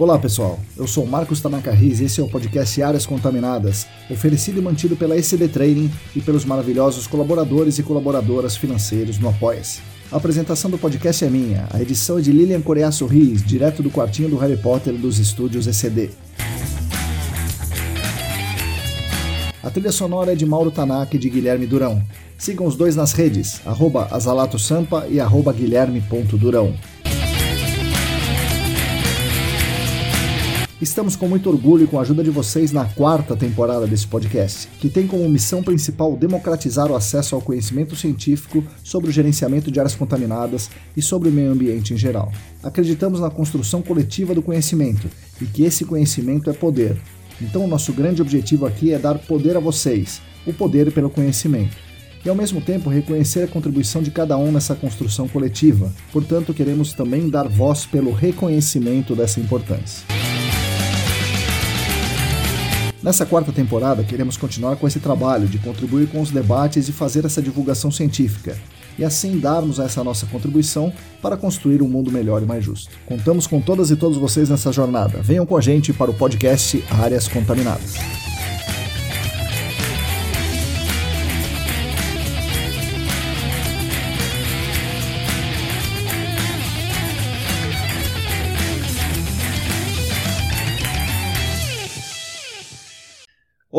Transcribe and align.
Olá 0.00 0.18
pessoal, 0.18 0.58
eu 0.78 0.86
sou 0.86 1.04
Marcos 1.04 1.42
Tanaka 1.42 1.70
Riz 1.72 2.00
e 2.00 2.04
esse 2.04 2.22
é 2.22 2.24
o 2.24 2.26
podcast 2.26 2.82
Áreas 2.82 3.04
Contaminadas, 3.04 3.86
oferecido 4.08 4.58
e 4.58 4.62
mantido 4.62 4.96
pela 4.96 5.14
ECD 5.14 5.46
Training 5.46 5.92
e 6.16 6.22
pelos 6.22 6.42
maravilhosos 6.42 7.06
colaboradores 7.06 7.78
e 7.78 7.82
colaboradoras 7.82 8.56
financeiros 8.56 9.18
no 9.18 9.28
Apoia-se. 9.28 9.82
A 10.10 10.16
apresentação 10.16 10.70
do 10.70 10.78
podcast 10.78 11.22
é 11.22 11.28
minha, 11.28 11.68
a 11.70 11.82
edição 11.82 12.18
é 12.18 12.22
de 12.22 12.32
Lilian 12.32 12.62
Coreaço 12.62 13.04
Riz, 13.04 13.44
direto 13.44 13.82
do 13.82 13.90
quartinho 13.90 14.30
do 14.30 14.38
Harry 14.38 14.56
Potter 14.56 14.94
dos 14.94 15.18
estúdios 15.18 15.66
ECD. 15.66 16.08
A 19.62 19.68
trilha 19.68 19.92
sonora 19.92 20.32
é 20.32 20.34
de 20.34 20.46
Mauro 20.46 20.70
Tanaka 20.70 21.16
e 21.16 21.18
de 21.18 21.28
Guilherme 21.28 21.66
Durão. 21.66 22.02
Sigam 22.38 22.66
os 22.66 22.74
dois 22.74 22.96
nas 22.96 23.12
redes, 23.12 23.60
arroba 23.66 24.08
azalatosampa 24.10 25.06
e 25.10 25.20
arroba 25.20 25.52
guilherme.durão. 25.52 26.74
Estamos 30.80 31.14
com 31.14 31.28
muito 31.28 31.50
orgulho 31.50 31.84
e 31.84 31.86
com 31.86 31.98
a 31.98 32.00
ajuda 32.00 32.24
de 32.24 32.30
vocês 32.30 32.72
na 32.72 32.86
quarta 32.86 33.36
temporada 33.36 33.86
desse 33.86 34.06
podcast, 34.06 34.66
que 34.80 34.88
tem 34.88 35.06
como 35.06 35.28
missão 35.28 35.62
principal 35.62 36.16
democratizar 36.16 36.90
o 36.90 36.96
acesso 36.96 37.34
ao 37.34 37.42
conhecimento 37.42 37.94
científico 37.94 38.64
sobre 38.82 39.10
o 39.10 39.12
gerenciamento 39.12 39.70
de 39.70 39.78
áreas 39.78 39.94
contaminadas 39.94 40.70
e 40.96 41.02
sobre 41.02 41.28
o 41.28 41.32
meio 41.32 41.52
ambiente 41.52 41.92
em 41.92 41.98
geral. 41.98 42.32
Acreditamos 42.62 43.20
na 43.20 43.28
construção 43.28 43.82
coletiva 43.82 44.34
do 44.34 44.40
conhecimento 44.40 45.06
e 45.38 45.44
que 45.44 45.64
esse 45.64 45.84
conhecimento 45.84 46.48
é 46.48 46.54
poder. 46.54 46.96
Então, 47.42 47.68
nosso 47.68 47.92
grande 47.92 48.22
objetivo 48.22 48.64
aqui 48.64 48.90
é 48.90 48.98
dar 48.98 49.18
poder 49.18 49.58
a 49.58 49.60
vocês, 49.60 50.22
o 50.46 50.52
poder 50.54 50.90
pelo 50.92 51.10
conhecimento. 51.10 51.76
E 52.24 52.28
ao 52.30 52.34
mesmo 52.34 52.58
tempo 52.58 52.88
reconhecer 52.88 53.42
a 53.42 53.48
contribuição 53.48 54.02
de 54.02 54.10
cada 54.10 54.38
um 54.38 54.50
nessa 54.50 54.74
construção 54.74 55.28
coletiva. 55.28 55.92
Portanto, 56.10 56.54
queremos 56.54 56.94
também 56.94 57.28
dar 57.28 57.48
voz 57.48 57.84
pelo 57.84 58.12
reconhecimento 58.12 59.14
dessa 59.14 59.40
importância. 59.40 60.19
Nessa 63.02 63.24
quarta 63.24 63.50
temporada, 63.50 64.04
queremos 64.04 64.36
continuar 64.36 64.76
com 64.76 64.86
esse 64.86 65.00
trabalho 65.00 65.48
de 65.48 65.58
contribuir 65.58 66.08
com 66.08 66.20
os 66.20 66.30
debates 66.30 66.86
e 66.86 66.92
fazer 66.92 67.24
essa 67.24 67.40
divulgação 67.40 67.90
científica, 67.90 68.58
e 68.98 69.04
assim 69.04 69.38
darmos 69.38 69.78
essa 69.78 70.04
nossa 70.04 70.26
contribuição 70.26 70.92
para 71.22 71.36
construir 71.36 71.80
um 71.80 71.88
mundo 71.88 72.12
melhor 72.12 72.42
e 72.42 72.46
mais 72.46 72.62
justo. 72.62 72.90
Contamos 73.06 73.46
com 73.46 73.58
todas 73.58 73.90
e 73.90 73.96
todos 73.96 74.18
vocês 74.18 74.50
nessa 74.50 74.70
jornada. 74.70 75.22
Venham 75.22 75.46
com 75.46 75.56
a 75.56 75.62
gente 75.62 75.94
para 75.94 76.10
o 76.10 76.14
podcast 76.14 76.84
Áreas 76.90 77.26
Contaminadas. 77.26 78.29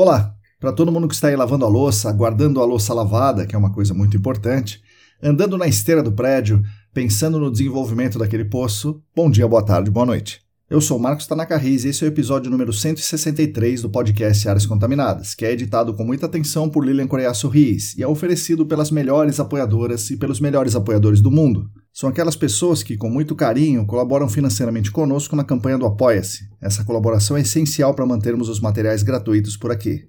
Olá! 0.04 0.34
Para 0.60 0.74
todo 0.74 0.92
mundo 0.92 1.08
que 1.08 1.14
está 1.14 1.28
aí 1.28 1.36
lavando 1.36 1.64
a 1.64 1.70
louça, 1.70 2.12
guardando 2.12 2.60
a 2.60 2.66
louça 2.66 2.92
lavada, 2.92 3.46
que 3.46 3.54
é 3.54 3.58
uma 3.58 3.72
coisa 3.72 3.94
muito 3.94 4.18
importante, 4.18 4.82
andando 5.22 5.60
na 5.60 5.68
esteira 5.68 6.02
do 6.02 6.12
prédio, 6.12 6.64
pensando 6.92 7.40
no 7.40 7.52
desenvolvimento 7.52 8.18
daquele 8.18 8.46
poço, 8.46 9.00
bom 9.16 9.30
dia, 9.30 9.48
boa 9.48 9.64
tarde, 9.64 9.92
boa 9.92 10.08
noite. 10.08 10.41
Eu 10.72 10.80
sou 10.80 10.98
Marcos 10.98 11.28
Tanaka 11.28 11.58
Riz 11.58 11.84
e 11.84 11.90
esse 11.90 12.02
é 12.02 12.08
o 12.08 12.14
episódio 12.14 12.50
número 12.50 12.72
163 12.72 13.82
do 13.82 13.90
podcast 13.90 14.48
Áreas 14.48 14.66
Contaminadas, 14.66 15.36
que 15.36 15.44
é 15.44 15.52
editado 15.52 15.94
com 15.94 16.06
muita 16.06 16.28
atenção 16.28 16.70
por 16.70 16.86
Lilian 16.86 17.08
Coreaço 17.08 17.50
Riz 17.50 17.94
e 17.98 18.02
é 18.02 18.08
oferecido 18.08 18.66
pelas 18.66 18.90
melhores 18.90 19.38
apoiadoras 19.38 20.10
e 20.10 20.16
pelos 20.16 20.40
melhores 20.40 20.74
apoiadores 20.74 21.20
do 21.20 21.30
mundo. 21.30 21.70
São 21.92 22.08
aquelas 22.08 22.38
pessoas 22.38 22.84
que, 22.84 22.96
com 22.96 23.10
muito 23.10 23.36
carinho, 23.36 23.86
colaboram 23.86 24.30
financeiramente 24.30 24.90
conosco 24.92 25.36
na 25.36 25.44
campanha 25.44 25.78
do 25.78 25.86
Apoia-se. 25.86 26.48
Essa 26.62 26.86
colaboração 26.86 27.36
é 27.36 27.42
essencial 27.42 27.94
para 27.94 28.06
mantermos 28.06 28.48
os 28.48 28.62
materiais 28.62 29.04
gratuitos 29.04 29.58
por 29.58 29.74
aqui. 29.74 30.06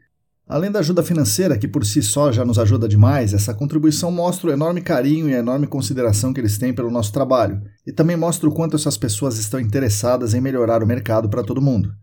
Além 0.49 0.71
da 0.71 0.81
ajuda 0.81 1.03
financeira, 1.03 1.57
que 1.57 1.69
por 1.69 1.87
si 1.87 2.03
só 2.03 2.33
já 2.33 2.45
nos 2.45 2.59
ajuda 2.59 2.89
demais, 2.89 3.33
essa 3.33 3.55
contribuição 3.55 4.11
mostra 4.11 4.51
o 4.51 4.53
enorme 4.53 4.81
carinho 4.83 5.29
e 5.29 5.35
a 5.35 5.39
enorme 5.39 5.67
consideração 5.67 6.33
que 6.33 6.41
eles 6.41 6.59
têm 6.59 6.75
pelo 6.75 6.91
nosso 6.91 7.13
trabalho, 7.13 7.63
e 7.87 7.93
também 7.93 8.17
mostra 8.17 8.49
o 8.49 8.53
quanto 8.53 8.77
essas 8.77 8.97
pessoas 8.97 9.39
estão 9.39 9.61
interessadas 9.61 10.35
em 10.35 10.41
melhorar 10.41 10.83
o 10.83 10.87
mercado 10.87 11.29
para 11.29 11.45
todo 11.45 11.63
mundo. 11.63 11.95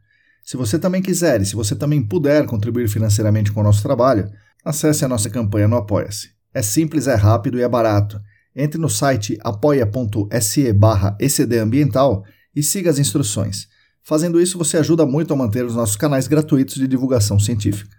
Se 0.43 0.57
você 0.57 0.79
também 0.79 1.01
quiser 1.01 1.41
e 1.41 1.45
se 1.45 1.55
você 1.55 1.75
também 1.75 2.01
puder 2.01 2.45
contribuir 2.45 2.87
financeiramente 2.87 3.51
com 3.51 3.59
o 3.59 3.63
nosso 3.63 3.83
trabalho, 3.83 4.29
acesse 4.65 5.05
a 5.05 5.07
nossa 5.07 5.29
campanha 5.29 5.67
no 5.67 5.75
Apoia-se. 5.75 6.29
É 6.53 6.61
simples, 6.61 7.07
é 7.07 7.15
rápido 7.15 7.59
e 7.59 7.61
é 7.61 7.69
barato. 7.69 8.19
Entre 8.55 8.79
no 8.79 8.89
site 8.89 9.37
apoia.se 9.41 10.73
barra 10.73 11.15
ecdambiental 11.19 12.23
e 12.55 12.63
siga 12.63 12.89
as 12.89 12.97
instruções. 12.97 13.67
Fazendo 14.01 14.41
isso, 14.41 14.57
você 14.57 14.77
ajuda 14.77 15.05
muito 15.05 15.33
a 15.33 15.37
manter 15.37 15.63
os 15.63 15.75
nossos 15.75 15.95
canais 15.95 16.27
gratuitos 16.27 16.75
de 16.75 16.87
divulgação 16.87 17.37
científica. 17.37 17.98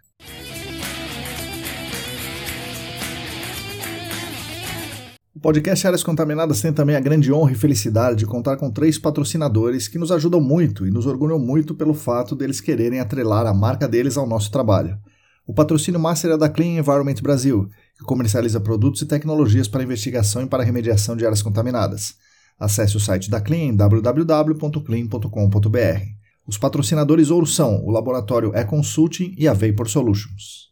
O 5.40 5.42
podcast 5.42 5.86
Áreas 5.86 6.02
Contaminadas 6.02 6.60
tem 6.60 6.70
também 6.70 6.94
a 6.94 7.00
grande 7.00 7.32
honra 7.32 7.52
e 7.52 7.54
felicidade 7.54 8.18
de 8.18 8.26
contar 8.26 8.58
com 8.58 8.70
três 8.70 8.98
patrocinadores 8.98 9.88
que 9.88 9.98
nos 9.98 10.12
ajudam 10.12 10.38
muito 10.38 10.86
e 10.86 10.90
nos 10.90 11.06
orgulham 11.06 11.38
muito 11.38 11.74
pelo 11.74 11.94
fato 11.94 12.36
deles 12.36 12.60
quererem 12.60 13.00
atrelar 13.00 13.46
a 13.46 13.54
marca 13.54 13.88
deles 13.88 14.18
ao 14.18 14.26
nosso 14.26 14.50
trabalho. 14.50 14.98
O 15.46 15.54
patrocínio 15.54 15.98
master 15.98 16.32
é 16.32 16.36
da 16.36 16.50
Clean 16.50 16.78
Environment 16.78 17.14
Brasil, 17.22 17.70
que 17.96 18.04
comercializa 18.04 18.60
produtos 18.60 19.00
e 19.00 19.06
tecnologias 19.06 19.66
para 19.66 19.82
investigação 19.82 20.42
e 20.42 20.46
para 20.46 20.62
remediação 20.62 21.16
de 21.16 21.24
áreas 21.24 21.40
contaminadas. 21.40 22.16
Acesse 22.58 22.98
o 22.98 23.00
site 23.00 23.30
da 23.30 23.40
Clean 23.40 23.74
www.clean.com.br. 23.74 26.02
Os 26.46 26.58
patrocinadores 26.58 27.30
ouro 27.30 27.46
são 27.46 27.82
o 27.82 27.90
laboratório 27.90 28.52
E-Consulting 28.54 29.34
e 29.38 29.48
a 29.48 29.54
Vapor 29.54 29.88
Solutions. 29.88 30.68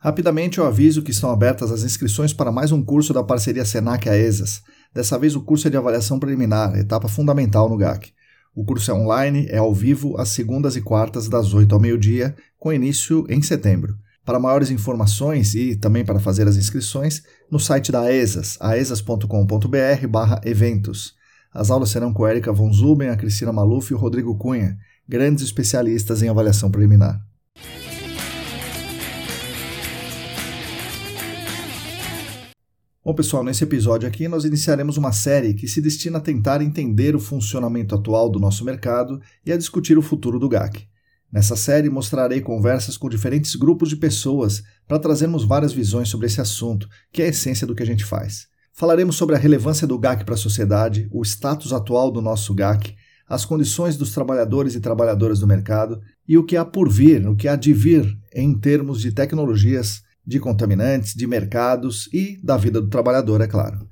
Rapidamente 0.00 0.58
eu 0.58 0.66
aviso 0.66 1.02
que 1.02 1.10
estão 1.10 1.28
abertas 1.28 1.72
as 1.72 1.82
inscrições 1.82 2.32
para 2.32 2.52
mais 2.52 2.70
um 2.70 2.80
curso 2.80 3.12
da 3.12 3.24
parceria 3.24 3.64
Senac 3.64 4.08
AESAS. 4.08 4.62
Dessa 4.94 5.18
vez 5.18 5.34
o 5.34 5.42
curso 5.42 5.66
é 5.66 5.70
de 5.70 5.76
avaliação 5.76 6.20
preliminar, 6.20 6.78
etapa 6.78 7.08
fundamental 7.08 7.68
no 7.68 7.76
GAC. 7.76 8.12
O 8.54 8.64
curso 8.64 8.92
é 8.92 8.94
online, 8.94 9.46
é 9.48 9.58
ao 9.58 9.74
vivo, 9.74 10.16
às 10.16 10.28
segundas 10.28 10.76
e 10.76 10.80
quartas, 10.80 11.28
das 11.28 11.52
8 11.52 11.74
ao 11.74 11.80
meio-dia, 11.80 12.36
com 12.60 12.72
início 12.72 13.26
em 13.28 13.42
setembro. 13.42 13.96
Para 14.24 14.38
maiores 14.38 14.70
informações 14.70 15.56
e 15.56 15.74
também 15.74 16.04
para 16.04 16.20
fazer 16.20 16.46
as 16.46 16.56
inscrições, 16.56 17.22
no 17.50 17.58
site 17.58 17.90
da 17.90 18.02
AESAS, 18.02 18.56
aesas.com.br 18.60 20.06
barra 20.08 20.40
eventos. 20.44 21.14
As 21.52 21.70
aulas 21.70 21.90
serão 21.90 22.12
com 22.12 22.28
Erika 22.28 22.52
Von 22.52 22.72
Zuben, 22.72 23.08
a 23.08 23.16
Cristina 23.16 23.52
Maluf 23.52 23.90
e 23.90 23.94
o 23.94 23.98
Rodrigo 23.98 24.36
Cunha, 24.38 24.78
grandes 25.08 25.42
especialistas 25.42 26.22
em 26.22 26.28
avaliação 26.28 26.70
preliminar. 26.70 27.27
Bom, 33.08 33.14
pessoal, 33.14 33.42
nesse 33.42 33.64
episódio 33.64 34.06
aqui 34.06 34.28
nós 34.28 34.44
iniciaremos 34.44 34.98
uma 34.98 35.12
série 35.12 35.54
que 35.54 35.66
se 35.66 35.80
destina 35.80 36.18
a 36.18 36.20
tentar 36.20 36.60
entender 36.60 37.16
o 37.16 37.18
funcionamento 37.18 37.94
atual 37.94 38.28
do 38.28 38.38
nosso 38.38 38.66
mercado 38.66 39.18
e 39.46 39.50
a 39.50 39.56
discutir 39.56 39.96
o 39.96 40.02
futuro 40.02 40.38
do 40.38 40.46
GAC. 40.46 40.86
Nessa 41.32 41.56
série 41.56 41.88
mostrarei 41.88 42.42
conversas 42.42 42.98
com 42.98 43.08
diferentes 43.08 43.56
grupos 43.56 43.88
de 43.88 43.96
pessoas 43.96 44.62
para 44.86 44.98
trazermos 44.98 45.42
várias 45.42 45.72
visões 45.72 46.10
sobre 46.10 46.26
esse 46.26 46.38
assunto, 46.38 46.86
que 47.10 47.22
é 47.22 47.24
a 47.24 47.28
essência 47.28 47.66
do 47.66 47.74
que 47.74 47.82
a 47.82 47.86
gente 47.86 48.04
faz. 48.04 48.46
Falaremos 48.74 49.16
sobre 49.16 49.34
a 49.34 49.38
relevância 49.38 49.86
do 49.86 49.98
GAC 49.98 50.22
para 50.26 50.34
a 50.34 50.36
sociedade, 50.36 51.08
o 51.10 51.22
status 51.22 51.72
atual 51.72 52.10
do 52.10 52.20
nosso 52.20 52.54
GAC, 52.54 52.94
as 53.26 53.42
condições 53.42 53.96
dos 53.96 54.12
trabalhadores 54.12 54.74
e 54.74 54.80
trabalhadoras 54.80 55.38
do 55.38 55.46
mercado 55.46 55.98
e 56.28 56.36
o 56.36 56.44
que 56.44 56.58
há 56.58 56.64
por 56.64 56.90
vir, 56.90 57.26
o 57.26 57.34
que 57.34 57.48
há 57.48 57.56
de 57.56 57.72
vir 57.72 58.04
em 58.34 58.52
termos 58.52 59.00
de 59.00 59.12
tecnologias 59.12 60.06
de 60.28 60.38
contaminantes, 60.38 61.14
de 61.14 61.26
mercados 61.26 62.06
e 62.12 62.38
da 62.44 62.58
vida 62.58 62.82
do 62.82 62.90
trabalhador, 62.90 63.40
é 63.40 63.46
claro. 63.46 63.88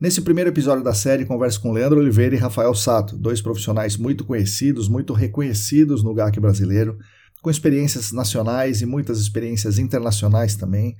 Nesse 0.00 0.20
primeiro 0.20 0.48
episódio 0.48 0.84
da 0.84 0.94
série, 0.94 1.26
converso 1.26 1.60
com 1.60 1.72
Leandro 1.72 1.98
Oliveira 1.98 2.36
e 2.36 2.38
Rafael 2.38 2.72
Sato, 2.76 3.18
dois 3.18 3.42
profissionais 3.42 3.96
muito 3.96 4.24
conhecidos, 4.24 4.88
muito 4.88 5.12
reconhecidos 5.12 6.04
no 6.04 6.14
GAC 6.14 6.38
brasileiro, 6.38 6.96
com 7.42 7.50
experiências 7.50 8.12
nacionais 8.12 8.80
e 8.80 8.86
muitas 8.86 9.18
experiências 9.18 9.80
internacionais 9.80 10.54
também, 10.54 10.94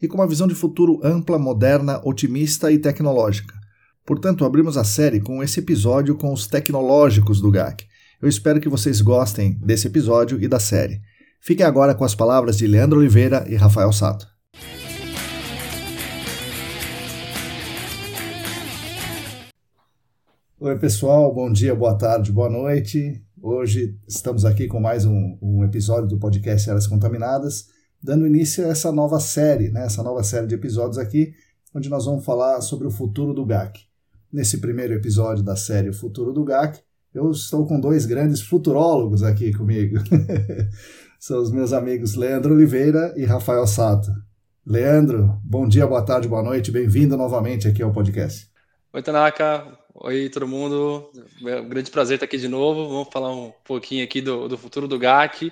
e 0.00 0.06
com 0.06 0.16
uma 0.16 0.28
visão 0.28 0.46
de 0.46 0.54
futuro 0.54 1.00
ampla, 1.02 1.40
moderna, 1.40 2.00
otimista 2.04 2.70
e 2.70 2.78
tecnológica. 2.78 3.54
Portanto, 4.06 4.44
abrimos 4.44 4.76
a 4.76 4.84
série 4.84 5.20
com 5.20 5.42
esse 5.42 5.58
episódio 5.58 6.16
com 6.16 6.32
os 6.32 6.46
tecnológicos 6.46 7.40
do 7.40 7.50
GAC. 7.50 7.84
Eu 8.22 8.28
espero 8.28 8.60
que 8.60 8.68
vocês 8.68 9.00
gostem 9.00 9.58
desse 9.58 9.88
episódio 9.88 10.40
e 10.40 10.46
da 10.46 10.60
série. 10.60 11.00
Fiquem 11.40 11.66
agora 11.66 11.96
com 11.96 12.04
as 12.04 12.14
palavras 12.14 12.56
de 12.56 12.66
Leandro 12.68 13.00
Oliveira 13.00 13.44
e 13.48 13.56
Rafael 13.56 13.92
Sato. 13.92 14.35
Oi, 20.58 20.78
pessoal, 20.78 21.34
bom 21.34 21.52
dia, 21.52 21.74
boa 21.74 21.98
tarde, 21.98 22.32
boa 22.32 22.48
noite. 22.48 23.22
Hoje 23.42 23.94
estamos 24.08 24.42
aqui 24.42 24.66
com 24.66 24.80
mais 24.80 25.04
um, 25.04 25.36
um 25.42 25.62
episódio 25.62 26.08
do 26.08 26.18
podcast 26.18 26.70
Eras 26.70 26.86
Contaminadas, 26.86 27.66
dando 28.02 28.26
início 28.26 28.64
a 28.64 28.70
essa 28.70 28.90
nova 28.90 29.20
série, 29.20 29.68
né, 29.68 29.84
essa 29.84 30.02
nova 30.02 30.24
série 30.24 30.46
de 30.46 30.54
episódios 30.54 30.96
aqui, 30.96 31.34
onde 31.74 31.90
nós 31.90 32.06
vamos 32.06 32.24
falar 32.24 32.62
sobre 32.62 32.86
o 32.86 32.90
futuro 32.90 33.34
do 33.34 33.44
GAC. 33.44 33.80
nesse 34.32 34.56
primeiro 34.56 34.94
episódio 34.94 35.44
da 35.44 35.56
série 35.56 35.90
O 35.90 35.94
Futuro 35.94 36.32
do 36.32 36.42
GAC. 36.42 36.80
Eu 37.12 37.30
estou 37.30 37.66
com 37.66 37.78
dois 37.78 38.06
grandes 38.06 38.40
futurólogos 38.40 39.22
aqui 39.22 39.52
comigo. 39.52 39.98
São 41.20 41.38
os 41.42 41.50
meus 41.50 41.74
amigos 41.74 42.14
Leandro 42.14 42.54
Oliveira 42.54 43.12
e 43.14 43.26
Rafael 43.26 43.66
Sato. 43.66 44.10
Leandro, 44.64 45.38
bom 45.44 45.68
dia, 45.68 45.86
boa 45.86 46.02
tarde, 46.02 46.26
boa 46.26 46.42
noite, 46.42 46.70
bem-vindo 46.70 47.14
novamente 47.14 47.68
aqui 47.68 47.82
ao 47.82 47.92
podcast. 47.92 48.50
Oi, 48.94 49.02
Tanaka. 49.02 49.85
Oi, 49.98 50.28
todo 50.28 50.46
mundo. 50.46 51.10
É 51.46 51.58
um 51.58 51.68
grande 51.70 51.90
prazer 51.90 52.16
estar 52.16 52.26
aqui 52.26 52.36
de 52.36 52.48
novo. 52.48 52.86
Vamos 52.86 53.08
falar 53.10 53.32
um 53.32 53.50
pouquinho 53.64 54.04
aqui 54.04 54.20
do, 54.20 54.46
do 54.46 54.58
futuro 54.58 54.86
do 54.86 54.98
GAC. 54.98 55.50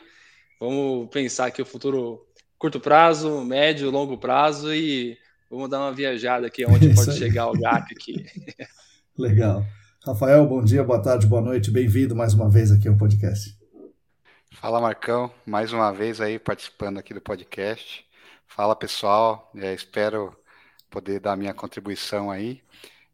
Vamos 0.60 1.08
pensar 1.08 1.46
aqui 1.46 1.62
o 1.62 1.66
futuro 1.66 2.26
curto 2.58 2.78
prazo, 2.78 3.42
médio, 3.42 3.90
longo 3.90 4.18
prazo 4.18 4.74
e 4.74 5.16
vamos 5.50 5.70
dar 5.70 5.80
uma 5.80 5.92
viajada 5.92 6.46
aqui 6.46 6.66
onde 6.66 6.92
pode 6.94 7.16
chegar 7.16 7.48
o 7.48 7.58
GAC 7.58 7.94
aqui. 7.94 8.26
Legal. 9.16 9.64
Rafael, 10.04 10.46
bom 10.46 10.62
dia, 10.62 10.84
boa 10.84 11.00
tarde, 11.00 11.26
boa 11.26 11.40
noite. 11.40 11.70
Bem-vindo 11.70 12.14
mais 12.14 12.34
uma 12.34 12.50
vez 12.50 12.70
aqui 12.70 12.86
ao 12.86 12.98
podcast. 12.98 13.56
Fala, 14.52 14.78
Marcão. 14.78 15.32
Mais 15.46 15.72
uma 15.72 15.90
vez 15.90 16.20
aí 16.20 16.38
participando 16.38 16.98
aqui 16.98 17.14
do 17.14 17.20
podcast. 17.20 18.04
Fala, 18.46 18.76
pessoal. 18.76 19.50
É, 19.56 19.72
espero 19.72 20.36
poder 20.90 21.18
dar 21.18 21.34
minha 21.34 21.54
contribuição 21.54 22.30
aí 22.30 22.62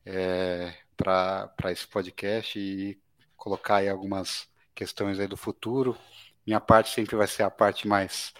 é, 0.04 0.72
para 1.02 1.72
esse 1.72 1.86
podcast 1.86 2.58
e 2.58 2.98
colocar 3.36 3.76
aí 3.76 3.88
algumas 3.88 4.46
questões 4.74 5.18
aí 5.18 5.26
do 5.26 5.36
futuro. 5.36 5.96
Minha 6.46 6.60
parte 6.60 6.90
sempre 6.94 7.16
vai 7.16 7.26
ser 7.26 7.42
a 7.42 7.50
parte 7.50 7.88
mais 7.88 8.32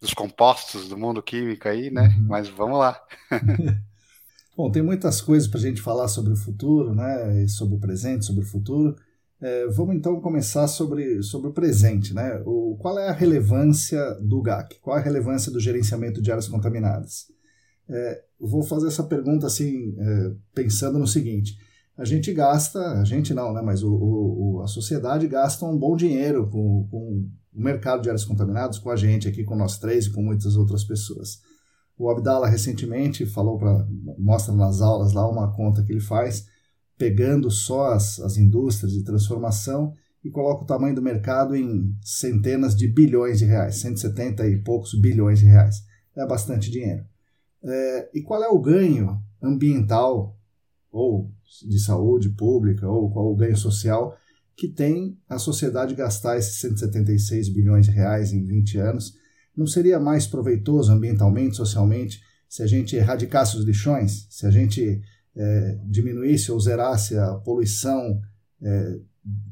dos 0.00 0.14
compostos 0.14 0.88
do 0.88 0.96
mundo 0.96 1.22
químico 1.22 1.68
aí, 1.68 1.90
né? 1.90 2.14
Uhum. 2.16 2.26
Mas 2.28 2.48
vamos 2.48 2.78
lá. 2.78 3.00
Bom, 4.56 4.70
tem 4.70 4.82
muitas 4.82 5.20
coisas 5.20 5.48
para 5.48 5.58
a 5.58 5.62
gente 5.62 5.80
falar 5.80 6.08
sobre 6.08 6.32
o 6.32 6.36
futuro, 6.36 6.94
né? 6.94 7.46
Sobre 7.48 7.76
o 7.76 7.80
presente, 7.80 8.24
sobre 8.24 8.44
o 8.44 8.46
futuro. 8.46 8.96
É, 9.40 9.66
vamos 9.68 9.96
então 9.96 10.20
começar 10.20 10.68
sobre, 10.68 11.22
sobre 11.22 11.48
o 11.48 11.52
presente, 11.52 12.12
né? 12.14 12.42
O, 12.44 12.76
qual 12.78 12.98
é 12.98 13.08
a 13.08 13.12
relevância 13.12 14.14
do 14.20 14.42
GAC? 14.42 14.78
Qual 14.80 14.96
é 14.96 15.00
a 15.00 15.02
relevância 15.02 15.50
do 15.50 15.60
gerenciamento 15.60 16.20
de 16.20 16.30
áreas 16.30 16.46
contaminadas? 16.46 17.28
É, 17.88 18.22
vou 18.38 18.62
fazer 18.62 18.88
essa 18.88 19.02
pergunta 19.02 19.46
assim, 19.46 19.96
é, 19.98 20.32
pensando 20.54 20.98
no 20.98 21.06
seguinte: 21.06 21.58
a 22.00 22.04
gente 22.06 22.32
gasta, 22.32 22.80
a 22.98 23.04
gente 23.04 23.34
não, 23.34 23.52
né? 23.52 23.60
Mas 23.60 23.82
o, 23.82 23.92
o, 23.92 24.62
a 24.62 24.66
sociedade 24.66 25.28
gasta 25.28 25.66
um 25.66 25.76
bom 25.76 25.94
dinheiro 25.94 26.48
com, 26.48 26.88
com 26.90 27.28
o 27.52 27.62
mercado 27.62 28.00
de 28.00 28.08
áreas 28.08 28.24
contaminadas, 28.24 28.78
com 28.78 28.88
a 28.88 28.96
gente 28.96 29.28
aqui, 29.28 29.44
com 29.44 29.54
nós 29.54 29.78
três 29.78 30.06
e 30.06 30.10
com 30.10 30.22
muitas 30.22 30.56
outras 30.56 30.82
pessoas. 30.82 31.42
O 31.98 32.08
Abdala 32.08 32.48
recentemente 32.48 33.26
falou 33.26 33.58
para 33.58 33.86
mostra 34.18 34.54
nas 34.54 34.80
aulas 34.80 35.12
lá 35.12 35.28
uma 35.28 35.54
conta 35.54 35.82
que 35.82 35.92
ele 35.92 36.00
faz 36.00 36.46
pegando 36.96 37.50
só 37.50 37.92
as, 37.92 38.18
as 38.20 38.38
indústrias 38.38 38.94
de 38.94 39.04
transformação 39.04 39.92
e 40.24 40.30
coloca 40.30 40.64
o 40.64 40.66
tamanho 40.66 40.94
do 40.94 41.02
mercado 41.02 41.54
em 41.54 41.94
centenas 42.02 42.74
de 42.74 42.88
bilhões 42.88 43.40
de 43.40 43.44
reais, 43.44 43.76
170 43.76 44.48
e 44.48 44.56
poucos 44.62 44.98
bilhões 44.98 45.40
de 45.40 45.44
reais. 45.44 45.84
É 46.16 46.26
bastante 46.26 46.70
dinheiro. 46.70 47.04
É, 47.62 48.10
e 48.14 48.22
qual 48.22 48.42
é 48.42 48.48
o 48.48 48.58
ganho 48.58 49.22
ambiental 49.42 50.34
ou 50.90 51.30
de 51.66 51.78
saúde 51.78 52.30
pública 52.30 52.88
ou 52.88 53.10
qual 53.10 53.32
o 53.32 53.36
ganho 53.36 53.56
social 53.56 54.16
que 54.56 54.68
tem 54.68 55.18
a 55.28 55.38
sociedade 55.38 55.94
gastar 55.94 56.36
esses 56.36 56.60
176 56.60 57.48
bilhões 57.48 57.86
de 57.86 57.92
reais 57.92 58.32
em 58.32 58.44
20 58.44 58.78
anos? 58.78 59.14
Não 59.56 59.66
seria 59.66 59.98
mais 59.98 60.26
proveitoso 60.26 60.92
ambientalmente, 60.92 61.56
socialmente, 61.56 62.20
se 62.48 62.62
a 62.62 62.66
gente 62.66 62.96
erradicasse 62.96 63.56
os 63.56 63.64
lixões, 63.64 64.26
se 64.28 64.44
a 64.44 64.50
gente 64.50 65.00
é, 65.36 65.78
diminuísse 65.84 66.50
ou 66.50 66.60
zerasse 66.60 67.16
a 67.16 67.34
poluição 67.36 68.20
é, 68.60 68.98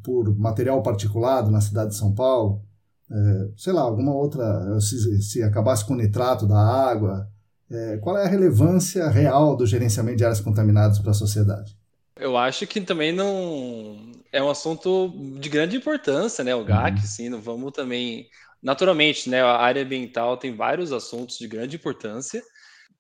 por 0.03 0.37
material 0.37 0.83
particulado 0.83 1.51
na 1.51 1.61
cidade 1.61 1.91
de 1.91 1.97
São 1.97 2.15
Paulo, 2.15 2.63
é, 3.11 3.51
sei 3.57 3.73
lá, 3.73 3.83
alguma 3.83 4.13
outra, 4.13 4.79
se, 4.81 5.23
se, 5.23 5.43
acabasse 5.43 5.85
com 5.85 5.95
o 5.95 5.97
nitrato 5.97 6.47
da 6.47 6.59
água, 6.59 7.29
é, 7.71 7.97
qual 7.99 8.19
é 8.19 8.25
a 8.25 8.29
relevância 8.29 9.09
real 9.09 9.57
do 9.57 9.67
gerenciamento 9.67 10.19
de 10.19 10.25
áreas 10.25 10.41
contaminadas 10.41 10.99
para 10.99 11.13
a 11.13 11.15
sociedade? 11.15 11.78
Eu 12.19 12.37
acho 12.37 12.67
que 12.67 12.81
também 12.81 13.13
não 13.13 14.13
é 14.33 14.43
um 14.43 14.51
assunto 14.51 15.13
de 15.39 15.49
grande 15.49 15.77
importância, 15.77 16.43
né? 16.45 16.55
O 16.55 16.65
GAC, 16.65 16.97
uhum. 16.97 17.07
sim, 17.07 17.29
não 17.29 17.41
vamos 17.41 17.73
também 17.73 18.29
naturalmente, 18.63 19.31
né? 19.31 19.41
A 19.41 19.57
área 19.57 19.83
ambiental 19.83 20.37
tem 20.37 20.55
vários 20.55 20.93
assuntos 20.93 21.39
de 21.39 21.47
grande 21.47 21.77
importância 21.77 22.43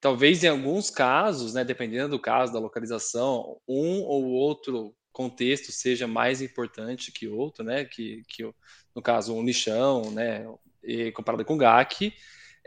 talvez 0.00 0.44
em 0.44 0.48
alguns 0.48 0.90
casos, 0.90 1.54
né, 1.54 1.64
dependendo 1.64 2.10
do 2.10 2.18
caso, 2.18 2.52
da 2.52 2.58
localização, 2.58 3.58
um 3.66 4.02
ou 4.02 4.26
outro 4.26 4.94
contexto 5.12 5.72
seja 5.72 6.06
mais 6.06 6.40
importante 6.40 7.10
que 7.10 7.26
outro, 7.28 7.64
né, 7.64 7.84
que, 7.84 8.22
que 8.28 8.48
no 8.94 9.02
caso 9.02 9.34
um 9.34 9.44
lixão, 9.44 10.10
né, 10.12 10.46
e 10.82 11.10
comparado 11.12 11.44
com 11.44 11.54
o 11.54 11.58
GAC, 11.58 12.12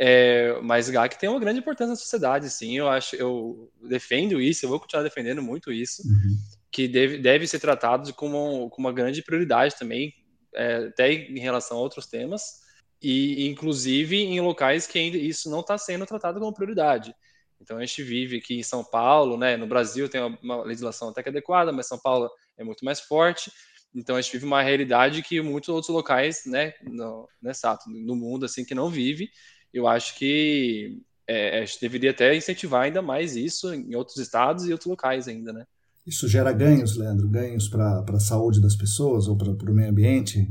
é, 0.04 0.60
mas 0.64 0.90
GAC 0.90 1.20
tem 1.20 1.30
uma 1.30 1.40
grande 1.40 1.60
importância 1.60 1.92
na 1.92 1.96
sociedade, 1.96 2.50
sim, 2.50 2.76
eu 2.76 2.90
acho, 2.90 3.16
eu 3.16 3.72
defendo 3.88 4.42
isso, 4.42 4.66
eu 4.66 4.70
vou 4.72 4.80
continuar 4.80 5.04
defendendo 5.04 5.44
muito 5.44 5.72
isso, 5.72 6.02
uhum. 6.02 6.38
que 6.72 6.88
deve, 6.88 7.20
deve 7.20 7.46
ser 7.46 7.60
tratado 7.60 8.12
como, 8.16 8.68
com 8.72 8.82
uma 8.82 8.92
grande 8.92 9.22
prioridade 9.22 9.76
também, 9.78 10.12
é, 10.56 10.88
até 10.88 11.14
em 11.14 11.38
relação 11.38 11.78
a 11.78 11.82
outros 11.82 12.08
temas, 12.08 12.62
e 13.00 13.48
inclusive 13.48 14.18
em 14.18 14.42
locais 14.42 14.88
que 14.88 14.98
ainda 14.98 15.18
isso 15.18 15.52
não 15.52 15.60
está 15.60 15.78
sendo 15.78 16.04
tratado 16.08 16.40
como 16.40 16.52
prioridade. 16.52 17.14
Então 17.60 17.78
a 17.78 17.86
gente 17.86 18.02
vive 18.02 18.38
aqui 18.38 18.58
em 18.58 18.64
São 18.64 18.84
Paulo, 18.84 19.38
né? 19.38 19.56
No 19.56 19.68
Brasil 19.68 20.10
tem 20.10 20.20
uma 20.42 20.64
legislação 20.64 21.10
até 21.10 21.22
que 21.22 21.30
adequada, 21.30 21.72
mas 21.72 21.88
São 21.88 22.00
Paulo 22.00 22.28
é 22.58 22.64
muito 22.64 22.84
mais 22.84 23.00
forte. 23.00 23.52
Então 23.94 24.16
a 24.16 24.22
gente 24.22 24.32
vive 24.34 24.46
uma 24.46 24.64
realidade 24.64 25.22
que 25.22 25.42
muitos 25.42 25.70
outros 25.70 25.94
locais, 25.94 26.42
né, 26.46 26.74
no, 26.82 27.28
né, 27.42 27.54
Sato, 27.54 27.88
no 27.88 28.16
mundo 28.16 28.46
assim 28.46 28.66
que 28.66 28.74
não 28.74 28.90
vive. 28.90 29.30
Eu 29.74 29.88
acho 29.88 30.16
que 30.18 31.02
é, 31.28 31.66
gente 31.66 31.80
deveria 31.80 32.12
até 32.12 32.36
incentivar 32.36 32.84
ainda 32.84 33.02
mais 33.02 33.36
isso 33.36 33.74
em 33.74 33.96
outros 33.96 34.18
estados 34.18 34.68
e 34.68 34.72
outros 34.72 34.90
locais 34.90 35.28
ainda, 35.28 35.54
né? 35.54 35.66
Isso 36.06 36.28
gera 36.28 36.52
ganhos, 36.52 36.98
Leandro? 36.98 37.28
Ganhos 37.28 37.70
para 37.70 38.04
a 38.08 38.20
saúde 38.20 38.60
das 38.60 38.76
pessoas 38.76 39.28
ou 39.28 39.38
para 39.38 39.72
o 39.72 39.74
meio 39.74 39.90
ambiente? 39.90 40.48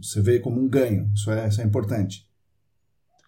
Você 0.00 0.20
vê 0.20 0.38
como 0.38 0.60
um 0.60 0.68
ganho, 0.68 1.10
isso 1.14 1.30
é, 1.30 1.48
isso 1.48 1.60
é 1.60 1.64
importante. 1.64 2.26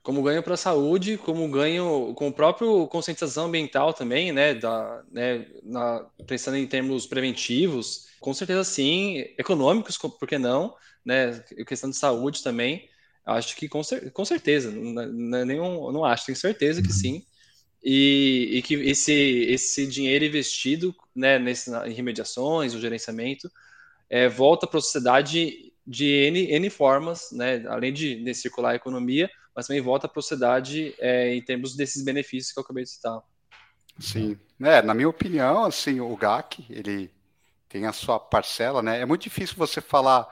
Como 0.03 0.23
ganho 0.23 0.43
para 0.43 0.55
a 0.55 0.57
saúde, 0.57 1.19
como 1.19 1.47
ganho 1.51 2.15
com 2.15 2.29
o 2.29 2.33
próprio 2.33 2.87
conscientização 2.87 3.47
ambiental 3.47 3.93
também, 3.93 4.33
né, 4.33 4.55
da, 4.55 5.03
né 5.11 5.47
na, 5.63 6.07
pensando 6.27 6.57
em 6.57 6.67
termos 6.67 7.07
preventivos, 7.07 8.07
com 8.19 8.33
certeza 8.33 8.65
sim, 8.65 9.19
econômicos, 9.37 9.99
por 9.99 10.27
que 10.27 10.39
não, 10.39 10.75
né, 11.05 11.39
questão 11.67 11.91
de 11.91 11.97
saúde 11.97 12.43
também, 12.43 12.89
acho 13.25 13.57
que 13.57 13.69
com, 13.69 13.81
com 14.13 14.25
certeza, 14.25 14.71
não, 14.71 15.07
não, 15.07 15.45
nenhum, 15.45 15.93
não 15.93 16.05
acho, 16.05 16.27
tenho 16.27 16.37
certeza 16.37 16.83
que 16.83 16.89
uhum. 16.89 16.95
sim, 16.95 17.27
e, 17.83 18.51
e 18.53 18.63
que 18.63 18.75
esse, 18.75 19.13
esse 19.13 19.87
dinheiro 19.87 20.25
investido 20.25 20.95
né, 21.15 21.39
nesse, 21.39 21.71
em 21.87 21.93
remediações, 21.93 22.75
o 22.75 22.81
gerenciamento, 22.81 23.51
é, 24.09 24.29
volta 24.29 24.67
para 24.67 24.79
a 24.79 24.83
sociedade 24.83 25.73
de 25.87 26.07
N, 26.07 26.53
N 26.53 26.71
formas, 26.71 27.31
né, 27.33 27.65
além 27.69 27.93
de, 27.93 28.23
de 28.23 28.35
circular 28.35 28.71
a 28.71 28.77
economia, 28.77 29.31
mas 29.55 29.67
também 29.67 29.83
volta 29.83 30.07
para 30.09 30.21
a 30.21 30.23
sociedade 30.23 30.95
é, 30.99 31.35
em 31.35 31.43
termos 31.43 31.75
desses 31.75 32.05
benefícios 32.05 32.53
que 32.53 32.59
eu 32.59 32.63
acabei 32.63 32.85
de 32.85 32.91
citar. 32.91 33.21
Sim, 33.99 34.39
é, 34.61 34.81
na 34.83 34.95
minha 34.95 35.09
opinião, 35.09 35.65
assim, 35.65 36.01
o 36.01 36.17
GAC, 36.17 36.65
ele 36.71 37.11
tem 37.69 37.87
a 37.87 37.93
sua 37.93 38.19
parcela, 38.19 38.83
né? 38.83 39.01
É 39.01 39.07
muito 39.07 39.23
difícil 39.23 39.57
você 39.57 39.81
falar 39.81 40.27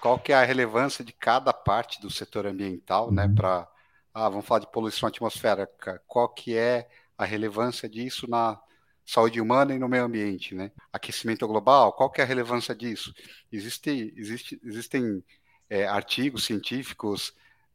qual 0.00 0.18
que 0.18 0.32
é 0.32 0.36
a 0.36 0.44
relevância 0.44 1.04
de 1.04 1.12
cada 1.12 1.52
parte 1.52 2.00
do 2.00 2.10
setor 2.10 2.46
ambiental, 2.46 3.12
né, 3.12 3.26
uhum. 3.26 3.34
para 3.34 3.68
ah, 4.12 4.28
vamos 4.28 4.46
falar 4.46 4.60
de 4.60 4.70
poluição 4.70 5.08
atmosférica, 5.08 6.02
qual 6.06 6.28
que 6.28 6.56
é 6.56 6.88
a 7.16 7.24
relevância 7.24 7.88
disso 7.88 8.28
na 8.28 8.60
saúde 9.06 9.40
humana 9.40 9.74
e 9.74 9.78
no 9.78 9.88
meio 9.88 10.04
ambiente, 10.04 10.54
né? 10.54 10.72
Aquecimento 10.92 11.46
global, 11.46 11.92
qual 11.92 12.10
que 12.10 12.20
é 12.20 12.24
a 12.24 12.26
relevância 12.26 12.74
disso? 12.74 13.12
Existe, 13.52 14.12
existe, 14.16 14.60
existem 14.64 15.24
é, 15.68 15.86
artigos 15.86 16.44
científicos 16.44 17.34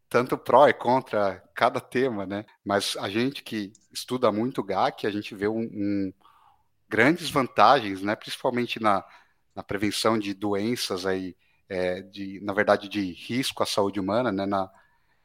tanto 0.10 0.38
pró 0.38 0.68
e 0.68 0.74
contra 0.74 1.44
cada 1.54 1.82
tema, 1.82 2.26
né? 2.26 2.46
Mas 2.64 2.96
a 2.98 3.10
gente 3.10 3.44
que 3.44 3.74
estuda 3.92 4.32
muito 4.32 4.64
GAC, 4.64 5.06
a 5.06 5.12
gente 5.12 5.36
vê 5.36 5.48
um, 5.48 5.62
um 5.62 6.14
grandes 6.88 7.30
vantagens, 7.30 8.02
né? 8.02 8.16
Principalmente 8.16 8.82
na, 8.82 9.04
na 9.54 9.64
prevenção 9.64 10.18
de 10.18 10.34
doenças 10.34 11.06
aí, 11.06 11.36
é, 11.68 12.02
de, 12.02 12.40
na 12.42 12.54
verdade, 12.54 12.88
de 12.88 13.12
risco 13.14 13.64
à 13.64 13.66
saúde 13.66 14.00
humana, 14.00 14.32
né? 14.32 14.46
Na, 14.46 14.70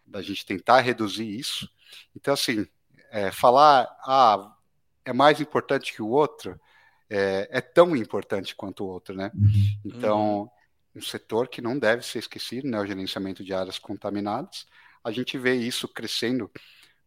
da 0.06 0.20
gente 0.20 0.44
tentar 0.44 0.80
reduzir 0.80 1.28
isso. 1.28 1.70
Então, 2.14 2.34
assim, 2.34 2.66
é, 3.10 3.30
falar, 3.30 3.88
ah, 4.04 4.56
é 5.04 5.12
mais 5.12 5.40
importante 5.40 5.92
que 5.92 6.02
o 6.02 6.08
outro, 6.08 6.60
é, 7.08 7.48
é, 7.50 7.60
tão 7.60 7.94
importante 7.96 8.54
quanto 8.54 8.84
o 8.84 8.88
outro, 8.88 9.14
né? 9.14 9.30
Uhum. 9.34 9.80
Então, 9.84 10.50
um 10.94 11.00
setor 11.00 11.48
que 11.48 11.60
não 11.60 11.78
deve 11.78 12.04
ser 12.04 12.18
esquecido, 12.18 12.68
né? 12.68 12.80
O 12.80 12.86
gerenciamento 12.86 13.44
de 13.44 13.54
áreas 13.54 13.78
contaminadas. 13.78 14.66
A 15.02 15.10
gente 15.10 15.38
vê 15.38 15.54
isso 15.54 15.88
crescendo 15.88 16.50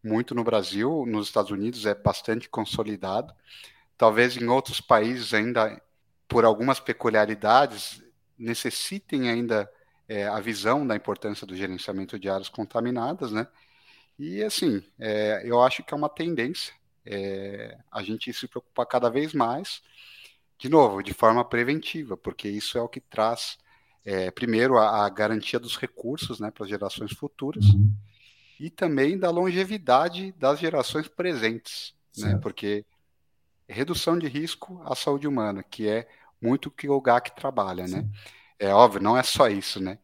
muito 0.03 0.35
no 0.35 0.43
Brasil, 0.43 1.05
nos 1.07 1.27
Estados 1.27 1.51
Unidos 1.51 1.85
é 1.85 1.95
bastante 1.95 2.49
consolidado. 2.49 3.33
talvez 3.97 4.35
em 4.35 4.47
outros 4.47 4.81
países 4.81 5.33
ainda, 5.33 5.81
por 6.27 6.43
algumas 6.43 6.79
peculiaridades, 6.79 8.03
necessitem 8.37 9.29
ainda 9.29 9.69
é, 10.07 10.27
a 10.27 10.39
visão 10.39 10.85
da 10.85 10.95
importância 10.95 11.45
do 11.45 11.55
gerenciamento 11.55 12.19
de 12.19 12.29
áreas 12.29 12.49
contaminadas, 12.49 13.31
né? 13.31 13.47
E 14.17 14.43
assim, 14.43 14.83
é, 14.99 15.41
eu 15.45 15.61
acho 15.61 15.83
que 15.83 15.93
é 15.93 15.97
uma 15.97 16.09
tendência 16.09 16.73
é, 17.05 17.77
a 17.91 18.01
gente 18.01 18.31
se 18.33 18.47
preocupar 18.47 18.85
cada 18.85 19.09
vez 19.09 19.33
mais, 19.33 19.81
de 20.57 20.69
novo, 20.69 21.01
de 21.01 21.13
forma 21.13 21.43
preventiva, 21.43 22.15
porque 22.15 22.47
isso 22.47 22.77
é 22.77 22.81
o 22.81 22.87
que 22.87 22.99
traz, 22.99 23.57
é, 24.05 24.31
primeiro, 24.31 24.77
a, 24.77 25.05
a, 25.05 25.09
garantia 25.09 25.59
dos 25.59 25.77
recursos 25.77 26.39
né, 26.39 26.51
para 26.51 26.63
as 26.63 26.69
gerações 26.69 27.11
futuras 27.11 27.65
uhum. 27.65 27.93
e 28.59 28.69
também 28.69 29.17
da 29.17 29.29
longevidade 29.29 30.31
das 30.33 30.59
gerações 30.59 31.07
presentes, 31.07 31.93
né, 32.17 32.37
porque 32.41 32.85
redução 33.67 34.17
de 34.17 34.27
risco 34.27 34.81
à 34.85 34.95
saúde 34.95 35.27
humana, 35.27 35.63
que 35.63 35.87
é 35.87 36.07
muito 36.43 36.67
o 36.67 36.71
que 36.71 36.89
o 36.89 37.01
GAC 37.01 37.35
trabalha, 37.35 37.87
né? 37.87 38.05
É 38.59 38.73
óbvio, 38.73 39.01
não 39.01 39.17
é 39.17 39.23
só 39.23 39.47
isso, 39.47 39.79
né? 39.79 39.97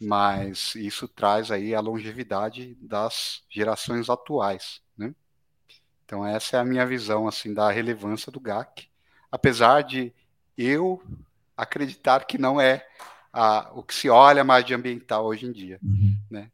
Mas 0.00 0.74
isso 0.74 1.06
traz 1.06 1.50
aí 1.50 1.74
a 1.74 1.80
longevidade 1.80 2.76
das 2.80 3.42
gerações 3.48 4.10
atuais, 4.10 4.80
né? 4.96 5.14
Então 6.04 6.26
essa 6.26 6.56
é 6.56 6.60
a 6.60 6.64
minha 6.64 6.84
visão 6.84 7.28
assim 7.28 7.54
da 7.54 7.70
relevância 7.70 8.30
do 8.30 8.40
GAC, 8.40 8.88
apesar 9.30 9.82
de 9.82 10.12
eu 10.58 11.02
acreditar 11.56 12.26
que 12.26 12.36
não 12.36 12.60
é 12.60 12.86
a, 13.32 13.70
o 13.74 13.82
que 13.82 13.94
se 13.94 14.08
olha 14.08 14.44
mais 14.44 14.64
de 14.64 14.74
ambiental 14.74 15.24
hoje 15.24 15.46
em 15.46 15.52
dia, 15.52 15.78
uhum. 15.82 16.16
né? 16.30 16.50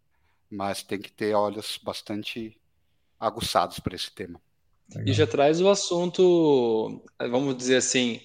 Mas 0.50 0.82
tem 0.82 1.00
que 1.00 1.10
ter 1.10 1.34
olhos 1.34 1.78
bastante 1.82 2.58
aguçados 3.18 3.78
para 3.80 3.94
esse 3.94 4.10
tema. 4.10 4.40
Legal. 4.90 5.08
E 5.08 5.12
já 5.12 5.26
traz 5.26 5.60
o 5.60 5.68
assunto, 5.68 7.02
vamos 7.18 7.56
dizer 7.56 7.76
assim, 7.76 8.20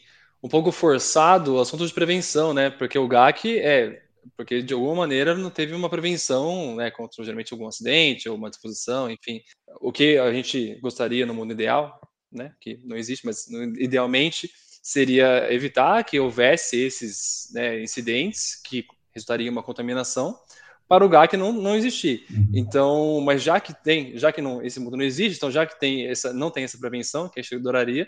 um 0.46 0.48
pouco 0.48 0.72
forçado, 0.72 1.56
o 1.56 1.60
assunto 1.60 1.88
de 1.88 1.92
prevenção, 1.92 2.54
né? 2.54 2.70
Porque 2.70 3.00
o 3.00 3.08
GAC 3.08 3.58
é 3.58 4.04
porque 4.38 4.62
de 4.62 4.76
alguma 4.76 4.94
maneira 4.94 5.36
não 5.36 5.50
teve 5.50 5.74
uma 5.74 5.90
prevenção, 5.90 6.76
né, 6.76 6.92
contra 6.92 7.24
geralmente 7.24 7.54
algum 7.54 7.68
acidente 7.68 8.28
ou 8.30 8.36
uma 8.36 8.50
disposição, 8.50 9.10
enfim, 9.10 9.42
o 9.80 9.92
que 9.92 10.18
a 10.18 10.32
gente 10.34 10.76
gostaria 10.82 11.26
no 11.26 11.34
mundo 11.34 11.52
ideal, 11.52 12.00
né, 12.32 12.54
que 12.60 12.80
não 12.84 12.98
existe, 12.98 13.26
mas 13.26 13.48
idealmente 13.78 14.50
seria 14.82 15.52
evitar 15.54 16.04
que 16.04 16.20
houvesse 16.20 16.78
esses 16.78 17.50
né, 17.54 17.82
incidentes 17.82 18.60
que 18.64 18.86
resultariam 19.14 19.48
em 19.48 19.52
uma 19.52 19.64
contaminação 19.64 20.38
para 20.88 21.06
o 21.06 21.10
GAC 21.10 21.38
não, 21.38 21.52
não 21.52 21.76
existir. 21.76 22.26
Uhum. 22.30 22.52
Então, 22.54 23.22
mas 23.22 23.42
já 23.42 23.60
que 23.60 23.74
tem, 23.74 24.18
já 24.18 24.32
que 24.32 24.42
não, 24.42 24.62
esse 24.62 24.80
mundo 24.80 24.98
não 24.98 25.06
existe, 25.06 25.38
então 25.38 25.50
já 25.50 25.66
que 25.66 25.80
tem 25.80 26.08
essa, 26.08 26.34
não 26.34 26.52
tem 26.52 26.64
essa 26.64 26.78
prevenção, 26.78 27.30
que 27.30 27.40
a 27.40 27.44
gente 27.44 27.56
adoraria, 27.56 28.08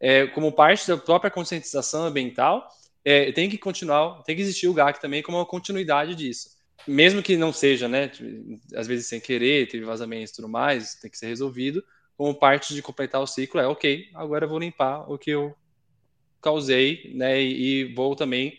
é, 0.00 0.26
como 0.28 0.50
parte 0.50 0.88
da 0.88 0.96
própria 0.96 1.30
conscientização 1.30 2.04
ambiental, 2.04 2.66
é, 3.04 3.30
tem 3.32 3.48
que 3.48 3.58
continuar, 3.58 4.22
tem 4.22 4.34
que 4.34 4.42
existir 4.42 4.68
o 4.68 4.74
GAC 4.74 5.00
também 5.00 5.22
como 5.22 5.38
uma 5.38 5.46
continuidade 5.46 6.14
disso. 6.14 6.50
Mesmo 6.88 7.22
que 7.22 7.36
não 7.36 7.52
seja, 7.52 7.86
né, 7.86 8.10
às 8.74 8.86
vezes 8.86 9.06
sem 9.06 9.20
querer, 9.20 9.68
teve 9.68 9.84
vazamentos 9.84 10.32
e 10.32 10.36
tudo 10.36 10.48
mais, 10.48 10.94
tem 10.94 11.10
que 11.10 11.18
ser 11.18 11.26
resolvido, 11.26 11.84
como 12.16 12.34
parte 12.34 12.74
de 12.74 12.82
completar 12.82 13.20
o 13.20 13.26
ciclo 13.26 13.60
é, 13.60 13.66
ok, 13.66 14.08
agora 14.14 14.46
eu 14.46 14.48
vou 14.48 14.58
limpar 14.58 15.10
o 15.10 15.18
que 15.18 15.30
eu 15.30 15.54
causei, 16.40 17.12
né, 17.14 17.40
e, 17.40 17.82
e 17.82 17.94
vou 17.94 18.16
também 18.16 18.58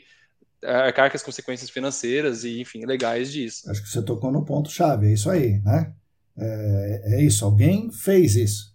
arcar 0.64 1.10
com 1.10 1.18
as 1.18 1.24
consequências 1.24 1.70
financeiras 1.70 2.44
e, 2.44 2.62
enfim, 2.62 2.86
legais 2.86 3.32
disso. 3.32 3.70
Acho 3.70 3.82
que 3.82 3.90
você 3.90 4.02
tocou 4.04 4.32
no 4.32 4.46
ponto-chave, 4.46 5.08
é 5.08 5.14
isso 5.14 5.30
aí, 5.30 5.60
né? 5.64 5.94
É, 6.38 7.02
é, 7.06 7.22
isso, 7.24 7.44
alguém 7.44 7.92
fez 7.92 8.36
isso. 8.36 8.71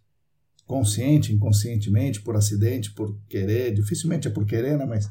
Consciente, 0.66 1.32
inconscientemente, 1.32 2.20
por 2.20 2.36
acidente, 2.36 2.92
por 2.92 3.16
querer, 3.28 3.72
dificilmente 3.72 4.28
é 4.28 4.30
por 4.30 4.44
querer, 4.44 4.76
né? 4.76 4.84
Mas 4.84 5.08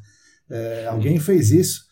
é, 0.49 0.85
alguém 0.87 1.19
fez 1.19 1.51
isso 1.51 1.85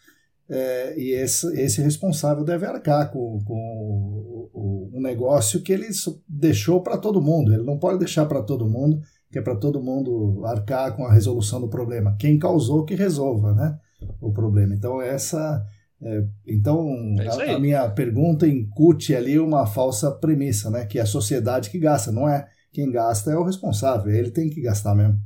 é, 0.50 1.00
e 1.00 1.12
esse, 1.14 1.48
esse 1.60 1.82
responsável 1.82 2.44
deve 2.44 2.66
arcar 2.66 3.10
com, 3.12 3.42
com 3.46 3.56
o, 3.56 4.50
o, 4.54 4.90
um 4.94 5.02
negócio 5.02 5.62
que 5.62 5.72
ele 5.72 5.88
deixou 6.28 6.82
para 6.82 6.98
todo 6.98 7.22
mundo. 7.22 7.54
Ele 7.54 7.64
não 7.64 7.80
pode 7.80 7.98
deixar 7.98 8.26
para 8.26 8.44
todo 8.44 8.70
mundo, 8.70 9.02
que 9.32 9.40
é 9.40 9.42
para 9.42 9.56
todo 9.56 9.82
mundo 9.82 10.44
arcar 10.46 10.96
com 10.96 11.06
a 11.06 11.14
resolução 11.14 11.62
do 11.62 11.70
problema. 11.70 12.16
Quem 12.20 12.38
causou 12.38 12.86
que 12.86 12.94
resolva, 12.94 13.54
né? 13.54 13.80
o 14.20 14.32
problema. 14.32 14.74
Então, 14.74 15.02
essa. 15.02 15.66
É, 16.02 16.24
então, 16.46 17.16
é 17.20 17.52
a, 17.52 17.56
a, 17.56 17.60
minha 17.60 17.90
pergunta 17.90 18.48
incute 18.48 19.16
ali 19.16 19.40
uma 19.40 19.66
falsa 19.66 20.12
premissa, 20.12 20.70
né? 20.70 20.86
Que 20.86 21.00
é 21.00 21.02
a 21.02 21.06
sociedade 21.06 21.70
que 21.70 21.80
gasta, 21.80 22.12
não 22.12 22.28
é? 22.28 22.46
Quem 22.74 22.92
gasta 22.92 23.32
é 23.32 23.38
o 23.38 23.44
responsável, 23.44 24.12
ele 24.12 24.32
tem 24.32 24.50
que 24.50 24.62
gastar 24.62 24.96
mesmo. 24.96 25.18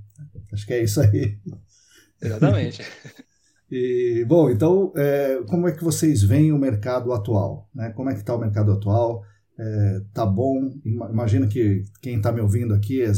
Acho 0.51 0.65
que 0.65 0.73
é 0.73 0.83
isso 0.83 1.01
aí. 1.01 1.39
Exatamente. 2.21 2.83
e, 3.71 4.25
bom, 4.27 4.49
então, 4.49 4.91
é, 4.95 5.41
como 5.47 5.67
é 5.67 5.71
que 5.71 5.83
vocês 5.83 6.21
veem 6.21 6.51
o 6.51 6.59
mercado 6.59 7.13
atual? 7.13 7.69
Né? 7.73 7.91
Como 7.91 8.09
é 8.09 8.13
que 8.13 8.19
está 8.19 8.35
o 8.35 8.39
mercado 8.39 8.71
atual? 8.73 9.23
É, 9.59 10.01
tá 10.13 10.25
bom? 10.25 10.71
Imagino 10.85 11.47
que 11.47 11.83
quem 12.01 12.17
está 12.17 12.31
me 12.31 12.41
ouvindo 12.41 12.73
aqui, 12.73 13.01
é, 13.01 13.11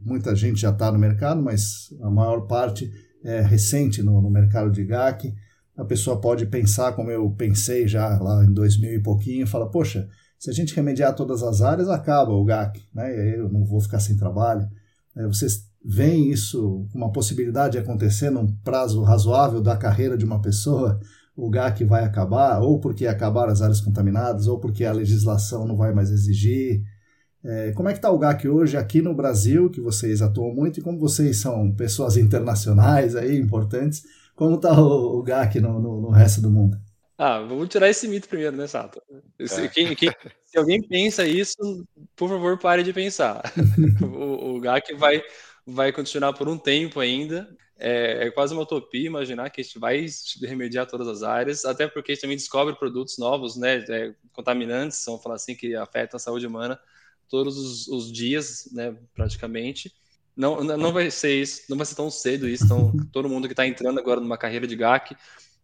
muita 0.00 0.34
gente 0.34 0.60
já 0.60 0.70
está 0.70 0.90
no 0.90 0.98
mercado, 0.98 1.42
mas 1.42 1.92
a 2.00 2.10
maior 2.10 2.46
parte 2.46 2.90
é, 3.24 3.40
recente 3.40 4.02
no, 4.02 4.22
no, 4.22 4.30
mercado 4.30 4.70
de 4.70 4.84
GAC, 4.84 5.34
a 5.76 5.84
pessoa 5.84 6.20
pode 6.20 6.46
pensar 6.46 6.92
como 6.92 7.10
eu 7.10 7.30
pensei 7.30 7.86
já 7.86 8.18
lá 8.18 8.44
em 8.44 8.52
2000 8.52 8.94
e 8.94 9.02
pouquinho, 9.02 9.46
fala, 9.46 9.70
poxa, 9.70 10.08
se 10.42 10.50
a 10.50 10.52
gente 10.52 10.74
remediar 10.74 11.14
todas 11.14 11.40
as 11.40 11.62
áreas, 11.62 11.88
acaba 11.88 12.32
o 12.32 12.44
GAC, 12.44 12.82
né? 12.92 13.36
eu 13.38 13.48
não 13.48 13.64
vou 13.64 13.80
ficar 13.80 14.00
sem 14.00 14.16
trabalho. 14.16 14.68
É, 15.16 15.24
vocês 15.24 15.68
veem 15.84 16.32
isso, 16.32 16.84
uma 16.92 17.12
possibilidade 17.12 17.74
de 17.74 17.78
acontecer 17.78 18.28
num 18.28 18.52
prazo 18.56 19.04
razoável 19.04 19.62
da 19.62 19.76
carreira 19.76 20.18
de 20.18 20.24
uma 20.24 20.42
pessoa, 20.42 20.98
o 21.36 21.48
GAC 21.48 21.84
vai 21.84 22.02
acabar, 22.02 22.58
ou 22.60 22.80
porque 22.80 23.06
acabaram 23.06 23.52
as 23.52 23.62
áreas 23.62 23.80
contaminadas, 23.80 24.48
ou 24.48 24.58
porque 24.58 24.84
a 24.84 24.92
legislação 24.92 25.64
não 25.64 25.76
vai 25.76 25.94
mais 25.94 26.10
exigir, 26.10 26.82
é, 27.44 27.70
como 27.70 27.88
é 27.88 27.92
que 27.92 27.98
está 27.98 28.10
o 28.10 28.18
GAC 28.18 28.48
hoje 28.48 28.76
aqui 28.76 29.00
no 29.00 29.14
Brasil, 29.14 29.70
que 29.70 29.80
vocês 29.80 30.22
atuam 30.22 30.52
muito, 30.52 30.80
e 30.80 30.82
como 30.82 30.98
vocês 30.98 31.40
são 31.40 31.72
pessoas 31.72 32.16
internacionais 32.16 33.14
aí, 33.14 33.38
importantes, 33.38 34.02
como 34.34 34.56
está 34.56 34.72
o, 34.72 35.20
o, 35.20 35.22
GAC 35.22 35.60
no, 35.60 35.80
no, 35.80 36.00
no, 36.00 36.10
resto 36.10 36.42
do 36.42 36.50
mundo? 36.50 36.76
Ah, 37.24 37.38
vamos 37.38 37.68
tirar 37.68 37.88
esse 37.88 38.08
mito 38.08 38.28
primeiro, 38.28 38.56
né, 38.56 38.66
Sato? 38.66 39.00
Se, 39.46 39.66
é. 39.66 39.68
quem, 39.68 39.94
quem, 39.94 40.10
se 40.44 40.58
alguém 40.58 40.82
pensa 40.82 41.24
isso, 41.24 41.86
por 42.16 42.28
favor, 42.28 42.58
pare 42.58 42.82
de 42.82 42.92
pensar. 42.92 43.40
o, 44.02 44.56
o 44.56 44.60
GAC 44.60 44.92
vai, 44.94 45.22
vai 45.64 45.92
continuar 45.92 46.32
por 46.32 46.48
um 46.48 46.58
tempo 46.58 46.98
ainda. 46.98 47.48
É, 47.78 48.26
é, 48.26 48.30
quase 48.32 48.52
uma 48.52 48.64
utopia 48.64 49.06
imaginar 49.06 49.50
que 49.50 49.60
a 49.60 49.64
gente 49.64 49.78
vai 49.78 50.04
remediar 50.42 50.84
todas 50.88 51.06
as 51.06 51.22
áreas, 51.22 51.64
até 51.64 51.86
porque 51.86 52.10
a 52.10 52.14
gente 52.16 52.22
também 52.22 52.36
descobre 52.36 52.74
produtos 52.74 53.16
novos, 53.18 53.56
né, 53.56 53.84
é, 53.88 54.12
contaminantes, 54.32 55.04
vamos 55.06 55.22
falar 55.22 55.36
assim, 55.36 55.54
que 55.54 55.76
afetam 55.76 56.16
a 56.16 56.20
saúde 56.20 56.44
humana 56.44 56.76
todos 57.28 57.56
os, 57.56 57.86
os 57.86 58.10
dias, 58.10 58.68
né, 58.72 58.96
praticamente. 59.14 59.94
Não, 60.36 60.64
não 60.64 60.92
vai 60.92 61.08
ser 61.08 61.40
isso, 61.40 61.62
não 61.68 61.76
vai 61.76 61.86
ser 61.86 61.94
tão 61.94 62.10
cedo 62.10 62.48
isso. 62.48 62.64
Então, 62.64 62.92
todo 63.12 63.28
mundo 63.28 63.46
que 63.46 63.52
está 63.52 63.64
entrando 63.64 64.00
agora 64.00 64.18
numa 64.18 64.36
carreira 64.36 64.66
de 64.66 64.74
GAC, 64.74 65.14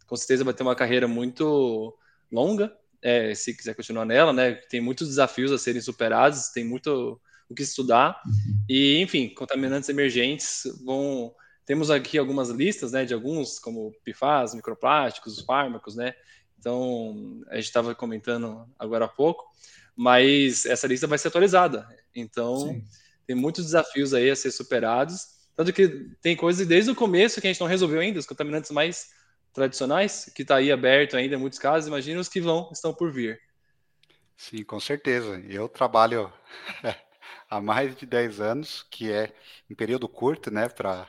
com 0.08 0.16
certeza 0.16 0.42
vai 0.42 0.52
ter 0.52 0.64
uma 0.64 0.74
carreira 0.74 1.06
muito 1.06 1.96
longa, 2.32 2.76
é, 3.00 3.32
se 3.34 3.56
quiser 3.56 3.74
continuar 3.74 4.04
nela, 4.04 4.32
né? 4.32 4.54
Tem 4.68 4.80
muitos 4.80 5.06
desafios 5.06 5.52
a 5.52 5.58
serem 5.58 5.80
superados, 5.80 6.48
tem 6.48 6.64
muito 6.64 7.20
o 7.48 7.54
que 7.54 7.62
estudar. 7.62 8.20
E, 8.68 9.00
enfim, 9.00 9.28
contaminantes 9.28 9.88
emergentes 9.88 10.64
vão. 10.84 11.32
Temos 11.64 11.90
aqui 11.90 12.18
algumas 12.18 12.48
listas, 12.48 12.92
né, 12.92 13.04
de 13.04 13.12
alguns, 13.14 13.58
como 13.58 13.92
PFAS, 14.02 14.54
microplásticos, 14.54 15.40
fármacos, 15.42 15.94
né? 15.94 16.14
Então, 16.58 17.40
a 17.50 17.56
gente 17.56 17.66
estava 17.66 17.94
comentando 17.94 18.66
agora 18.78 19.04
há 19.04 19.08
pouco 19.08 19.44
mas 19.98 20.64
essa 20.64 20.86
lista 20.86 21.08
vai 21.08 21.18
ser 21.18 21.26
atualizada. 21.26 21.84
Então, 22.14 22.68
Sim. 22.68 22.84
tem 23.26 23.34
muitos 23.34 23.64
desafios 23.64 24.14
aí 24.14 24.30
a 24.30 24.36
ser 24.36 24.52
superados. 24.52 25.26
Tanto 25.56 25.72
que 25.72 25.88
tem 26.22 26.36
coisas 26.36 26.64
desde 26.64 26.92
o 26.92 26.94
começo 26.94 27.40
que 27.40 27.48
a 27.48 27.50
gente 27.52 27.60
não 27.60 27.66
resolveu 27.66 27.98
ainda, 27.98 28.20
os 28.20 28.26
contaminantes 28.26 28.70
mais 28.70 29.08
tradicionais, 29.58 30.30
que 30.34 30.42
está 30.42 30.56
aí 30.56 30.70
aberto 30.70 31.16
ainda 31.16 31.34
em 31.34 31.38
muitos 31.38 31.58
casos, 31.58 31.88
imagina 31.88 32.20
os 32.20 32.28
que 32.28 32.40
vão, 32.40 32.70
estão 32.72 32.94
por 32.94 33.12
vir. 33.12 33.40
Sim, 34.36 34.64
com 34.64 34.78
certeza. 34.78 35.40
Eu 35.48 35.68
trabalho 35.68 36.32
há 37.50 37.60
mais 37.60 37.96
de 37.96 38.06
10 38.06 38.40
anos, 38.40 38.86
que 38.90 39.10
é 39.10 39.34
um 39.70 39.74
período 39.74 40.08
curto, 40.08 40.50
né, 40.50 40.68
para 40.68 41.08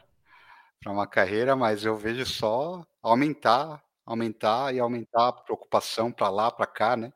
uma 0.88 1.08
carreira, 1.08 1.56
mas 1.56 1.86
eu 1.86 1.96
vejo 1.96 2.26
só 2.26 2.86
aumentar, 3.02 3.84
aumentar 4.06 4.74
e 4.74 4.80
aumentar 4.80 5.28
a 5.30 5.34
preocupação 5.34 6.12
para 6.12 6.30
lá, 6.30 6.52
para 6.52 6.66
cá, 6.66 6.98
né? 6.98 7.14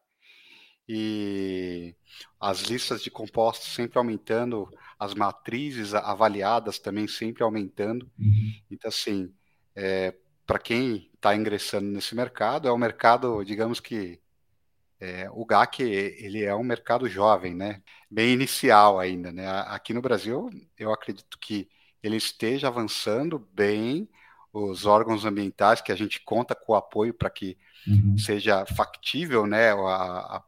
e 0.88 1.96
as 2.40 2.62
listas 2.64 3.02
de 3.02 3.10
compostos 3.10 3.74
sempre 3.74 3.98
aumentando, 3.98 4.70
as 5.00 5.14
matrizes 5.14 5.94
avaliadas 5.94 6.78
também 6.80 7.08
sempre 7.08 7.44
aumentando. 7.44 8.10
Uhum. 8.20 8.54
Então, 8.70 8.90
assim, 8.90 9.34
é, 9.76 10.14
para 10.46 10.60
quem 10.60 11.10
está 11.14 11.36
ingressando 11.36 11.88
nesse 11.88 12.16
mercado, 12.16 12.68
é 12.68 12.74
um 12.74 12.78
mercado, 12.78 13.44
digamos 13.44 13.80
que 13.80 14.20
é, 15.00 15.30
o 15.32 15.46
GAC 15.46 15.84
ele 15.84 16.44
é 16.44 16.56
um 16.56 16.64
mercado 16.64 17.10
jovem, 17.10 17.54
né? 17.54 17.82
Bem 18.10 18.34
inicial 18.34 19.00
ainda, 19.00 19.32
né? 19.32 19.48
Aqui 19.68 19.94
no 19.94 20.02
Brasil, 20.02 20.50
eu 20.78 20.94
acredito 20.94 21.38
que 21.40 21.70
ele 22.02 22.18
esteja 22.18 22.68
avançando 22.68 23.40
bem, 23.54 24.10
os 24.54 24.86
órgãos 24.86 25.26
ambientais, 25.26 25.82
que 25.82 25.92
a 25.92 25.96
gente 25.96 26.22
conta 26.22 26.54
com 26.54 26.74
o 26.74 26.76
apoio 26.76 27.14
para 27.14 27.30
que 27.30 27.58
uhum. 27.88 28.18
seja 28.18 28.66
factível 28.66 29.48
né, 29.48 29.72
a, 29.72 29.76
a, 29.76 30.44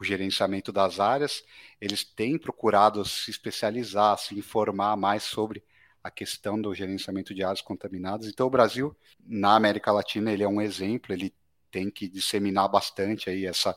o 0.00 0.04
gerenciamento 0.04 0.72
das 0.72 0.98
áreas, 0.98 1.44
eles 1.78 2.02
têm 2.02 2.38
procurado 2.38 3.04
se 3.04 3.30
especializar, 3.30 4.16
se 4.16 4.36
informar 4.38 4.96
mais 4.96 5.24
sobre 5.24 5.62
a 6.02 6.10
questão 6.10 6.60
do 6.60 6.74
gerenciamento 6.74 7.34
de 7.34 7.42
áreas 7.42 7.60
contaminadas. 7.60 8.26
Então, 8.26 8.46
o 8.46 8.50
Brasil, 8.50 8.96
na 9.26 9.54
América 9.54 9.92
Latina, 9.92 10.32
ele 10.32 10.42
é 10.42 10.48
um 10.48 10.60
exemplo, 10.60 11.12
ele 11.12 11.34
tem 11.70 11.90
que 11.90 12.08
disseminar 12.08 12.68
bastante 12.68 13.30
aí 13.30 13.46
essa 13.46 13.76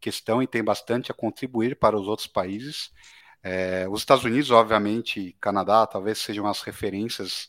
questão 0.00 0.42
e 0.42 0.46
tem 0.46 0.62
bastante 0.62 1.10
a 1.10 1.14
contribuir 1.14 1.76
para 1.76 1.96
os 1.96 2.06
outros 2.06 2.26
países. 2.26 2.90
É, 3.42 3.86
os 3.88 4.00
Estados 4.00 4.24
Unidos, 4.24 4.50
obviamente, 4.50 5.36
Canadá, 5.40 5.86
talvez 5.86 6.18
sejam 6.18 6.46
as 6.46 6.62
referências 6.62 7.48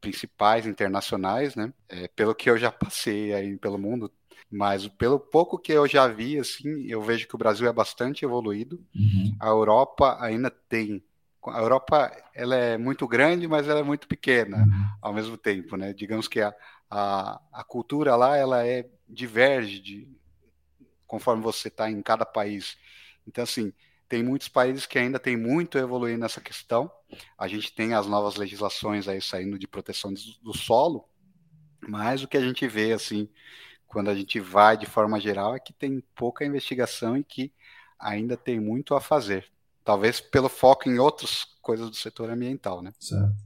principais 0.00 0.66
internacionais, 0.66 1.54
né? 1.54 1.72
É, 1.88 2.08
pelo 2.08 2.34
que 2.34 2.50
eu 2.50 2.58
já 2.58 2.70
passei 2.70 3.32
aí 3.32 3.56
pelo 3.56 3.78
mundo, 3.78 4.12
mas 4.50 4.86
pelo 4.88 5.18
pouco 5.18 5.58
que 5.58 5.72
eu 5.72 5.86
já 5.86 6.06
vi, 6.06 6.38
assim, 6.38 6.86
eu 6.86 7.02
vejo 7.02 7.26
que 7.26 7.34
o 7.34 7.38
Brasil 7.38 7.68
é 7.68 7.72
bastante 7.72 8.24
evoluído. 8.24 8.84
Uhum. 8.94 9.36
A 9.40 9.48
Europa 9.48 10.16
ainda 10.20 10.50
tem. 10.50 11.02
A 11.50 11.58
Europa 11.58 12.10
ela 12.34 12.56
é 12.56 12.76
muito 12.76 13.06
grande, 13.06 13.46
mas 13.46 13.68
ela 13.68 13.80
é 13.80 13.82
muito 13.82 14.06
pequena 14.08 14.58
uhum. 14.58 14.88
ao 15.00 15.12
mesmo 15.12 15.36
tempo, 15.36 15.76
né? 15.76 15.92
Digamos 15.92 16.28
que 16.28 16.40
a, 16.40 16.54
a, 16.90 17.40
a 17.52 17.64
cultura 17.64 18.16
lá 18.16 18.36
ela 18.36 18.66
é 18.66 18.88
diverge 19.08 19.78
de, 19.78 20.08
conforme 21.06 21.42
você 21.42 21.68
está 21.68 21.90
em 21.90 22.02
cada 22.02 22.24
país. 22.24 22.76
Então, 23.26 23.44
assim, 23.44 23.72
tem 24.08 24.22
muitos 24.22 24.48
países 24.48 24.86
que 24.86 24.98
ainda 24.98 25.18
tem 25.18 25.36
muito 25.36 25.78
a 25.78 25.80
evoluir 25.80 26.18
nessa 26.18 26.40
questão. 26.40 26.90
A 27.36 27.48
gente 27.48 27.74
tem 27.74 27.94
as 27.94 28.06
novas 28.06 28.36
legislações 28.36 29.08
aí 29.08 29.20
saindo 29.20 29.58
de 29.58 29.66
proteção 29.66 30.12
do 30.42 30.56
solo, 30.56 31.08
mas 31.88 32.22
o 32.22 32.28
que 32.28 32.36
a 32.36 32.40
gente 32.40 32.66
vê, 32.68 32.92
assim, 32.92 33.28
quando 33.86 34.10
a 34.10 34.14
gente 34.14 34.38
vai 34.40 34.76
de 34.76 34.86
forma 34.86 35.18
geral, 35.20 35.54
é 35.54 35.60
que 35.60 35.72
tem 35.72 36.02
pouca 36.14 36.44
investigação 36.44 37.16
e 37.16 37.24
que 37.24 37.52
ainda 37.98 38.36
tem 38.36 38.60
muito 38.60 38.94
a 38.94 39.00
fazer. 39.00 39.50
Talvez 39.86 40.20
pelo 40.20 40.48
foco 40.48 40.90
em 40.90 40.98
outras 40.98 41.46
coisas 41.62 41.88
do 41.88 41.94
setor 41.94 42.28
ambiental, 42.28 42.82
né? 42.82 42.92
Certo. 42.98 43.36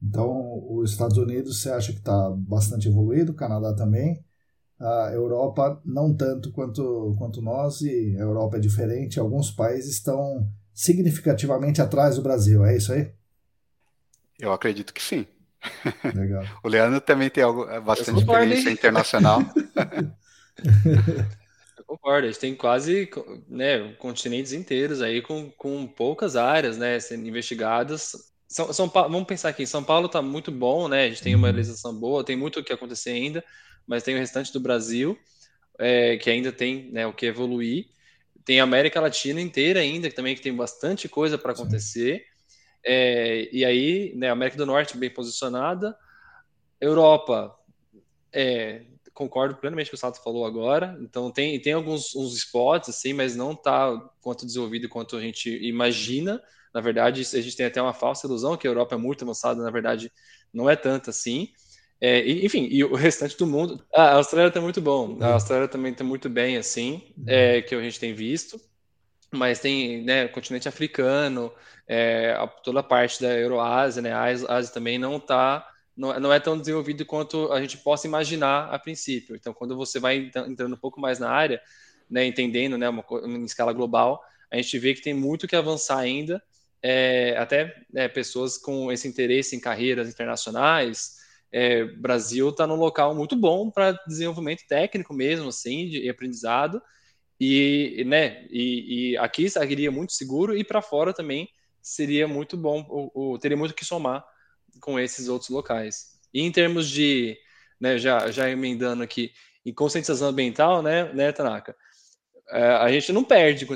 Então, 0.00 0.64
os 0.70 0.92
Estados 0.92 1.18
Unidos 1.18 1.60
você 1.60 1.68
acha 1.68 1.92
que 1.92 1.98
está 1.98 2.30
bastante 2.30 2.86
evoluído, 2.86 3.32
o 3.32 3.34
Canadá 3.34 3.74
também, 3.74 4.24
a 4.78 5.10
Europa 5.12 5.82
não 5.84 6.14
tanto 6.14 6.52
quanto, 6.52 7.16
quanto 7.18 7.42
nós, 7.42 7.80
e 7.80 8.16
a 8.16 8.20
Europa 8.20 8.56
é 8.56 8.60
diferente. 8.60 9.18
Alguns 9.18 9.50
países 9.50 9.96
estão 9.96 10.48
significativamente 10.72 11.82
atrás 11.82 12.14
do 12.14 12.22
Brasil, 12.22 12.64
é 12.64 12.76
isso 12.76 12.92
aí? 12.92 13.10
Eu 14.38 14.52
acredito 14.52 14.94
que 14.94 15.02
sim. 15.02 15.26
Legal. 16.14 16.44
o 16.62 16.68
Leandro 16.68 17.00
também 17.00 17.30
tem 17.30 17.42
algo, 17.42 17.66
bastante 17.80 18.20
experiência 18.20 18.70
internacional. 18.70 19.40
Concordo, 21.86 22.26
a 22.26 22.30
gente 22.30 22.40
tem 22.40 22.54
quase 22.54 23.08
né, 23.48 23.92
continentes 23.98 24.52
inteiros 24.52 25.02
aí 25.02 25.20
com, 25.20 25.50
com 25.50 25.86
poucas 25.86 26.36
áreas 26.36 26.78
né, 26.78 26.98
sendo 26.98 27.28
investigadas. 27.28 28.32
São, 28.48 28.72
São 28.72 28.88
Paulo, 28.88 29.10
vamos 29.10 29.26
pensar 29.26 29.50
aqui, 29.50 29.66
São 29.66 29.82
Paulo 29.82 30.06
está 30.06 30.22
muito 30.22 30.50
bom, 30.50 30.88
né? 30.88 31.04
A 31.04 31.08
gente 31.08 31.22
tem 31.22 31.34
uma 31.34 31.48
uhum. 31.48 31.54
legislação 31.54 31.94
boa, 31.94 32.24
tem 32.24 32.36
muito 32.36 32.60
o 32.60 32.64
que 32.64 32.72
acontecer 32.72 33.10
ainda, 33.10 33.44
mas 33.86 34.02
tem 34.02 34.14
o 34.14 34.18
restante 34.18 34.52
do 34.52 34.60
Brasil, 34.60 35.18
é, 35.78 36.16
que 36.16 36.30
ainda 36.30 36.52
tem 36.52 36.90
né, 36.90 37.06
o 37.06 37.12
que 37.12 37.26
evoluir. 37.26 37.86
Tem 38.44 38.60
a 38.60 38.64
América 38.64 39.00
Latina 39.00 39.40
inteira 39.40 39.80
ainda, 39.80 40.08
que 40.08 40.14
também 40.14 40.34
que 40.34 40.42
tem 40.42 40.54
bastante 40.54 41.08
coisa 41.08 41.36
para 41.36 41.52
acontecer. 41.52 42.24
É, 42.84 43.48
e 43.50 43.64
aí, 43.64 44.12
né, 44.14 44.28
América 44.30 44.58
do 44.58 44.66
Norte 44.66 44.96
bem 44.96 45.10
posicionada. 45.10 45.96
Europa, 46.80 47.56
é, 48.32 48.82
concordo 49.14 49.54
plenamente 49.54 49.90
com 49.90 49.96
o 49.96 49.98
que 49.98 50.04
o 50.04 50.06
Sato 50.06 50.22
falou 50.22 50.44
agora. 50.44 50.98
Então 51.00 51.30
tem, 51.30 51.58
tem 51.60 51.72
alguns 51.72 52.14
uns 52.14 52.36
spots, 52.36 52.90
assim, 52.90 53.12
mas 53.12 53.36
não 53.36 53.52
está 53.52 53.96
quanto 54.20 54.44
desenvolvido 54.44 54.88
quanto 54.88 55.16
a 55.16 55.20
gente 55.20 55.48
imagina. 55.64 56.42
Na 56.74 56.80
verdade, 56.80 57.20
a 57.20 57.40
gente 57.40 57.56
tem 57.56 57.66
até 57.66 57.80
uma 57.80 57.94
falsa 57.94 58.26
ilusão 58.26 58.56
que 58.56 58.66
a 58.66 58.70
Europa 58.70 58.96
é 58.96 58.98
muito 58.98 59.22
avançada, 59.22 59.62
na 59.62 59.70
verdade, 59.70 60.12
não 60.52 60.68
é 60.68 60.74
tanto 60.74 61.08
assim. 61.10 61.48
É, 62.00 62.28
enfim, 62.28 62.68
e 62.70 62.82
o 62.82 62.94
restante 62.94 63.38
do 63.38 63.46
mundo. 63.46 63.82
A 63.94 64.14
Austrália 64.14 64.48
está 64.48 64.60
muito 64.60 64.80
bom. 64.80 65.16
A 65.22 65.34
Austrália 65.34 65.68
também 65.68 65.92
está 65.92 66.02
muito 66.02 66.28
bem, 66.28 66.56
assim, 66.56 67.02
é, 67.26 67.62
que 67.62 67.74
a 67.74 67.80
gente 67.80 68.00
tem 68.00 68.12
visto. 68.12 68.60
Mas 69.32 69.60
tem 69.60 70.04
né, 70.04 70.28
continente 70.28 70.68
africano, 70.68 71.52
é, 71.88 72.36
toda 72.62 72.80
a 72.80 72.82
parte 72.82 73.22
da 73.22 73.32
Euroásia, 73.32 74.02
né? 74.02 74.12
A 74.12 74.24
Ásia 74.24 74.72
também 74.72 74.98
não 74.98 75.16
está. 75.16 75.66
Não, 75.96 76.18
não, 76.18 76.32
é 76.32 76.40
tão 76.40 76.58
desenvolvido 76.58 77.06
quanto 77.06 77.52
a 77.52 77.60
gente 77.60 77.78
possa 77.78 78.06
imaginar 78.06 78.68
a 78.72 78.78
princípio. 78.78 79.36
Então, 79.36 79.54
quando 79.54 79.76
você 79.76 80.00
vai 80.00 80.30
entrando 80.48 80.74
um 80.74 80.78
pouco 80.78 81.00
mais 81.00 81.18
na 81.18 81.30
área, 81.30 81.60
né, 82.10 82.26
entendendo 82.26 82.76
né, 82.76 82.88
uma, 82.88 83.04
em 83.24 83.44
escala 83.44 83.72
global, 83.72 84.20
a 84.50 84.56
gente 84.56 84.78
vê 84.78 84.94
que 84.94 85.02
tem 85.02 85.14
muito 85.14 85.46
que 85.46 85.56
avançar 85.56 85.98
ainda. 85.98 86.42
É, 86.82 87.36
até 87.38 87.74
né, 87.92 88.08
pessoas 88.08 88.58
com 88.58 88.92
esse 88.92 89.08
interesse 89.08 89.56
em 89.56 89.60
carreiras 89.60 90.08
internacionais, 90.08 91.14
é, 91.50 91.84
Brasil 91.84 92.48
está 92.48 92.66
num 92.66 92.74
local 92.74 93.14
muito 93.14 93.36
bom 93.36 93.70
para 93.70 93.92
desenvolvimento 94.08 94.64
técnico 94.68 95.14
mesmo, 95.14 95.48
assim, 95.48 95.88
de 95.88 96.08
aprendizado. 96.08 96.82
E, 97.40 98.04
né, 98.06 98.46
e, 98.50 99.12
e 99.12 99.16
aqui 99.18 99.48
seria 99.48 99.90
muito 99.90 100.12
seguro 100.12 100.56
e 100.56 100.64
para 100.64 100.82
fora 100.82 101.12
também 101.12 101.48
seria 101.80 102.26
muito 102.26 102.56
bom, 102.56 102.84
ou, 102.88 103.38
teria 103.38 103.56
muito 103.56 103.74
que 103.74 103.84
somar 103.84 104.24
com 104.80 104.98
esses 104.98 105.28
outros 105.28 105.50
locais. 105.50 106.14
E 106.32 106.40
em 106.40 106.50
termos 106.50 106.88
de, 106.88 107.36
né, 107.80 107.98
já, 107.98 108.30
já 108.30 108.50
emendando 108.50 109.02
aqui, 109.02 109.32
em 109.64 109.72
conscientização 109.72 110.28
ambiental, 110.28 110.82
né, 110.82 111.12
né 111.12 111.32
Tanaka? 111.32 111.74
É, 112.50 112.62
a 112.62 112.90
gente 112.90 113.12
não 113.12 113.24
perde 113.24 113.66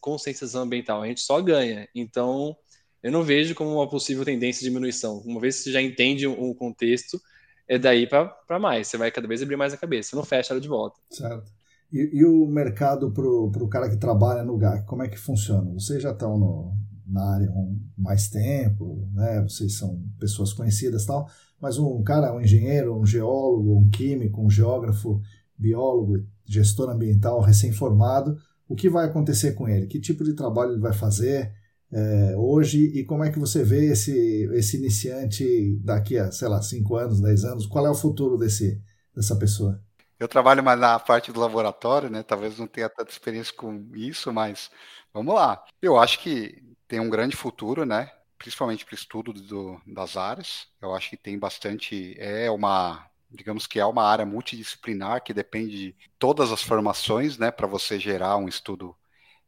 conscientização 0.00 0.62
ambiental, 0.62 1.02
a 1.02 1.06
gente 1.06 1.20
só 1.20 1.40
ganha. 1.40 1.88
Então, 1.94 2.56
eu 3.02 3.12
não 3.12 3.22
vejo 3.22 3.54
como 3.54 3.74
uma 3.74 3.88
possível 3.88 4.24
tendência 4.24 4.60
de 4.60 4.68
diminuição. 4.68 5.18
Uma 5.18 5.40
vez 5.40 5.58
que 5.58 5.62
você 5.64 5.72
já 5.72 5.80
entende 5.80 6.26
o 6.26 6.54
contexto, 6.54 7.20
é 7.68 7.78
daí 7.78 8.06
para 8.06 8.58
mais. 8.58 8.88
Você 8.88 8.96
vai 8.96 9.10
cada 9.10 9.28
vez 9.28 9.42
abrir 9.42 9.56
mais 9.56 9.72
a 9.72 9.76
cabeça, 9.76 10.10
você 10.10 10.16
não 10.16 10.24
fecha 10.24 10.52
ela 10.52 10.60
de 10.60 10.68
volta. 10.68 10.98
Certo. 11.10 11.52
E, 11.92 12.18
e 12.18 12.24
o 12.24 12.46
mercado 12.46 13.10
para 13.12 13.24
o 13.24 13.68
cara 13.68 13.88
que 13.88 13.96
trabalha 13.96 14.42
no 14.42 14.58
GAC, 14.58 14.84
como 14.86 15.02
é 15.02 15.08
que 15.08 15.16
funciona? 15.16 15.72
Vocês 15.72 16.02
já 16.02 16.10
estão 16.10 16.36
no, 16.36 16.74
na 17.08 17.34
área 17.34 17.48
há 17.48 18.00
mais 18.00 18.28
tempo, 18.28 19.08
né? 19.12 19.42
vocês 19.42 19.76
são 19.78 20.02
pessoas 20.18 20.52
conhecidas 20.52 21.06
tal, 21.06 21.28
mas 21.60 21.78
um 21.78 22.02
cara, 22.02 22.34
um 22.34 22.40
engenheiro, 22.40 22.98
um 22.98 23.06
geólogo, 23.06 23.78
um 23.78 23.88
químico, 23.88 24.44
um 24.44 24.50
geógrafo, 24.50 25.20
biólogo, 25.56 26.24
gestor 26.44 26.90
ambiental 26.90 27.40
recém-formado, 27.40 28.36
o 28.68 28.76
que 28.76 28.90
vai 28.90 29.06
acontecer 29.06 29.52
com 29.52 29.68
ele? 29.68 29.86
Que 29.86 30.00
tipo 30.00 30.22
de 30.22 30.34
trabalho 30.34 30.72
ele 30.72 30.80
vai 30.80 30.92
fazer? 30.92 31.52
é, 31.92 32.36
hoje 32.36 32.78
e 32.98 33.04
como 33.04 33.24
é 33.24 33.30
que 33.30 33.38
você 33.38 33.64
vê 33.64 33.92
esse, 33.92 34.48
esse 34.52 34.76
iniciante 34.76 35.78
daqui 35.82 36.18
a, 36.18 36.30
sei 36.30 36.48
lá, 36.48 36.60
5 36.60 36.96
anos, 36.96 37.20
10 37.20 37.44
anos? 37.44 37.66
Qual 37.66 37.86
é 37.86 37.90
o 37.90 37.94
futuro 37.94 38.36
desse, 38.36 38.80
dessa 39.14 39.36
pessoa? 39.36 39.80
Eu 40.18 40.28
trabalho 40.28 40.62
mais 40.62 40.78
na 40.78 40.98
parte 40.98 41.32
do 41.32 41.40
laboratório, 41.40 42.10
né? 42.10 42.22
Talvez 42.22 42.58
não 42.58 42.66
tenha 42.66 42.88
tanta 42.88 43.10
experiência 43.10 43.54
com 43.54 43.88
isso, 43.94 44.32
mas 44.32 44.70
vamos 45.14 45.34
lá. 45.34 45.62
Eu 45.80 45.96
acho 45.96 46.20
que 46.20 46.67
tem 46.88 46.98
um 46.98 47.10
grande 47.10 47.36
futuro, 47.36 47.84
né? 47.84 48.10
Principalmente 48.38 48.84
para 48.84 48.94
o 48.94 48.96
estudo 48.96 49.32
do, 49.32 49.80
das 49.86 50.16
áreas. 50.16 50.66
Eu 50.80 50.94
acho 50.94 51.10
que 51.10 51.16
tem 51.16 51.38
bastante. 51.38 52.16
É 52.18 52.50
uma 52.50 53.06
digamos 53.30 53.66
que 53.66 53.78
é 53.78 53.84
uma 53.84 54.04
área 54.04 54.24
multidisciplinar 54.24 55.22
que 55.22 55.34
depende 55.34 55.76
de 55.76 55.94
todas 56.18 56.50
as 56.50 56.62
formações, 56.62 57.36
né, 57.36 57.50
para 57.50 57.66
você 57.66 58.00
gerar 58.00 58.38
um 58.38 58.48
estudo 58.48 58.96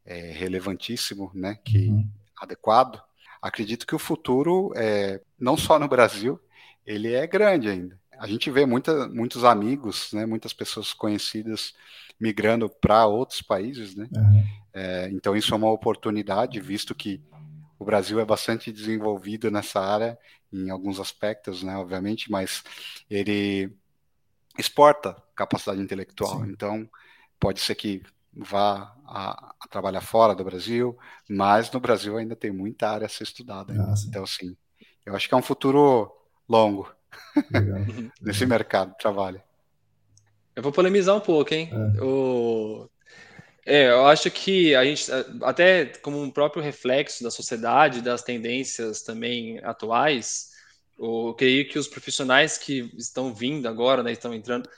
é, 0.04 0.32
relevantíssimo, 0.32 1.30
né, 1.34 1.58
que 1.64 1.88
uhum 1.88 2.06
adequado, 2.40 3.00
acredito 3.40 3.86
que 3.86 3.94
o 3.94 3.98
futuro, 3.98 4.72
é, 4.74 5.20
não 5.38 5.56
só 5.56 5.78
no 5.78 5.86
Brasil, 5.86 6.40
ele 6.86 7.12
é 7.12 7.26
grande 7.26 7.68
ainda. 7.68 8.00
A 8.18 8.26
gente 8.26 8.50
vê 8.50 8.66
muita, 8.66 9.08
muitos 9.08 9.44
amigos, 9.44 10.12
né, 10.12 10.26
muitas 10.26 10.52
pessoas 10.52 10.92
conhecidas 10.92 11.74
migrando 12.18 12.68
para 12.68 13.06
outros 13.06 13.40
países, 13.40 13.94
né? 13.94 14.08
Uhum. 14.14 14.44
É, 14.72 15.08
então 15.10 15.36
isso 15.36 15.52
é 15.52 15.56
uma 15.56 15.70
oportunidade, 15.70 16.60
visto 16.60 16.94
que 16.94 17.20
o 17.78 17.84
Brasil 17.84 18.20
é 18.20 18.24
bastante 18.24 18.70
desenvolvido 18.70 19.50
nessa 19.50 19.80
área 19.80 20.18
em 20.52 20.70
alguns 20.70 21.00
aspectos, 21.00 21.62
né, 21.62 21.76
obviamente, 21.76 22.30
mas 22.30 22.62
ele 23.08 23.72
exporta 24.58 25.16
capacidade 25.34 25.80
intelectual. 25.80 26.44
Sim. 26.44 26.50
Então 26.50 26.88
pode 27.38 27.60
ser 27.60 27.74
que 27.74 28.02
vá 28.32 28.94
a, 29.06 29.54
a, 29.60 29.68
trabalhar 29.68 30.00
fora 30.00 30.34
do 30.34 30.44
Brasil, 30.44 30.96
mas 31.28 31.70
no 31.70 31.80
Brasil 31.80 32.16
ainda 32.16 32.36
tem 32.36 32.50
muita 32.50 32.88
área 32.88 33.06
a 33.06 33.08
ser 33.08 33.24
estudada. 33.24 33.72
Ah, 33.72 33.94
então, 34.06 34.26
sim, 34.26 34.56
eu 35.04 35.16
acho 35.16 35.28
que 35.28 35.34
é 35.34 35.36
um 35.36 35.42
futuro 35.42 36.12
longo 36.48 36.92
nesse 38.20 38.46
mercado 38.46 38.92
de 38.92 38.98
trabalho. 38.98 39.42
Eu 40.54 40.62
vou 40.62 40.72
polemizar 40.72 41.16
um 41.16 41.20
pouco, 41.20 41.54
hein? 41.54 41.70
É. 41.72 42.02
O... 42.02 42.88
É, 43.66 43.90
eu 43.90 44.06
acho 44.06 44.30
que 44.30 44.74
a 44.74 44.84
gente, 44.84 45.06
até 45.42 45.86
como 45.86 46.20
um 46.20 46.30
próprio 46.30 46.62
reflexo 46.62 47.22
da 47.22 47.30
sociedade, 47.30 48.00
das 48.00 48.22
tendências 48.22 49.02
também 49.02 49.58
atuais, 49.62 50.50
eu 50.98 51.34
creio 51.36 51.68
que 51.68 51.78
os 51.78 51.88
profissionais 51.88 52.58
que 52.58 52.90
estão 52.96 53.34
vindo 53.34 53.66
agora, 53.68 54.02
né, 54.02 54.12
estão 54.12 54.34
entrando, 54.34 54.68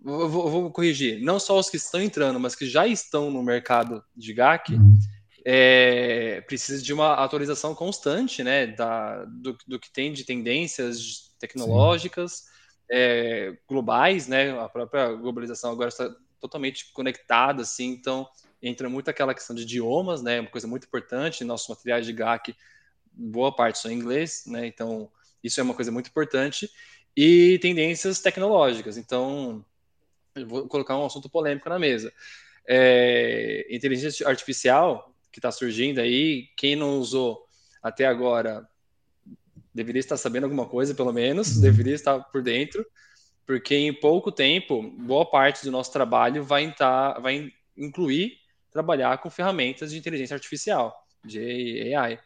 vou, 0.00 0.28
vou, 0.28 0.70
corrigir, 0.70 1.20
não 1.22 1.38
só 1.38 1.58
os 1.58 1.70
que 1.70 1.76
estão 1.76 2.00
entrando, 2.00 2.38
mas 2.40 2.54
que 2.54 2.66
já 2.66 2.86
estão 2.86 3.30
no 3.30 3.42
mercado 3.42 4.02
de 4.16 4.32
GAC, 4.34 4.74
uhum. 4.74 4.98
é, 5.44 6.40
precisa 6.42 6.82
de 6.82 6.92
uma 6.92 7.14
atualização 7.14 7.74
constante, 7.74 8.42
né, 8.42 8.66
da, 8.66 9.24
do, 9.24 9.56
do 9.66 9.78
que 9.78 9.90
tem 9.90 10.12
de 10.12 10.24
tendências 10.24 11.34
tecnológicas 11.38 12.44
é, 12.90 13.56
globais, 13.68 14.26
né, 14.26 14.58
a 14.58 14.68
própria 14.68 15.12
globalização 15.12 15.72
agora 15.72 15.88
está 15.88 16.12
totalmente 16.42 16.92
conectada, 16.92 17.62
assim, 17.62 17.86
então 17.86 18.28
entra 18.60 18.88
muito 18.88 19.08
aquela 19.08 19.32
questão 19.32 19.54
de 19.54 19.62
idiomas, 19.62 20.22
né, 20.22 20.40
uma 20.40 20.50
coisa 20.50 20.66
muito 20.66 20.86
importante, 20.86 21.44
nossos 21.44 21.68
materiais 21.68 22.04
de 22.04 22.12
GAC, 22.12 22.54
boa 23.12 23.54
parte 23.54 23.78
são 23.78 23.90
em 23.90 23.94
inglês, 23.94 24.42
né, 24.46 24.66
então 24.66 25.10
isso 25.42 25.60
é 25.60 25.62
uma 25.62 25.74
coisa 25.74 25.92
muito 25.92 26.08
importante, 26.08 26.68
e 27.16 27.58
tendências 27.60 28.20
tecnológicas, 28.20 28.96
então 28.96 29.64
eu 30.34 30.46
vou 30.46 30.66
colocar 30.66 30.98
um 30.98 31.06
assunto 31.06 31.28
polêmico 31.28 31.68
na 31.68 31.78
mesa. 31.78 32.12
É, 32.66 33.66
inteligência 33.70 34.26
artificial 34.26 35.14
que 35.30 35.38
está 35.38 35.50
surgindo 35.50 36.00
aí, 36.00 36.48
quem 36.56 36.74
não 36.74 36.98
usou 36.98 37.46
até 37.82 38.06
agora 38.06 38.66
deveria 39.74 40.00
estar 40.00 40.16
sabendo 40.16 40.44
alguma 40.44 40.66
coisa, 40.66 40.94
pelo 40.94 41.12
menos, 41.12 41.58
deveria 41.60 41.94
estar 41.94 42.18
por 42.20 42.42
dentro, 42.42 42.84
porque 43.46 43.74
em 43.74 43.92
pouco 43.92 44.30
tempo, 44.30 44.82
boa 44.82 45.24
parte 45.24 45.64
do 45.64 45.70
nosso 45.70 45.92
trabalho 45.92 46.44
vai, 46.44 46.64
entrar, 46.64 47.20
vai 47.20 47.52
incluir 47.76 48.38
trabalhar 48.70 49.18
com 49.18 49.28
ferramentas 49.28 49.90
de 49.90 49.98
inteligência 49.98 50.34
artificial, 50.34 50.94
de 51.24 51.94
AI, 51.94 52.18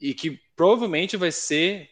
e 0.00 0.14
que 0.14 0.40
provavelmente 0.56 1.16
vai 1.16 1.30
ser 1.30 1.88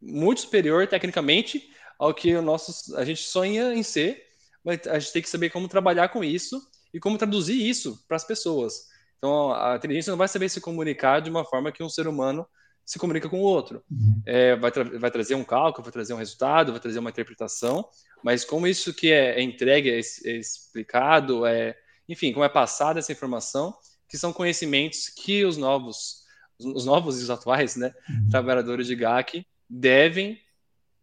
muito 0.00 0.40
superior 0.40 0.86
tecnicamente 0.86 1.70
ao 1.98 2.12
que 2.12 2.34
o 2.34 2.42
nosso, 2.42 2.96
a 2.96 3.04
gente 3.04 3.22
sonha 3.22 3.72
em 3.74 3.82
ser 3.82 4.24
mas 4.64 4.86
a 4.86 4.98
gente 4.98 5.12
tem 5.12 5.22
que 5.22 5.28
saber 5.28 5.50
como 5.50 5.68
trabalhar 5.68 6.08
com 6.08 6.24
isso 6.24 6.60
e 6.92 6.98
como 6.98 7.18
traduzir 7.18 7.68
isso 7.68 8.02
para 8.08 8.16
as 8.16 8.24
pessoas. 8.24 8.86
Então, 9.18 9.52
a 9.52 9.76
inteligência 9.76 10.10
não 10.10 10.16
vai 10.16 10.26
saber 10.26 10.48
se 10.48 10.60
comunicar 10.60 11.20
de 11.20 11.30
uma 11.30 11.44
forma 11.44 11.70
que 11.70 11.82
um 11.82 11.88
ser 11.88 12.08
humano 12.08 12.46
se 12.84 12.98
comunica 12.98 13.28
com 13.28 13.40
o 13.40 13.44
outro. 13.44 13.82
Uhum. 13.90 14.22
É, 14.26 14.56
vai, 14.56 14.70
tra 14.70 14.84
vai, 14.84 15.10
trazer 15.10 15.34
um 15.34 15.44
cálculo, 15.44 15.84
vai 15.84 15.92
trazer 15.92 16.12
um 16.12 16.18
resultado, 16.18 16.72
vai 16.72 16.80
trazer 16.80 16.98
uma 16.98 17.10
interpretação, 17.10 17.88
mas 18.22 18.44
como 18.44 18.66
isso 18.66 18.92
que 18.92 19.10
é, 19.10 19.38
é 19.38 19.42
entregue, 19.42 19.90
é, 19.90 19.98
é, 19.98 20.36
explicado, 20.36 21.46
é, 21.46 21.76
enfim, 22.08 22.32
como 22.32 22.44
é 22.44 22.48
passada 22.48 22.98
essa 22.98 23.12
informação, 23.12 23.74
que 24.08 24.18
são 24.18 24.32
conhecimentos 24.32 25.08
que 25.08 25.44
os 25.44 25.56
novos, 25.56 26.24
os 26.58 26.84
novos 26.84 27.20
e 27.20 27.22
os 27.24 27.30
atuais, 27.30 27.76
né, 27.76 27.94
uhum. 28.08 28.28
trabalhadores 28.30 28.86
de 28.86 28.94
GAC 28.94 29.46
devem 29.68 30.38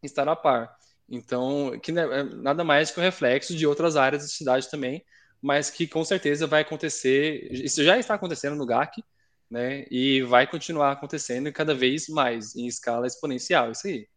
estar 0.04 0.28
a 0.28 0.36
par. 0.36 0.76
Então, 1.10 1.78
que 1.82 1.92
é 1.92 2.24
nada 2.24 2.64
mais 2.64 2.92
que 2.92 3.00
um 3.00 3.04
reflexo 3.04 3.56
de 3.56 3.68
outras 3.68 3.98
áreas 3.98 4.22
da 4.24 4.30
cidade 4.30 4.70
também, 4.70 5.04
mas 5.42 5.70
que 5.70 5.88
com 5.88 6.06
certeza 6.06 6.46
vai 6.46 6.62
acontecer, 6.62 7.52
isso 7.52 7.84
já 7.84 7.98
está 7.98 8.14
acontecendo 8.14 8.56
no 8.56 8.66
GAC, 8.66 9.04
né? 9.52 9.86
E 9.92 10.22
vai 10.22 10.48
continuar 10.48 10.94
acontecendo 10.94 11.52
cada 11.52 11.76
vez 11.76 12.08
mais, 12.08 12.56
em 12.56 12.66
escala 12.66 13.06
exponencial, 13.06 13.70
isso 13.70 13.86
aí. 13.86 14.08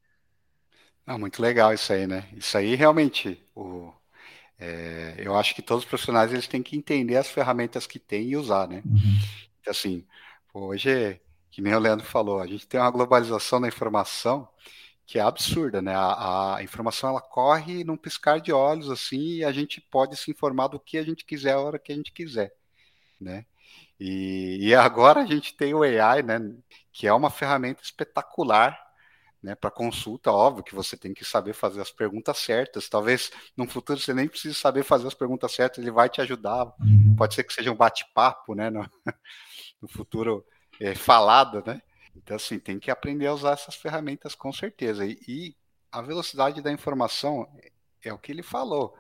Ah, 1.05 1.19
muito 1.19 1.43
legal 1.43 1.75
isso 1.75 1.93
aí, 1.93 2.07
né? 2.07 2.29
Isso 2.37 2.57
aí 2.57 2.77
realmente, 2.77 3.45
o, 3.55 3.93
é, 4.59 5.17
eu 5.19 5.37
acho 5.37 5.53
que 5.55 5.61
todos 5.61 5.83
os 5.83 5.89
profissionais 5.89 6.33
eles 6.33 6.47
têm 6.47 6.63
que 6.63 6.77
entender 6.77 7.17
as 7.17 7.29
ferramentas 7.29 7.85
que 7.85 7.99
têm 7.99 8.29
e 8.29 8.37
usar, 8.37 8.69
né? 8.69 8.81
Uhum. 8.87 9.19
Então, 9.61 9.73
assim, 9.73 10.07
hoje, 10.55 11.21
que 11.51 11.61
nem 11.61 11.75
o 11.75 11.81
Leandro 11.81 12.07
falou, 12.07 12.41
a 12.41 12.47
gente 12.47 12.67
tem 12.67 12.79
uma 12.79 12.91
globalização 12.91 13.61
da 13.61 13.69
informação 13.69 14.49
que 15.05 15.19
é 15.19 15.23
absurda, 15.23 15.83
né? 15.83 15.95
A, 15.95 16.57
a, 16.57 16.63
informação 16.63 17.11
ela 17.11 17.21
corre 17.21 17.83
num 17.83 17.97
piscar 17.97 18.41
de 18.41 18.53
olhos 18.53 18.89
assim 18.89 19.39
e 19.39 19.45
a 19.45 19.53
gente 19.53 19.81
pode 19.81 20.17
se 20.17 20.31
informar 20.31 20.69
do 20.69 20.81
que 20.81 20.97
a 20.97 21.03
gente 21.03 21.25
quiser 21.25 21.53
a 21.53 21.61
hora 21.61 21.79
que 21.79 21.93
a 21.93 21.97
gente 21.97 22.13
quiser, 22.13 22.55
né? 23.21 23.45
E, 23.99 24.59
e 24.61 24.75
agora 24.75 25.21
a 25.21 25.27
gente 25.27 25.57
tem 25.57 25.75
o 25.75 25.83
AI, 25.83 26.23
né? 26.23 26.39
Que 26.93 27.07
é 27.07 27.13
uma 27.13 27.31
ferramenta 27.31 27.83
espetacular, 27.83 28.79
né? 29.43 29.55
Para 29.55 29.71
consulta, 29.71 30.33
óbvio 30.33 30.65
que 30.65 30.75
você 30.75 30.97
tem 30.97 31.15
que 31.15 31.25
saber 31.25 31.53
fazer 31.53 31.81
as 31.81 31.91
perguntas 31.91 32.39
certas. 32.39 32.89
Talvez 32.89 33.31
no 33.57 33.69
futuro 33.69 33.99
você 33.99 34.13
nem 34.13 34.29
precise 34.29 34.55
saber 34.55 34.83
fazer 34.83 35.07
as 35.07 35.15
perguntas 35.15 35.53
certas, 35.53 35.79
ele 35.79 35.91
vai 35.91 36.09
te 36.09 36.21
ajudar. 36.21 36.67
Uhum. 36.81 37.15
Pode 37.17 37.35
ser 37.35 37.45
que 37.45 37.53
seja 37.53 37.71
um 37.71 37.77
bate-papo, 37.77 38.55
né? 38.55 38.71
No, 38.71 38.89
no 39.81 39.89
futuro 39.89 40.45
é, 40.81 40.95
falado, 40.95 41.63
né? 41.67 41.81
Então, 42.17 42.37
assim, 42.37 42.59
tem 42.59 42.79
que 42.79 42.91
aprender 42.91 43.27
a 43.27 43.35
usar 43.35 43.53
essas 43.53 43.75
ferramentas 43.75 44.35
com 44.35 44.53
certeza. 44.53 45.05
E, 45.05 45.19
e 45.27 45.57
a 45.91 46.01
velocidade 46.01 46.63
da 46.63 46.73
informação 46.73 47.47
é 48.03 48.13
o 48.13 48.19
que 48.19 48.33
ele 48.33 48.43
falou. 48.43 48.97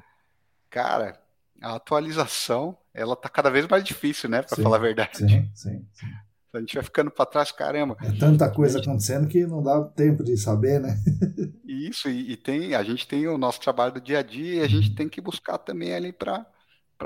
Cara, 0.69 1.24
a 1.61 1.75
atualização, 1.75 2.77
ela 2.93 3.17
tá 3.17 3.29
cada 3.29 3.51
vez 3.51 3.67
mais 3.67 3.83
difícil, 3.83 4.29
né? 4.29 4.43
Para 4.43 4.63
falar 4.63 4.77
a 4.77 4.81
verdade. 4.81 5.19
Sim, 5.19 5.51
sim, 5.55 5.87
sim. 5.93 6.07
A 6.53 6.61
gente 6.61 6.75
vai 6.75 6.85
ficando 6.85 7.11
para 7.11 7.27
trás, 7.27 7.51
caramba. 7.51 7.97
É 8.01 8.13
tanta 8.13 8.49
coisa 8.49 8.79
gente... 8.79 8.89
acontecendo 8.89 9.27
que 9.27 9.45
não 9.45 9.63
dá 9.63 9.83
tempo 9.83 10.23
de 10.23 10.37
saber, 10.37 10.81
né? 10.81 10.97
Isso, 11.67 12.09
e, 12.09 12.33
e, 12.33 12.37
tem, 12.37 12.75
a 12.75 12.83
gente 12.85 13.09
tem 13.09 13.27
o 13.27 13.37
nosso 13.37 13.61
trabalho 13.61 13.95
do 13.95 14.01
dia 14.01 14.21
a 14.21 14.23
dia 14.23 14.55
e 14.55 14.61
a 14.61 14.69
gente 14.69 14.95
tem 14.95 15.09
que 15.09 15.21
buscar 15.21 15.59
também 15.59 15.93
ali 15.93 16.13
para 16.13 16.47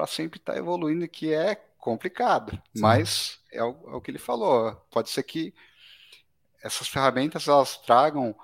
sempre 0.06 0.38
estar 0.38 0.52
tá 0.52 0.58
evoluindo, 0.58 1.08
que 1.08 1.32
é 1.32 1.54
complicado. 1.78 2.52
Sim. 2.74 2.82
Mas 2.82 3.38
é 3.50 3.62
o, 3.64 3.74
é 3.86 3.96
o 3.96 4.00
que 4.02 4.10
ele 4.10 4.18
falou. 4.18 4.74
Pode 4.90 5.08
ser 5.08 5.22
que 5.22 5.54
essas 6.62 6.86
ferramentas 6.86 7.48
elas 7.48 7.78
tragam, 7.78 8.34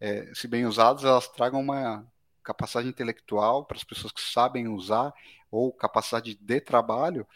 é, 0.00 0.30
se 0.34 0.48
bem 0.48 0.64
usadas, 0.64 1.04
elas 1.04 1.28
tragam 1.28 1.60
uma 1.60 2.06
capacidade 2.42 2.88
intelectual 2.88 3.64
para 3.64 3.76
as 3.76 3.84
pessoas 3.84 4.12
que 4.12 4.20
sabem 4.20 4.68
usar 4.68 5.12
ou 5.54 5.72
capacidade 5.72 6.34
de 6.34 6.60
trabalho 6.60 7.26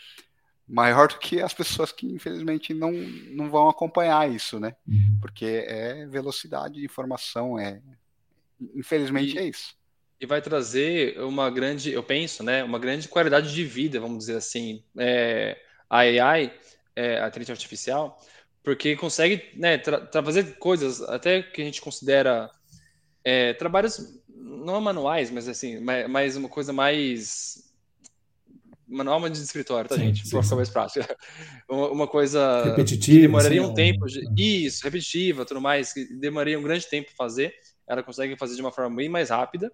maior 0.66 1.08
do 1.08 1.18
que 1.18 1.40
as 1.40 1.54
pessoas 1.54 1.90
que 1.90 2.06
infelizmente 2.06 2.74
não, 2.74 2.92
não 2.92 3.50
vão 3.50 3.68
acompanhar 3.68 4.30
isso, 4.30 4.60
né? 4.60 4.76
Uhum. 4.86 5.18
Porque 5.20 5.64
é 5.66 6.06
velocidade 6.06 6.74
de 6.74 6.84
informação, 6.84 7.58
é 7.58 7.80
infelizmente 8.74 9.34
e, 9.34 9.38
é 9.38 9.44
isso. 9.44 9.74
E 10.20 10.26
vai 10.26 10.42
trazer 10.42 11.18
uma 11.20 11.48
grande, 11.48 11.92
eu 11.92 12.02
penso, 12.02 12.42
né, 12.42 12.62
uma 12.62 12.78
grande 12.78 13.08
qualidade 13.08 13.54
de 13.54 13.64
vida, 13.64 14.00
vamos 14.00 14.18
dizer 14.18 14.36
assim. 14.36 14.82
É, 14.98 15.58
a 15.88 15.98
AI, 15.98 16.52
é, 16.94 17.20
a 17.20 17.28
inteligência 17.28 17.54
artificial, 17.54 18.20
porque 18.62 18.94
consegue 18.96 19.50
né, 19.54 19.80
fazer 20.22 20.58
coisas 20.58 21.00
até 21.00 21.42
que 21.42 21.62
a 21.62 21.64
gente 21.64 21.80
considera 21.80 22.50
é, 23.24 23.54
trabalhos 23.54 24.20
não 24.28 24.80
manuais, 24.80 25.30
mas 25.30 25.48
assim, 25.48 25.80
mais, 25.80 26.36
uma 26.36 26.48
coisa 26.48 26.72
mais 26.72 27.67
manual 28.88 29.20
mas 29.20 29.32
de 29.32 29.38
escritório, 29.38 29.88
tá, 29.88 29.96
sim, 29.96 30.02
gente? 30.02 30.28
Para 30.28 30.42
ficar 30.42 30.56
mais 30.56 30.70
prático. 30.70 31.06
uma 31.68 32.06
coisa 32.06 32.64
repetitiva, 32.64 33.16
que 33.16 33.20
demoraria 33.22 33.62
sim, 33.62 33.68
um 33.68 33.74
tempo, 33.74 34.06
de, 34.06 34.66
isso, 34.66 34.82
repetitiva, 34.82 35.44
tudo 35.44 35.60
mais, 35.60 35.92
que 35.92 36.04
demoraria 36.18 36.58
um 36.58 36.62
grande 36.62 36.86
tempo 36.86 37.10
fazer. 37.16 37.52
Ela 37.86 38.02
consegue 38.02 38.36
fazer 38.36 38.54
de 38.54 38.60
uma 38.60 38.72
forma 38.72 38.96
bem 38.96 39.08
mais 39.08 39.30
rápida, 39.30 39.72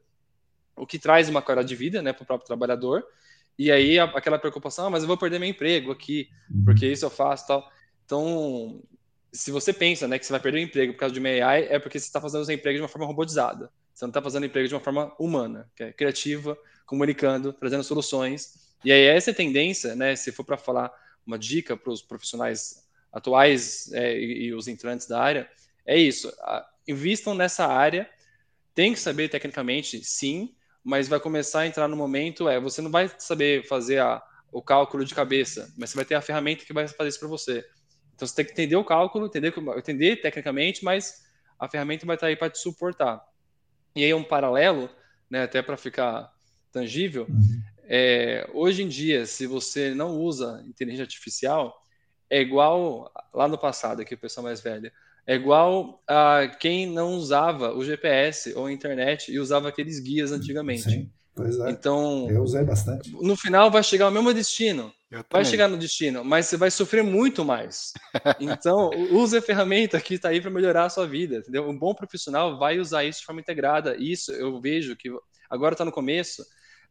o 0.76 0.86
que 0.86 0.98
traz 0.98 1.28
uma 1.28 1.42
qualidade 1.42 1.68
de 1.68 1.76
vida, 1.76 2.02
né, 2.02 2.12
para 2.12 2.22
o 2.22 2.26
próprio 2.26 2.46
trabalhador. 2.46 3.04
E 3.58 3.70
aí 3.70 3.98
aquela 3.98 4.38
preocupação, 4.38 4.86
ah, 4.86 4.90
mas 4.90 5.02
eu 5.02 5.06
vou 5.06 5.16
perder 5.16 5.38
meu 5.38 5.48
emprego 5.48 5.92
aqui, 5.92 6.28
uhum. 6.50 6.64
porque 6.64 6.86
isso 6.86 7.04
eu 7.04 7.10
faço, 7.10 7.46
tal. 7.46 7.64
Então, 8.04 8.82
se 9.32 9.50
você 9.50 9.72
pensa 9.72 10.06
né, 10.06 10.18
que 10.18 10.26
você 10.26 10.32
vai 10.32 10.40
perder 10.40 10.58
o 10.58 10.62
emprego 10.62 10.92
por 10.92 10.98
causa 11.00 11.12
de 11.12 11.20
uma 11.20 11.28
AI, 11.28 11.66
é 11.70 11.78
porque 11.78 11.98
você 11.98 12.06
está 12.06 12.20
fazendo 12.20 12.42
o 12.42 12.44
seu 12.44 12.54
emprego 12.54 12.76
de 12.76 12.82
uma 12.82 12.88
forma 12.88 13.06
robotizada. 13.06 13.70
Você 13.92 14.04
não 14.04 14.10
está 14.10 14.20
fazendo 14.20 14.42
o 14.42 14.46
emprego 14.46 14.68
de 14.68 14.74
uma 14.74 14.80
forma 14.80 15.14
humana, 15.18 15.70
que 15.76 15.84
é 15.84 15.92
criativa, 15.92 16.56
comunicando, 16.84 17.52
trazendo 17.52 17.84
soluções. 17.84 18.63
E 18.84 18.92
aí 18.92 19.04
essa 19.06 19.32
tendência, 19.32 19.94
né, 19.94 20.14
se 20.14 20.30
for 20.30 20.44
para 20.44 20.56
falar 20.56 20.92
uma 21.26 21.38
dica 21.38 21.76
para 21.76 21.90
os 21.90 22.02
profissionais 22.02 22.84
atuais 23.12 23.90
é, 23.92 24.18
e, 24.18 24.46
e, 24.46 24.54
os 24.54 24.68
entrantes 24.68 25.06
da 25.06 25.20
área, 25.20 25.48
é 25.86 25.96
isso. 25.96 26.28
A, 26.40 26.66
invistam 26.86 27.34
nessa 27.34 27.66
área. 27.66 28.08
Tem 28.74 28.92
que 28.92 28.98
saber 28.98 29.28
tecnicamente, 29.28 30.04
sim, 30.04 30.52
mas 30.82 31.06
vai 31.06 31.20
começar 31.20 31.60
a 31.60 31.66
entrar 31.66 31.86
no 31.86 31.96
momento, 31.96 32.48
é, 32.48 32.58
você 32.58 32.82
não 32.82 32.90
vai 32.90 33.08
saber 33.18 33.64
fazer 33.68 34.00
a, 34.00 34.20
o 34.50 34.60
cálculo 34.60 35.04
de 35.04 35.14
cabeça, 35.14 35.72
mas 35.78 35.90
você 35.90 35.96
vai 35.96 36.04
ter 36.04 36.16
a 36.16 36.20
ferramenta 36.20 36.64
que 36.64 36.72
vai 36.72 36.86
fazer 36.88 37.08
isso 37.08 37.20
para 37.20 37.28
você. 37.28 37.64
Então 38.14 38.26
você 38.26 38.34
tem 38.34 38.44
que 38.44 38.50
entender 38.50 38.76
o 38.76 38.84
cálculo, 38.84 39.26
entender, 39.26 39.54
entender 39.76 40.16
tecnicamente, 40.16 40.84
mas 40.84 41.24
a 41.58 41.68
ferramenta 41.68 42.04
vai 42.04 42.16
estar 42.16 42.26
aí 42.26 42.36
para 42.36 42.50
te 42.50 42.58
suportar. 42.58 43.24
E 43.94 44.04
aí 44.04 44.12
um 44.12 44.24
paralelo, 44.24 44.90
né, 45.30 45.44
até 45.44 45.62
para 45.62 45.76
ficar 45.76 46.32
tangível, 46.72 47.26
uhum. 47.28 47.62
É, 47.88 48.48
hoje 48.52 48.82
em 48.82 48.88
dia, 48.88 49.26
se 49.26 49.46
você 49.46 49.94
não 49.94 50.18
usa 50.18 50.64
inteligência 50.66 51.04
artificial, 51.04 51.74
é 52.30 52.40
igual 52.40 53.12
lá 53.32 53.46
no 53.46 53.58
passado, 53.58 54.02
aqui 54.02 54.14
o 54.14 54.18
pessoal 54.18 54.44
mais 54.44 54.60
velho, 54.60 54.90
é 55.26 55.34
igual 55.34 56.02
a 56.06 56.48
quem 56.60 56.86
não 56.86 57.14
usava 57.14 57.72
o 57.74 57.84
GPS 57.84 58.52
ou 58.54 58.66
a 58.66 58.72
internet 58.72 59.32
e 59.32 59.38
usava 59.38 59.68
aqueles 59.68 59.98
guias 59.98 60.32
antigamente. 60.32 60.82
Sim, 60.82 61.10
pois 61.34 61.58
é. 61.58 61.70
Então, 61.70 62.28
eu 62.30 62.42
usei 62.42 62.62
bastante. 62.62 63.10
No 63.10 63.36
final 63.36 63.70
vai 63.70 63.82
chegar 63.82 64.06
ao 64.06 64.10
mesmo 64.10 64.34
destino, 64.34 64.92
vai 65.30 65.44
chegar 65.44 65.68
no 65.68 65.78
destino, 65.78 66.24
mas 66.24 66.46
você 66.46 66.56
vai 66.56 66.70
sofrer 66.70 67.02
muito 67.02 67.44
mais. 67.44 67.92
Então, 68.40 68.90
use 69.10 69.36
a 69.36 69.42
ferramenta 69.42 70.00
que 70.00 70.14
está 70.14 70.28
aí 70.30 70.40
para 70.40 70.50
melhorar 70.50 70.86
a 70.86 70.90
sua 70.90 71.06
vida, 71.06 71.36
entendeu? 71.36 71.68
Um 71.68 71.78
bom 71.78 71.94
profissional 71.94 72.58
vai 72.58 72.78
usar 72.78 73.04
isso 73.04 73.20
de 73.20 73.26
forma 73.26 73.40
integrada. 73.40 73.96
Isso 73.96 74.32
eu 74.32 74.60
vejo 74.60 74.96
que 74.96 75.10
agora 75.48 75.74
está 75.74 75.84
no 75.84 75.92
começo, 75.92 76.44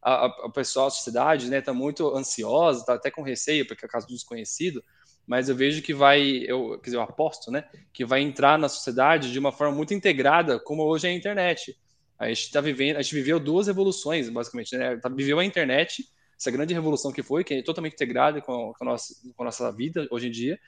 a, 0.04 0.26
a, 0.26 0.50
pessoal, 0.50 0.88
a 0.88 0.90
sociedade, 0.90 1.48
né, 1.48 1.58
está 1.58 1.72
muito 1.72 2.14
ansiosa, 2.14 2.80
está 2.80 2.94
até 2.94 3.10
com 3.10 3.22
receio, 3.22 3.66
porque 3.66 3.86
é 3.86 3.88
caso 3.88 4.06
do 4.06 4.12
desconhecido, 4.12 4.84
mas 5.26 5.48
eu 5.48 5.56
vejo 5.56 5.80
que 5.80 5.94
vai, 5.94 6.44
eu, 6.46 6.78
quer 6.78 6.90
dizer, 6.90 6.96
eu 6.98 7.02
aposto, 7.02 7.50
né, 7.50 7.64
que 7.92 8.04
vai 8.04 8.20
entrar 8.20 8.58
na 8.58 8.68
sociedade 8.68 9.32
de 9.32 9.38
uma 9.38 9.50
forma 9.50 9.74
muito 9.74 9.94
integrada, 9.94 10.60
como 10.60 10.84
hoje 10.84 11.06
é 11.06 11.10
a 11.10 11.14
internet. 11.14 11.74
A 12.18 12.28
gente 12.28 12.42
está 12.42 12.60
vivendo, 12.60 12.96
a 12.96 13.02
gente 13.02 13.14
viveu 13.14 13.40
duas 13.40 13.66
revoluções, 13.66 14.28
basicamente, 14.28 14.76
né? 14.76 14.96
Tá, 14.98 15.08
viveu 15.08 15.38
a 15.38 15.44
internet, 15.44 16.04
essa 16.38 16.50
grande 16.50 16.72
revolução 16.72 17.10
que 17.10 17.22
foi, 17.22 17.42
que 17.42 17.54
é 17.54 17.62
totalmente 17.62 17.94
integrada 17.94 18.40
com, 18.40 18.72
com, 18.72 18.84
a, 18.84 18.92
nossa, 18.92 19.14
com 19.34 19.42
a 19.42 19.46
nossa 19.46 19.72
vida 19.72 20.06
hoje 20.10 20.28
em 20.28 20.30
dia, 20.30 20.58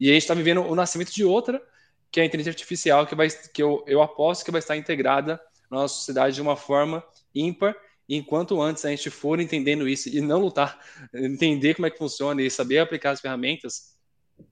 e 0.00 0.10
a 0.10 0.12
gente 0.12 0.22
está 0.22 0.34
vivendo 0.34 0.62
o 0.62 0.74
nascimento 0.74 1.12
de 1.12 1.24
outra, 1.24 1.62
que 2.10 2.20
é 2.20 2.22
a 2.22 2.26
inteligência 2.26 2.56
artificial, 2.56 3.06
que, 3.06 3.14
vai, 3.14 3.28
que 3.28 3.62
eu, 3.62 3.84
eu 3.86 4.02
aposto 4.02 4.44
que 4.44 4.50
vai 4.50 4.60
estar 4.60 4.76
integrada 4.76 5.40
na 5.70 5.78
nossa 5.78 5.94
sociedade 5.94 6.34
de 6.34 6.42
uma 6.42 6.56
forma 6.56 7.04
ímpar, 7.34 7.76
enquanto 8.08 8.60
antes 8.62 8.84
a 8.84 8.90
gente 8.90 9.10
for 9.10 9.40
entendendo 9.40 9.88
isso 9.88 10.08
e 10.08 10.20
não 10.20 10.38
lutar, 10.40 10.78
entender 11.12 11.74
como 11.74 11.86
é 11.86 11.90
que 11.90 11.98
funciona 11.98 12.42
e 12.42 12.50
saber 12.50 12.78
aplicar 12.78 13.10
as 13.10 13.20
ferramentas, 13.20 13.96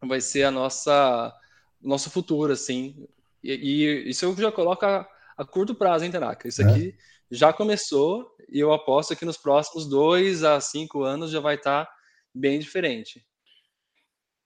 vai 0.03 0.21
ser 0.21 0.45
a 0.45 0.51
nossa 0.51 1.33
nosso 1.81 2.11
futuro, 2.11 2.53
assim. 2.53 3.07
E, 3.42 3.53
e 3.53 4.11
isso 4.11 4.35
já 4.37 4.51
coloca 4.51 5.09
a 5.37 5.45
curto 5.45 5.75
prazo, 5.75 6.05
hein, 6.05 6.11
Tanaka? 6.11 6.49
Isso 6.49 6.62
é. 6.62 6.64
aqui 6.64 6.97
já 7.31 7.53
começou 7.53 8.37
e 8.49 8.59
eu 8.61 8.73
aposto 8.73 9.16
que 9.16 9.25
nos 9.25 9.37
próximos 9.37 9.88
dois 9.88 10.45
a 10.45 10.61
cinco 10.61 11.03
anos 11.03 11.31
já 11.31 11.40
vai 11.40 11.57
estar 11.57 11.85
tá 11.85 11.92
bem 12.35 12.59
diferente. 12.59 13.25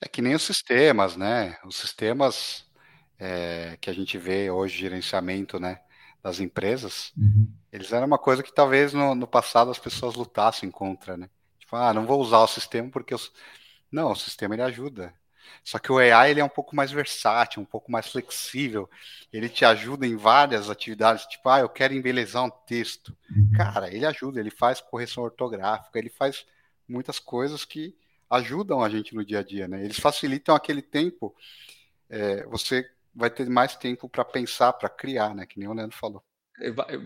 É 0.00 0.08
que 0.08 0.22
nem 0.22 0.34
os 0.34 0.42
sistemas, 0.42 1.16
né? 1.16 1.58
Os 1.64 1.76
sistemas 1.76 2.64
é, 3.18 3.76
que 3.80 3.90
a 3.90 3.92
gente 3.92 4.16
vê 4.16 4.50
hoje, 4.50 4.78
gerenciamento 4.78 5.58
né, 5.60 5.80
das 6.22 6.40
empresas, 6.40 7.12
uhum. 7.16 7.52
Eles 7.72 7.92
eram 7.92 8.06
uma 8.06 8.18
coisa 8.18 8.42
que 8.42 8.52
talvez 8.52 8.92
no, 8.92 9.14
no, 9.14 9.26
passado 9.26 9.70
as 9.70 9.78
pessoas 9.78 10.14
lutassem 10.14 10.70
contra, 10.70 11.16
né? 11.16 11.28
Tipo, 11.58 11.76
ah, 11.76 11.94
não 11.94 12.06
vou 12.06 12.20
usar 12.20 12.38
o 12.38 12.46
sistema 12.46 12.90
porque... 12.90 13.14
Eu... 13.14 13.20
Não, 13.90 14.12
o 14.12 14.16
sistema 14.16 14.54
ele 14.54 14.62
ajuda. 14.62 15.14
Só 15.64 15.78
que 15.78 15.90
o 15.90 15.98
AI 15.98 16.30
ele 16.30 16.40
é 16.40 16.44
um 16.44 16.48
pouco 16.48 16.74
mais 16.74 16.90
versátil, 16.90 17.62
um 17.62 17.64
pouco 17.64 17.90
mais 17.90 18.08
flexível. 18.08 18.88
Ele 19.32 19.48
te 19.48 19.64
ajuda 19.64 20.06
em 20.06 20.16
várias 20.16 20.70
atividades, 20.70 21.26
tipo, 21.26 21.48
ah, 21.48 21.60
eu 21.60 21.68
quero 21.68 21.94
embelezar 21.94 22.44
um 22.44 22.50
texto. 22.50 23.16
Uhum. 23.30 23.52
Cara, 23.56 23.92
ele 23.92 24.06
ajuda, 24.06 24.40
ele 24.40 24.50
faz 24.50 24.80
correção 24.80 25.24
ortográfica, 25.24 25.98
ele 25.98 26.10
faz 26.10 26.46
muitas 26.88 27.18
coisas 27.18 27.64
que 27.64 27.96
ajudam 28.28 28.82
a 28.82 28.88
gente 28.88 29.14
no 29.14 29.24
dia 29.24 29.40
a 29.40 29.42
dia, 29.42 29.66
né? 29.66 29.84
Eles 29.84 29.98
facilitam 29.98 30.54
aquele 30.54 30.82
tempo. 30.82 31.34
É, 32.08 32.44
você 32.46 32.88
vai 33.14 33.30
ter 33.30 33.48
mais 33.48 33.76
tempo 33.76 34.08
para 34.08 34.24
pensar, 34.24 34.72
para 34.72 34.88
criar, 34.88 35.34
né? 35.34 35.46
Que 35.46 35.58
nem 35.58 35.68
o 35.68 35.72
Leandro 35.72 35.96
falou. 35.96 36.24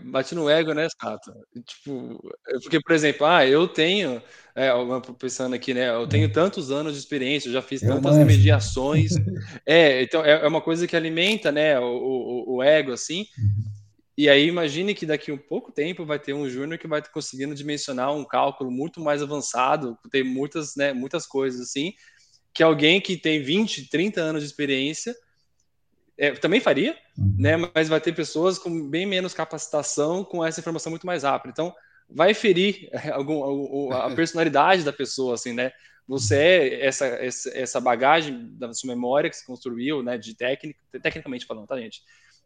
Bate 0.05 0.35
no 0.35 0.49
ego, 0.49 0.73
né, 0.73 0.87
Sato? 1.01 1.33
Tipo, 1.65 2.21
porque, 2.61 2.79
por 2.79 2.93
exemplo, 2.93 3.25
ah, 3.25 3.45
eu 3.45 3.67
tenho, 3.67 4.21
é, 4.55 4.69
pensando 5.17 5.55
aqui, 5.55 5.73
né? 5.73 5.89
Eu 5.89 6.07
tenho 6.07 6.31
tantos 6.31 6.71
anos 6.71 6.93
de 6.93 6.99
experiência, 6.99 7.51
já 7.51 7.61
fiz 7.61 7.81
tantas 7.81 8.17
remediações. 8.17 9.11
é, 9.65 10.01
então 10.03 10.23
é, 10.23 10.43
é 10.43 10.47
uma 10.47 10.61
coisa 10.61 10.87
que 10.87 10.95
alimenta, 10.95 11.51
né, 11.51 11.79
o, 11.79 11.85
o, 11.85 12.55
o 12.55 12.63
ego, 12.63 12.91
assim. 12.91 13.27
Uhum. 13.37 13.75
E 14.17 14.29
aí 14.29 14.47
imagine 14.47 14.95
que 14.95 15.05
daqui 15.05 15.29
a 15.29 15.33
um 15.33 15.37
pouco 15.37 15.71
tempo 15.71 16.05
vai 16.05 16.17
ter 16.17 16.33
um 16.33 16.49
júnior 16.49 16.79
que 16.79 16.87
vai 16.87 17.01
conseguindo 17.01 17.53
dimensionar 17.53 18.13
um 18.13 18.23
cálculo 18.23 18.71
muito 18.71 19.01
mais 19.01 19.21
avançado, 19.21 19.97
tem 20.09 20.23
muitas, 20.23 20.75
né, 20.75 20.93
muitas 20.93 21.25
coisas 21.25 21.59
assim, 21.59 21.93
que 22.53 22.63
alguém 22.63 23.01
que 23.01 23.17
tem 23.17 23.43
20, 23.43 23.89
30 23.89 24.21
anos 24.21 24.41
de 24.41 24.47
experiência 24.47 25.13
é, 26.17 26.31
também 26.31 26.59
faria, 26.59 26.95
uhum. 27.17 27.35
né? 27.37 27.71
Mas 27.73 27.89
vai 27.89 27.99
ter 27.99 28.13
pessoas 28.13 28.57
com 28.57 28.89
bem 28.89 29.05
menos 29.05 29.33
capacitação 29.33 30.23
com 30.23 30.43
essa 30.43 30.59
informação 30.59 30.89
muito 30.89 31.05
mais 31.05 31.23
rápida. 31.23 31.51
Então, 31.51 31.73
vai 32.09 32.33
ferir 32.33 32.89
algum, 33.11 33.91
a 33.91 34.09
personalidade 34.15 34.83
da 34.83 34.93
pessoa, 34.93 35.35
assim, 35.35 35.53
né? 35.53 35.71
Você 36.07 36.35
é 36.35 36.85
essa, 36.85 37.05
essa 37.05 37.81
bagagem 37.81 38.55
da 38.57 38.71
sua 38.73 38.93
memória 38.93 39.29
que 39.29 39.35
se 39.35 39.45
construiu, 39.45 40.03
né? 40.03 40.17
De 40.17 40.35
técnica, 40.35 40.79
tecnicamente 41.01 41.45
falando, 41.45 41.67
tá, 41.67 41.77
gente? 41.79 42.01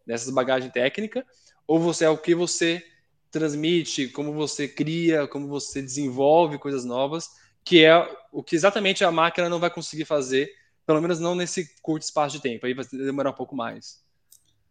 Dessa 0.07 0.31
bagagem 0.31 0.69
técnica, 0.71 1.25
ou 1.67 1.79
você 1.79 2.05
é 2.05 2.09
o 2.09 2.17
que 2.17 2.33
você 2.33 2.83
transmite, 3.29 4.07
como 4.07 4.33
você 4.33 4.67
cria, 4.67 5.27
como 5.27 5.47
você 5.47 5.81
desenvolve 5.81 6.57
coisas 6.57 6.83
novas, 6.83 7.29
que 7.63 7.83
é 7.83 7.95
o 8.31 8.41
que 8.41 8.55
exatamente 8.55 9.03
a 9.03 9.11
máquina 9.11 9.49
não 9.49 9.59
vai 9.59 9.69
conseguir 9.69 10.05
fazer 10.05 10.49
pelo 10.89 11.01
menos 11.01 11.19
não 11.19 11.35
nesse 11.35 11.69
curto 11.83 12.01
espaço 12.01 12.37
de 12.37 12.41
tempo, 12.41 12.65
aí 12.65 12.73
vai 12.73 12.83
demorar 12.91 13.29
um 13.29 13.35
pouco 13.35 13.55
mais. 13.55 13.99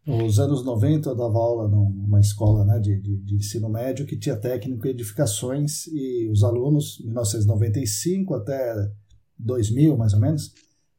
Nos 0.04 0.40
anos 0.40 0.64
90 0.64 1.10
eu 1.10 1.14
dava 1.14 1.38
aula 1.38 1.68
numa 1.68 2.18
escola 2.18 2.64
né, 2.64 2.80
de, 2.80 3.00
de, 3.00 3.18
de 3.18 3.36
ensino 3.36 3.68
médio 3.68 4.04
que 4.04 4.18
tinha 4.18 4.34
técnico 4.34 4.84
em 4.84 4.90
edificações 4.90 5.86
e 5.86 6.28
os 6.28 6.42
alunos, 6.42 6.98
1995 7.04 8.34
até 8.34 8.90
2000 9.38 9.96
mais 9.96 10.12
ou 10.12 10.18
menos, 10.18 10.52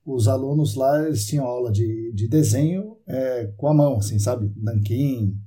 os 0.05 0.29
alunos 0.29 0.75
lá 0.75 1.05
eles 1.05 1.25
tinham 1.25 1.45
aula 1.45 1.69
de, 1.69 2.13
de 2.13 2.25
desenho 2.25 2.95
é, 3.05 3.51
com 3.57 3.67
a 3.67 3.73
mão, 3.73 3.97
assim, 3.97 4.17
sabe? 4.19 4.49
Nanquim, 4.55 5.37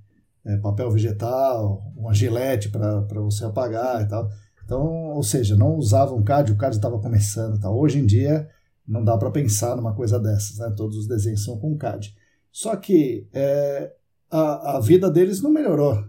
é, 0.44 0.58
papel 0.58 0.90
vegetal, 0.90 1.90
uma 1.96 2.12
gilete 2.12 2.68
para 2.68 3.22
você 3.22 3.46
apagar 3.46 4.02
e 4.02 4.06
tal. 4.06 4.28
Então, 4.62 5.14
ou 5.14 5.22
seja, 5.22 5.56
não 5.56 5.76
usavam 5.76 6.22
CAD, 6.22 6.52
o 6.52 6.58
CAD 6.58 6.76
estava 6.76 6.98
começando. 6.98 7.58
Tal. 7.58 7.74
Hoje 7.74 7.98
em 7.98 8.04
dia 8.04 8.46
não 8.86 9.04
dá 9.04 9.16
para 9.16 9.30
pensar 9.30 9.76
numa 9.76 9.94
coisa 9.94 10.18
dessas, 10.18 10.58
né? 10.58 10.72
Todos 10.76 10.96
os 10.96 11.06
desenhos 11.06 11.44
são 11.44 11.58
com 11.58 11.76
CAD. 11.76 12.14
Só 12.50 12.76
que 12.76 13.26
é, 13.32 13.92
a, 14.30 14.76
a 14.76 14.80
vida 14.80 15.10
deles 15.10 15.40
não 15.40 15.50
melhorou. 15.50 16.04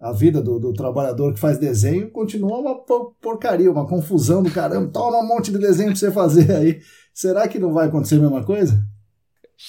A 0.00 0.12
vida 0.12 0.42
do, 0.42 0.58
do, 0.58 0.72
trabalhador 0.72 1.32
que 1.32 1.38
faz 1.38 1.58
desenho 1.58 2.10
continua 2.10 2.58
uma 2.58 2.74
porcaria, 3.20 3.70
uma 3.70 3.86
confusão 3.86 4.42
do 4.42 4.50
caramba. 4.50 4.90
Toma 4.90 5.18
um 5.18 5.26
monte 5.26 5.52
de 5.52 5.58
desenho 5.58 5.90
para 5.90 5.98
você 5.98 6.10
fazer 6.10 6.50
aí. 6.50 6.80
Será 7.14 7.46
que 7.46 7.58
não 7.58 7.72
vai 7.72 7.86
acontecer 7.86 8.16
a 8.16 8.20
mesma 8.20 8.42
coisa? 8.42 8.82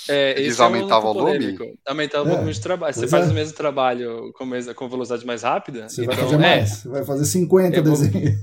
É, 0.09 0.39
Eles 0.39 0.59
é 0.59 0.63
aumentar 0.63 0.97
o 0.97 1.01
volume? 1.01 1.55
Aumentar 1.85 2.23
o 2.23 2.25
volume 2.25 2.49
é, 2.49 2.53
de 2.53 2.61
trabalho. 2.61 2.93
Você 2.95 3.07
faz 3.07 3.27
é. 3.27 3.31
o 3.31 3.33
mesmo 3.33 3.55
trabalho 3.55 4.33
com, 4.33 4.49
com 4.75 4.89
velocidade 4.89 5.23
mais 5.23 5.43
rápida? 5.43 5.87
Você 5.87 6.03
então, 6.03 6.15
vai 6.15 6.23
fazer 6.23 6.37
mais. 6.37 6.69
Você 6.69 6.89
vai 6.89 7.05
fazer 7.05 7.25
50 7.25 7.81
desenhos. 7.83 8.33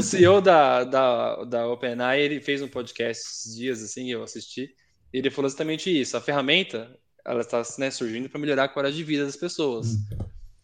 O 0.00 0.02
CEO 0.02 0.40
da, 0.40 0.84
da, 0.84 1.44
da 1.44 1.68
OpenAI, 1.68 2.20
ele 2.20 2.40
fez 2.40 2.62
um 2.62 2.68
podcast 2.68 3.22
esses 3.22 3.56
dias, 3.56 3.82
assim, 3.82 4.10
eu 4.10 4.22
assisti, 4.22 4.74
e 5.12 5.18
ele 5.18 5.30
falou 5.30 5.48
exatamente 5.48 5.88
isso. 5.90 6.16
A 6.16 6.20
ferramenta, 6.20 6.90
ela 7.24 7.40
está 7.40 7.62
né, 7.78 7.90
surgindo 7.90 8.28
para 8.28 8.40
melhorar 8.40 8.64
a 8.64 8.68
qualidade 8.68 8.96
de 8.96 9.04
vida 9.04 9.24
das 9.24 9.36
pessoas. 9.36 9.94
Hum. 9.94 10.04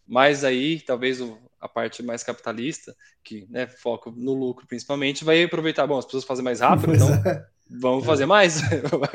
Mas 0.07 0.45
aí, 0.45 0.81
talvez 0.81 1.21
o, 1.21 1.39
a 1.61 1.69
parte 1.69 2.03
mais 2.03 2.23
capitalista, 2.23 2.95
que 3.23 3.47
né, 3.51 3.67
foca 3.67 4.11
no 4.15 4.35
lucro 4.35 4.67
principalmente, 4.67 5.25
vai 5.25 5.43
aproveitar, 5.43 5.87
bom, 5.87 5.99
as 5.99 6.05
pessoas 6.05 6.25
fazem 6.25 6.45
mais 6.45 6.61
rápido, 6.61 6.95
então 6.95 7.13
é. 7.15 7.47
vamos 7.69 8.05
é. 8.05 8.07
fazer 8.07 8.27
mais. 8.27 8.61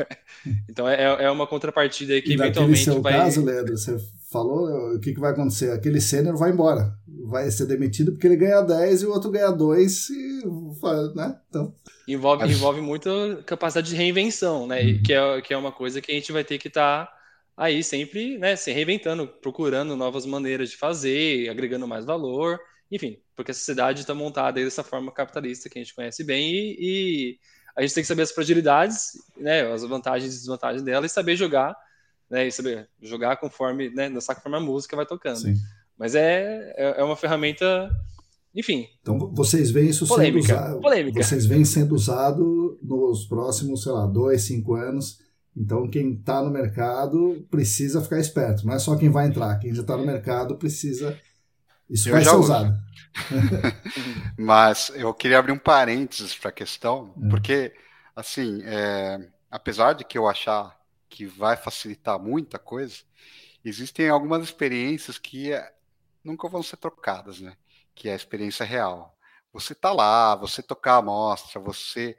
então 0.70 0.88
é, 0.88 1.24
é 1.24 1.32
uma 1.32 1.48
contrapartida 1.48 2.14
aí 2.14 2.22
que 2.22 2.32
e 2.32 2.34
eventualmente 2.34 2.84
seu 2.84 3.02
vai... 3.02 3.14
caso, 3.14 3.44
Leandro, 3.44 3.78
você 3.78 3.98
falou, 4.32 4.96
o 4.96 5.00
que, 5.00 5.14
que 5.14 5.20
vai 5.20 5.32
acontecer? 5.32 5.72
Aquele 5.72 6.00
sênior 6.00 6.38
vai 6.38 6.52
embora 6.52 6.96
vai 7.32 7.50
ser 7.50 7.66
demitido 7.66 8.12
porque 8.12 8.28
ele 8.28 8.36
ganha 8.36 8.62
10 8.62 9.04
e 9.04 9.06
o 9.06 9.12
outro 9.12 9.32
ganha 9.32 9.52
2 9.52 10.10
e, 10.10 10.42
né? 11.16 11.40
Então... 11.50 11.74
Envolve, 12.08 12.46
envolve 12.46 12.82
muita 12.82 13.10
capacidade 13.46 13.90
de 13.90 13.96
reinvenção, 13.96 14.68
né? 14.68 14.82
Uhum. 14.82 15.04
Que, 15.04 15.14
é, 15.14 15.42
que 15.42 15.54
é 15.54 15.58
uma 15.58 15.72
coisa 15.72 16.02
que 16.02 16.12
a 16.12 16.16
gente 16.16 16.32
vai 16.32 16.44
ter 16.44 16.58
que 16.58 16.68
estar 16.68 17.06
tá 17.06 17.14
aí 17.56 17.84
sempre, 17.84 18.38
né, 18.38 18.56
se 18.56 18.72
reinventando, 18.72 19.28
procurando 19.28 19.96
novas 19.96 20.26
maneiras 20.26 20.72
de 20.72 20.78
fazer, 20.78 21.48
agregando 21.50 21.88
mais 21.88 22.06
valor, 22.06 22.60
enfim, 22.92 23.20
porque 23.36 23.52
a 23.52 23.54
sociedade 23.54 24.02
está 24.02 24.16
montada 24.16 24.64
dessa 24.64 24.84
forma 24.84 25.12
capitalista 25.12 25.70
que 25.70 25.78
a 25.78 25.82
gente 25.82 25.94
conhece 25.94 26.24
bem 26.24 26.52
e, 26.52 26.78
e, 26.80 27.40
a 27.76 27.82
gente 27.82 27.94
tem 27.94 28.04
que 28.04 28.08
saber 28.08 28.24
as 28.24 28.32
fragilidades, 28.32 29.12
né, 29.38 29.72
as 29.72 29.84
vantagens 29.84 30.34
e 30.34 30.38
desvantagens 30.38 30.82
dela 30.82 31.06
e 31.06 31.10
saber 31.10 31.36
jogar, 31.36 31.76
né, 32.32 32.48
e 32.48 32.52
saber 32.52 32.88
jogar 33.02 33.36
conforme, 33.36 33.90
né, 33.90 34.10
dançar 34.10 34.38
conforme 34.38 34.58
a 34.58 34.62
música 34.62 34.96
vai 34.96 35.06
tocando. 35.06 35.42
Sim. 35.42 35.56
Mas 36.00 36.16
é, 36.16 36.74
é, 36.78 37.02
é 37.02 37.04
uma 37.04 37.18
ferramenta, 37.18 37.92
enfim. 38.56 38.88
Então 39.02 39.20
vocês 39.34 39.70
veem 39.70 39.90
isso 39.90 40.08
polêmica, 40.08 40.48
sendo 40.48 40.60
usado. 40.60 40.82
Polêmica. 40.82 41.22
Vocês 41.22 41.46
veem 41.46 41.66
sendo 41.66 41.94
usado 41.94 42.80
nos 42.82 43.26
próximos, 43.26 43.84
sei 43.84 43.92
lá, 43.92 44.08
dois, 44.08 44.44
cinco 44.44 44.76
anos. 44.76 45.20
Então 45.56 45.90
quem 45.90 46.14
está 46.14 46.42
no 46.42 46.50
mercado 46.50 47.46
precisa 47.52 48.02
ficar 48.02 48.20
esperto. 48.20 48.66
Não 48.66 48.74
é 48.74 48.80
só 48.80 48.96
quem 48.96 49.10
vai 49.10 49.28
entrar, 49.28 49.60
quem 49.60 49.76
já 49.76 49.82
está 49.82 49.98
no 49.98 50.06
mercado 50.06 50.56
precisa. 50.56 51.20
Isso 51.90 52.08
eu 52.08 52.14
vai 52.14 52.24
ser 52.24 52.36
usado. 52.36 52.74
Mas 54.40 54.90
eu 54.96 55.14
queria 55.14 55.38
abrir 55.38 55.52
um 55.52 55.60
parênteses 55.60 56.34
para 56.34 56.50
a 56.50 56.54
questão, 56.54 57.14
é. 57.22 57.28
porque 57.28 57.74
assim, 58.16 58.62
é, 58.64 59.20
apesar 59.52 59.92
de 59.94 60.06
que 60.06 60.18
eu 60.18 60.30
achar 60.30 60.81
que 61.12 61.26
vai 61.26 61.58
facilitar 61.58 62.18
muita 62.18 62.58
coisa, 62.58 63.04
existem 63.64 64.10
algumas 64.10 64.42
experiências 64.42 65.20
que 65.20 65.52
nunca 66.24 66.48
vão 66.48 66.64
ser 66.64 66.78
trocadas, 66.78 67.42
né? 67.42 67.56
Que 67.94 68.10
é 68.10 68.14
a 68.14 68.16
experiência 68.16 68.66
real. 68.66 69.16
você 69.54 69.76
tá 69.76 69.92
lá, 69.92 70.34
você 70.34 70.64
tocar 70.64 70.94
a 70.94 70.98
amostra, 70.98 71.60
você 71.60 72.18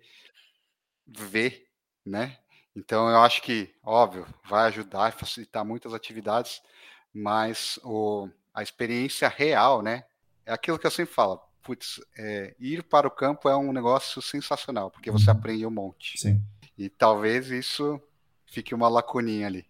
ver, 1.07 1.67
né? 2.05 2.39
Então 2.77 3.09
eu 3.09 3.19
acho 3.21 3.41
que, 3.43 3.75
óbvio, 3.83 4.27
vai 4.45 4.67
ajudar 4.69 5.09
e 5.09 5.19
facilitar 5.19 5.65
muitas 5.65 5.95
atividades, 5.95 6.61
mas 7.13 7.79
o, 7.83 8.29
a 8.53 8.63
experiência 8.63 9.29
real, 9.29 9.81
né? 9.81 10.05
É 10.45 10.53
aquilo 10.53 10.79
que 10.79 10.87
eu 10.87 10.91
sempre 10.91 11.15
falo. 11.15 11.41
Putz, 11.63 12.01
é, 12.19 12.55
ir 12.59 12.83
para 12.83 13.09
o 13.09 13.11
campo 13.11 13.49
é 13.49 13.57
um 13.57 13.73
negócio 13.73 14.21
sensacional, 14.21 14.91
porque 14.91 15.11
você 15.11 15.31
uhum. 15.31 15.37
aprende 15.37 15.67
um 15.67 15.71
monte. 15.71 16.19
Sim. 16.19 16.43
E 16.77 16.91
talvez 16.91 17.51
isso 17.51 18.03
fique 18.53 18.75
uma 18.75 18.89
lacuninha 18.89 19.47
ali. 19.47 19.65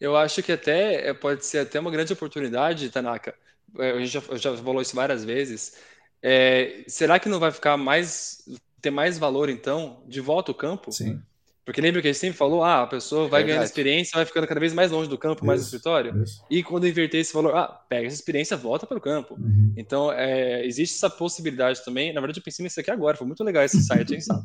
Eu 0.00 0.16
acho 0.16 0.42
que 0.42 0.52
até 0.52 1.08
é, 1.08 1.14
pode 1.14 1.44
ser 1.44 1.58
até 1.58 1.78
uma 1.78 1.90
grande 1.90 2.12
oportunidade, 2.12 2.90
Tanaka. 2.90 3.34
É, 3.78 3.92
a 3.92 3.98
gente 3.98 4.08
já, 4.08 4.20
já 4.36 4.56
falou 4.56 4.80
isso 4.80 4.96
várias 4.96 5.24
vezes. 5.24 5.76
É, 6.22 6.84
será 6.88 7.18
que 7.18 7.28
não 7.28 7.38
vai 7.38 7.52
ficar 7.52 7.76
mais 7.76 8.42
ter 8.80 8.90
mais 8.90 9.18
valor 9.18 9.48
então 9.48 10.02
de 10.06 10.20
volta 10.20 10.50
ao 10.50 10.54
campo? 10.54 10.90
Sim. 10.90 11.22
Porque 11.64 11.80
lembra 11.80 12.02
que 12.02 12.08
a 12.08 12.12
gente 12.12 12.20
sempre 12.20 12.36
falou, 12.36 12.62
ah, 12.62 12.82
a 12.82 12.86
pessoa 12.86 13.26
vai 13.26 13.42
ganhando 13.42 13.64
experiência, 13.64 14.16
vai 14.16 14.26
ficando 14.26 14.46
cada 14.46 14.60
vez 14.60 14.74
mais 14.74 14.90
longe 14.90 15.08
do 15.08 15.16
campo, 15.16 15.40
isso, 15.40 15.46
mais 15.46 15.60
do 15.62 15.64
escritório. 15.64 16.22
Isso. 16.22 16.44
E 16.50 16.62
quando 16.62 16.86
inverter 16.86 17.20
esse 17.20 17.32
valor, 17.32 17.56
ah, 17.56 17.68
pega 17.88 18.06
essa 18.06 18.16
experiência, 18.16 18.54
volta 18.54 18.86
para 18.86 18.98
o 18.98 19.00
campo. 19.00 19.34
Uhum. 19.34 19.72
Então, 19.74 20.12
é, 20.12 20.64
existe 20.66 20.94
essa 20.94 21.08
possibilidade 21.08 21.82
também. 21.82 22.12
Na 22.12 22.20
verdade, 22.20 22.40
eu 22.40 22.44
pensei 22.44 22.62
nisso 22.62 22.78
aqui 22.78 22.90
agora, 22.90 23.16
foi 23.16 23.26
muito 23.26 23.42
legal 23.42 23.64
esse 23.64 23.82
site, 23.82 24.12
hein, 24.12 24.20
sabe? 24.20 24.44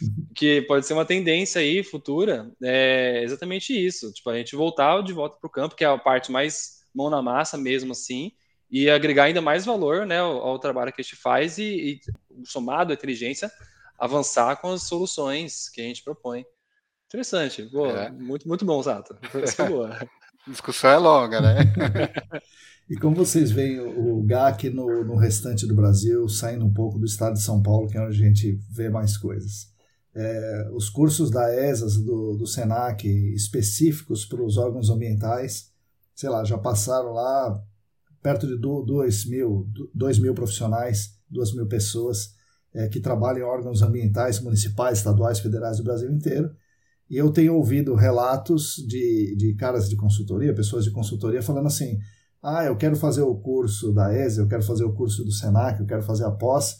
que 0.34 0.62
pode 0.62 0.86
ser 0.86 0.94
uma 0.94 1.04
tendência 1.04 1.60
aí 1.60 1.82
futura, 1.82 2.50
é 2.62 3.22
exatamente 3.22 3.74
isso. 3.74 4.10
Tipo, 4.12 4.30
a 4.30 4.38
gente 4.38 4.56
voltar 4.56 5.02
de 5.02 5.12
volta 5.12 5.36
para 5.38 5.46
o 5.46 5.50
campo, 5.50 5.76
que 5.76 5.84
é 5.84 5.86
a 5.86 5.98
parte 5.98 6.32
mais 6.32 6.82
mão 6.94 7.10
na 7.10 7.20
massa 7.20 7.58
mesmo 7.58 7.92
assim, 7.92 8.32
e 8.70 8.88
agregar 8.88 9.24
ainda 9.24 9.42
mais 9.42 9.66
valor 9.66 10.06
né, 10.06 10.18
ao, 10.18 10.38
ao 10.38 10.58
trabalho 10.58 10.92
que 10.92 11.00
a 11.02 11.04
gente 11.04 11.16
faz 11.16 11.58
e, 11.58 12.00
e 12.00 12.46
somado 12.46 12.90
à 12.90 12.94
inteligência, 12.94 13.50
avançar 13.98 14.56
com 14.56 14.72
as 14.72 14.84
soluções 14.84 15.68
que 15.68 15.80
a 15.80 15.84
gente 15.84 16.02
propõe. 16.02 16.44
Interessante. 17.14 17.62
Boa, 17.66 18.06
é. 18.06 18.10
muito, 18.10 18.48
muito 18.48 18.64
bom, 18.64 18.82
Zato. 18.82 19.16
boa. 19.68 19.96
Discussão 20.48 20.90
é 20.90 20.98
longa, 20.98 21.40
né? 21.40 21.58
e 22.90 22.96
como 22.96 23.14
vocês 23.14 23.52
veem 23.52 23.78
o 23.78 24.20
GAC 24.24 24.68
no, 24.68 25.04
no, 25.04 25.14
restante 25.14 25.64
do 25.64 25.76
Brasil, 25.76 26.28
saindo 26.28 26.66
um 26.66 26.74
pouco 26.74 26.98
do 26.98 27.06
estado 27.06 27.34
de 27.34 27.40
São 27.42 27.62
Paulo, 27.62 27.88
que 27.88 27.96
é 27.96 28.00
onde 28.00 28.20
a 28.20 28.26
gente 28.26 28.58
vê 28.68 28.90
mais 28.90 29.16
coisas? 29.16 29.72
É, 30.12 30.68
os 30.72 30.90
cursos 30.90 31.30
da 31.30 31.54
ESAS, 31.54 31.96
do, 31.96 32.36
do 32.36 32.46
SENAC, 32.48 33.06
específicos 33.32 34.26
para 34.26 34.42
os 34.42 34.56
órgãos 34.56 34.90
ambientais, 34.90 35.72
sei 36.16 36.28
lá, 36.28 36.42
já 36.42 36.58
passaram 36.58 37.12
lá 37.12 37.62
perto 38.20 38.46
de 38.46 38.56
2 38.56 39.26
mil, 39.26 39.68
dois 39.94 40.18
mil 40.18 40.34
profissionais, 40.34 41.16
2 41.30 41.54
mil 41.54 41.68
pessoas 41.68 42.34
é, 42.74 42.88
que 42.88 42.98
trabalham 42.98 43.46
em 43.46 43.50
órgãos 43.50 43.82
ambientais 43.82 44.40
municipais, 44.40 44.98
estaduais, 44.98 45.38
federais 45.38 45.78
do 45.78 45.84
Brasil 45.84 46.10
inteiro. 46.10 46.50
E 47.14 47.16
eu 47.16 47.30
tenho 47.30 47.54
ouvido 47.54 47.94
relatos 47.94 48.74
de, 48.88 49.36
de 49.36 49.54
caras 49.54 49.88
de 49.88 49.94
consultoria, 49.94 50.52
pessoas 50.52 50.82
de 50.82 50.90
consultoria, 50.90 51.40
falando 51.40 51.68
assim: 51.68 51.96
ah, 52.42 52.64
eu 52.64 52.76
quero 52.76 52.96
fazer 52.96 53.22
o 53.22 53.36
curso 53.36 53.92
da 53.92 54.12
ESA, 54.12 54.42
eu 54.42 54.48
quero 54.48 54.64
fazer 54.64 54.82
o 54.82 54.92
curso 54.92 55.24
do 55.24 55.30
SENAC, 55.30 55.78
eu 55.78 55.86
quero 55.86 56.02
fazer 56.02 56.24
a 56.24 56.32
pós, 56.32 56.78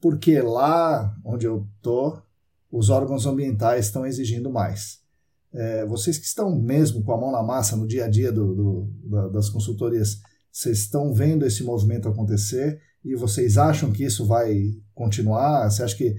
porque 0.00 0.40
lá 0.40 1.16
onde 1.24 1.46
eu 1.46 1.68
estou, 1.76 2.20
os 2.68 2.90
órgãos 2.90 3.26
ambientais 3.26 3.86
estão 3.86 4.04
exigindo 4.04 4.50
mais. 4.50 4.98
É, 5.54 5.86
vocês 5.86 6.18
que 6.18 6.26
estão 6.26 6.60
mesmo 6.60 7.04
com 7.04 7.12
a 7.12 7.16
mão 7.16 7.30
na 7.30 7.44
massa 7.44 7.76
no 7.76 7.86
dia 7.86 8.06
a 8.06 8.08
dia 8.08 8.32
do, 8.32 8.56
do, 9.04 9.30
das 9.30 9.48
consultorias, 9.48 10.18
vocês 10.50 10.80
estão 10.80 11.14
vendo 11.14 11.46
esse 11.46 11.62
movimento 11.62 12.08
acontecer 12.08 12.80
e 13.06 13.14
vocês 13.14 13.56
acham 13.56 13.92
que 13.92 14.04
isso 14.04 14.26
vai 14.26 14.74
continuar? 14.92 15.70
Você 15.70 15.84
acha 15.84 15.96
que 15.96 16.16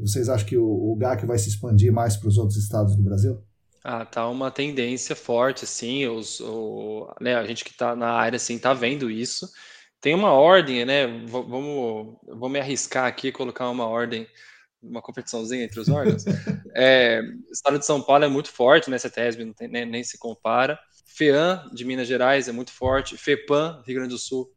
vocês 0.00 0.28
acham 0.28 0.46
que 0.46 0.56
o, 0.56 0.64
o 0.64 0.96
GAC 0.96 1.26
vai 1.26 1.36
se 1.36 1.48
expandir 1.48 1.92
mais 1.92 2.16
para 2.16 2.28
os 2.28 2.38
outros 2.38 2.56
estados 2.56 2.96
do 2.96 3.02
Brasil? 3.02 3.42
Ah, 3.82 4.04
tá 4.04 4.28
uma 4.28 4.50
tendência 4.50 5.16
forte, 5.16 5.66
sim. 5.66 6.06
Os, 6.06 6.40
o, 6.40 7.12
né, 7.20 7.34
a 7.34 7.44
gente 7.44 7.64
que 7.64 7.70
está 7.70 7.96
na 7.96 8.10
área, 8.10 8.36
assim, 8.36 8.56
está 8.56 8.72
vendo 8.72 9.10
isso. 9.10 9.48
Tem 10.00 10.14
uma 10.14 10.32
ordem, 10.32 10.84
né? 10.84 11.06
Vamos, 11.26 12.16
vou 12.26 12.48
me 12.48 12.60
arriscar 12.60 13.06
aqui 13.06 13.32
colocar 13.32 13.68
uma 13.68 13.86
ordem, 13.86 14.26
uma 14.80 15.02
competiçãozinha 15.02 15.64
entre 15.64 15.80
os 15.80 15.88
órgãos. 15.88 16.24
é, 16.76 17.20
o 17.48 17.52
estado 17.52 17.78
de 17.78 17.86
São 17.86 18.00
Paulo 18.00 18.24
é 18.24 18.28
muito 18.28 18.50
forte, 18.50 18.90
né? 18.90 18.98
CETESB 18.98 19.44
não 19.44 19.52
tem, 19.52 19.68
nem, 19.68 19.86
nem 19.86 20.04
se 20.04 20.18
compara. 20.18 20.78
FEAM 21.06 21.68
de 21.72 21.84
Minas 21.84 22.06
Gerais 22.06 22.46
é 22.46 22.52
muito 22.52 22.70
forte. 22.70 23.16
FEPAM, 23.16 23.82
Rio 23.84 23.96
Grande 23.96 24.14
do 24.14 24.18
Sul. 24.18 24.52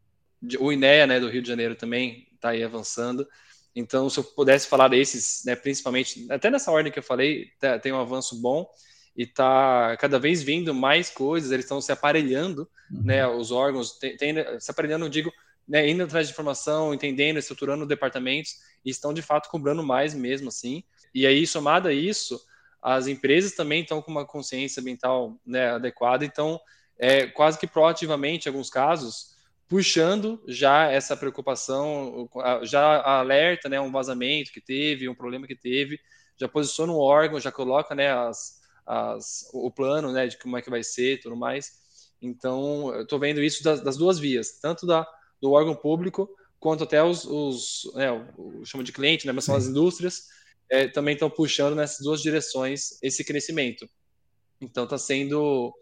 O 0.59 0.71
INEA, 0.71 1.05
né, 1.05 1.19
do 1.19 1.29
Rio 1.29 1.41
de 1.41 1.47
Janeiro 1.47 1.75
também 1.75 2.27
está 2.33 2.49
aí 2.49 2.63
avançando. 2.63 3.27
Então, 3.75 4.09
se 4.09 4.19
eu 4.19 4.23
pudesse 4.23 4.67
falar 4.67 4.87
desses, 4.87 5.43
né, 5.45 5.55
principalmente, 5.55 6.27
até 6.29 6.49
nessa 6.49 6.71
ordem 6.71 6.91
que 6.91 6.99
eu 6.99 7.03
falei, 7.03 7.47
tá, 7.59 7.79
tem 7.79 7.91
um 7.91 7.99
avanço 7.99 8.41
bom 8.41 8.67
e 9.15 9.23
está 9.23 9.95
cada 9.97 10.19
vez 10.19 10.41
vindo 10.41 10.73
mais 10.73 11.09
coisas, 11.09 11.51
eles 11.51 11.65
estão 11.65 11.79
se 11.79 11.91
aparelhando, 11.91 12.69
uhum. 12.91 13.03
né, 13.03 13.27
os 13.27 13.51
órgãos, 13.51 13.97
tem, 13.97 14.17
tem, 14.17 14.35
se 14.59 14.71
aparelhando, 14.71 15.05
eu 15.05 15.09
digo, 15.09 15.31
né, 15.67 15.87
indo 15.87 16.03
atrás 16.03 16.27
de 16.27 16.33
informação, 16.33 16.93
entendendo, 16.93 17.37
estruturando 17.37 17.85
departamentos, 17.85 18.55
e 18.83 18.89
estão 18.89 19.13
de 19.13 19.21
fato 19.21 19.49
cobrando 19.49 19.83
mais 19.83 20.13
mesmo 20.13 20.49
assim. 20.49 20.83
E 21.13 21.25
aí, 21.25 21.45
somado 21.45 21.87
a 21.87 21.93
isso, 21.93 22.41
as 22.81 23.07
empresas 23.07 23.53
também 23.53 23.83
estão 23.83 24.01
com 24.01 24.11
uma 24.11 24.25
consciência 24.25 24.81
ambiental 24.81 25.39
né, 25.45 25.69
adequada, 25.69 26.25
então, 26.25 26.59
é, 26.97 27.27
quase 27.27 27.57
que 27.57 27.67
proativamente, 27.67 28.47
em 28.47 28.49
alguns 28.49 28.69
casos, 28.69 29.30
puxando 29.71 30.43
já 30.49 30.91
essa 30.91 31.15
preocupação, 31.15 32.29
já 32.63 33.01
alerta, 33.03 33.69
né, 33.69 33.79
um 33.79 33.89
vazamento 33.89 34.51
que 34.51 34.59
teve, 34.59 35.07
um 35.07 35.15
problema 35.15 35.47
que 35.47 35.55
teve, 35.55 35.97
já 36.37 36.45
posiciona 36.45 36.91
o 36.91 36.99
órgão, 36.99 37.39
já 37.39 37.53
coloca, 37.53 37.95
né, 37.95 38.11
as, 38.11 38.59
as, 38.85 39.49
o 39.53 39.71
plano, 39.71 40.11
né, 40.11 40.27
de 40.27 40.37
como 40.37 40.57
é 40.57 40.61
que 40.61 40.69
vai 40.69 40.83
ser, 40.83 41.21
tudo 41.21 41.37
mais. 41.37 41.71
Então, 42.21 42.93
eu 42.93 43.03
estou 43.03 43.17
vendo 43.17 43.41
isso 43.41 43.63
das, 43.63 43.79
das, 43.79 43.95
duas 43.95 44.19
vias, 44.19 44.59
tanto 44.59 44.85
da, 44.85 45.07
do 45.41 45.53
órgão 45.53 45.73
público 45.73 46.29
quanto 46.59 46.83
até 46.83 47.01
os, 47.01 47.23
os 47.23 47.89
né, 47.95 48.11
o, 48.37 48.65
chama 48.65 48.83
de 48.83 48.91
cliente, 48.91 49.25
né, 49.25 49.31
mas 49.31 49.45
são 49.45 49.55
as 49.55 49.67
indústrias, 49.67 50.27
é, 50.69 50.89
também 50.89 51.13
estão 51.13 51.29
puxando 51.29 51.77
nessas 51.77 52.05
duas 52.05 52.21
direções 52.21 53.01
esse 53.01 53.23
crescimento. 53.23 53.89
Então, 54.59 54.83
está 54.83 54.97
sendo 54.97 55.73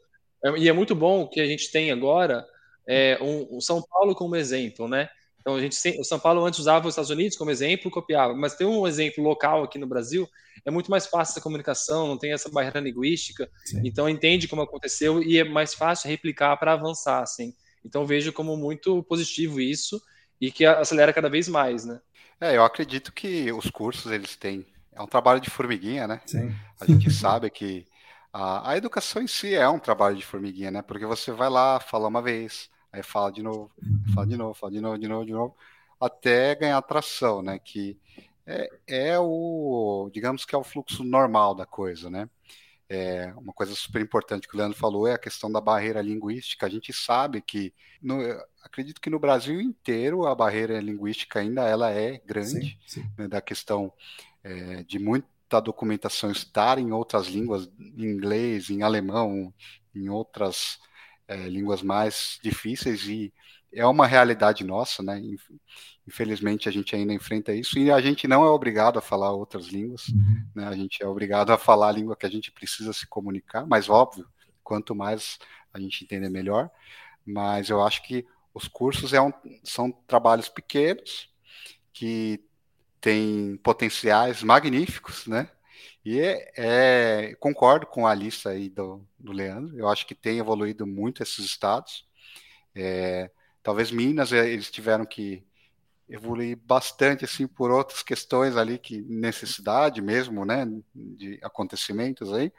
é, 0.45 0.55
e 0.59 0.69
é 0.69 0.73
muito 0.73 0.93
bom 0.93 1.27
que 1.27 1.41
a 1.41 1.47
gente 1.47 1.71
tem 1.71 1.89
agora 1.89 2.45
é, 2.89 3.19
um, 3.21 3.57
o 3.57 3.61
São 3.61 3.83
Paulo 3.83 4.15
como 4.15 4.35
exemplo, 4.35 4.87
né? 4.87 5.07
Então 5.39 5.55
a 5.55 5.61
gente 5.61 5.77
o 5.99 6.03
São 6.03 6.19
Paulo 6.19 6.43
antes 6.43 6.59
usava 6.59 6.87
os 6.87 6.93
Estados 6.93 7.11
Unidos 7.11 7.37
como 7.37 7.51
exemplo, 7.51 7.91
copiava, 7.91 8.33
mas 8.33 8.55
tem 8.55 8.65
um 8.65 8.87
exemplo 8.87 9.23
local 9.23 9.63
aqui 9.63 9.77
no 9.77 9.85
Brasil, 9.85 10.27
é 10.65 10.71
muito 10.71 10.89
mais 10.89 11.05
fácil 11.05 11.33
essa 11.33 11.41
comunicação, 11.41 12.07
não 12.07 12.17
tem 12.17 12.33
essa 12.33 12.49
barreira 12.49 12.79
linguística, 12.79 13.47
Sim. 13.63 13.81
então 13.85 14.09
entende 14.09 14.47
como 14.47 14.63
aconteceu 14.63 15.21
e 15.21 15.37
é 15.37 15.43
mais 15.43 15.75
fácil 15.75 16.09
replicar 16.09 16.57
para 16.57 16.73
avançar, 16.73 17.21
assim. 17.21 17.53
Então 17.85 18.05
vejo 18.07 18.33
como 18.33 18.57
muito 18.57 19.03
positivo 19.03 19.61
isso 19.61 20.01
e 20.41 20.51
que 20.51 20.65
acelera 20.65 21.13
cada 21.13 21.29
vez 21.29 21.47
mais, 21.47 21.85
né? 21.85 22.01
É, 22.41 22.57
eu 22.57 22.63
acredito 22.63 23.13
que 23.13 23.51
os 23.51 23.69
cursos 23.69 24.11
eles 24.11 24.35
têm 24.35 24.65
é 24.91 25.01
um 25.01 25.07
trabalho 25.07 25.39
de 25.39 25.49
formiguinha, 25.49 26.07
né? 26.07 26.21
Sim. 26.25 26.53
A 26.81 26.85
gente 26.85 27.09
sabe 27.13 27.49
que 27.49 27.85
a, 28.33 28.71
a 28.71 28.77
educação 28.77 29.21
em 29.21 29.27
si 29.27 29.53
é 29.53 29.69
um 29.69 29.79
trabalho 29.79 30.15
de 30.15 30.25
formiguinha, 30.25 30.71
né? 30.71 30.81
Porque 30.81 31.05
você 31.05 31.31
vai 31.31 31.49
lá, 31.49 31.79
fala 31.79 32.07
uma 32.07 32.21
vez, 32.21 32.69
Aí 32.91 33.03
fala 33.03 33.31
de 33.31 33.43
novo, 33.43 33.71
fala 34.13 34.27
de 34.27 34.35
novo, 34.35 34.53
fala 34.53 34.71
de 34.71 34.81
novo, 34.81 34.97
de 34.97 35.07
novo, 35.07 35.25
de 35.25 35.31
novo, 35.31 35.55
até 35.99 36.55
ganhar 36.55 36.81
tração, 36.81 37.41
né? 37.41 37.59
Que 37.59 37.97
é, 38.45 38.69
é 38.87 39.19
o, 39.19 40.09
digamos 40.11 40.43
que 40.43 40.55
é 40.55 40.57
o 40.57 40.63
fluxo 40.63 41.03
normal 41.03 41.53
da 41.53 41.65
coisa, 41.65 42.09
né? 42.09 42.29
É, 42.91 43.31
uma 43.37 43.53
coisa 43.53 43.75
super 43.75 44.01
importante 44.01 44.47
que 44.47 44.55
o 44.55 44.57
Leandro 44.57 44.75
falou 44.75 45.07
é 45.07 45.13
a 45.13 45.19
questão 45.19 45.51
da 45.51 45.61
barreira 45.61 46.01
linguística. 46.01 46.65
A 46.65 46.69
gente 46.69 46.91
sabe 46.91 47.39
que, 47.39 47.71
no, 48.01 48.19
acredito 48.63 48.99
que 48.99 49.11
no 49.11 49.19
Brasil 49.19 49.61
inteiro 49.61 50.25
a 50.25 50.33
barreira 50.33 50.79
linguística 50.81 51.39
ainda 51.39 51.67
ela 51.67 51.91
é 51.91 52.17
grande, 52.25 52.79
sim, 52.87 53.01
sim. 53.01 53.11
Né, 53.15 53.27
da 53.27 53.39
questão 53.39 53.93
é, 54.43 54.83
de 54.83 54.97
muita 54.97 55.61
documentação 55.61 56.31
estar 56.31 56.79
em 56.79 56.91
outras 56.91 57.27
línguas, 57.27 57.69
em 57.79 58.05
inglês, 58.05 58.71
em 58.71 58.81
alemão, 58.81 59.53
em 59.93 60.09
outras 60.09 60.79
é, 61.29 61.47
línguas 61.47 61.83
mais 61.83 62.39
difíceis 62.41 63.07
e 63.07 63.31
é 63.71 63.85
uma 63.85 64.07
realidade 64.07 64.63
nossa, 64.63 65.03
né? 65.03 65.21
Infelizmente 66.07 66.67
a 66.67 66.71
gente 66.71 66.95
ainda 66.95 67.13
enfrenta 67.13 67.53
isso 67.53 67.77
e 67.77 67.91
a 67.91 68.01
gente 68.01 68.27
não 68.27 68.43
é 68.43 68.49
obrigado 68.49 68.97
a 68.97 69.01
falar 69.01 69.31
outras 69.31 69.67
línguas, 69.67 70.07
uhum. 70.09 70.43
né? 70.55 70.67
A 70.67 70.75
gente 70.75 71.03
é 71.03 71.07
obrigado 71.07 71.51
a 71.51 71.57
falar 71.57 71.89
a 71.89 71.91
língua 71.91 72.15
que 72.15 72.25
a 72.25 72.29
gente 72.29 72.51
precisa 72.51 72.91
se 72.91 73.07
comunicar, 73.07 73.65
mas 73.67 73.87
óbvio, 73.87 74.27
quanto 74.63 74.95
mais 74.95 75.37
a 75.71 75.79
gente 75.79 76.03
entender 76.03 76.29
melhor. 76.29 76.69
Mas 77.23 77.69
eu 77.69 77.83
acho 77.83 78.01
que 78.01 78.25
os 78.51 78.67
cursos 78.67 79.13
é 79.13 79.21
um, 79.21 79.31
são 79.63 79.91
trabalhos 79.91 80.49
pequenos 80.49 81.29
que 81.93 82.43
têm 82.99 83.55
potenciais 83.57 84.41
magníficos, 84.41 85.27
né? 85.27 85.47
E 86.03 86.19
é, 86.19 86.51
é, 86.57 87.35
concordo 87.35 87.85
com 87.85 88.07
a 88.07 88.13
lista 88.13 88.49
aí 88.49 88.69
do, 88.69 89.05
do 89.17 89.31
Leandro, 89.31 89.77
eu 89.77 89.87
acho 89.87 90.05
que 90.05 90.15
tem 90.15 90.39
evoluído 90.39 90.85
muito 90.87 91.21
esses 91.23 91.45
estados. 91.45 92.05
É, 92.75 93.29
talvez 93.61 93.91
Minas, 93.91 94.31
é, 94.31 94.49
eles 94.49 94.71
tiveram 94.71 95.05
que 95.05 95.43
evoluir 96.09 96.57
bastante 96.57 97.23
assim 97.23 97.47
por 97.47 97.69
outras 97.69 98.01
questões 98.01 98.57
ali 98.57 98.79
que 98.79 99.01
necessidade 99.01 100.01
mesmo, 100.01 100.43
né, 100.43 100.65
de 100.95 101.39
acontecimentos 101.43 102.33
aí. 102.33 102.51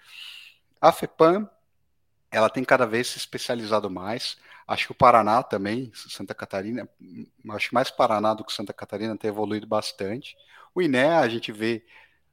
A 0.81 0.93
FEPAM, 0.93 1.51
ela 2.31 2.49
tem 2.49 2.65
cada 2.65 2.87
vez 2.87 3.09
se 3.09 3.19
especializado 3.19 3.91
mais. 3.91 4.37
Acho 4.67 4.87
que 4.87 4.93
o 4.93 4.95
Paraná 4.95 5.43
também, 5.43 5.91
Santa 5.95 6.33
Catarina, 6.33 6.89
acho 7.51 7.75
mais 7.75 7.91
Paraná 7.91 8.35
do 8.35 8.45
que 8.45 8.53
Santa 8.53 8.73
Catarina 8.73 9.17
tem 9.17 9.29
evoluído 9.29 9.67
bastante. 9.67 10.37
O 10.73 10.81
INE, 10.81 10.99
a 10.99 11.29
gente 11.29 11.51
vê, 11.51 11.85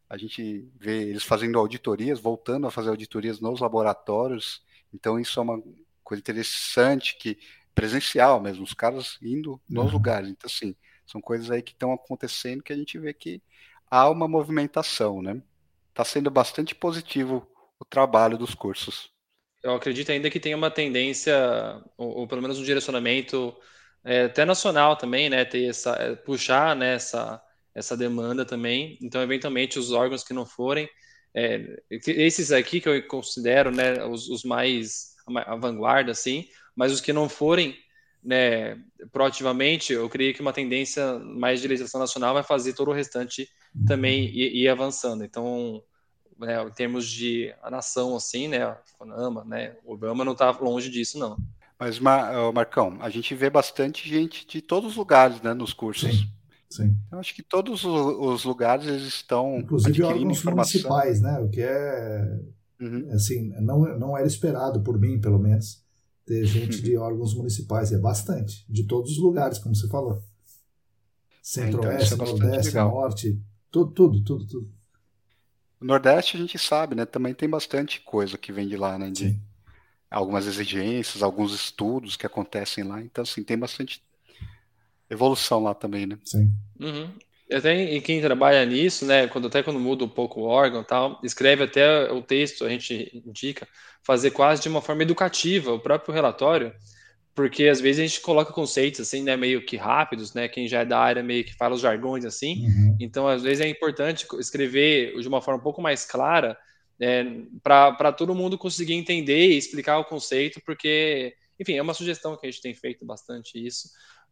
a 0.09 0.17
gente 0.17 0.67
vê 0.75 1.09
eles 1.09 1.23
fazendo 1.23 1.59
auditorias, 1.59 2.19
voltando 2.19 2.67
a 2.67 2.71
fazer 2.71 2.89
auditorias 2.89 3.39
nos 3.39 3.59
laboratórios. 3.59 4.61
Então 4.93 5.19
isso 5.19 5.39
é 5.39 5.43
uma 5.43 5.61
coisa 6.03 6.21
interessante 6.21 7.17
que 7.17 7.37
presencial 7.75 8.41
mesmo, 8.41 8.63
os 8.63 8.73
caras 8.73 9.17
indo 9.21 9.61
nos 9.69 9.85
uhum. 9.87 9.91
lugares. 9.91 10.29
Então 10.29 10.47
assim, 10.47 10.75
são 11.05 11.21
coisas 11.21 11.51
aí 11.51 11.61
que 11.61 11.71
estão 11.71 11.93
acontecendo 11.93 12.63
que 12.63 12.73
a 12.73 12.75
gente 12.75 12.97
vê 12.97 13.13
que 13.13 13.41
há 13.89 14.09
uma 14.09 14.27
movimentação, 14.27 15.21
né? 15.21 15.41
Está 15.89 16.03
sendo 16.03 16.29
bastante 16.29 16.75
positivo 16.75 17.47
o 17.79 17.85
trabalho 17.85 18.37
dos 18.37 18.53
cursos. 18.53 19.11
Eu 19.63 19.73
acredito 19.73 20.11
ainda 20.11 20.29
que 20.29 20.39
tem 20.39 20.53
uma 20.53 20.69
tendência, 20.69 21.35
ou, 21.97 22.19
ou 22.19 22.27
pelo 22.27 22.41
menos 22.41 22.59
um 22.59 22.63
direcionamento 22.63 23.55
é, 24.03 24.23
até 24.23 24.45
nacional 24.45 24.95
também, 24.95 25.29
né? 25.29 25.43
Ter 25.45 25.69
essa, 25.69 25.91
é, 25.95 26.15
puxar 26.15 26.75
né, 26.75 26.93
essa, 26.93 27.41
essa 27.77 27.95
demanda 27.95 28.43
também. 28.43 28.97
Então, 29.01 29.21
eventualmente, 29.21 29.77
os 29.77 29.91
órgãos 29.91 30.23
que 30.23 30.33
não 30.33 30.45
forem, 30.45 30.89
é, 31.33 31.79
esses 31.91 32.51
aqui 32.51 32.81
que 32.81 32.89
eu 32.89 33.07
considero 33.07 33.69
né, 33.69 34.03
os, 34.03 34.27
os 34.27 34.43
mais 34.43 35.15
a 35.27 35.55
vanguarda, 35.55 36.11
assim, 36.11 36.47
mas 36.75 36.91
os 36.91 37.01
que 37.01 37.13
não 37.13 37.29
forem 37.29 37.77
né, 38.23 38.79
proativamente, 39.11 39.93
eu 39.93 40.09
creio 40.09 40.33
que 40.33 40.41
uma 40.41 40.53
tendência 40.53 41.19
mais 41.19 41.61
de 41.61 41.67
legislação 41.67 42.01
nacional 42.01 42.33
vai 42.33 42.43
fazer 42.43 42.73
todo 42.73 42.89
o 42.89 42.93
restante 42.93 43.47
também 43.85 44.25
ir, 44.25 44.55
ir 44.55 44.67
avançando. 44.69 45.23
Então, 45.23 45.83
né, 46.39 46.59
em 46.63 46.71
termos 46.71 47.07
de 47.07 47.53
a 47.61 47.69
nação, 47.69 48.15
assim, 48.15 48.47
né, 48.47 48.63
a 48.63 48.77
FONAMA, 48.97 49.43
né, 49.45 49.75
o 49.85 49.93
Obama 49.93 50.25
não 50.25 50.31
está 50.31 50.49
longe 50.49 50.89
disso, 50.89 51.19
não. 51.19 51.37
Mas, 51.77 51.99
Marcão, 51.99 52.97
a 53.01 53.09
gente 53.09 53.35
vê 53.35 53.51
bastante 53.51 54.09
gente 54.09 54.47
de 54.47 54.61
todos 54.61 54.91
os 54.91 54.97
lugares, 54.97 55.39
né, 55.41 55.53
nos 55.53 55.73
cursos. 55.73 56.09
Sim. 56.09 56.36
Sim. 56.69 56.97
Eu 57.11 57.19
acho 57.19 57.33
que 57.33 57.41
todos 57.41 57.85
os 57.85 58.43
lugares 58.43 58.85
eles 58.85 59.03
estão 59.03 59.59
inclusive 59.59 60.03
órgãos 60.03 60.37
informação. 60.37 60.81
municipais, 60.81 61.21
né? 61.21 61.39
O 61.39 61.49
que 61.49 61.61
é 61.61 62.39
uhum. 62.79 63.09
assim 63.13 63.49
não 63.61 63.97
não 63.97 64.17
era 64.17 64.27
esperado 64.27 64.81
por 64.81 64.99
mim, 64.99 65.19
pelo 65.19 65.39
menos, 65.39 65.83
ter 66.25 66.45
gente 66.45 66.81
de 66.81 66.95
órgãos 66.97 67.33
municipais 67.33 67.91
é 67.93 67.97
bastante 67.97 68.65
de 68.69 68.83
todos 68.83 69.11
os 69.11 69.17
lugares, 69.17 69.59
como 69.59 69.73
você 69.73 69.87
falou. 69.87 70.21
Centro-Oeste, 71.41 72.13
então, 72.13 72.25
é 72.25 72.29
Nordeste, 72.29 72.67
legal. 72.67 72.91
Norte, 72.91 73.41
tudo, 73.71 73.91
tudo, 73.91 74.23
tudo, 74.23 74.47
tudo. 74.47 74.71
O 75.79 75.85
Nordeste 75.85 76.35
a 76.35 76.39
gente 76.39 76.59
sabe, 76.59 76.95
né? 76.95 77.05
Também 77.05 77.33
tem 77.33 77.47
bastante 77.47 78.01
coisa 78.01 78.37
que 78.37 78.51
vem 78.51 78.67
de 78.67 78.75
lá, 78.75 78.97
né? 78.97 79.09
De 79.09 79.29
Sim. 79.29 79.41
algumas 80.11 80.45
exigências, 80.45 81.23
alguns 81.23 81.53
estudos 81.53 82.17
que 82.17 82.25
acontecem 82.25 82.83
lá. 82.83 83.01
Então, 83.01 83.21
assim, 83.21 83.43
tem 83.43 83.57
bastante 83.57 84.03
evolução 85.09 85.63
lá 85.63 85.73
também, 85.73 86.05
né? 86.05 86.17
Sim. 86.23 86.51
Uhum. 86.79 87.09
Até 87.51 87.73
em 87.73 88.01
quem 88.01 88.21
trabalha 88.21 88.65
nisso, 88.65 89.05
né? 89.05 89.27
Quando 89.27 89.47
até 89.47 89.63
quando 89.63 89.79
muda 89.79 90.03
um 90.03 90.09
pouco 90.09 90.41
o 90.41 90.43
órgão, 90.43 90.83
tal, 90.83 91.19
escreve 91.23 91.63
até 91.63 92.11
o 92.11 92.21
texto, 92.21 92.65
a 92.65 92.69
gente 92.69 93.23
indica 93.25 93.67
fazer 94.03 94.31
quase 94.31 94.61
de 94.61 94.69
uma 94.69 94.81
forma 94.81 95.03
educativa 95.03 95.71
o 95.73 95.79
próprio 95.79 96.13
relatório 96.13 96.73
porque 97.37 97.67
às 97.67 97.79
vezes 97.79 97.99
a 97.99 98.07
gente 98.07 98.19
coloca 98.19 98.51
conceitos 98.51 98.99
assim, 98.99 99.21
né, 99.21 99.37
meio 99.37 99.63
que 99.63 99.77
rápidos, 99.77 100.33
né, 100.33 100.47
quem 100.47 100.67
já 100.67 100.81
é 100.81 100.85
da 100.85 100.97
área 100.97 101.21
meio 101.21 101.45
que 101.45 101.53
fala 101.53 101.75
os 101.75 101.81
jargões 101.81 102.25
assim, 102.25 102.65
uhum. 102.65 102.97
então 102.99 103.27
às 103.27 103.43
vezes 103.43 103.63
é 103.63 103.69
importante 103.69 104.25
escrever 104.39 105.15
de 105.21 105.27
uma 105.27 105.39
forma 105.39 105.59
um 105.59 105.63
pouco 105.63 105.79
mais 105.79 106.03
clara, 106.03 106.57
é, 106.99 107.23
para 107.61 108.11
todo 108.11 108.33
mundo 108.33 108.57
conseguir 108.57 108.95
entender 108.95 109.49
e 109.49 109.55
explicar 109.55 109.99
o 109.99 110.05
conceito, 110.05 110.59
porque, 110.65 111.35
enfim, 111.59 111.73
é 111.73 111.81
uma 111.83 111.93
sugestão 111.93 112.35
que 112.35 112.47
a 112.47 112.49
gente 112.49 112.59
tem 112.59 112.73
feito 112.73 113.05
bastante 113.05 113.63
isso, 113.63 113.89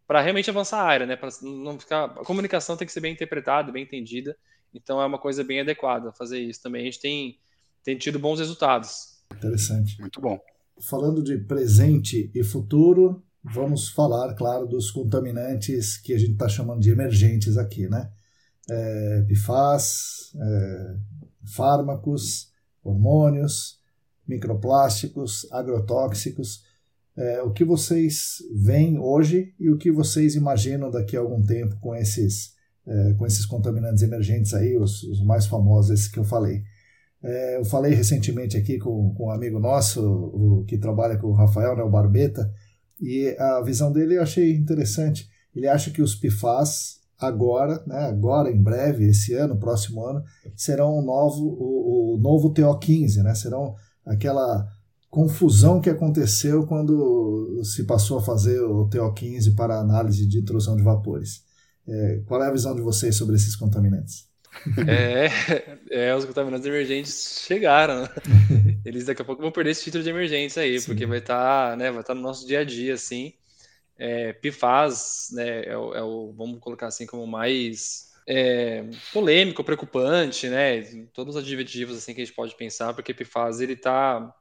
para 0.08 0.22
realmente 0.22 0.50
avançar 0.50 0.80
a 0.82 0.86
área, 0.86 1.06
né, 1.06 1.16
para 1.16 1.30
não 1.42 1.80
ficar, 1.80 2.06
a 2.06 2.24
comunicação 2.24 2.78
tem 2.78 2.86
que 2.86 2.94
ser 2.94 3.00
bem 3.00 3.14
interpretada, 3.14 3.72
bem 3.72 3.84
entendida, 3.84 4.38
então 4.74 5.02
é 5.02 5.06
uma 5.06 5.20
coisa 5.20 5.44
bem 5.44 5.62
adequada 5.62 6.12
fazer 6.12 6.40
isso 6.40 6.62
também, 6.62 6.82
a 6.82 6.86
gente 6.86 7.00
tem, 7.00 7.40
tem 7.84 7.98
tido 7.98 8.20
bons 8.20 8.40
resultados. 8.40 9.24
Interessante. 9.32 10.00
Muito 10.00 10.22
bom 10.22 10.40
falando 10.80 11.24
de 11.24 11.38
presente 11.38 12.32
e 12.34 12.44
futuro, 12.44 13.24
vamos 13.44 13.90
falar, 13.90 14.34
claro, 14.34 14.68
dos 14.68 14.92
contaminantes 14.92 15.98
que 15.98 16.14
a 16.14 16.18
gente 16.18 16.34
está 16.34 16.50
chamando 16.50 16.82
de 16.82 16.92
emergentes 16.92 17.58
aqui, 17.58 17.88
né? 17.88 18.12
É, 18.70 19.26
PFAS, 19.28 20.34
é, 20.36 20.96
fármacos, 21.56 22.52
hormônios, 22.84 23.80
microplásticos, 24.28 25.48
agrotóxicos. 25.52 26.64
É, 27.18 27.42
o 27.42 27.52
que 27.52 27.64
vocês 27.64 28.38
veem 28.54 29.00
hoje 29.00 29.54
e 29.58 29.70
o 29.70 29.78
que 29.78 29.90
vocês 29.92 30.36
imaginam 30.36 30.92
daqui 30.92 31.16
a 31.16 31.22
algum 31.22 31.42
tempo 31.42 31.78
com 31.80 31.96
esses, 31.96 32.54
é, 32.86 33.14
com 33.14 33.26
esses 33.26 33.46
contaminantes 33.46 34.04
emergentes 34.04 34.54
aí, 34.54 34.78
os, 34.78 35.02
os 35.04 35.24
mais 35.24 35.46
famosos, 35.46 35.92
esses 35.92 36.08
que 36.10 36.20
eu 36.20 36.26
falei. 36.26 36.62
É, 37.24 37.58
eu 37.58 37.66
falei 37.66 37.94
recentemente 37.94 38.58
aqui 38.58 38.78
com, 38.78 39.14
com 39.16 39.28
um 39.28 39.32
amigo 39.32 39.60
nosso, 39.60 40.02
o, 40.02 40.66
que 40.66 40.78
trabalha 40.78 41.18
com 41.18 41.28
o 41.28 41.34
Rafael, 41.34 41.76
né, 41.76 41.84
o 41.84 41.90
Barbeta, 41.90 42.52
e 43.02 43.36
a 43.40 43.62
visão 43.62 43.92
dele 43.92 44.18
eu 44.18 44.22
achei 44.22 44.54
interessante. 44.54 45.28
Ele 45.56 45.68
acha 45.68 45.92
que 45.92 46.02
os 46.02 46.16
PFAS 46.16 47.00
agora, 47.18 47.82
né, 47.88 47.98
agora 47.98 48.52
em 48.52 48.62
breve, 48.62 49.08
esse 49.08 49.34
ano, 49.34 49.58
próximo 49.58 50.06
ano, 50.06 50.22
serão 50.56 51.00
o 51.00 51.02
novo, 51.02 51.46
o, 51.46 52.16
o 52.16 52.18
novo 52.20 52.54
TO15, 52.54 53.24
né, 53.24 53.34
serão 53.34 53.74
aquela 54.06 54.68
confusão 55.16 55.80
que 55.80 55.90
aconteceu 55.90 56.68
quando 56.68 57.62
se 57.64 57.86
passou 57.86 58.18
a 58.18 58.22
fazer 58.22 58.60
o 58.60 58.90
TO15 58.90 59.56
para 59.56 59.80
análise 59.80 60.28
de 60.28 60.40
intrusão 60.40 60.76
de 60.76 60.84
vapores. 60.84 61.42
É, 61.88 62.22
qual 62.26 62.44
é 62.44 62.48
a 62.48 62.52
visão 62.52 62.76
de 62.76 62.82
vocês 62.82 63.16
sobre 63.16 63.38
esses 63.38 63.56
contaminantes? 63.56 64.28
É, 64.86 65.30
é, 65.90 66.14
os 66.14 66.26
contaminantes 66.26 66.68
emergentes 66.68 67.46
chegaram. 67.48 68.02
Né? 68.02 68.10
Eles 68.84 69.06
daqui 69.06 69.22
a 69.22 69.26
pouco 69.26 69.42
vão 69.42 69.54
perder 69.54 69.72
esse 69.72 69.86
título 69.86 70.04
de 70.04 70.10
emergência 70.10 70.64
aí, 70.64 70.78
Sim. 70.78 70.88
porque 70.88 71.06
vai 71.06 71.20
estar, 71.20 71.70
tá, 71.72 71.78
né, 71.78 71.92
vai 71.92 72.02
estar 72.02 72.14
tá 72.14 72.16
no 72.16 72.22
nosso 72.22 72.46
dia 72.46 72.60
a 72.60 72.66
dia, 72.66 72.94
assim. 72.94 73.32
É, 73.98 74.34
PFAS, 74.34 75.30
né, 75.32 75.64
é 75.64 75.78
o, 75.78 75.94
é 75.94 76.04
o, 76.04 76.34
vamos 76.34 76.60
colocar 76.60 76.88
assim 76.88 77.06
como 77.06 77.26
mais 77.26 78.12
é, 78.28 78.84
polêmico, 79.14 79.64
preocupante, 79.64 80.50
né, 80.50 80.82
todos 81.14 81.38
os 81.38 81.42
adjetivos 81.42 81.98
assim 81.98 82.14
que 82.14 82.22
a 82.22 82.26
gente 82.26 82.36
pode 82.36 82.54
pensar, 82.58 82.94
porque 82.94 83.14
PFAS 83.14 83.62
ele 83.62 83.74
está 83.74 84.36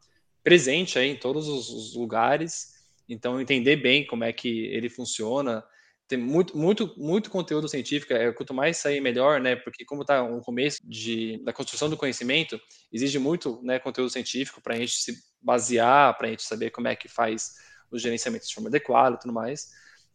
presente 0.45 0.99
aí 0.99 1.09
em 1.09 1.17
todos 1.17 1.49
os, 1.49 1.97
lugares, 1.97 2.75
então 3.09 3.41
entender 3.41 3.77
bem 3.77 4.07
como 4.07 4.23
é 4.23 4.33
que 4.33 4.67
ele 4.67 4.91
funciona, 4.91 5.65
tem 6.07 6.19
muito, 6.19 6.57
muito, 6.57 6.95
muito 6.99 7.31
conteúdo 7.31 7.67
científico. 7.67 8.13
É, 8.13 8.31
quanto 8.31 8.53
mais 8.53 8.77
sair, 8.77 9.01
melhor, 9.01 9.41
né? 9.41 9.57
Porque 9.57 9.87
como 9.87 10.03
está 10.03 10.23
um 10.23 10.41
começo 10.41 10.79
de, 10.85 11.43
da 11.43 11.53
construção 11.53 11.89
do 11.89 11.97
conhecimento, 11.97 12.61
exige 12.93 13.19
muito 13.19 13.59
né, 13.63 13.79
conteúdo 13.79 14.11
científico 14.11 14.61
para 14.61 14.75
a 14.75 14.77
gente 14.77 14.93
se 14.93 15.17
basear, 15.41 16.17
para 16.17 16.27
a 16.27 16.31
gente 16.31 16.43
saber 16.43 16.71
como 16.71 16.89
é 16.89 16.95
que 16.95 17.09
faz 17.09 17.55
o 17.91 17.99
gerenciamento 17.99 18.47
de 18.47 18.55
forma 18.55 18.69
adequada 18.69 19.17
e 19.17 19.19
tudo 19.21 19.33
mais. 19.33 19.71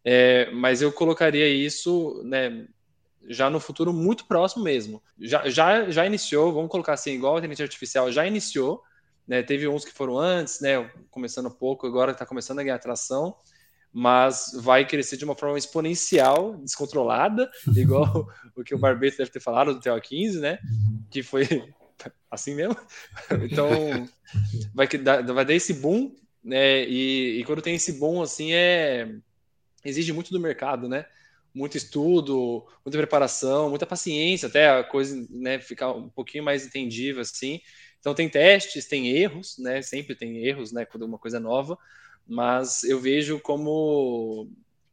É, 0.06 0.50
mas 0.52 0.82
eu 0.82 0.92
colocaria 0.92 1.48
isso, 1.48 2.22
né? 2.24 2.68
Já 3.28 3.50
no 3.50 3.60
futuro 3.60 3.92
muito 3.92 4.26
próximo 4.26 4.64
mesmo. 4.64 5.02
Já, 5.20 5.50
já, 5.50 5.90
já 5.90 6.06
iniciou, 6.06 6.54
vamos 6.54 6.70
colocar 6.70 6.94
assim, 6.94 7.14
igual 7.14 7.36
a 7.36 7.40
inteligência 7.40 7.66
artificial 7.66 8.12
já 8.12 8.26
iniciou, 8.26 8.82
né? 9.30 9.42
Teve 9.42 9.66
uns 9.70 9.86
que 9.86 9.94
foram 9.94 10.18
antes, 10.18 10.60
né? 10.60 10.92
Começando 11.10 11.50
pouco, 11.50 11.88
agora 11.88 12.12
está 12.12 12.26
começando 12.26 12.60
a 12.60 12.64
ganhar 12.64 12.76
atração 12.76 13.38
mas 13.92 14.52
vai 14.56 14.88
crescer 14.88 15.18
de 15.18 15.26
uma 15.26 15.36
forma 15.36 15.58
exponencial, 15.58 16.58
descontrolada, 16.58 17.50
igual 17.76 18.32
o 18.56 18.64
que 18.64 18.76
o 18.76 18.78
Barbeto 18.78 19.18
deve 19.18 19.32
ter 19.32 19.40
falado 19.40 19.74
do 19.74 19.80
TO15, 19.80 20.40
né? 20.40 20.60
Uhum. 20.64 21.04
Que 21.10 21.24
foi 21.24 21.48
assim 22.30 22.56
mesmo. 22.56 22.78
Então, 23.44 24.08
vai, 24.74 24.88
dar, 24.88 25.24
vai 25.24 25.46
dar 25.46 25.54
esse 25.54 25.74
boom, 25.74 26.16
né? 26.44 26.84
E, 26.88 27.40
e, 27.40 27.44
quando 27.46 27.62
tem 27.62 27.76
esse 27.76 27.94
boom, 27.94 28.22
assim, 28.22 28.54
é 28.54 29.16
exige 29.84 30.12
muito 30.12 30.32
do 30.32 30.40
mercado, 30.40 30.88
né? 30.88 31.06
Muito 31.54 31.78
estudo, 31.78 32.68
muita 32.86 32.98
preparação, 32.98 33.70
muita 33.70 33.86
paciência, 33.86 34.48
até 34.48 34.70
a 34.70 34.84
coisa 34.84 35.26
né, 35.32 35.60
ficar 35.60 35.94
um 35.94 36.10
pouquinho 36.10 36.44
mais 36.44 36.66
entendível, 36.66 37.22
assim. 37.22 37.60
Então, 38.00 38.14
tem 38.14 38.30
testes, 38.30 38.86
tem 38.86 39.10
erros, 39.10 39.58
né? 39.58 39.82
Sempre 39.82 40.16
tem 40.16 40.38
erros, 40.46 40.72
né? 40.72 40.86
Quando 40.86 41.04
é 41.04 41.08
uma 41.08 41.18
coisa 41.18 41.38
é 41.38 41.40
nova, 41.40 41.78
mas 42.28 42.84
eu 42.84 43.00
vejo 43.00 43.40
como 43.40 44.50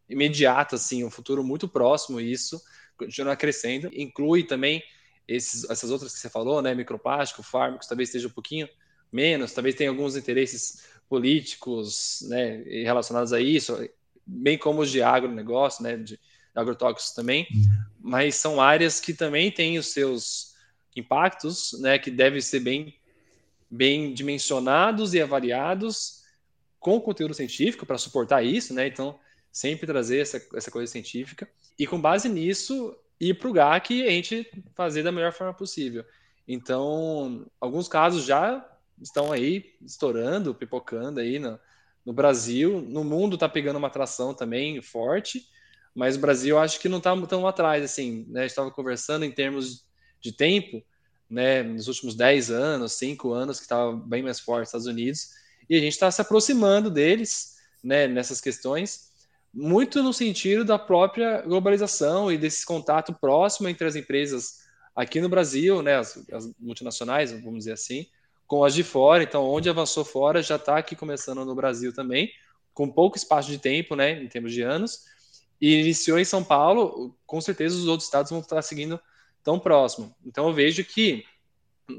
imediato, 0.08 0.74
assim, 0.74 1.04
um 1.04 1.10
futuro 1.10 1.44
muito 1.44 1.68
próximo 1.68 2.20
isso, 2.20 2.60
continuar 2.96 3.36
crescendo. 3.36 3.90
Inclui 3.92 4.44
também 4.44 4.82
esses, 5.26 5.68
essas 5.68 5.90
outras 5.90 6.12
que 6.12 6.18
você 6.20 6.30
falou, 6.30 6.62
né, 6.62 6.74
microplástico, 6.74 7.42
fármacos, 7.42 7.88
talvez 7.88 8.08
esteja 8.08 8.28
um 8.28 8.32
pouquinho 8.32 8.68
menos, 9.12 9.52
talvez 9.52 9.74
tenha 9.74 9.90
alguns 9.90 10.16
interesses 10.16 10.84
políticos, 11.08 12.24
né, 12.28 12.62
relacionados 12.84 13.32
a 13.32 13.40
isso, 13.40 13.76
bem 14.24 14.56
como 14.56 14.82
os 14.82 14.90
de 14.90 15.02
agronegócio, 15.02 15.82
né, 15.82 15.96
de 15.96 16.18
agrotóxicos 16.54 17.14
também, 17.14 17.46
uhum. 17.52 17.84
mas 18.00 18.36
são 18.36 18.60
áreas 18.60 18.98
que 19.00 19.12
também 19.12 19.50
têm 19.50 19.78
os 19.78 19.88
seus 19.92 20.54
impactos, 21.00 21.78
né, 21.80 21.98
que 21.98 22.10
devem 22.10 22.40
ser 22.40 22.60
bem, 22.60 22.94
bem 23.70 24.12
dimensionados 24.12 25.14
e 25.14 25.20
avaliados 25.20 26.24
com 26.78 27.00
conteúdo 27.00 27.34
científico 27.34 27.84
para 27.84 27.98
suportar 27.98 28.44
isso, 28.44 28.72
né? 28.72 28.86
Então, 28.86 29.18
sempre 29.50 29.86
trazer 29.86 30.18
essa, 30.18 30.40
essa 30.54 30.70
coisa 30.70 30.90
científica 30.90 31.48
e 31.78 31.86
com 31.86 32.00
base 32.00 32.28
nisso 32.28 32.96
ir 33.18 33.34
para 33.34 33.48
o 33.48 33.52
GAC 33.52 33.94
e 33.94 34.06
a 34.06 34.10
gente 34.10 34.48
fazer 34.74 35.02
da 35.02 35.10
melhor 35.10 35.32
forma 35.32 35.54
possível. 35.54 36.04
Então, 36.46 37.46
alguns 37.60 37.88
casos 37.88 38.24
já 38.24 38.64
estão 39.00 39.32
aí 39.32 39.74
estourando, 39.82 40.54
pipocando 40.54 41.20
aí 41.20 41.38
no, 41.38 41.58
no 42.04 42.12
Brasil. 42.12 42.80
No 42.82 43.02
mundo 43.02 43.34
está 43.34 43.48
pegando 43.48 43.78
uma 43.78 43.88
atração 43.88 44.32
também 44.32 44.80
forte, 44.80 45.48
mas 45.94 46.16
o 46.16 46.20
Brasil 46.20 46.58
acho 46.58 46.78
que 46.78 46.88
não 46.88 46.98
está 46.98 47.16
tão 47.26 47.46
atrás, 47.46 47.82
assim, 47.82 48.26
né? 48.28 48.46
Estava 48.46 48.70
conversando 48.70 49.24
em 49.24 49.32
termos 49.32 49.85
de 50.20 50.32
tempo, 50.32 50.82
né? 51.28 51.62
Nos 51.62 51.88
últimos 51.88 52.14
10 52.14 52.50
anos, 52.50 52.92
5 52.92 53.32
anos, 53.32 53.58
que 53.58 53.64
estava 53.64 53.92
bem 53.92 54.22
mais 54.22 54.40
forte 54.40 54.60
nos 54.60 54.68
Estados 54.68 54.86
Unidos, 54.86 55.30
e 55.68 55.76
a 55.76 55.80
gente 55.80 55.92
está 55.92 56.10
se 56.10 56.20
aproximando 56.20 56.90
deles, 56.90 57.56
né? 57.82 58.06
Nessas 58.06 58.40
questões, 58.40 59.10
muito 59.52 60.02
no 60.02 60.12
sentido 60.12 60.64
da 60.64 60.78
própria 60.78 61.42
globalização 61.42 62.30
e 62.30 62.38
desse 62.38 62.64
contato 62.64 63.14
próximo 63.14 63.68
entre 63.68 63.86
as 63.86 63.96
empresas 63.96 64.66
aqui 64.94 65.20
no 65.20 65.28
Brasil, 65.28 65.82
né? 65.82 65.96
As, 65.96 66.16
as 66.32 66.50
multinacionais, 66.58 67.32
vamos 67.32 67.60
dizer 67.60 67.72
assim, 67.72 68.06
com 68.46 68.64
as 68.64 68.74
de 68.74 68.82
fora. 68.82 69.22
Então, 69.22 69.44
onde 69.44 69.68
avançou 69.68 70.04
fora 70.04 70.42
já 70.42 70.56
está 70.56 70.78
aqui 70.78 70.94
começando 70.94 71.44
no 71.44 71.54
Brasil 71.54 71.92
também, 71.92 72.30
com 72.72 72.90
pouco 72.90 73.16
espaço 73.16 73.50
de 73.50 73.58
tempo, 73.58 73.96
né, 73.96 74.22
em 74.22 74.28
termos 74.28 74.52
de 74.52 74.62
anos. 74.62 75.04
E 75.60 75.80
iniciou 75.80 76.18
em 76.18 76.24
São 76.24 76.44
Paulo, 76.44 77.16
com 77.26 77.40
certeza 77.40 77.76
os 77.76 77.86
outros 77.86 78.06
estados 78.06 78.30
vão 78.30 78.40
estar 78.40 78.60
seguindo 78.62 79.00
tão 79.46 79.60
próximo. 79.60 80.12
Então, 80.26 80.48
eu 80.48 80.52
vejo 80.52 80.84
que 80.84 81.24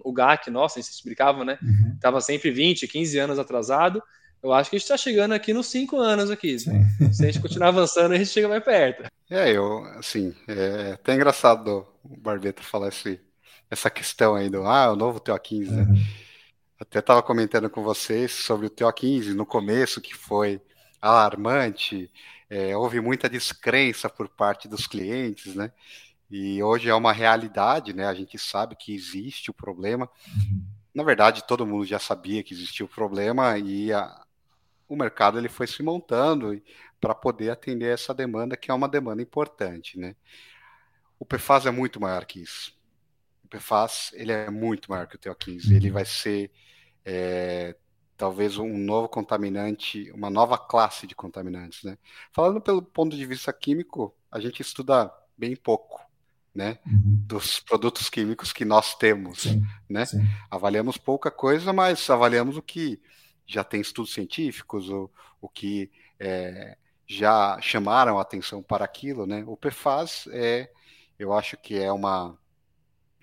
o 0.03 0.11
GAC, 0.11 0.51
nossa, 0.51 0.77
a 0.77 0.81
gente 0.81 0.91
explicava, 0.91 1.45
né, 1.45 1.57
estava 1.95 2.17
uhum. 2.17 2.21
sempre 2.21 2.51
20, 2.51 2.85
15 2.85 3.17
anos 3.17 3.39
atrasado. 3.39 4.03
Eu 4.43 4.51
acho 4.51 4.69
que 4.69 4.75
a 4.75 4.79
gente 4.79 4.83
está 4.83 4.97
chegando 4.97 5.31
aqui 5.31 5.53
nos 5.53 5.67
5 5.67 5.97
anos 5.97 6.29
aqui. 6.29 6.59
Sim. 6.59 6.83
Se 7.13 7.23
a 7.23 7.27
gente 7.27 7.41
continuar 7.41 7.69
avançando, 7.69 8.11
a 8.11 8.17
gente 8.17 8.29
chega 8.29 8.49
mais 8.49 8.61
perto. 8.61 9.09
É, 9.29 9.49
eu, 9.49 9.85
assim, 9.97 10.35
é 10.45 10.91
até 10.91 11.15
engraçado 11.15 11.87
o 12.03 12.17
Barbeta 12.17 12.61
falar 12.61 12.89
esse, 12.89 13.17
essa 13.71 13.89
questão 13.89 14.35
aí 14.35 14.49
do, 14.49 14.63
ah, 14.63 14.91
o 14.91 14.95
novo 14.97 15.21
TO15, 15.21 15.69
né? 15.69 15.83
Uhum. 15.83 16.05
Até 16.79 16.99
estava 16.99 17.23
comentando 17.23 17.69
com 17.69 17.81
vocês 17.81 18.31
sobre 18.33 18.67
o 18.67 18.69
TO15 18.69 19.33
no 19.33 19.45
começo, 19.45 20.01
que 20.01 20.13
foi 20.13 20.61
alarmante, 21.01 22.11
é, 22.49 22.75
houve 22.75 22.99
muita 22.99 23.29
descrença 23.29 24.09
por 24.09 24.27
parte 24.27 24.67
dos 24.67 24.85
clientes, 24.85 25.55
né? 25.55 25.71
E 26.29 26.61
hoje 26.61 26.89
é 26.89 26.95
uma 26.95 27.13
realidade, 27.13 27.93
né? 27.93 28.05
A 28.05 28.13
gente 28.13 28.37
sabe 28.37 28.75
que 28.75 28.93
existe 28.93 29.49
o 29.49 29.53
problema. 29.53 30.09
Na 30.93 31.03
verdade, 31.03 31.45
todo 31.45 31.65
mundo 31.65 31.85
já 31.85 31.99
sabia 31.99 32.43
que 32.43 32.53
existia 32.53 32.85
o 32.85 32.89
problema 32.89 33.57
e 33.57 33.93
a, 33.93 34.25
o 34.87 34.95
mercado 34.95 35.37
ele 35.37 35.49
foi 35.49 35.67
se 35.67 35.81
montando 35.83 36.61
para 36.99 37.13
poder 37.13 37.51
atender 37.51 37.93
essa 37.93 38.13
demanda, 38.13 38.57
que 38.57 38.71
é 38.71 38.73
uma 38.73 38.89
demanda 38.89 39.21
importante, 39.21 39.97
né? 39.99 40.15
O 41.19 41.25
PFAS 41.25 41.65
é 41.65 41.71
muito 41.71 41.99
maior 41.99 42.25
que 42.25 42.41
isso. 42.41 42.75
O 43.43 43.47
PFAS 43.47 44.11
ele 44.13 44.31
é 44.31 44.49
muito 44.49 44.89
maior 44.89 45.07
que 45.07 45.15
o 45.15 45.19
TO15. 45.19 45.75
Ele 45.75 45.89
vai 45.89 46.05
ser 46.05 46.51
é, 47.05 47.75
talvez 48.17 48.57
um 48.57 48.77
novo 48.77 49.07
contaminante, 49.07 50.11
uma 50.11 50.29
nova 50.29 50.57
classe 50.57 51.07
de 51.07 51.15
contaminantes, 51.15 51.83
né? 51.83 51.97
Falando 52.31 52.59
pelo 52.59 52.81
ponto 52.81 53.15
de 53.15 53.25
vista 53.25 53.53
químico, 53.53 54.13
a 54.31 54.39
gente 54.39 54.61
estuda 54.61 55.11
bem 55.37 55.55
pouco, 55.55 56.01
né? 56.57 56.79
Uhum. 56.85 57.23
Dos 57.27 57.59
produtos 57.59 58.09
químicos 58.09 58.51
que 58.51 58.65
nós 58.65 58.95
temos, 58.95 59.43
sim, 59.43 59.63
né? 59.87 60.05
Sim. 60.05 60.25
Avaliamos 60.49 60.97
pouca 60.97 61.29
coisa, 61.29 61.71
mas 61.71 62.09
avaliamos 62.09 62.57
o 62.57 62.61
que 62.61 62.99
já 63.45 63.63
tem 63.63 63.79
estudos 63.79 64.13
científicos, 64.13 64.89
o, 64.89 65.09
o 65.39 65.47
que 65.47 65.91
é, 66.19 66.75
já 67.05 67.61
chamaram 67.61 68.17
a 68.17 68.21
atenção 68.23 68.61
para 68.61 68.83
aquilo, 68.83 69.27
né? 69.27 69.43
O 69.45 69.55
PFAS 69.55 70.27
é, 70.31 70.69
eu 71.17 71.31
acho 71.31 71.55
que 71.57 71.77
é 71.77 71.91
uma 71.91 72.37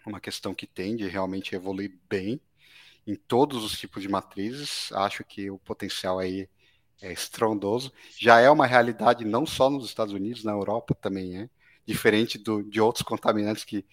uma 0.06 0.20
questão 0.20 0.54
que 0.54 0.66
tende 0.66 1.08
realmente 1.08 1.54
a 1.54 1.58
evoluir 1.58 1.92
bem, 2.08 2.40
em 3.06 3.14
todos 3.14 3.64
os 3.64 3.78
tipos 3.78 4.02
de 4.02 4.08
matrizes. 4.08 4.92
Acho 4.92 5.24
que 5.24 5.50
o 5.50 5.58
potencial 5.58 6.18
aí 6.18 6.48
é 7.00 7.12
estrondoso. 7.12 7.92
Já 8.18 8.40
é 8.40 8.50
uma 8.50 8.66
realidade 8.66 9.24
não 9.24 9.46
só 9.46 9.68
nos 9.68 9.86
Estados 9.86 10.12
Unidos, 10.12 10.44
na 10.44 10.52
Europa 10.52 10.94
também 10.94 11.36
é. 11.38 11.50
Diferente 11.86 12.38
do, 12.38 12.62
de 12.62 12.80
outros 12.80 13.02
contaminantes 13.02 13.64
que 13.64 13.84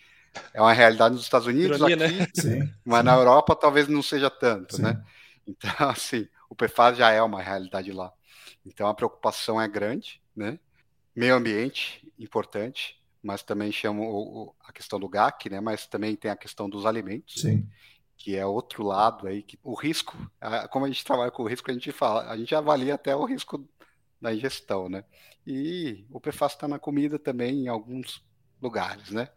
é 0.54 0.62
uma 0.62 0.74
realidade 0.74 1.16
nos 1.16 1.24
Estados 1.24 1.48
Unidos, 1.48 1.78
Ironia, 1.78 2.06
aqui, 2.06 2.20
né? 2.20 2.28
sim, 2.34 2.74
mas 2.86 3.00
sim. 3.00 3.06
na 3.06 3.16
Europa 3.16 3.56
talvez 3.56 3.88
não 3.88 4.02
seja 4.02 4.30
tanto, 4.30 4.78
sim. 4.78 4.82
né? 4.82 5.04
Então, 5.46 5.72
assim, 5.90 6.28
o 6.50 6.56
PFAS 6.56 6.98
já 6.98 7.12
é 7.12 7.22
uma 7.22 7.42
realidade 7.42 7.92
lá. 7.92 8.12
Então 8.66 8.88
a 8.88 8.94
preocupação 8.94 9.60
é 9.60 9.68
grande, 9.68 10.22
né? 10.36 10.58
Meio 11.14 11.36
ambiente, 11.36 12.08
importante, 12.18 12.98
mas 13.22 13.44
também 13.44 13.72
chamo 13.72 14.56
a 14.64 14.72
questão 14.72 15.00
do 15.00 15.10
GAC, 15.10 15.50
né? 15.50 15.60
Mas 15.60 15.86
também 15.86 16.16
tem 16.16 16.32
a 16.32 16.36
questão 16.36 16.70
dos 16.70 16.86
alimentos. 16.86 17.42
Sim 17.42 17.68
que 18.24 18.36
é 18.36 18.46
outro 18.46 18.84
lado 18.84 19.28
aí, 19.28 19.42
que 19.42 19.58
o 19.64 19.74
risco, 19.74 20.16
como 20.70 20.86
a 20.86 20.88
gente 20.88 21.04
trabalha 21.04 21.32
com 21.32 21.42
o 21.42 21.48
risco, 21.48 21.72
a 21.72 21.74
gente 21.74 21.92
fala, 21.92 22.30
a 22.30 22.38
gente 22.38 22.54
avalia 22.54 22.94
até 22.94 23.16
o 23.16 23.26
risco 23.26 23.68
da 24.22 24.34
ingestão, 24.34 24.88
né? 24.88 25.04
E 25.46 26.06
o 26.12 26.20
PFAS 26.20 26.54
está 26.54 26.68
na 26.68 26.80
comida 26.80 27.18
também 27.18 27.64
em 27.64 27.68
alguns 27.68 28.24
lugares, 28.62 29.10
né? 29.10 29.30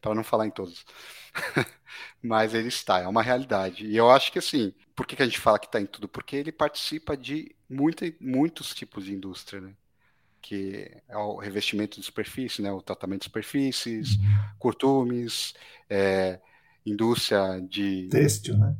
Para 0.00 0.14
não 0.14 0.24
falar 0.24 0.46
em 0.46 0.50
todos. 0.50 0.84
Mas 2.20 2.54
ele 2.54 2.68
está, 2.68 3.00
é 3.00 3.06
uma 3.06 3.22
realidade. 3.22 3.86
E 3.86 3.96
eu 3.96 4.10
acho 4.10 4.32
que 4.32 4.38
assim, 4.38 4.74
por 4.96 5.06
que, 5.06 5.14
que 5.14 5.22
a 5.22 5.26
gente 5.26 5.38
fala 5.38 5.58
que 5.58 5.66
está 5.66 5.80
em 5.80 5.86
tudo? 5.86 6.08
Porque 6.08 6.34
ele 6.34 6.50
participa 6.50 7.16
de 7.16 7.54
muita, 7.68 8.12
muitos 8.20 8.74
tipos 8.74 9.04
de 9.04 9.12
indústria, 9.14 9.60
né? 9.60 9.74
que 10.42 10.90
é 11.08 11.16
o 11.16 11.36
revestimento 11.36 12.00
de 12.00 12.04
superfície, 12.04 12.60
né, 12.60 12.72
o 12.72 12.82
tratamento 12.82 13.20
de 13.20 13.26
superfícies, 13.26 14.18
curtumes, 14.58 15.54
é, 15.88 16.40
indústria 16.84 17.60
de 17.60 18.08
têxtil, 18.10 18.58
né? 18.58 18.76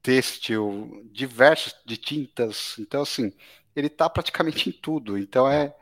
Têxtil, 0.00 1.08
diversos 1.12 1.74
de 1.84 1.96
tintas. 1.96 2.76
Então, 2.78 3.02
assim, 3.02 3.32
ele 3.74 3.86
está 3.86 4.08
praticamente 4.08 4.68
em 4.68 4.72
tudo. 4.72 5.18
Então, 5.18 5.48
é 5.48 5.74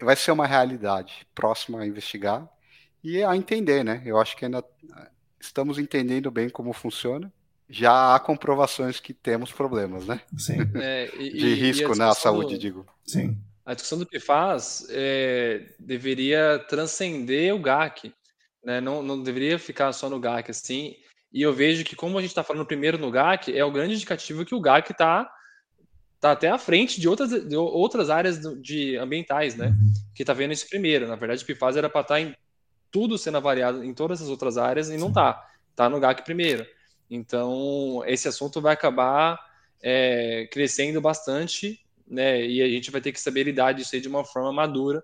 vai 0.00 0.16
ser 0.16 0.32
uma 0.32 0.46
realidade 0.46 1.26
próxima 1.34 1.80
a 1.80 1.86
investigar 1.86 2.46
e 3.02 3.22
a 3.22 3.36
entender, 3.36 3.84
né? 3.84 4.02
Eu 4.04 4.20
acho 4.20 4.36
que 4.36 4.44
ainda 4.44 4.62
estamos 5.40 5.78
entendendo 5.78 6.30
bem 6.30 6.48
como 6.48 6.72
funciona. 6.72 7.32
Já 7.68 8.14
há 8.14 8.20
comprovações 8.20 9.00
que 9.00 9.14
temos 9.14 9.52
problemas, 9.52 10.06
né? 10.06 10.20
Sim. 10.36 10.58
É, 10.76 11.10
e, 11.18 11.32
de 11.32 11.54
risco 11.54 11.94
na 11.94 12.08
né? 12.08 12.14
saúde, 12.14 12.58
digo. 12.58 12.86
Sim. 13.04 13.38
A 13.64 13.72
discussão 13.72 13.98
do 13.98 14.06
PFAS 14.06 14.86
é, 14.90 15.74
deveria 15.78 16.58
transcender 16.68 17.54
o 17.54 17.58
GAC 17.58 18.12
né? 18.64 18.80
Não, 18.80 19.02
não 19.02 19.22
deveria 19.22 19.58
ficar 19.58 19.92
só 19.92 20.08
no 20.08 20.18
GAC 20.18 20.50
assim. 20.50 20.96
E 21.32 21.42
eu 21.42 21.52
vejo 21.52 21.84
que, 21.84 21.94
como 21.94 22.16
a 22.16 22.20
gente 22.20 22.30
está 22.30 22.42
falando 22.42 22.66
primeiro 22.66 22.96
no 22.96 23.10
GAC, 23.10 23.56
é 23.56 23.64
o 23.64 23.70
grande 23.70 23.94
indicativo 23.94 24.44
que 24.44 24.54
o 24.54 24.60
GAC 24.60 24.92
está 24.92 25.30
tá 26.28 26.32
até 26.32 26.48
à 26.48 26.58
frente 26.58 27.00
de 27.00 27.08
outras, 27.08 27.30
de 27.30 27.56
outras 27.56 28.08
áreas 28.08 28.40
de 28.60 28.96
ambientais, 28.96 29.54
né? 29.54 29.66
Uhum. 29.66 29.92
Que 30.14 30.22
está 30.22 30.32
vendo 30.32 30.52
isso 30.52 30.68
primeiro. 30.68 31.06
Na 31.06 31.16
verdade, 31.16 31.44
PFAS 31.44 31.76
era 31.76 31.88
para 31.88 32.00
estar 32.00 32.14
tá 32.14 32.20
em 32.20 32.34
tudo 32.90 33.18
sendo 33.18 33.36
avaliado 33.36 33.84
em 33.84 33.92
todas 33.92 34.22
as 34.22 34.28
outras 34.28 34.56
áreas 34.56 34.88
e 34.88 34.96
não 34.96 35.08
está. 35.08 35.46
Está 35.70 35.88
no 35.88 36.00
GAC 36.00 36.24
primeiro. 36.24 36.66
Então, 37.10 38.02
esse 38.06 38.26
assunto 38.26 38.60
vai 38.60 38.72
acabar 38.72 39.38
é, 39.82 40.48
crescendo 40.50 41.00
bastante, 41.00 41.84
né? 42.08 42.46
E 42.46 42.62
a 42.62 42.68
gente 42.68 42.90
vai 42.90 43.00
ter 43.00 43.12
que 43.12 43.20
saber 43.20 43.42
lidar 43.42 43.72
disso 43.72 43.94
aí 43.94 44.00
de 44.00 44.08
uma 44.08 44.24
forma 44.24 44.52
madura 44.52 45.02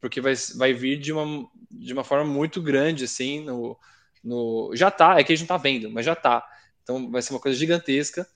porque 0.00 0.20
vai, 0.20 0.34
vai 0.56 0.72
vir 0.72 0.98
de 0.98 1.12
uma, 1.12 1.46
de 1.70 1.92
uma 1.92 2.02
forma 2.02 2.24
muito 2.24 2.62
grande, 2.62 3.04
assim, 3.04 3.44
no, 3.44 3.76
no... 4.24 4.70
Já 4.74 4.90
tá, 4.90 5.18
é 5.18 5.24
que 5.24 5.32
a 5.32 5.36
gente 5.36 5.48
não 5.48 5.56
tá 5.56 5.62
vendo, 5.62 5.90
mas 5.90 6.06
já 6.06 6.14
tá. 6.14 6.42
Então 6.82 7.10
vai 7.10 7.20
ser 7.20 7.32
uma 7.34 7.40
coisa 7.40 7.58
gigantesca 7.58 8.26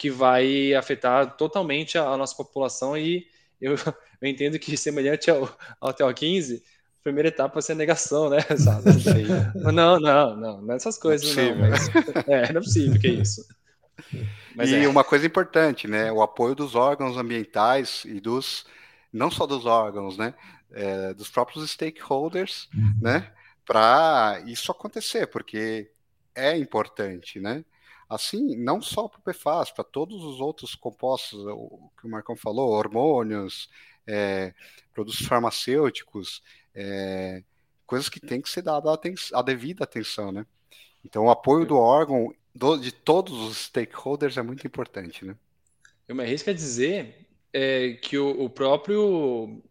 que 0.00 0.10
vai 0.10 0.74
afetar 0.74 1.36
totalmente 1.36 1.98
a, 1.98 2.08
a 2.08 2.16
nossa 2.16 2.34
população 2.34 2.96
e 2.96 3.26
eu, 3.60 3.74
eu, 4.20 4.28
entendo 4.28 4.58
que 4.58 4.76
semelhante 4.76 5.30
ao, 5.30 5.54
ao 5.80 5.92
TO15, 5.92 6.58
a 6.58 7.02
primeira 7.02 7.28
etapa 7.28 7.54
vai 7.54 7.62
ser 7.62 7.72
a 7.72 7.76
negação, 7.76 8.30
né? 8.30 8.38
não, 9.54 10.00
não, 10.00 10.36
não, 10.36 10.62
não 10.62 10.72
é 10.72 10.76
essas 10.76 10.96
coisas 10.96 11.34
não, 11.36 11.42
é 11.42 11.54
não 11.54 11.60
mas, 11.60 11.88
é, 12.26 12.52
não 12.52 12.60
é 12.60 12.64
possível 12.64 13.00
que 13.00 13.06
é 13.06 13.10
isso. 13.10 13.46
Mas 14.56 14.70
e 14.70 14.76
é. 14.76 14.88
uma 14.88 15.04
coisa 15.04 15.26
importante, 15.26 15.86
né? 15.86 16.10
O 16.10 16.22
apoio 16.22 16.54
dos 16.54 16.74
órgãos 16.74 17.18
ambientais 17.18 18.02
e 18.06 18.18
dos 18.18 18.64
não 19.12 19.30
só 19.30 19.46
dos 19.46 19.66
órgãos, 19.66 20.16
né? 20.16 20.34
é, 20.72 21.14
dos 21.14 21.28
próprios 21.28 21.68
stakeholders, 21.70 22.68
uhum. 22.74 22.94
né, 23.00 23.32
para 23.66 24.42
isso 24.46 24.70
acontecer, 24.70 25.26
porque 25.26 25.90
é 26.34 26.56
importante, 26.56 27.40
né? 27.40 27.64
Assim, 28.10 28.56
não 28.56 28.82
só 28.82 29.06
para 29.06 29.20
o 29.20 29.22
PFAS, 29.22 29.70
para 29.70 29.84
todos 29.84 30.24
os 30.24 30.40
outros 30.40 30.74
compostos, 30.74 31.46
o 31.46 31.92
que 31.96 32.08
o 32.08 32.10
Marcão 32.10 32.34
falou, 32.34 32.70
hormônios, 32.70 33.70
é, 34.04 34.52
produtos 34.92 35.24
farmacêuticos, 35.24 36.42
é, 36.74 37.44
coisas 37.86 38.08
que 38.08 38.18
tem 38.18 38.40
que 38.40 38.50
ser 38.50 38.62
dada 38.62 38.90
a, 38.92 39.42
devida 39.42 39.84
atenção, 39.84 40.32
né? 40.32 40.44
Então, 41.04 41.26
o 41.26 41.30
apoio 41.30 41.64
do 41.64 41.76
órgão, 41.76 42.34
do, 42.52 42.76
de 42.78 42.90
todos 42.90 43.32
os 43.32 43.66
stakeholders 43.66 44.36
é 44.36 44.42
muito 44.42 44.66
importante, 44.66 45.24
né? 45.24 45.36
Eu 46.08 46.16
me 46.16 46.24
arrisco 46.24 46.50
a 46.50 46.52
dizer 46.52 47.28
é, 47.52 47.92
que 47.92 48.18
o, 48.18 48.42
o, 48.42 48.50
próprio 48.50 49.62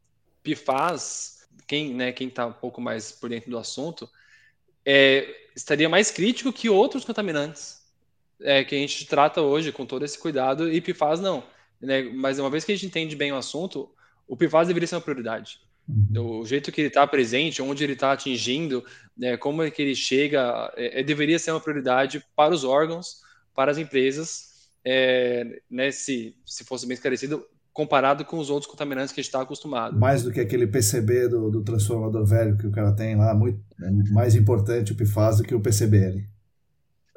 PFAS, 0.42 1.46
quem 1.68 1.94
né, 1.94 2.16
está 2.18 2.46
um 2.46 2.54
pouco 2.54 2.80
mais 2.80 3.12
por 3.12 3.30
dentro 3.30 3.52
do 3.52 3.58
assunto, 3.58 4.10
é, 4.86 5.50
estaria 5.54 5.90
mais 5.90 6.10
crítico 6.10 6.54
que 6.54 6.70
outros 6.70 7.04
contaminantes 7.04 7.79
é, 8.42 8.64
que 8.64 8.76
a 8.76 8.78
gente 8.80 9.06
trata 9.06 9.42
hoje 9.42 9.72
com 9.72 9.86
todo 9.86 10.06
esse 10.06 10.18
cuidado 10.18 10.72
e 10.72 10.82
PFAS 10.82 11.20
não. 11.20 11.44
Né? 11.82 12.04
Mas 12.04 12.40
uma 12.40 12.50
vez 12.50 12.64
que 12.64 12.72
a 12.72 12.76
gente 12.76 12.88
entende 12.88 13.16
bem 13.16 13.32
o 13.32 13.38
assunto, 13.38 13.90
o 14.28 14.36
PFAS 14.36 14.68
deveria 14.68 14.88
ser 14.88 14.96
uma 14.96 15.02
prioridade. 15.02 15.60
Uhum. 15.88 16.42
O 16.42 16.46
jeito 16.46 16.72
que 16.72 16.82
ele 16.82 16.88
está 16.90 17.06
presente, 17.08 17.62
onde 17.62 17.84
ele 17.84 17.94
está 17.94 18.12
atingindo, 18.12 18.84
né, 19.18 19.38
como 19.38 19.64
é 19.64 19.72
que 19.72 19.82
ele 19.82 19.96
chega, 19.96 20.72
é, 20.78 21.00
é, 21.00 21.04
deveria 21.04 21.40
ser 21.40 21.52
uma 21.52 21.60
prioridade 21.60 22.24
para 22.36 22.54
os 22.54 22.64
órgãos, 22.64 23.22
para 23.56 23.72
as 23.72 23.78
empresas, 23.78 24.70
é, 24.86 25.62
né, 25.70 25.92
se, 25.92 26.36
se 26.46 26.64
fosse 26.64 26.86
bem 26.86 26.94
esclarecido, 26.94 27.44
comparado 27.74 28.24
com 28.24 28.38
os 28.38 28.50
outros 28.50 28.70
contaminantes 28.70 29.12
que 29.12 29.20
a 29.20 29.24
gente 29.24 29.30
está 29.30 29.42
acostumado. 29.42 29.98
Mais 29.98 30.22
do 30.22 30.32
que 30.32 30.40
aquele 30.40 30.68
PCB 30.68 31.28
do, 31.28 31.50
do, 31.50 31.64
transformador 31.64 32.26
velho 32.26 32.58
que 32.58 32.68
o 32.68 32.72
cara 32.72 32.92
tem 32.92 33.16
lá, 33.16 33.34
muito 33.34 33.60
é 33.82 33.90
mais 34.12 34.36
importante 34.36 34.92
o 34.92 34.96
PFAS 34.96 35.38
do 35.38 35.44
que 35.44 35.56
o 35.56 35.62
PCB 35.62 36.28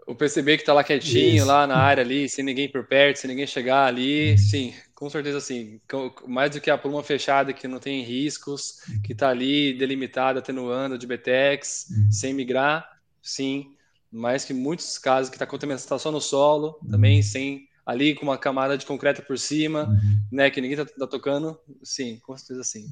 O 0.06 0.14
PCB 0.14 0.56
que 0.56 0.62
está 0.62 0.72
lá 0.72 0.82
quietinho, 0.82 1.36
Isso. 1.36 1.46
lá 1.46 1.66
na 1.66 1.76
área 1.76 2.02
ali, 2.02 2.28
sem 2.28 2.44
ninguém 2.44 2.70
por 2.70 2.84
perto, 2.86 3.18
sem 3.18 3.30
ninguém 3.30 3.46
chegar 3.46 3.86
ali, 3.86 4.36
sim, 4.36 4.74
com 4.94 5.08
certeza 5.08 5.40
sim. 5.40 5.80
Mais 6.26 6.50
do 6.50 6.60
que 6.60 6.70
a 6.70 6.78
pluma 6.78 7.02
fechada 7.02 7.52
que 7.52 7.68
não 7.68 7.78
tem 7.78 8.02
riscos, 8.02 8.80
que 9.04 9.12
está 9.12 9.28
ali 9.28 9.76
delimitada, 9.76 10.40
atenuando 10.40 10.98
de 10.98 11.06
BTEX, 11.06 11.86
uhum. 11.90 12.12
sem 12.12 12.34
migrar, 12.34 12.86
sim. 13.22 13.74
Mais 14.10 14.44
que 14.44 14.52
muitos 14.52 14.98
casos 14.98 15.30
que 15.30 15.36
está 15.36 15.46
contaminação 15.46 15.88
tá 15.88 15.98
só 15.98 16.10
no 16.10 16.20
solo, 16.20 16.78
uhum. 16.82 16.90
também 16.90 17.22
sem 17.22 17.68
ali 17.84 18.14
com 18.14 18.24
uma 18.24 18.38
camada 18.38 18.78
de 18.78 18.86
concreto 18.86 19.22
por 19.22 19.38
cima, 19.38 19.88
uhum. 19.88 20.20
né, 20.30 20.50
que 20.50 20.60
ninguém 20.60 20.78
está 20.78 20.92
tá 20.98 21.06
tocando, 21.06 21.58
sim, 21.82 22.18
com 22.22 22.36
certeza 22.36 22.62
sim. 22.64 22.86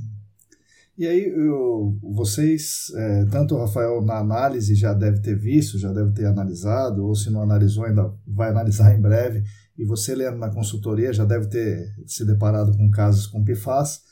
E 1.01 1.07
aí, 1.07 1.25
eu, 1.25 1.99
vocês, 2.03 2.93
é, 2.95 3.25
tanto 3.25 3.55
o 3.55 3.59
Rafael 3.59 4.03
na 4.03 4.19
análise 4.19 4.75
já 4.75 4.93
deve 4.93 5.23
ter 5.23 5.35
visto, 5.35 5.79
já 5.79 5.91
deve 5.95 6.13
ter 6.13 6.27
analisado, 6.27 7.07
ou 7.07 7.15
se 7.15 7.31
não 7.31 7.41
analisou, 7.41 7.87
ainda 7.87 8.13
vai 8.27 8.51
analisar 8.51 8.95
em 8.95 9.01
breve, 9.01 9.43
e 9.79 9.85
você 9.87 10.15
lendo 10.15 10.37
na 10.37 10.53
consultoria 10.53 11.11
já 11.11 11.25
deve 11.25 11.49
ter 11.49 11.87
se 12.07 12.23
deparado 12.27 12.77
com 12.77 12.91
casos 12.91 13.27
com 13.27 13.43
PFAS, 13.43 14.03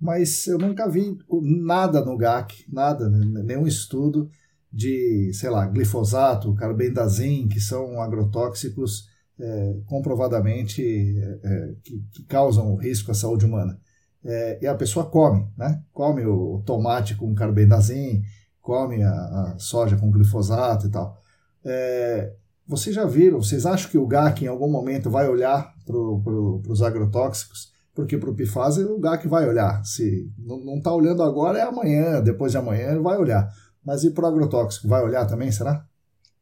mas 0.00 0.44
eu 0.48 0.58
nunca 0.58 0.90
vi 0.90 1.16
nada 1.64 2.04
no 2.04 2.16
GAC, 2.16 2.64
nada, 2.68 3.08
nenhum 3.08 3.64
estudo 3.64 4.28
de, 4.72 5.30
sei 5.34 5.48
lá, 5.48 5.64
glifosato, 5.68 6.56
carbendazim, 6.56 7.46
que 7.46 7.60
são 7.60 8.02
agrotóxicos 8.02 9.04
é, 9.38 9.76
comprovadamente 9.86 10.82
é, 10.82 11.40
é, 11.44 11.74
que, 11.84 12.04
que, 12.10 12.24
causam 12.24 12.74
risco 12.74 13.12
à 13.12 13.14
saúde 13.14 13.46
humana. 13.46 13.78
É, 14.24 14.58
e 14.62 14.66
a 14.66 14.74
pessoa 14.74 15.06
come, 15.06 15.48
né? 15.56 15.82
Come 15.92 16.24
o 16.24 16.62
tomate 16.64 17.14
com 17.16 17.34
carbendazim, 17.34 18.22
come 18.60 19.02
a, 19.02 19.10
a 19.10 19.54
soja 19.58 19.96
com 19.96 20.10
glifosato 20.10 20.86
e 20.86 20.90
tal. 20.90 21.18
É, 21.64 22.32
vocês 22.66 22.94
já 22.94 23.04
viram, 23.04 23.42
vocês 23.42 23.66
acham 23.66 23.90
que 23.90 23.98
o 23.98 24.06
GAC 24.06 24.44
em 24.44 24.48
algum 24.48 24.70
momento 24.70 25.10
vai 25.10 25.28
olhar 25.28 25.74
para 25.84 25.94
pro, 25.94 26.62
os 26.68 26.82
agrotóxicos? 26.82 27.72
Porque 27.94 28.16
para 28.16 28.30
o 28.30 28.34
PFAS 28.34 28.78
o 28.78 28.98
GAC 28.98 29.28
vai 29.28 29.46
olhar. 29.46 29.84
Se 29.84 30.30
não 30.38 30.78
está 30.78 30.94
olhando 30.94 31.22
agora, 31.22 31.58
é 31.58 31.62
amanhã, 31.62 32.22
depois 32.22 32.52
de 32.52 32.58
amanhã 32.58 32.90
ele 32.90 33.00
vai 33.00 33.18
olhar. 33.18 33.50
Mas 33.84 34.04
e 34.04 34.10
para 34.10 34.24
o 34.24 34.28
agrotóxico? 34.28 34.88
Vai 34.88 35.02
olhar 35.02 35.26
também, 35.26 35.52
será? 35.52 35.84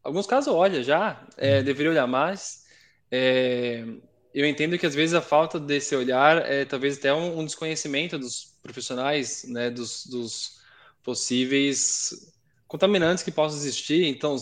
Alguns 0.05 0.27
casos 0.27 0.55
olha 0.55 0.83
já, 0.83 1.27
é, 1.37 1.63
deveria 1.63 1.91
olhar 1.91 2.07
mais. 2.07 2.61
É, 3.11 3.85
eu 4.33 4.47
entendo 4.47 4.79
que 4.79 4.87
às 4.87 4.95
vezes 4.95 5.15
a 5.15 5.21
falta 5.21 5.59
desse 5.59 5.95
olhar 5.95 6.39
é 6.51 6.65
talvez 6.65 6.99
até 6.99 7.13
um, 7.13 7.41
um 7.41 7.45
desconhecimento 7.45 8.19
dos 8.19 8.57
profissionais, 8.63 9.45
né, 9.49 9.71
dos, 9.71 10.07
dos 10.07 10.61
possíveis 11.03 12.33
contaminantes 12.69 13.25
que 13.25 13.33
possam 13.33 13.59
existir. 13.59 14.07
Então, 14.07 14.37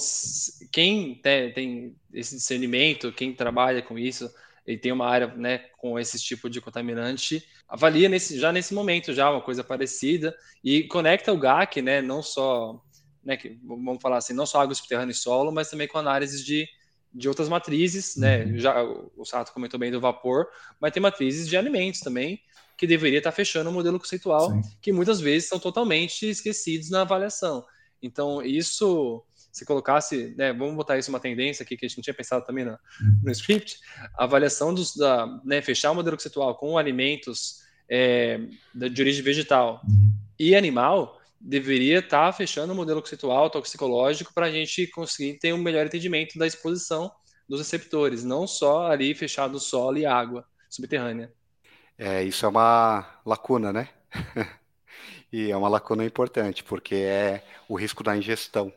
quem 0.71 1.15
tem, 1.15 1.53
tem, 1.53 1.97
esse 2.13 2.37
discernimento, 2.37 3.13
quem 3.13 3.33
trabalha 3.33 3.81
com 3.81 3.99
isso, 3.99 4.31
e 4.67 4.77
tem 4.77 4.93
uma 4.93 5.07
área 5.07 5.29
né, 5.29 5.59
com 5.79 5.99
esse 5.99 6.19
tipo 6.19 6.51
de 6.51 6.61
contaminante, 6.61 7.43
avalia 7.67 8.07
nesse, 8.07 8.39
já 8.39 8.53
nesse 8.53 8.75
momento 8.75 9.15
já 9.15 9.31
uma 9.31 9.41
coisa 9.41 9.65
parecida 9.65 10.37
e 10.63 10.83
conecta 10.85 11.33
o 11.33 11.39
GAC, 11.39 11.81
né, 11.81 12.03
não 12.03 12.23
só, 12.23 12.79
né, 13.25 13.39
que, 13.39 13.59
vamos 13.65 14.03
falar 14.03 14.19
assim, 14.19 14.35
não 14.35 14.45
só 14.45 14.61
água 14.61 14.75
subterrânea 14.75 15.13
e 15.13 15.15
solo, 15.15 15.51
mas 15.51 15.71
também 15.71 15.89
com 15.89 15.97
análises 15.97 16.45
de, 16.45 16.69
de 17.13 17.29
outras 17.29 17.49
matrizes, 17.49 18.17
né, 18.17 18.45
uhum. 18.45 18.59
já 18.59 18.83
o 18.83 19.25
Sato 19.25 19.53
comentou 19.53 19.81
bem 19.81 19.91
do 19.91 20.01
vapor, 20.01 20.47
mas 20.81 20.93
tem 20.93 21.03
matrizes 21.03 21.49
de 21.49 21.57
alimentos 21.57 22.01
também, 22.01 22.41
que 22.77 22.87
deveria 22.87 23.19
estar 23.19 23.33
fechando 23.33 23.71
o 23.71 23.73
modelo 23.73 23.99
conceitual, 23.99 24.51
Sim. 24.51 24.63
que 24.81 24.93
muitas 24.93 25.21
vezes 25.21 25.49
são 25.49 25.59
totalmente 25.59 26.29
esquecidos 26.29 26.91
na 26.91 27.01
avaliação. 27.01 27.65
Então, 28.01 28.41
isso, 28.41 29.25
se 29.51 29.65
colocasse, 29.65 30.35
né, 30.37 30.53
vamos 30.53 30.77
botar 30.77 30.97
isso 30.97 31.11
uma 31.11 31.19
tendência 31.19 31.65
aqui 31.65 31.77
que 31.77 31.85
a 31.85 31.89
gente 31.89 31.99
não 31.99 32.05
tinha 32.05 32.15
pensado 32.15 32.45
também 32.45 32.65
no, 32.65 32.73
uhum. 32.73 33.21
no 33.25 33.33
script, 33.33 33.79
a 34.17 34.25
avaliação 34.25 34.73
dos, 34.73 34.95
da, 34.95 35.27
né, 35.45 35.61
fechar 35.61 35.91
o 35.91 35.95
modelo 35.95 36.17
conceitual 36.17 36.55
com 36.57 36.79
alimentos 36.79 37.63
é, 37.91 38.39
de 38.75 39.03
origem 39.03 39.25
vegetal 39.25 39.81
uhum. 39.85 40.13
e 40.39 40.55
animal, 40.55 41.18
deveria 41.41 42.01
estar 42.01 42.27
tá 42.27 42.33
fechando 42.33 42.73
o 42.73 42.77
modelo 42.77 43.01
conceitual 43.01 43.49
toxicológico 43.51 44.33
para 44.35 44.47
a 44.47 44.51
gente 44.51 44.87
conseguir 44.89 45.39
ter 45.39 45.53
um 45.53 45.59
melhor 45.59 45.87
entendimento 45.87 46.39
da 46.39 46.47
exposição 46.47 47.11
dos 47.49 47.61
receptores, 47.61 48.25
não 48.25 48.47
só 48.47 48.89
ali 48.89 49.15
fechado 49.15 49.59
solo 49.59 49.99
e 49.99 50.07
água 50.07 50.45
subterrânea. 50.69 51.33
É, 51.97 52.23
isso 52.23 52.45
é 52.45 52.49
uma 52.49 53.21
lacuna, 53.25 53.73
né? 53.73 53.89
E 55.31 55.51
é 55.51 55.57
uma 55.59 55.69
lacuna 55.69 56.07
importante, 56.07 56.65
porque 56.65 56.95
é 56.95 57.45
o 57.69 57.75
risco 57.75 58.03
da 58.03 58.17
ingestão. 58.17 58.73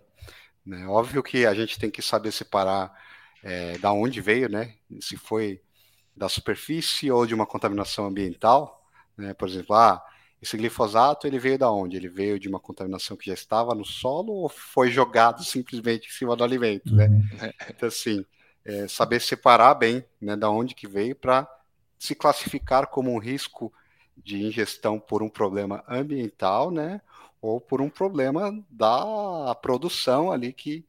Né? 0.65 0.85
Óbvio 0.85 1.23
que 1.23 1.45
a 1.45 1.53
gente 1.53 1.79
tem 1.79 1.89
que 1.89 2.01
saber 2.01 2.33
separar 2.33 2.91
é, 3.41 3.77
da 3.77 3.93
onde 3.93 4.19
veio, 4.19 4.49
né? 4.49 4.75
Se 4.99 5.15
foi 5.15 5.61
da 6.13 6.27
superfície 6.27 7.09
ou 7.09 7.25
de 7.25 7.33
uma 7.33 7.45
contaminação 7.45 8.05
ambiental, 8.05 8.85
né? 9.17 9.33
Por 9.33 9.47
exemplo, 9.47 9.73
ah, 9.75 10.03
esse 10.41 10.57
glifosato 10.57 11.27
ele 11.27 11.37
veio 11.37 11.57
da 11.57 11.71
onde? 11.71 11.95
Ele 11.95 12.09
veio 12.09 12.39
de 12.39 12.49
uma 12.49 12.59
contaminação 12.59 13.15
que 13.15 13.27
já 13.27 13.33
estava 13.33 13.75
no 13.75 13.85
solo 13.85 14.33
ou 14.33 14.49
foi 14.49 14.89
jogado 14.89 15.43
simplesmente 15.43 16.07
em 16.07 16.11
cima 16.11 16.35
do 16.35 16.43
alimento, 16.43 16.93
né? 16.95 17.07
Uhum. 17.07 17.51
Então 17.69 17.87
assim, 17.87 18.25
é, 18.65 18.87
saber 18.87 19.21
separar 19.21 19.75
bem, 19.75 20.03
né, 20.19 20.35
da 20.35 20.49
onde 20.49 20.73
que 20.73 20.87
veio 20.87 21.15
para 21.15 21.47
se 21.97 22.15
classificar 22.15 22.87
como 22.87 23.13
um 23.13 23.19
risco 23.19 23.71
de 24.17 24.43
ingestão 24.43 24.99
por 24.99 25.21
um 25.21 25.29
problema 25.29 25.83
ambiental, 25.87 26.71
né? 26.71 27.01
Ou 27.39 27.61
por 27.61 27.81
um 27.81 27.89
problema 27.89 28.51
da 28.69 29.55
produção 29.61 30.31
ali 30.31 30.53
que 30.53 30.85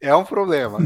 é 0.00 0.14
um 0.14 0.24
problema. 0.24 0.78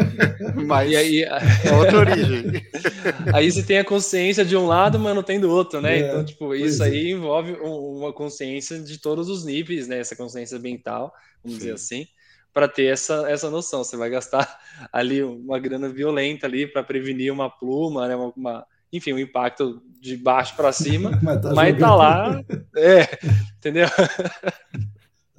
mas 0.66 0.94
aí, 0.94 1.22
é 1.22 1.72
outra 1.72 1.98
origem. 1.98 2.62
Aí 3.32 3.50
você 3.50 3.62
tem 3.62 3.78
a 3.78 3.84
consciência 3.84 4.44
de 4.44 4.56
um 4.56 4.66
lado, 4.66 4.98
mas 4.98 5.14
não 5.14 5.22
tem 5.22 5.40
do 5.40 5.50
outro, 5.50 5.80
né? 5.80 5.98
É, 5.98 6.08
então, 6.08 6.24
tipo, 6.24 6.54
isso 6.54 6.82
aí 6.82 7.06
é. 7.06 7.10
envolve 7.10 7.52
uma 7.52 8.12
consciência 8.12 8.78
de 8.78 8.98
todos 8.98 9.28
os 9.28 9.44
níveis, 9.44 9.88
né? 9.88 9.98
Essa 9.98 10.14
consciência 10.14 10.58
ambiental, 10.58 11.12
vamos 11.42 11.58
Sim. 11.58 11.58
dizer 11.58 11.72
assim, 11.74 12.06
para 12.52 12.68
ter 12.68 12.86
essa, 12.86 13.30
essa 13.30 13.48
noção. 13.50 13.82
Você 13.82 13.96
vai 13.96 14.10
gastar 14.10 14.60
ali 14.92 15.22
uma 15.22 15.58
grana 15.58 15.88
violenta 15.88 16.46
ali 16.46 16.66
para 16.66 16.82
prevenir 16.82 17.32
uma 17.32 17.48
pluma, 17.48 18.06
né? 18.06 18.14
Uma, 18.14 18.32
uma 18.36 18.66
enfim, 18.92 19.12
o 19.12 19.18
impacto 19.18 19.80
de 20.00 20.16
baixo 20.16 20.56
para 20.56 20.72
cima, 20.72 21.18
mas 21.22 21.40
tá, 21.40 21.54
mas 21.54 21.78
tá 21.78 21.94
lá, 21.94 22.42
é, 22.76 23.08
entendeu? 23.56 23.86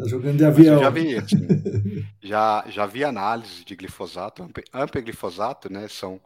Tá 0.01 0.07
jogando 0.07 0.37
de 0.37 0.45
avião. 0.45 0.79
já 0.79 0.89
vi, 0.89 1.15
assim, 1.15 1.47
já, 2.23 2.65
já 2.69 2.85
vi 2.87 3.03
análise 3.03 3.63
de 3.63 3.75
glifosato, 3.75 4.49
ampeglifosato, 4.73 5.71
né? 5.71 5.87
São 5.87 6.19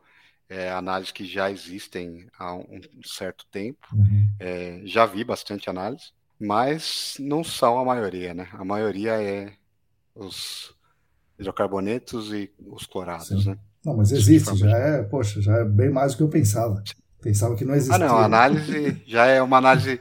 é, 0.47 0.71
análises 0.71 1.11
que 1.11 1.25
já 1.25 1.51
existem 1.51 2.27
há 2.39 2.55
um 2.55 2.79
certo 3.03 3.45
tempo. 3.51 3.85
Uhum. 3.93 4.29
É, 4.39 4.81
já 4.85 5.05
vi 5.05 5.25
bastante 5.25 5.69
análise, 5.69 6.05
mas 6.39 7.17
não 7.19 7.43
são 7.43 7.77
a 7.77 7.83
maioria, 7.83 8.33
né? 8.33 8.47
A 8.53 8.63
maioria 8.63 9.21
é 9.21 9.51
os 10.15 10.73
hidrocarbonetos 11.37 12.31
e 12.31 12.49
os 12.65 12.85
clorados, 12.85 13.27
Sim. 13.27 13.49
né? 13.49 13.57
Não, 13.83 13.97
mas 13.97 14.11
existe, 14.11 14.55
já 14.55 14.69
é, 14.69 15.03
poxa, 15.03 15.41
já 15.41 15.57
é 15.57 15.65
bem 15.65 15.89
mais 15.89 16.13
do 16.13 16.17
que 16.17 16.23
eu 16.23 16.29
pensava. 16.29 16.81
Pensava 17.21 17.55
que 17.55 17.65
não 17.65 17.75
existia. 17.75 17.95
Ah, 17.95 17.99
não, 17.99 18.17
a 18.17 18.25
análise 18.25 19.01
já 19.05 19.25
é 19.25 19.41
uma 19.41 19.57
análise 19.57 19.99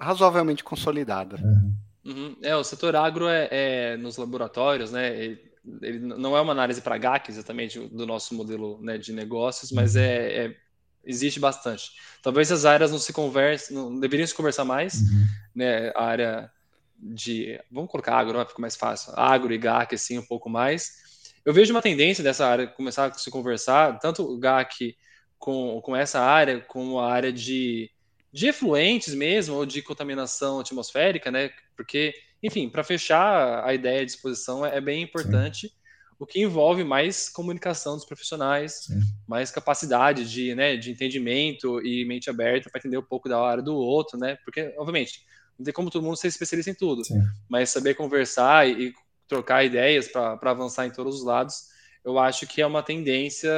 razoavelmente 0.00 0.64
consolidada. 0.64 1.36
Uhum. 1.36 1.74
Uhum. 2.06 2.36
É, 2.42 2.54
o 2.54 2.62
setor 2.62 2.94
agro 2.94 3.28
é, 3.28 3.48
é, 3.50 3.96
nos 3.96 4.16
laboratórios, 4.16 4.92
né? 4.92 5.38
ele 5.82 5.98
não 5.98 6.36
é 6.36 6.40
uma 6.40 6.52
análise 6.52 6.80
para 6.80 6.96
GAC 6.96 7.30
exatamente 7.30 7.80
do 7.88 8.06
nosso 8.06 8.34
modelo 8.34 8.78
né, 8.80 8.96
de 8.96 9.12
negócios, 9.12 9.72
mas 9.72 9.96
uhum. 9.96 10.02
é, 10.02 10.46
é, 10.46 10.56
existe 11.04 11.40
bastante. 11.40 11.90
Talvez 12.22 12.52
as 12.52 12.64
áreas 12.64 12.92
não 12.92 12.98
se 12.98 13.12
conversem, 13.12 13.76
não 13.76 13.98
deveriam 13.98 14.26
se 14.26 14.34
conversar 14.34 14.64
mais, 14.64 14.94
uhum. 14.94 15.26
né? 15.54 15.92
A 15.96 16.04
área 16.04 16.52
de, 16.98 17.60
vamos 17.70 17.90
colocar 17.90 18.16
agro, 18.16 18.44
fica 18.46 18.60
mais 18.60 18.76
fácil, 18.76 19.12
agro 19.16 19.52
e 19.52 19.58
GAC 19.58 19.94
assim 19.94 20.18
um 20.18 20.24
pouco 20.24 20.48
mais. 20.48 21.04
Eu 21.44 21.52
vejo 21.52 21.72
uma 21.72 21.82
tendência 21.82 22.24
dessa 22.24 22.46
área 22.46 22.66
começar 22.66 23.06
a 23.06 23.14
se 23.14 23.30
conversar, 23.30 23.98
tanto 23.98 24.22
o 24.22 24.38
GAC 24.38 24.96
com, 25.38 25.80
com 25.80 25.94
essa 25.94 26.20
área, 26.20 26.60
como 26.60 26.98
a 26.98 27.12
área 27.12 27.32
de, 27.32 27.90
de 28.32 28.48
efluentes 28.48 29.14
mesmo, 29.14 29.56
ou 29.56 29.66
de 29.66 29.82
contaminação 29.82 30.60
atmosférica, 30.60 31.30
né? 31.30 31.50
Porque 31.76 32.14
enfim, 32.42 32.68
para 32.68 32.84
fechar 32.84 33.64
a 33.64 33.74
ideia 33.74 34.04
de 34.04 34.12
exposição 34.12 34.64
é, 34.64 34.76
é 34.76 34.80
bem 34.80 35.02
importante, 35.02 35.68
Sim. 35.68 35.74
o 36.18 36.26
que 36.26 36.40
envolve 36.40 36.84
mais 36.84 37.28
comunicação 37.28 37.96
dos 37.96 38.04
profissionais, 38.04 38.84
Sim. 38.86 39.00
mais 39.26 39.50
capacidade 39.50 40.30
de, 40.30 40.54
né, 40.54 40.76
de 40.76 40.90
entendimento 40.90 41.84
e 41.84 42.04
mente 42.04 42.30
aberta 42.30 42.70
para 42.70 42.78
entender 42.78 42.98
um 42.98 43.02
pouco 43.02 43.28
da 43.28 43.38
hora 43.38 43.62
do 43.62 43.74
outro, 43.74 44.18
né? 44.18 44.36
Porque, 44.44 44.74
obviamente, 44.78 45.24
não 45.58 45.64
tem 45.64 45.72
como 45.72 45.90
todo 45.90 46.04
mundo 46.04 46.16
ser 46.16 46.28
especialista 46.28 46.70
em 46.70 46.74
tudo, 46.74 47.04
Sim. 47.04 47.20
mas 47.48 47.70
saber 47.70 47.94
conversar 47.94 48.68
e, 48.68 48.88
e 48.88 48.94
trocar 49.26 49.64
ideias 49.64 50.08
para 50.08 50.38
avançar 50.42 50.86
em 50.86 50.90
todos 50.90 51.16
os 51.16 51.24
lados, 51.24 51.68
eu 52.04 52.18
acho 52.18 52.46
que 52.46 52.60
é 52.60 52.66
uma 52.66 52.82
tendência 52.82 53.50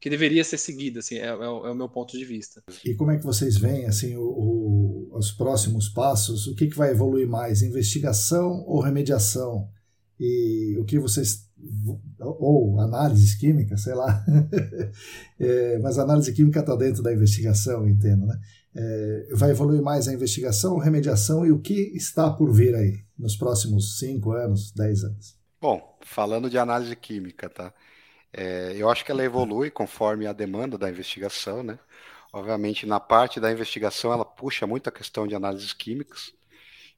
que 0.00 0.08
deveria 0.08 0.44
ser 0.44 0.58
seguida, 0.58 1.00
assim, 1.00 1.16
é, 1.16 1.26
é, 1.26 1.28
é, 1.28 1.48
o 1.48 1.74
meu 1.74 1.88
ponto 1.88 2.16
de 2.16 2.24
vista. 2.24 2.62
E 2.84 2.94
como 2.94 3.10
é 3.10 3.16
que 3.16 3.24
vocês 3.24 3.58
veem, 3.58 3.86
assim, 3.86 4.16
o, 4.16 4.22
o, 4.22 4.57
os 5.18 5.32
próximos 5.32 5.88
passos? 5.88 6.46
O 6.46 6.54
que, 6.54 6.68
que 6.68 6.76
vai 6.76 6.90
evoluir 6.90 7.28
mais, 7.28 7.62
investigação 7.62 8.64
ou 8.66 8.80
remediação? 8.80 9.68
E 10.18 10.76
o 10.78 10.84
que 10.84 10.98
vocês 10.98 11.48
ou 12.20 12.80
análise 12.80 13.36
química, 13.38 13.76
sei 13.76 13.94
lá, 13.94 14.24
é, 15.38 15.78
mas 15.78 15.98
a 15.98 16.02
análise 16.02 16.32
química 16.32 16.60
está 16.60 16.76
dentro 16.76 17.02
da 17.02 17.12
investigação, 17.12 17.88
entendo, 17.88 18.26
né? 18.26 18.38
É, 18.76 19.28
vai 19.34 19.50
evoluir 19.50 19.82
mais 19.82 20.06
a 20.06 20.12
investigação, 20.12 20.78
remediação 20.78 21.44
e 21.44 21.50
o 21.50 21.58
que 21.58 21.96
está 21.96 22.30
por 22.30 22.52
vir 22.52 22.74
aí 22.76 23.02
nos 23.18 23.36
próximos 23.36 23.98
5 23.98 24.32
anos, 24.32 24.72
10 24.72 25.04
anos? 25.04 25.36
Bom, 25.60 25.98
falando 26.02 26.48
de 26.48 26.58
análise 26.58 26.94
química, 26.94 27.48
tá? 27.48 27.74
É, 28.32 28.74
eu 28.76 28.88
acho 28.88 29.04
que 29.04 29.10
ela 29.10 29.24
evolui 29.24 29.70
conforme 29.70 30.26
a 30.26 30.32
demanda 30.32 30.78
da 30.78 30.88
investigação, 30.88 31.62
né? 31.62 31.78
Obviamente, 32.32 32.84
na 32.84 33.00
parte 33.00 33.40
da 33.40 33.50
investigação, 33.50 34.12
ela 34.12 34.24
puxa 34.24 34.66
muito 34.66 34.88
a 34.88 34.92
questão 34.92 35.26
de 35.26 35.34
análises 35.34 35.72
químicas. 35.72 36.32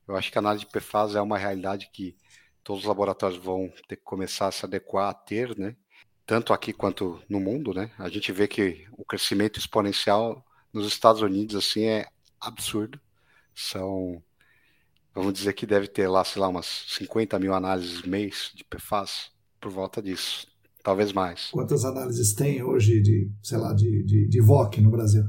Eu 0.07 0.16
acho 0.16 0.31
que 0.31 0.39
a 0.39 0.41
análise 0.41 0.64
de 0.64 0.70
PFAS 0.70 1.14
é 1.14 1.20
uma 1.20 1.39
realidade 1.39 1.89
que 1.93 2.16
todos 2.64 2.83
os 2.83 2.89
laboratórios 2.89 3.43
vão 3.43 3.72
ter 3.89 3.97
que 3.97 4.03
começar 4.03 4.49
a 4.49 4.53
se 4.53 4.64
adequar 4.66 5.09
a 5.09 5.14
ter, 5.14 5.57
né? 5.57 5.76
Tanto 6.26 6.53
aqui 6.53 6.72
quanto 6.72 7.22
no 7.28 7.41
mundo, 7.41 7.72
né? 7.72 7.91
A 7.99 8.09
gente 8.09 8.33
vê 8.33 8.49
que 8.49 8.87
o 8.93 9.05
crescimento 9.05 9.59
exponencial 9.59 10.45
nos 10.72 10.87
Estados 10.87 11.22
Unidos, 11.22 11.55
assim, 11.57 11.85
é 11.87 12.07
absurdo. 12.41 13.01
São, 13.55 14.22
vamos 15.14 15.33
dizer 15.33 15.53
que 15.53 15.66
deve 15.66 15.87
ter 15.89 16.09
lá, 16.09 16.24
sei 16.24 16.41
lá, 16.43 16.49
umas 16.49 16.66
50 16.89 17.39
mil 17.39 17.55
análises 17.55 18.03
mês 18.03 18.51
de 18.55 18.64
PFAS, 18.64 19.33
por 19.61 19.70
volta 19.70 20.03
disso 20.03 20.49
talvez 20.91 21.12
mais. 21.12 21.51
Quantas 21.53 21.84
análises 21.84 22.34
tem 22.34 22.64
hoje 22.64 23.01
de, 23.01 23.30
sei 23.41 23.59
lá, 23.59 23.72
de, 23.72 24.03
de, 24.03 24.28
de 24.28 24.41
VOC 24.41 24.80
no 24.80 24.91
Brasil? 24.91 25.22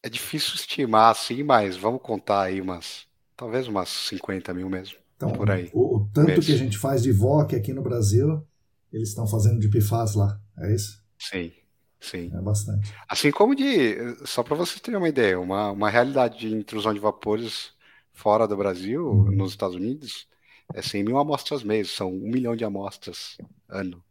É 0.00 0.08
difícil 0.08 0.54
estimar 0.54 1.10
assim, 1.10 1.42
mas 1.42 1.76
vamos 1.76 2.00
contar 2.00 2.42
aí 2.42 2.60
umas, 2.60 3.04
talvez 3.36 3.66
umas 3.66 3.88
50 3.88 4.54
mil 4.54 4.70
mesmo, 4.70 4.96
então, 5.16 5.32
por 5.32 5.50
aí. 5.50 5.70
O, 5.72 5.96
o 5.96 6.08
tanto 6.12 6.40
que 6.40 6.52
a 6.52 6.56
gente 6.56 6.78
faz 6.78 7.02
de 7.02 7.10
VOC 7.10 7.56
aqui 7.56 7.72
no 7.72 7.82
Brasil, 7.82 8.46
eles 8.92 9.08
estão 9.08 9.26
fazendo 9.26 9.58
de 9.58 9.68
PFAS 9.68 10.14
lá, 10.14 10.40
é 10.58 10.72
isso? 10.72 11.02
Sim, 11.18 11.52
sim. 12.00 12.30
É 12.32 12.40
bastante. 12.40 12.94
Assim 13.08 13.32
como 13.32 13.56
de, 13.56 13.96
só 14.24 14.44
para 14.44 14.54
vocês 14.54 14.80
terem 14.80 14.98
uma 14.98 15.08
ideia, 15.08 15.38
uma, 15.38 15.72
uma 15.72 15.90
realidade 15.90 16.38
de 16.38 16.54
intrusão 16.54 16.94
de 16.94 17.00
vapores 17.00 17.72
fora 18.12 18.46
do 18.46 18.56
Brasil, 18.56 19.04
uhum. 19.08 19.32
nos 19.32 19.50
Estados 19.50 19.74
Unidos, 19.74 20.28
é 20.72 20.80
100 20.80 21.02
mil 21.04 21.18
amostras 21.18 21.64
mês, 21.64 21.90
são 21.90 22.12
um 22.12 22.30
milhão 22.30 22.54
de 22.54 22.64
amostras 22.64 23.36
ano. 23.68 24.02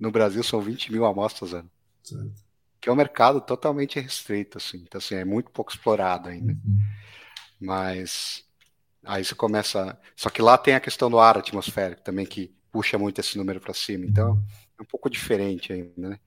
No 0.00 0.10
Brasil 0.10 0.42
são 0.42 0.60
20 0.62 0.90
mil 0.90 1.04
amostras 1.04 1.52
ano. 1.52 1.70
Certo. 2.02 2.42
Que 2.80 2.88
é 2.88 2.92
um 2.92 2.96
mercado 2.96 3.40
totalmente 3.42 4.00
restrito, 4.00 4.56
assim. 4.56 4.78
Então, 4.78 4.98
assim, 4.98 5.14
é 5.14 5.24
muito 5.24 5.50
pouco 5.50 5.70
explorado 5.70 6.30
ainda. 6.30 6.52
Uhum. 6.52 6.78
Mas 7.60 8.42
aí 9.04 9.22
você 9.22 9.34
começa. 9.34 9.98
Só 10.16 10.30
que 10.30 10.40
lá 10.40 10.56
tem 10.56 10.74
a 10.74 10.80
questão 10.80 11.10
do 11.10 11.18
ar 11.18 11.36
atmosférico 11.36 12.00
também, 12.02 12.24
que 12.24 12.54
puxa 12.72 12.96
muito 12.96 13.20
esse 13.20 13.36
número 13.36 13.60
para 13.60 13.74
cima. 13.74 14.06
Então, 14.06 14.42
é 14.78 14.82
um 14.82 14.86
pouco 14.86 15.10
diferente 15.10 15.72
ainda, 15.72 15.92
né? 15.96 16.18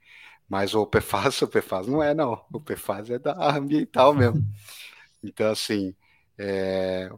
Mas 0.48 0.76
o 0.76 0.86
PFAS, 0.86 1.42
o 1.42 1.48
PFAS 1.48 1.88
não 1.88 2.04
é, 2.04 2.14
não. 2.14 2.46
O 2.52 2.60
PFAS 2.60 3.10
é 3.10 3.18
da 3.18 3.58
ambiental 3.58 4.14
mesmo. 4.14 4.46
Então, 5.24 5.52
assim, 5.52 5.96
é... 6.38 7.10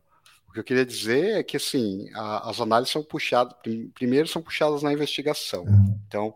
o 0.48 0.54
que 0.54 0.60
eu 0.60 0.64
queria 0.64 0.86
dizer 0.86 1.40
é 1.40 1.44
que, 1.44 1.58
assim, 1.58 2.08
a, 2.14 2.50
as 2.50 2.62
análises 2.62 2.94
são 2.94 3.04
puxadas, 3.04 3.54
primeiro 3.94 4.28
são 4.28 4.42
puxadas 4.42 4.82
na 4.84 4.94
investigação. 4.94 5.64
Uhum. 5.64 6.00
Então, 6.08 6.36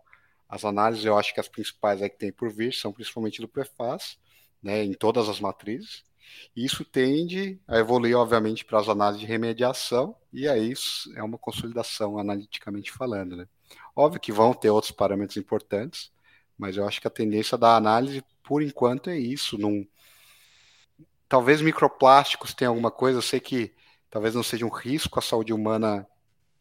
as 0.49 0.65
análises, 0.65 1.05
eu 1.05 1.17
acho 1.17 1.33
que 1.33 1.39
as 1.39 1.47
principais 1.47 2.01
aí 2.01 2.09
que 2.09 2.17
tem 2.17 2.31
por 2.31 2.49
vir 2.49 2.73
são 2.73 2.91
principalmente 2.91 3.39
do 3.39 3.47
PFAS, 3.47 4.17
né, 4.61 4.83
em 4.83 4.93
todas 4.93 5.29
as 5.29 5.39
matrizes. 5.39 6.03
Isso 6.55 6.83
tende 6.83 7.59
a 7.67 7.77
evoluir, 7.77 8.17
obviamente, 8.17 8.65
para 8.65 8.79
as 8.79 8.89
análises 8.89 9.21
de 9.21 9.27
remediação, 9.27 10.15
e 10.33 10.47
aí 10.47 10.71
isso 10.71 11.11
é 11.15 11.21
uma 11.21 11.37
consolidação 11.37 12.17
analiticamente 12.17 12.91
falando. 12.91 13.35
Né? 13.35 13.47
Óbvio 13.95 14.19
que 14.19 14.31
vão 14.31 14.53
ter 14.53 14.71
outros 14.71 14.91
parâmetros 14.91 15.37
importantes, 15.37 16.11
mas 16.57 16.77
eu 16.77 16.87
acho 16.87 16.99
que 16.99 17.07
a 17.07 17.11
tendência 17.11 17.57
da 17.57 17.75
análise, 17.75 18.23
por 18.43 18.63
enquanto, 18.63 19.09
é 19.09 19.17
isso. 19.17 19.57
Num... 19.57 19.87
Talvez 21.27 21.61
microplásticos 21.61 22.53
tenham 22.55 22.71
alguma 22.71 22.91
coisa, 22.91 23.19
eu 23.19 23.21
sei 23.21 23.39
que 23.39 23.71
talvez 24.09 24.33
não 24.33 24.43
seja 24.43 24.65
um 24.65 24.69
risco 24.69 25.19
à 25.19 25.21
saúde 25.21 25.53
humana 25.53 26.07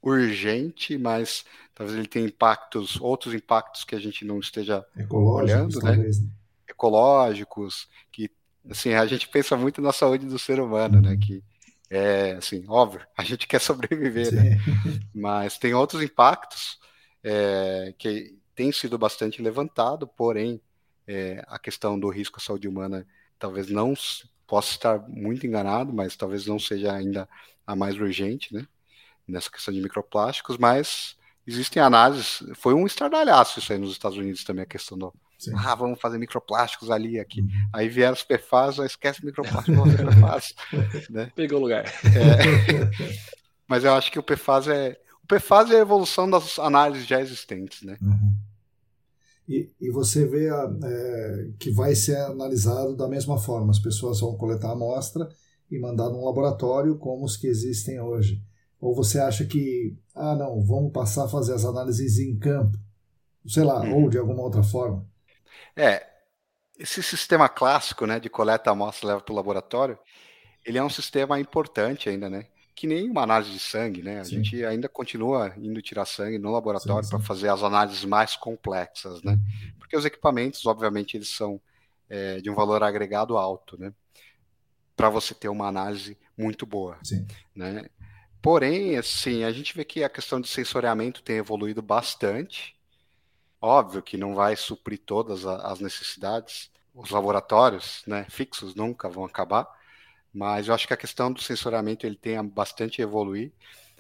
urgente, 0.03 0.97
mas 0.97 1.45
talvez 1.75 1.99
ele 1.99 2.09
tenha 2.09 2.27
impactos, 2.27 3.01
outros 3.01 3.35
impactos 3.35 3.85
que 3.85 3.95
a 3.95 3.99
gente 3.99 4.25
não 4.25 4.39
esteja 4.39 4.85
olhando, 5.11 5.81
né? 5.81 5.93
Talvez, 5.93 6.23
né? 6.23 6.29
Ecológicos, 6.69 7.89
que 8.13 8.31
assim, 8.69 8.93
a 8.93 9.07
gente 9.07 9.29
pensa 9.29 9.57
muito 9.57 9.81
na 9.81 9.93
saúde 9.93 10.27
do 10.27 10.39
ser 10.39 10.61
humano, 10.61 11.01
né? 11.01 11.11
uhum. 11.11 11.15
né? 11.15 11.21
Que 11.21 11.43
é 11.91 12.33
assim, 12.33 12.65
óbvio, 12.69 13.01
a 13.17 13.25
gente 13.25 13.47
quer 13.47 13.61
sobreviver, 13.61 14.33
né? 14.33 14.59
Mas 15.15 15.59
tem 15.59 15.75
outros 15.75 16.03
impactos 16.03 16.79
é, 17.23 17.95
que 17.99 18.37
tem 18.55 18.71
sido 18.73 18.99
bastante 18.99 19.41
levantado, 19.41 20.07
porém 20.07 20.61
é, 21.07 21.43
a 21.47 21.59
questão 21.59 21.99
do 21.99 22.09
risco 22.09 22.39
à 22.39 22.43
saúde 22.43 22.69
humana 22.69 23.07
talvez 23.39 23.69
não 23.71 23.95
possa 24.47 24.73
estar 24.73 25.09
muito 25.09 25.47
enganado, 25.47 25.93
mas 25.93 26.17
talvez 26.17 26.47
não 26.47 26.59
seja 26.59 26.93
ainda 26.93 27.29
a 27.67 27.77
mais 27.77 27.95
urgente, 27.97 28.53
né? 28.53 28.67
Nessa 29.29 29.51
questão 29.51 29.73
de 29.73 29.81
microplásticos, 29.81 30.57
mas 30.57 31.17
existem 31.47 31.83
análises. 31.83 32.43
Foi 32.55 32.75
um 32.75 32.87
estardalhaço 32.87 33.59
isso 33.59 33.73
aí 33.73 33.79
nos 33.79 33.93
Estados 33.93 34.19
Unidos 34.19 34.45
também, 34.45 34.63
a 34.63 34.67
questão 34.67 34.97
do. 34.97 35.13
Sim. 35.39 35.53
Ah, 35.55 35.75
vamos 35.75 36.01
fazer 36.01 36.19
microplásticos 36.19 36.91
ali 36.91 37.21
aqui. 37.21 37.41
Uhum. 37.43 37.49
Aí 37.73 37.89
vieram 37.89 38.15
os 38.15 38.25
PFAS, 38.25 38.75
já 38.75 38.87
esquece 38.87 39.25
microplástico, 39.25 39.77
vamos 39.77 39.95
fazer 39.95 40.09
PFAS. 40.09 40.55
né? 41.11 41.31
Pegou 41.37 41.59
o 41.59 41.63
lugar. 41.63 41.85
É, 41.87 43.15
mas 43.69 43.85
eu 43.85 43.93
acho 43.95 44.11
que 44.11 44.19
o 44.19 44.23
PFAS 44.23 44.67
é. 44.67 44.99
O 45.23 45.27
PFAS 45.29 45.71
é 45.71 45.77
a 45.77 45.81
evolução 45.81 46.29
das 46.29 46.59
análises 46.59 47.07
já 47.07 47.21
existentes, 47.21 47.83
né? 47.83 47.97
Uhum. 48.03 48.35
E, 49.49 49.71
e, 49.81 49.91
você 49.91 50.27
vê 50.27 50.51
a, 50.51 50.71
é, 50.85 51.49
que 51.59 51.71
vai 51.71 51.95
ser 51.95 52.17
analisado 52.17 52.95
da 52.95 53.09
mesma 53.09 53.39
forma. 53.39 53.71
As 53.71 53.79
pessoas 53.79 54.21
vão 54.21 54.37
coletar 54.37 54.69
a 54.69 54.73
amostra 54.73 55.29
e 55.71 55.79
mandar 55.79 56.11
num 56.11 56.25
laboratório 56.25 56.99
como 56.99 57.25
os 57.25 57.37
que 57.37 57.47
existem 57.47 57.99
hoje. 58.01 58.43
Ou 58.81 58.95
você 58.95 59.19
acha 59.19 59.45
que, 59.45 59.97
ah, 60.15 60.35
não, 60.35 60.61
vamos 60.65 60.93
passar 60.93 61.25
a 61.25 61.29
fazer 61.29 61.55
as 61.55 61.65
análises 61.65 62.19
em 62.19 62.39
campo? 62.39 62.79
Sei 63.47 63.65
lá, 63.65 63.81
hum. 63.81 64.05
ou 64.05 64.11
de 64.11 64.19
alguma 64.19 64.43
outra 64.43 64.63
forma? 64.63 65.07
É, 65.77 66.07
esse 66.79 67.03
sistema 67.03 67.49
clássico, 67.49 68.07
né, 68.07 68.21
de 68.21 68.29
coleta 68.29 68.71
amostra 68.71 69.09
leva 69.09 69.21
para 69.21 69.33
o 69.33 69.37
laboratório, 69.37 69.99
ele 70.65 70.79
é 70.79 70.85
um 70.85 70.91
sistema 70.91 71.41
importante 71.41 72.09
ainda, 72.09 72.31
né? 72.31 72.47
Que 72.75 72.87
nem 72.87 73.11
uma 73.11 73.23
análise 73.23 73.51
de 73.51 73.59
sangue, 73.59 74.03
né? 74.03 74.21
A 74.21 74.25
sim. 74.25 74.37
gente 74.37 74.65
ainda 74.65 74.89
continua 74.89 75.53
indo 75.57 75.83
tirar 75.83 76.05
sangue 76.05 76.39
no 76.39 76.53
laboratório 76.53 77.09
para 77.09 77.19
fazer 77.19 77.49
as 77.49 77.63
análises 77.63 78.05
mais 78.05 78.37
complexas, 78.37 79.23
né? 79.23 79.33
Uhum. 79.33 79.73
Porque 79.79 79.97
os 79.97 80.05
equipamentos, 80.05 80.65
obviamente, 80.67 81.17
eles 81.17 81.29
são 81.29 81.61
é, 82.09 82.41
de 82.41 82.49
um 82.51 82.55
valor 82.55 82.83
agregado 82.83 83.37
alto, 83.37 83.81
né? 83.81 83.93
Para 84.95 85.09
você 85.09 85.35
ter 85.35 85.49
uma 85.49 85.67
análise 85.67 86.17
muito 86.37 86.67
boa, 86.67 86.99
sim. 87.03 87.27
né? 87.55 87.89
Porém, 88.41 88.97
assim, 88.97 89.43
a 89.45 89.51
gente 89.51 89.75
vê 89.75 89.85
que 89.85 90.05
a 90.05 90.09
questão 90.09 90.41
de 90.41 90.49
sensoriamento 90.49 91.23
tem 91.23 91.37
evoluído 91.37 91.83
bastante. 91.83 92.77
Óbvio 93.61 94.03
que 94.03 94.17
não 94.17 94.35
vai 94.35 94.55
suprir 94.55 95.01
todas 95.05 95.45
as 95.45 95.81
necessidades. 95.81 96.71
Os 96.95 97.11
laboratórios 97.11 98.03
né, 98.07 98.27
fixos 98.31 98.75
nunca 98.75 99.09
vão 99.09 99.25
acabar, 99.25 99.67
mas 100.33 100.69
eu 100.69 100.75
acho 100.75 100.87
que 100.87 100.95
a 100.95 100.97
questão 100.97 101.33
do 101.33 101.41
sensoriamento 101.41 102.07
ele 102.07 102.17
tem 102.17 102.43
bastante 102.45 103.03
evoluir. 103.03 103.53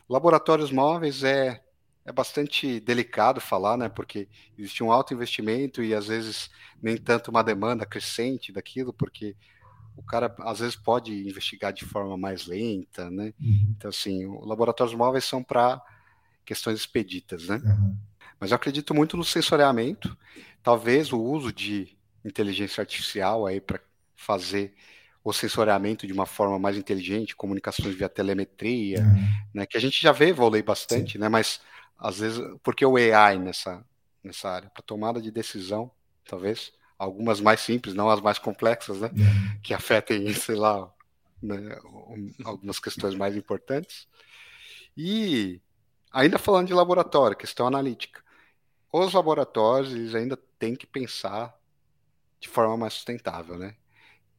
Laboratórios 0.08 0.70
móveis 0.70 1.24
é, 1.24 1.60
é 2.04 2.12
bastante 2.12 2.80
delicado 2.80 3.40
falar, 3.40 3.76
né? 3.76 3.88
Porque 3.88 4.28
existe 4.56 4.82
um 4.82 4.92
alto 4.92 5.12
investimento 5.12 5.82
e 5.82 5.94
às 5.94 6.06
vezes 6.06 6.50
nem 6.80 6.96
tanto 6.96 7.30
uma 7.30 7.42
demanda 7.42 7.84
crescente 7.84 8.52
daquilo, 8.52 8.92
porque 8.92 9.36
o 9.98 10.02
cara 10.02 10.32
às 10.40 10.60
vezes 10.60 10.76
pode 10.76 11.12
investigar 11.12 11.72
de 11.72 11.84
forma 11.84 12.16
mais 12.16 12.46
lenta, 12.46 13.10
né? 13.10 13.34
Uhum. 13.40 13.74
Então, 13.76 13.90
assim, 13.90 14.26
os 14.26 14.46
laboratórios 14.46 14.96
móveis 14.96 15.24
são 15.24 15.42
para 15.42 15.82
questões 16.46 16.78
expeditas, 16.78 17.48
né? 17.48 17.56
Uhum. 17.56 17.96
Mas 18.38 18.52
eu 18.52 18.56
acredito 18.56 18.94
muito 18.94 19.16
no 19.16 19.24
sensoriamento, 19.24 20.16
talvez 20.62 21.12
o 21.12 21.20
uso 21.20 21.52
de 21.52 21.98
inteligência 22.24 22.80
artificial 22.80 23.44
aí 23.44 23.60
para 23.60 23.80
fazer 24.14 24.72
o 25.24 25.32
sensoriamento 25.32 26.06
de 26.06 26.12
uma 26.12 26.26
forma 26.26 26.58
mais 26.58 26.76
inteligente, 26.76 27.34
comunicações 27.34 27.94
via 27.94 28.08
telemetria, 28.08 29.00
uhum. 29.00 29.28
né? 29.52 29.66
Que 29.66 29.76
a 29.76 29.80
gente 29.80 30.00
já 30.00 30.12
vê 30.12 30.32
vôlei 30.32 30.62
bastante, 30.62 31.14
Sim. 31.14 31.18
né? 31.18 31.28
Mas 31.28 31.60
às 31.98 32.20
vezes, 32.20 32.40
porque 32.62 32.86
o 32.86 32.96
AI 32.96 33.38
nessa 33.38 33.84
nessa 34.22 34.48
área 34.50 34.70
para 34.70 34.82
tomada 34.82 35.20
de 35.20 35.30
decisão, 35.30 35.90
talvez 36.24 36.72
algumas 36.98 37.40
mais 37.40 37.60
simples, 37.60 37.94
não 37.94 38.10
as 38.10 38.20
mais 38.20 38.38
complexas, 38.38 38.98
né? 39.00 39.10
Uhum. 39.14 39.60
Que 39.62 39.72
afetem, 39.72 40.32
sei 40.34 40.56
lá, 40.56 40.92
né, 41.42 41.78
algumas 42.44 42.80
questões 42.80 43.14
mais 43.14 43.36
importantes. 43.36 44.08
E 44.96 45.60
ainda 46.12 46.38
falando 46.38 46.66
de 46.66 46.74
laboratório, 46.74 47.36
questão 47.36 47.66
analítica, 47.66 48.20
os 48.92 49.12
laboratórios 49.12 50.14
ainda 50.14 50.36
têm 50.58 50.74
que 50.74 50.86
pensar 50.86 51.54
de 52.40 52.48
forma 52.48 52.76
mais 52.76 52.94
sustentável, 52.94 53.58
né? 53.58 53.76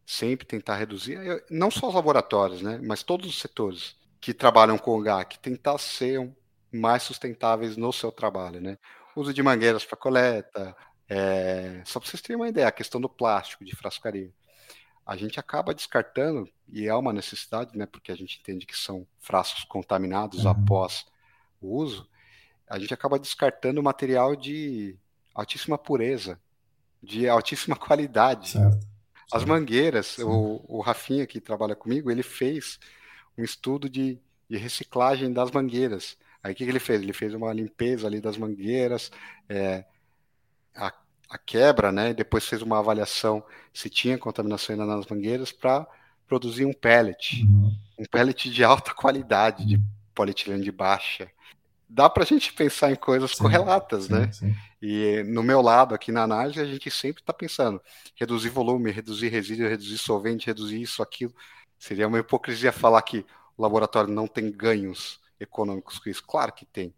Sempre 0.05 0.45
tentar 0.45 0.75
reduzir, 0.75 1.19
não 1.49 1.69
só 1.69 1.87
os 1.87 1.93
laboratórios, 1.93 2.61
né? 2.61 2.79
Mas 2.83 3.03
todos 3.03 3.29
os 3.29 3.39
setores 3.39 3.95
que 4.19 4.33
trabalham 4.33 4.77
com 4.77 4.97
o 4.97 5.01
GAC, 5.01 5.39
tentar 5.39 5.77
ser 5.77 6.29
mais 6.71 7.03
sustentáveis 7.03 7.77
no 7.77 7.93
seu 7.93 8.11
trabalho, 8.11 8.59
né? 8.59 8.77
Uso 9.15 9.33
de 9.33 9.43
mangueiras 9.43 9.85
para 9.85 9.97
coleta, 9.97 10.75
é, 11.09 11.81
só 11.85 11.99
para 11.99 12.07
vocês 12.07 12.21
terem 12.21 12.39
uma 12.39 12.47
ideia, 12.47 12.67
a 12.67 12.71
questão 12.71 13.01
do 13.01 13.09
plástico 13.09 13.65
de 13.65 13.75
frascaria. 13.75 14.31
A 15.05 15.17
gente 15.17 15.39
acaba 15.39 15.73
descartando, 15.73 16.47
e 16.71 16.87
é 16.87 16.93
uma 16.93 17.11
necessidade, 17.11 17.75
né, 17.75 17.87
porque 17.87 18.11
a 18.11 18.15
gente 18.15 18.39
entende 18.39 18.65
que 18.65 18.77
são 18.77 19.07
frascos 19.19 19.63
contaminados 19.63 20.45
uhum. 20.45 20.51
após 20.51 21.05
o 21.59 21.75
uso, 21.75 22.07
a 22.69 22.77
gente 22.77 22.93
acaba 22.93 23.17
descartando 23.17 23.81
material 23.81 24.35
de 24.35 24.95
altíssima 25.33 25.77
pureza, 25.77 26.39
de 27.01 27.27
altíssima 27.27 27.75
qualidade. 27.77 28.51
Certo. 28.51 28.87
As 29.33 29.43
mangueiras, 29.45 30.17
o, 30.19 30.63
o 30.67 30.81
Rafinha 30.81 31.25
que 31.25 31.39
trabalha 31.39 31.75
comigo, 31.75 32.09
ele 32.09 32.23
fez 32.23 32.79
um 33.37 33.43
estudo 33.43 33.89
de, 33.89 34.19
de 34.47 34.57
reciclagem 34.57 35.31
das 35.31 35.51
mangueiras. 35.51 36.17
Aí 36.43 36.53
o 36.53 36.55
que, 36.55 36.63
que, 36.63 36.69
ele 36.69 36.79
fez? 36.79 37.01
Ele 37.01 37.13
fez 37.13 37.33
uma 37.33 37.51
limpeza 37.53 38.07
ali 38.07 38.21
das 38.21 38.37
mangueiras, 38.37 39.11
é, 39.47 39.85
a, 40.79 40.93
a 41.29 41.37
quebra, 41.37 41.91
né? 41.91 42.13
Depois 42.13 42.45
fez 42.45 42.61
uma 42.61 42.79
avaliação 42.79 43.43
se 43.73 43.89
tinha 43.89 44.17
contaminação 44.17 44.73
ainda 44.73 44.85
nas 44.85 45.05
mangueiras 45.05 45.51
para 45.51 45.85
produzir 46.27 46.65
um 46.65 46.73
pellet, 46.73 47.43
uhum. 47.43 47.75
um 47.99 48.05
pellet 48.05 48.49
de 48.49 48.63
alta 48.63 48.93
qualidade, 48.93 49.65
de 49.65 49.81
polietileno 50.13 50.63
de 50.63 50.71
baixa. 50.71 51.29
Dá 51.87 52.07
para 52.07 52.23
a 52.23 52.25
gente 52.25 52.53
pensar 52.53 52.91
em 52.91 52.95
coisas 52.95 53.31
sim, 53.31 53.37
correlatas, 53.37 54.05
sim, 54.05 54.13
né? 54.13 54.31
Sim. 54.31 54.55
E 54.81 55.23
no 55.23 55.41
meu 55.41 55.61
lado 55.61 55.95
aqui 55.95 56.11
na 56.11 56.23
análise 56.23 56.59
a 56.59 56.65
gente 56.65 56.89
sempre 56.91 57.21
está 57.21 57.33
pensando 57.33 57.81
reduzir 58.15 58.49
volume, 58.49 58.91
reduzir 58.91 59.29
resíduo, 59.29 59.67
reduzir 59.67 59.97
solvente, 59.97 60.47
reduzir 60.47 60.81
isso, 60.81 61.01
aquilo. 61.01 61.33
Seria 61.77 62.07
uma 62.07 62.19
hipocrisia 62.19 62.71
falar 62.71 63.01
que 63.01 63.25
o 63.57 63.61
laboratório 63.61 64.13
não 64.13 64.27
tem 64.27 64.51
ganhos 64.51 65.19
econômicos 65.39 65.97
com 65.97 66.09
isso. 66.09 66.23
Claro 66.23 66.53
que 66.53 66.65
tem, 66.65 66.93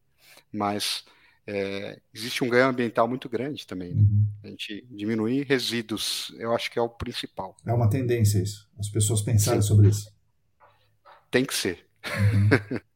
mas 0.52 1.06
é, 1.48 2.00
existe 2.14 2.44
um 2.44 2.50
ganho 2.50 2.68
ambiental 2.68 3.08
muito 3.08 3.28
grande 3.28 3.66
também. 3.66 3.94
Né? 3.94 4.02
Uhum. 4.02 4.28
A 4.44 4.48
gente 4.48 4.86
diminuir 4.90 5.44
resíduos, 5.44 6.34
eu 6.38 6.54
acho 6.54 6.70
que 6.72 6.80
é 6.80 6.82
o 6.82 6.90
principal. 6.90 7.56
É 7.66 7.74
uma 7.74 7.90
tendência 7.90 8.40
isso, 8.40 8.70
as 8.80 8.90
pessoas 8.90 9.22
pensarem 9.22 9.62
Sim. 9.62 9.68
sobre 9.68 9.90
isso. 9.90 10.12
Tem 11.30 11.46
que 11.46 11.54
ser. 11.54 11.86
Uhum. 12.06 12.80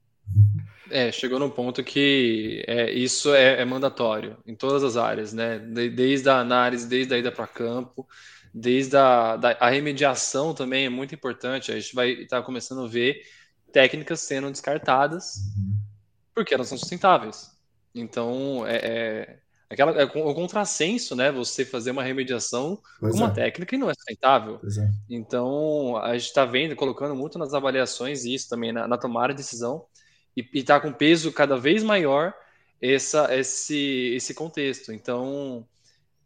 É, 0.90 1.12
chegou 1.12 1.40
num 1.40 1.50
ponto 1.50 1.84
que 1.84 2.64
é, 2.68 2.92
isso 2.92 3.34
é, 3.34 3.62
é, 3.62 3.66
mandatório 3.66 4.38
em 4.46 4.54
todas 4.54 4.84
as 4.84 4.96
áreas, 4.96 5.34
né? 5.34 5.58
desde 5.58 6.30
a 6.30 6.38
análise, 6.38 6.88
desde 6.88 7.14
a 7.14 7.18
ida 7.18 7.32
para 7.32 7.48
campo, 7.48 8.08
desde 8.54 8.96
a, 8.96 9.36
da, 9.36 9.52
a 9.60 9.70
remediação 9.70 10.54
também 10.54 10.86
é 10.86 10.90
muito 10.90 11.16
importante. 11.16 11.72
A 11.72 11.80
gente 11.80 11.96
vai 11.96 12.12
estar 12.12 12.38
tá 12.38 12.44
começando 12.44 12.84
a 12.84 12.88
ver 12.88 13.20
técnicas 13.72 14.22
sendo 14.22 14.52
descartadas 14.52 15.38
uhum. 15.58 15.76
porque 16.34 16.54
elas 16.54 16.68
são 16.68 16.78
sustentáveis. 16.78 17.55
Então, 17.96 18.68
é, 18.68 18.76
é, 18.76 19.40
aquela, 19.70 19.92
é 19.94 20.04
o 20.04 20.36
contrassenso, 20.36 21.16
né? 21.16 21.32
Você 21.32 21.64
fazer 21.64 21.92
uma 21.92 22.04
remediação 22.04 22.78
pois 23.00 23.14
com 23.14 23.20
uma 23.20 23.32
é. 23.32 23.34
técnica 23.34 23.70
que 23.70 23.78
não 23.78 23.90
é 23.90 23.94
sustentável. 23.94 24.60
É. 24.64 24.90
Então, 25.10 25.96
a 25.98 26.18
gente 26.18 26.28
está 26.28 26.44
vendo, 26.44 26.76
colocando 26.76 27.16
muito 27.16 27.40
nas 27.40 27.54
avaliações 27.54 28.26
isso 28.26 28.50
também 28.50 28.74
na, 28.74 28.86
na 28.86 28.98
tomada 28.98 29.34
de 29.34 29.38
decisão 29.38 29.86
e 30.36 30.46
está 30.54 30.80
com 30.80 30.92
peso 30.92 31.32
cada 31.32 31.58
vez 31.58 31.82
maior 31.82 32.34
essa, 32.82 33.34
esse, 33.34 34.14
esse 34.14 34.34
contexto. 34.34 34.92
Então, 34.92 35.66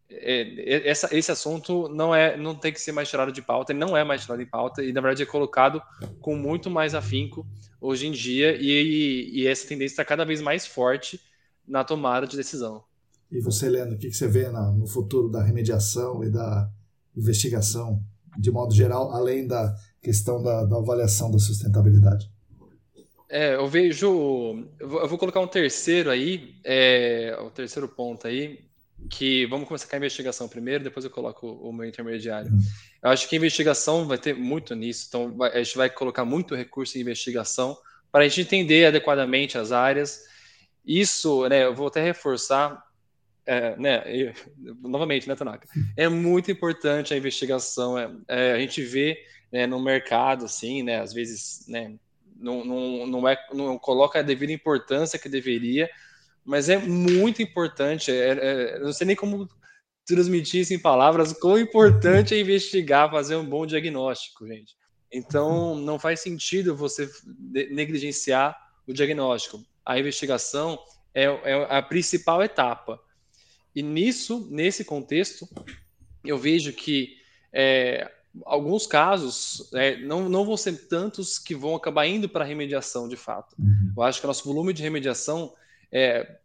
é, 0.10 0.90
essa, 0.90 1.16
esse 1.16 1.32
assunto 1.32 1.88
não 1.90 2.16
é 2.16 2.36
não 2.36 2.56
tem 2.56 2.74
que 2.74 2.82
ser 2.82 2.92
mais 2.92 3.08
tirado 3.08 3.32
de 3.32 3.44
pauta, 3.44 3.72
ele 3.72 3.80
não 3.80 3.96
é 3.96 4.04
mais 4.04 4.24
tirado 4.24 4.40
de 4.40 4.46
pauta 4.46 4.84
e 4.84 4.92
na 4.92 5.02
verdade 5.02 5.22
é 5.22 5.26
colocado 5.26 5.80
com 6.20 6.36
muito 6.36 6.68
mais 6.68 6.96
afinco 6.96 7.46
hoje 7.80 8.08
em 8.08 8.12
dia 8.12 8.58
e, 8.60 9.30
e 9.32 9.48
essa 9.48 9.68
tendência 9.68 9.94
está 9.94 10.04
cada 10.06 10.26
vez 10.26 10.42
mais 10.42 10.66
forte 10.66 11.22
na 11.70 11.84
tomada 11.84 12.28
de 12.28 12.36
decisão. 12.36 12.84
E 13.32 13.40
você, 13.40 13.70
Leandro, 13.70 13.96
o 13.96 13.98
que 14.00 14.12
você 14.12 14.28
vê 14.28 14.50
no 14.50 14.88
futuro 14.88 15.30
da 15.30 15.44
remediação 15.44 16.24
e 16.24 16.30
da 16.30 16.70
investigação, 17.16 18.04
de 18.38 18.52
modo 18.52 18.74
geral, 18.74 19.12
além 19.12 19.48
da 19.48 19.76
questão 20.02 20.42
da, 20.42 20.66
da 20.66 20.78
avaliação 20.78 21.30
da 21.30 21.38
sustentabilidade? 21.38 22.30
É, 23.30 23.56
eu 23.56 23.68
vejo. 23.68 24.68
Eu 24.80 25.08
vou 25.08 25.18
colocar 25.20 25.40
um 25.40 25.48
terceiro 25.48 26.10
aí, 26.10 26.56
é, 26.64 27.38
o 27.40 27.52
terceiro 27.52 27.88
ponto 27.88 28.26
aí, 28.26 28.66
que 29.08 29.46
vamos 29.46 29.68
começar 29.68 29.88
com 29.88 29.96
a 29.96 30.00
investigação 30.00 30.48
primeiro, 30.48 30.84
depois 30.84 31.06
eu 31.06 31.12
coloco 31.12 31.48
o, 31.48 31.72
meu 31.72 31.88
intermediário. 31.88 32.52
Uhum. 32.52 32.60
Eu 33.04 33.10
acho 33.12 33.30
que 33.30 33.36
a 33.36 33.38
investigação 33.38 34.08
vai 34.08 34.18
ter 34.18 34.34
muito 34.34 34.74
nisso, 34.74 35.06
então 35.08 35.36
a 35.44 35.62
gente 35.62 35.78
vai 35.78 35.90
colocar 35.92 36.26
muito 36.26 36.56
recurso 36.56 36.98
em 36.98 37.02
investigação 37.02 37.78
para 38.12 38.26
a 38.26 38.28
gente 38.28 38.42
entender 38.42 38.86
adequadamente 38.86 39.60
as 39.60 39.72
áreas 39.72 40.22
isso, 40.90 41.48
né, 41.48 41.66
eu 41.66 41.76
vou 41.76 41.86
até 41.86 42.02
reforçar, 42.02 42.84
é, 43.46 43.76
né, 43.78 44.34
novamente, 44.82 45.30
né, 45.30 45.36
Tanaka? 45.36 45.68
É 45.96 46.10
muito 46.10 46.50
importante 46.52 47.14
a 47.14 47.18
investigação. 47.18 47.96
É, 47.96 48.12
é, 48.28 48.54
a 48.54 48.60
gente 48.60 48.82
vê 48.82 49.24
né, 49.52 49.68
no 49.68 49.80
mercado, 49.80 50.46
assim, 50.46 50.82
né, 50.82 51.00
às 51.00 51.14
vezes, 51.14 51.64
né, 51.68 51.94
não, 52.36 52.66
não, 52.66 53.06
não, 53.06 53.30
é, 53.30 53.38
não 53.54 53.78
coloca 53.78 54.18
a 54.18 54.24
devida 54.24 54.52
importância 54.52 55.20
que 55.20 55.30
deveria, 55.30 55.88
mas 56.44 56.70
é 56.70 56.80
muito 56.80 57.40
importante. 57.40 58.12
É, 58.12 58.30
é, 58.32 58.80
não 58.80 58.92
sei 58.92 59.06
nem 59.06 59.16
como 59.16 59.48
transmitir 60.08 60.62
isso 60.62 60.74
em 60.74 60.80
palavras, 60.80 61.34
quão 61.34 61.60
importante 61.60 62.34
é 62.34 62.40
investigar, 62.40 63.12
fazer 63.12 63.36
um 63.36 63.46
bom 63.46 63.64
diagnóstico, 63.64 64.48
gente. 64.48 64.76
Então, 65.14 65.76
não 65.76 66.00
faz 66.00 66.22
sentido 66.22 66.76
você 66.76 67.08
negligenciar 67.70 68.58
o 68.88 68.94
diagnóstico 68.94 69.64
a 69.90 69.98
investigação 69.98 70.78
é, 71.16 71.24
é 71.24 71.78
a 71.78 71.82
principal 71.82 72.44
etapa. 72.44 73.02
E 73.76 73.82
nisso, 73.82 74.48
nesse 74.52 74.86
contexto, 74.86 75.50
eu 76.24 76.38
vejo 76.38 76.72
que 76.74 77.18
é, 77.52 78.08
alguns 78.46 78.86
casos 78.86 79.68
é, 79.74 79.98
não, 79.98 80.30
não 80.30 80.46
vão 80.46 80.56
ser 80.56 80.88
tantos 80.88 81.40
que 81.40 81.56
vão 81.56 81.76
acabar 81.76 82.06
indo 82.06 82.30
para 82.30 82.46
remediação 82.46 83.08
de 83.10 83.18
fato. 83.18 83.56
Uhum. 83.58 83.94
Eu 83.98 84.04
acho 84.04 84.22
que 84.22 84.28
nosso 84.28 84.46
volume 84.46 84.74
de 84.74 84.84
remediação 84.84 85.56
é, 85.92 86.38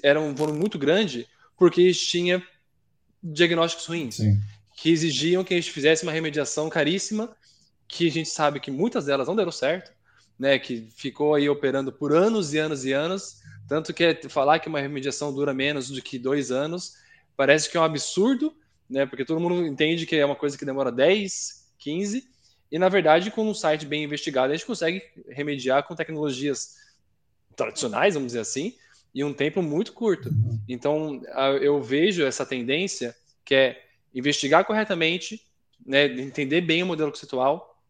era 0.00 0.20
um 0.20 0.32
volume 0.32 0.60
muito 0.60 0.78
grande 0.78 1.26
porque 1.56 1.92
tinha 1.92 2.40
diagnósticos 3.20 3.86
ruins, 3.86 4.16
Sim. 4.16 4.40
que 4.76 4.90
exigiam 4.90 5.42
que 5.42 5.52
a 5.52 5.56
gente 5.56 5.72
fizesse 5.72 6.04
uma 6.04 6.12
remediação 6.12 6.68
caríssima, 6.68 7.34
que 7.88 8.06
a 8.06 8.10
gente 8.10 8.28
sabe 8.28 8.60
que 8.60 8.70
muitas 8.70 9.06
delas 9.06 9.26
não 9.26 9.34
deram 9.34 9.50
certo, 9.50 9.92
né, 10.38 10.58
que 10.58 10.88
ficou 10.96 11.34
aí 11.34 11.48
operando 11.48 11.92
por 11.92 12.12
anos 12.12 12.52
e 12.54 12.58
anos 12.58 12.84
e 12.84 12.92
anos, 12.92 13.40
tanto 13.68 13.94
que 13.94 14.04
é 14.04 14.28
falar 14.28 14.58
que 14.58 14.68
uma 14.68 14.80
remediação 14.80 15.32
dura 15.32 15.54
menos 15.54 15.88
do 15.88 16.02
que 16.02 16.18
dois 16.18 16.50
anos 16.50 16.94
parece 17.36 17.70
que 17.70 17.76
é 17.76 17.80
um 17.80 17.84
absurdo, 17.84 18.54
né, 18.88 19.06
porque 19.06 19.24
todo 19.24 19.40
mundo 19.40 19.66
entende 19.66 20.06
que 20.06 20.16
é 20.16 20.24
uma 20.24 20.36
coisa 20.36 20.58
que 20.58 20.64
demora 20.64 20.92
10, 20.92 21.72
15, 21.78 22.28
e 22.70 22.78
na 22.78 22.88
verdade, 22.88 23.30
com 23.30 23.48
um 23.48 23.54
site 23.54 23.86
bem 23.86 24.02
investigado, 24.02 24.52
a 24.52 24.56
gente 24.56 24.66
consegue 24.66 25.02
remediar 25.28 25.86
com 25.86 25.94
tecnologias 25.94 26.76
tradicionais, 27.54 28.14
vamos 28.14 28.28
dizer 28.28 28.40
assim, 28.40 28.74
em 29.14 29.22
um 29.22 29.32
tempo 29.32 29.62
muito 29.62 29.92
curto. 29.92 30.28
Então, 30.68 31.22
eu 31.60 31.80
vejo 31.80 32.24
essa 32.24 32.44
tendência 32.44 33.14
que 33.44 33.54
é 33.54 33.84
investigar 34.12 34.64
corretamente, 34.64 35.40
né, 35.86 36.06
entender 36.06 36.62
bem 36.62 36.82
o 36.82 36.86
modelo 36.86 37.10
conceitual, 37.10 37.80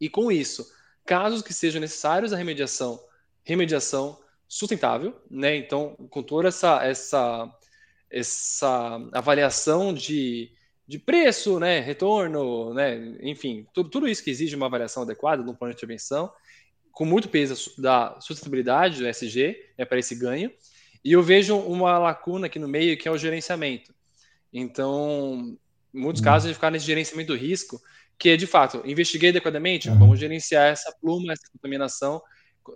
e 0.00 0.08
com 0.08 0.32
isso, 0.32 0.66
Casos 1.06 1.40
que 1.40 1.54
sejam 1.54 1.80
necessários 1.80 2.32
a 2.32 2.36
remediação, 2.36 3.00
remediação, 3.44 4.18
sustentável, 4.48 5.14
né? 5.30 5.56
Então, 5.56 5.96
com 6.10 6.22
toda 6.22 6.48
essa, 6.48 6.84
essa, 6.84 7.50
essa 8.10 9.00
avaliação 9.12 9.94
de, 9.94 10.50
de 10.86 10.98
preço, 10.98 11.58
né? 11.58 11.80
Retorno, 11.80 12.74
né? 12.74 13.16
Enfim, 13.20 13.66
tudo, 13.72 13.88
tudo 13.88 14.08
isso 14.08 14.22
que 14.22 14.30
exige 14.30 14.56
uma 14.56 14.66
avaliação 14.66 15.02
adequada 15.02 15.42
no 15.42 15.54
plano 15.54 15.72
de 15.72 15.78
intervenção, 15.78 16.32
com 16.92 17.04
muito 17.04 17.28
peso 17.28 17.72
da 17.78 18.18
sustentabilidade 18.20 18.98
do 18.98 19.06
SG, 19.06 19.56
né, 19.78 19.84
para 19.84 19.98
esse 19.98 20.14
ganho. 20.14 20.50
E 21.04 21.12
eu 21.12 21.22
vejo 21.22 21.56
uma 21.56 21.98
lacuna 21.98 22.46
aqui 22.46 22.58
no 22.58 22.66
meio 22.66 22.96
que 22.96 23.06
é 23.06 23.10
o 23.10 23.18
gerenciamento. 23.18 23.94
Então, 24.52 25.56
em 25.92 26.00
muitos 26.00 26.22
hum. 26.22 26.24
casos, 26.24 26.46
a 26.46 26.48
gente 26.48 26.56
ficar 26.56 26.70
nesse 26.70 26.86
gerenciamento 26.86 27.32
do 27.32 27.38
risco, 27.38 27.80
que 28.18 28.30
é 28.30 28.36
de 28.36 28.46
fato, 28.46 28.82
investiguei 28.84 29.30
adequadamente, 29.30 29.88
uhum. 29.88 29.98
vamos 29.98 30.18
gerenciar 30.18 30.68
essa 30.68 30.92
pluma, 31.00 31.32
essa 31.32 31.48
contaminação, 31.52 32.22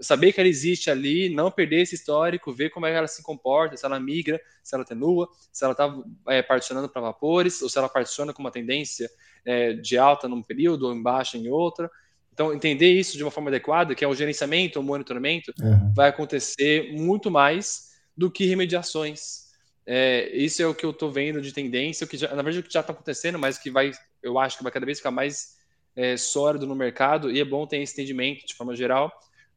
saber 0.00 0.32
que 0.32 0.40
ela 0.40 0.48
existe 0.48 0.90
ali, 0.90 1.28
não 1.28 1.50
perder 1.50 1.82
esse 1.82 1.94
histórico, 1.94 2.52
ver 2.52 2.70
como 2.70 2.86
é 2.86 2.90
que 2.90 2.96
ela 2.96 3.08
se 3.08 3.22
comporta, 3.22 3.76
se 3.76 3.84
ela 3.84 3.98
migra, 3.98 4.40
se 4.62 4.74
ela 4.74 4.84
atenua, 4.84 5.28
se 5.52 5.64
ela 5.64 5.72
está 5.72 5.92
é, 6.28 6.42
particionando 6.42 6.88
para 6.88 7.00
vapores, 7.00 7.60
ou 7.62 7.68
se 7.68 7.78
ela 7.78 7.88
particiona 7.88 8.32
com 8.32 8.40
uma 8.40 8.50
tendência 8.50 9.10
é, 9.44 9.72
de 9.72 9.98
alta 9.98 10.28
num 10.28 10.42
período 10.42 10.86
ou 10.86 10.94
em 10.94 11.02
baixa 11.02 11.36
em 11.36 11.48
outra. 11.48 11.90
Então, 12.32 12.54
entender 12.54 12.92
isso 12.92 13.16
de 13.16 13.24
uma 13.24 13.30
forma 13.30 13.50
adequada, 13.50 13.94
que 13.94 14.04
é 14.04 14.08
o 14.08 14.14
gerenciamento, 14.14 14.78
o 14.78 14.82
monitoramento, 14.82 15.52
uhum. 15.60 15.92
vai 15.94 16.08
acontecer 16.08 16.92
muito 16.92 17.30
mais 17.30 17.90
do 18.16 18.30
que 18.30 18.46
remediações. 18.46 19.49
É, 19.92 20.30
isso 20.36 20.62
é 20.62 20.66
o 20.68 20.72
que 20.72 20.86
eu 20.86 20.90
estou 20.90 21.10
vendo 21.10 21.42
de 21.42 21.52
tendência, 21.52 22.04
o 22.04 22.08
que 22.08 22.16
já, 22.16 22.28
na 22.28 22.42
verdade 22.42 22.60
o 22.60 22.62
que 22.62 22.72
já 22.72 22.78
está 22.78 22.92
acontecendo, 22.92 23.40
mas 23.40 23.58
que 23.58 23.72
vai, 23.72 23.90
eu 24.22 24.38
acho 24.38 24.56
que 24.56 24.62
vai 24.62 24.70
cada 24.70 24.86
vez 24.86 24.98
ficar 24.98 25.10
mais 25.10 25.56
é, 25.96 26.16
sólido 26.16 26.64
no 26.64 26.76
mercado, 26.76 27.28
e 27.28 27.40
é 27.40 27.44
bom 27.44 27.66
ter 27.66 27.78
esse 27.78 27.94
entendimento 27.94 28.46
de 28.46 28.54
forma 28.54 28.76
geral, 28.76 29.12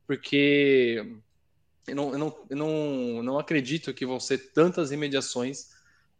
porque 0.07 1.05
eu 1.88 1.95
não, 1.95 2.13
eu 2.13 2.17
não, 2.17 2.36
eu 2.49 2.57
não, 2.57 3.23
não 3.23 3.38
acredito 3.38 3.93
que 3.93 4.07
vão 4.07 4.19
ser 4.19 4.51
tantas 4.53 4.89
remediações 4.89 5.67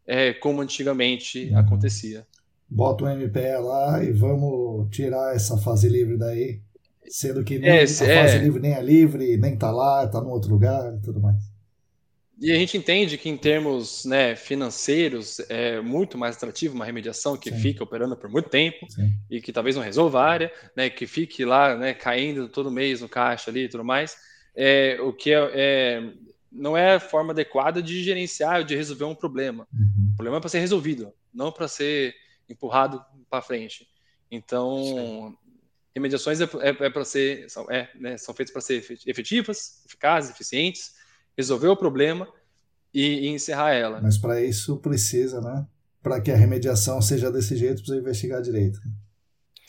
é, 0.06 0.32
como 0.32 0.62
antigamente 0.62 1.52
acontecia. 1.56 2.28
Bota 2.70 3.06
o 3.06 3.10
MPE 3.10 3.58
lá 3.64 4.04
e 4.04 4.12
vamos 4.12 4.96
tirar 4.96 5.36
essa 5.36 5.58
fase 5.58 5.90
livre 5.90 6.18
daí, 6.18 6.62
sendo 7.08 7.44
que 7.44 7.58
nem 7.58 7.68
é, 7.68 7.84
a 7.84 7.88
fase 7.88 8.06
é... 8.36 8.38
livre 8.38 8.62
nem 8.62 8.74
é 8.74 8.82
livre, 8.84 9.38
nem 9.38 9.58
tá 9.58 9.72
lá, 9.72 10.08
tá 10.08 10.22
no 10.22 10.30
outro 10.30 10.52
lugar 10.52 10.94
e 10.94 11.02
tudo 11.02 11.20
mais. 11.20 11.53
E 12.40 12.52
a 12.52 12.56
gente 12.56 12.76
entende 12.78 13.18
que 13.18 13.30
em 13.30 13.38
termos 13.38 14.06
né, 14.06 14.36
financeiros 14.36 15.40
é 15.50 15.80
muito 15.82 16.18
mais 16.18 16.36
atrativo 16.36 16.74
uma 16.74 16.86
remediação 16.86 17.38
que 17.38 17.52
Sim. 17.52 17.60
fica 17.60 17.84
operando 17.84 18.18
por 18.18 18.30
muito 18.30 18.50
tempo 18.50 18.90
Sim. 18.90 19.14
e 19.30 19.40
que 19.40 19.54
talvez 19.54 19.76
não 19.76 19.84
resolva 19.84 20.22
a 20.22 20.28
área, 20.28 20.52
né, 20.76 20.90
que 20.90 21.06
fique 21.06 21.46
lá 21.46 21.76
né, 21.78 21.94
caindo 21.94 22.50
todo 22.50 22.72
mês 22.72 23.02
no 23.02 23.10
caixa 23.10 23.52
ali 23.52 23.66
e 23.66 23.70
tudo 23.70 23.84
mais, 23.84 24.18
é, 24.56 24.98
o 25.02 25.14
que 25.14 25.32
é, 25.32 25.52
é, 25.54 26.14
não 26.52 26.76
é 26.76 26.96
a 26.96 27.00
forma 27.00 27.34
adequada 27.34 27.82
de 27.84 28.04
gerenciar, 28.04 28.64
de 28.64 28.76
resolver 28.76 29.06
um 29.06 29.16
problema. 29.16 29.68
Uhum. 29.72 30.12
O 30.14 30.16
problema 30.16 30.38
é 30.38 30.40
para 30.40 30.50
ser 30.50 30.60
resolvido, 30.60 31.14
não 31.32 31.52
para 31.52 31.68
ser 31.68 32.16
empurrado 32.50 33.04
para 33.30 33.44
frente. 33.44 33.88
Então, 34.30 34.84
Sim. 34.84 35.38
remediações 35.96 36.42
é, 36.42 36.46
é, 36.46 36.70
é 36.70 36.90
para 36.90 37.06
ser 37.06 37.48
são, 37.50 37.70
é, 37.70 37.90
né, 37.94 38.18
são 38.18 38.34
feitas 38.34 38.52
para 38.52 38.62
ser 38.62 38.84
efetivas, 39.06 39.84
eficazes, 39.86 40.32
eficientes 40.32 41.03
resolver 41.38 41.68
o 41.68 41.78
problema 41.78 42.28
e, 42.94 43.26
e 43.26 43.28
encerrar 43.30 43.74
ela. 43.74 44.00
Mas 44.02 44.18
para 44.18 44.42
isso 44.42 44.78
precisa, 44.78 45.42
né? 45.42 45.66
Para 46.02 46.20
que 46.22 46.32
a 46.32 46.36
remediação 46.36 47.02
seja 47.02 47.32
desse 47.32 47.56
jeito, 47.56 47.78
precisa 47.78 47.98
investigar 47.98 48.42
direito. 48.42 48.80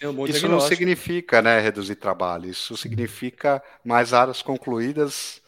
Um 0.03 0.27
isso 0.27 0.49
não 0.49 0.61
significa 0.61 1.41
né, 1.41 1.61
reduzir 1.61 1.95
trabalho, 1.95 2.51
isso 2.51 2.77
significa 2.77 3.63
mais 3.85 4.13
áreas 4.13 4.43
concluídas, 4.43 5.41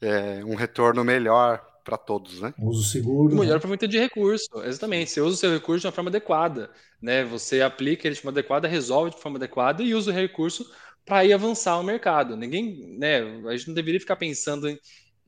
é, 0.00 0.44
um 0.44 0.54
retorno 0.54 1.04
melhor 1.04 1.64
para 1.84 1.96
todos, 1.96 2.40
né? 2.40 2.52
Uso 2.58 2.88
seguro. 2.88 3.34
Melhor 3.34 3.52
né? 3.52 3.56
aproveitamento 3.56 3.88
de 3.88 3.98
recurso, 3.98 4.48
exatamente. 4.64 5.10
Você 5.10 5.20
usa 5.20 5.34
o 5.34 5.38
seu 5.38 5.52
recurso 5.52 5.80
de 5.80 5.86
uma 5.86 5.92
forma 5.92 6.10
adequada, 6.10 6.70
né? 7.00 7.24
Você 7.24 7.62
aplica 7.62 8.06
ele 8.06 8.14
de 8.14 8.20
forma 8.20 8.38
adequada, 8.38 8.68
resolve 8.68 9.12
de 9.12 9.20
forma 9.20 9.38
adequada 9.38 9.82
e 9.82 9.94
usa 9.94 10.10
o 10.10 10.14
recurso 10.14 10.68
para 11.04 11.24
ir 11.24 11.32
avançar 11.32 11.78
o 11.78 11.82
mercado. 11.82 12.36
Ninguém, 12.36 12.96
né? 12.98 13.20
A 13.48 13.56
gente 13.56 13.68
não 13.68 13.74
deveria 13.74 14.00
ficar 14.00 14.16
pensando 14.16 14.68
em, 14.68 14.78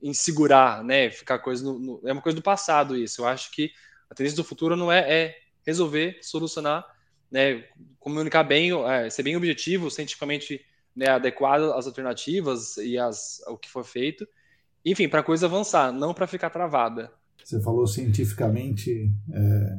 em 0.01 0.13
segurar, 0.13 0.83
né? 0.83 1.09
Ficar 1.09 1.39
coisa 1.39 1.63
no, 1.63 1.79
no, 1.79 2.01
é 2.05 2.11
uma 2.11 2.21
coisa 2.21 2.35
do 2.35 2.41
passado 2.41 2.97
isso. 2.97 3.21
Eu 3.21 3.27
acho 3.27 3.51
que 3.51 3.71
a 4.09 4.15
tendência 4.15 4.37
do 4.37 4.43
futuro 4.43 4.75
não 4.75 4.91
é, 4.91 4.99
é 4.99 5.35
resolver, 5.65 6.19
solucionar, 6.21 6.85
né? 7.31 7.65
Comunicar 7.99 8.43
bem, 8.43 8.71
é, 8.87 9.09
ser 9.09 9.23
bem 9.23 9.35
objetivo, 9.35 9.89
cientificamente 9.89 10.63
né, 10.95 11.07
adequado 11.07 11.73
às 11.73 11.87
alternativas 11.87 12.77
e 12.77 12.97
as, 12.97 13.41
o 13.47 13.57
que 13.57 13.69
for 13.69 13.83
feito. 13.83 14.27
Enfim, 14.85 15.09
para 15.09 15.19
a 15.19 15.23
coisa 15.23 15.47
avançar, 15.47 15.91
não 15.91 16.13
para 16.13 16.27
ficar 16.27 16.49
travada. 16.49 17.11
Você 17.43 17.61
falou 17.61 17.85
cientificamente 17.85 19.11
é, 19.31 19.77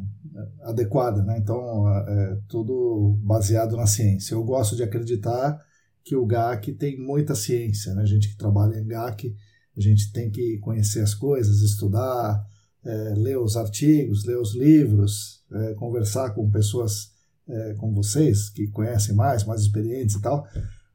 adequada, 0.62 1.22
né? 1.22 1.38
Então, 1.38 1.88
é, 1.88 2.38
tudo 2.48 3.18
baseado 3.22 3.76
na 3.76 3.86
ciência. 3.86 4.34
Eu 4.34 4.44
gosto 4.44 4.76
de 4.76 4.82
acreditar 4.82 5.60
que 6.04 6.14
o 6.14 6.26
GAC 6.26 6.72
tem 6.72 6.96
muita 6.96 7.34
ciência, 7.34 7.94
né? 7.94 8.02
A 8.02 8.06
gente 8.06 8.28
que 8.28 8.36
trabalha 8.36 8.76
em 8.78 8.86
GAC 8.86 9.34
a 9.76 9.80
gente 9.80 10.12
tem 10.12 10.30
que 10.30 10.58
conhecer 10.58 11.00
as 11.00 11.14
coisas, 11.14 11.60
estudar, 11.60 12.42
é, 12.84 13.14
ler 13.16 13.38
os 13.38 13.56
artigos, 13.56 14.24
ler 14.24 14.38
os 14.38 14.54
livros, 14.54 15.42
é, 15.52 15.74
conversar 15.74 16.30
com 16.30 16.50
pessoas 16.50 17.10
é, 17.48 17.74
como 17.74 17.94
vocês, 17.94 18.48
que 18.48 18.68
conhecem 18.68 19.14
mais, 19.14 19.44
mais 19.44 19.60
experientes 19.60 20.16
e 20.16 20.20
tal. 20.20 20.46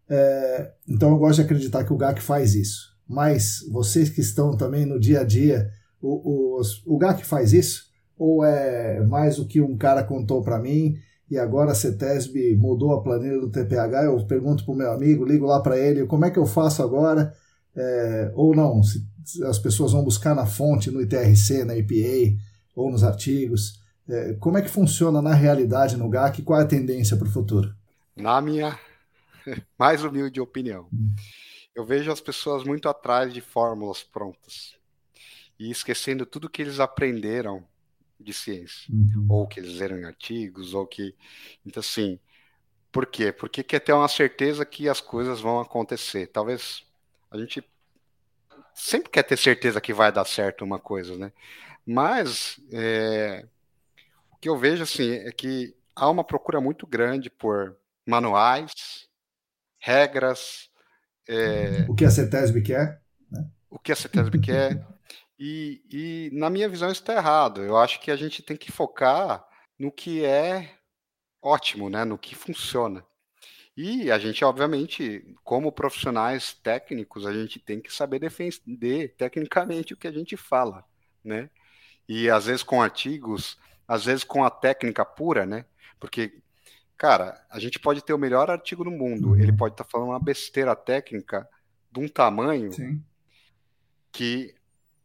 É, 0.10 0.72
então 0.88 1.10
eu 1.10 1.18
gosto 1.18 1.36
de 1.36 1.42
acreditar 1.44 1.84
que 1.84 1.94
o 1.94 1.98
GAC 1.98 2.22
faz 2.22 2.56
isso. 2.56 2.92
Mas 3.08 3.60
vocês 3.70 4.10
que 4.10 4.22
estão 4.22 4.56
também 4.56 4.86
no 4.86 5.00
dia 5.00 5.22
a 5.22 5.24
dia, 5.24 5.70
o, 6.02 6.60
o, 6.60 6.62
o 6.86 6.98
GAC 6.98 7.26
faz 7.26 7.54
isso? 7.54 7.86
Ou 8.18 8.44
é 8.44 9.06
mais 9.06 9.40
o 9.40 9.48
que 9.48 9.62
um 9.62 9.78
cara 9.78 10.04
contou 10.04 10.42
para 10.42 10.60
mim 10.60 10.96
e 11.30 11.38
agora 11.38 11.72
a 11.72 11.76
CETESB 11.76 12.56
mudou 12.58 12.94
a 12.94 13.02
planilha 13.02 13.40
do 13.40 13.50
TPH? 13.50 14.06
Eu 14.06 14.26
pergunto 14.26 14.66
para 14.66 14.74
o 14.74 14.78
meu 14.78 14.92
amigo, 14.92 15.26
ligo 15.26 15.46
lá 15.46 15.62
para 15.62 15.78
ele, 15.78 16.06
como 16.06 16.26
é 16.26 16.32
que 16.32 16.40
eu 16.40 16.46
faço 16.46 16.82
agora? 16.82 17.34
É, 17.76 18.32
ou 18.36 18.56
não, 18.56 18.84
se 18.84 19.06
as 19.44 19.60
pessoas 19.60 19.92
vão 19.92 20.04
buscar 20.04 20.36
na 20.36 20.46
fonte, 20.46 20.92
no 20.92 21.02
ITRC, 21.02 21.64
na 21.64 21.78
EPA, 21.78 22.38
ou 22.76 22.92
nos 22.92 23.04
artigos. 23.04 23.80
É, 24.08 24.34
como 24.34 24.58
é 24.58 24.62
que 24.62 24.70
funciona 24.70 25.22
na 25.22 25.34
realidade 25.34 25.98
no 25.98 26.10
GAC? 26.10 26.42
Qual 26.42 26.60
é 26.60 26.64
a 26.64 26.68
tendência 26.68 27.16
para 27.16 27.28
o 27.28 27.32
futuro? 27.32 27.74
Na 28.16 28.42
minha 28.42 28.78
mais 29.78 30.04
humilde 30.04 30.42
opinião, 30.42 30.88
hum. 30.94 31.16
eu 31.76 31.86
vejo 31.86 32.12
as 32.12 32.22
pessoas 32.22 32.64
muito 32.64 32.90
atrás 32.90 33.34
de 33.34 33.42
fórmulas 33.42 34.04
prontas 34.04 34.76
e 35.60 35.70
esquecendo 35.70 36.26
tudo 36.26 36.50
que 36.50 36.62
eles 36.62 36.80
aprenderam 36.80 37.64
de 38.20 38.34
ciência, 38.34 38.92
uhum. 38.92 39.28
ou 39.30 39.48
que 39.48 39.60
eles 39.60 39.80
leram 39.80 39.98
em 39.98 40.06
artigos, 40.06 40.74
ou 40.74 40.86
que. 40.86 41.16
Então, 41.66 41.82
assim, 41.82 42.20
por 42.92 43.06
quê? 43.06 43.32
Porque 43.32 43.64
quer 43.64 43.80
ter 43.80 43.94
uma 43.94 44.08
certeza 44.08 44.66
que 44.66 44.90
as 44.90 45.02
coisas 45.02 45.40
vão 45.40 45.60
acontecer. 45.60 46.28
Talvez 46.28 46.84
a 47.32 47.38
gente 47.38 47.64
sempre 48.76 49.10
quer 49.10 49.24
ter 49.24 49.38
certeza 49.38 49.82
que 49.82 49.94
vai 49.94 50.12
dar 50.12 50.26
certo 50.26 50.66
uma 50.66 50.78
coisa, 50.78 51.18
né? 51.18 51.32
Mas 51.86 52.60
é, 52.72 53.46
o 54.32 54.38
que 54.38 54.50
eu 54.50 54.58
vejo 54.58 54.84
assim 54.84 55.14
é 55.14 55.32
que 55.32 55.76
há 55.96 56.10
uma 56.10 56.24
procura 56.24 56.60
muito 56.60 56.86
grande 56.86 57.30
por 57.30 57.76
manuais, 58.06 59.08
regras. 59.80 60.70
É, 61.28 61.86
o 61.88 61.96
que 61.96 62.06
a 62.06 62.12
CETESB 62.12 62.62
quer? 62.62 63.02
Né? 63.32 63.50
O 63.70 63.80
que 63.80 63.92
a 63.92 63.96
CETESB 63.96 64.40
quer. 64.42 64.86
E, 65.40 65.82
e, 65.90 66.30
na 66.34 66.50
minha 66.50 66.70
visão, 66.70 66.92
isso 66.92 67.02
está 67.02 67.16
errado. 67.16 67.64
Eu 67.64 67.76
acho 67.78 68.00
que 68.00 68.12
a 68.12 68.16
gente 68.16 68.44
tem 68.44 68.56
que 68.56 68.72
focar 68.72 69.44
no 69.80 69.92
que 69.92 70.24
é 70.24 70.76
ótimo, 71.42 71.90
né? 71.90 72.06
no 72.06 72.18
que 72.18 72.36
funciona. 72.36 73.04
E 73.76 74.12
a 74.12 74.20
gente, 74.20 74.44
obviamente, 74.44 75.36
como 75.44 75.72
profissionais 75.72 76.54
técnicos, 76.54 77.26
a 77.26 77.34
gente 77.34 77.60
tem 77.60 77.80
que 77.80 77.92
saber 77.92 78.20
defender 78.20 79.16
tecnicamente 79.18 79.94
o 79.94 79.98
que 79.98 80.08
a 80.08 80.12
gente 80.12 80.36
fala, 80.36 80.84
né? 81.24 81.50
E 82.08 82.30
às 82.30 82.46
vezes 82.46 82.64
com 82.64 82.82
artigos, 82.82 83.58
às 83.88 84.06
vezes 84.06 84.24
com 84.24 84.44
a 84.44 84.50
técnica 84.50 85.06
pura, 85.06 85.46
né? 85.46 85.66
Porque, 86.00 86.42
cara, 86.98 87.42
a 87.50 87.60
gente 87.60 87.80
pode 87.80 88.04
ter 88.04 88.14
o 88.14 88.18
melhor 88.18 88.50
artigo 88.50 88.84
do 88.84 88.92
mundo, 88.92 89.30
uhum. 89.30 89.38
ele 89.38 89.54
pode 89.54 89.74
estar 89.74 89.86
tá 89.86 89.90
falando 89.90 90.10
uma 90.10 90.20
besteira 90.20 90.76
técnica 90.76 91.48
de 91.90 92.00
um 92.00 92.08
tamanho 92.08 92.74
Sim. 92.74 93.02
que 94.12 94.54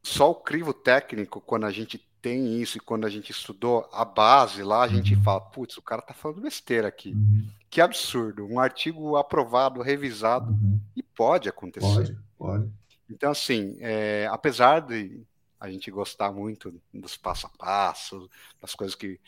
só 0.03 0.31
o 0.31 0.37
crivo 0.37 0.73
técnico, 0.73 1.41
quando 1.41 1.67
a 1.67 1.71
gente 1.71 1.99
tem 2.27 2.61
isso 2.61 2.77
e 2.77 2.81
quando 2.81 3.07
a 3.07 3.09
gente 3.09 3.31
estudou 3.31 3.89
a 3.93 4.05
base 4.05 4.61
lá, 4.65 4.83
a 4.83 4.89
gente 4.89 5.15
uhum. 5.15 5.23
fala, 5.23 5.41
putz, 5.41 5.77
o 5.77 5.83
cara 5.83 6.03
tá 6.03 6.13
falando 6.13 6.41
besteira 6.41 6.89
aqui. 6.89 7.13
Uhum. 7.13 7.47
Que 7.71 7.81
absurdo. 7.81 8.45
Um 8.45 8.59
artigo 8.59 9.15
aprovado, 9.17 9.81
revisado, 9.81 10.51
uhum. 10.51 10.81
e 10.97 11.05
pode 11.05 11.49
acontecer. 11.49 11.87
Pode, 11.87 12.19
pode. 12.37 12.73
Então, 13.09 13.31
assim, 13.31 13.77
é, 13.79 14.27
apesar 14.29 14.81
de 14.81 15.23
a 15.61 15.71
gente 15.71 15.89
gostar 15.89 16.33
muito 16.33 16.75
dos 16.93 17.17
passo 17.17 17.47
a 17.47 17.51
passo, 17.51 18.29
das 18.61 18.75
coisas 18.75 18.97
que 18.97 19.21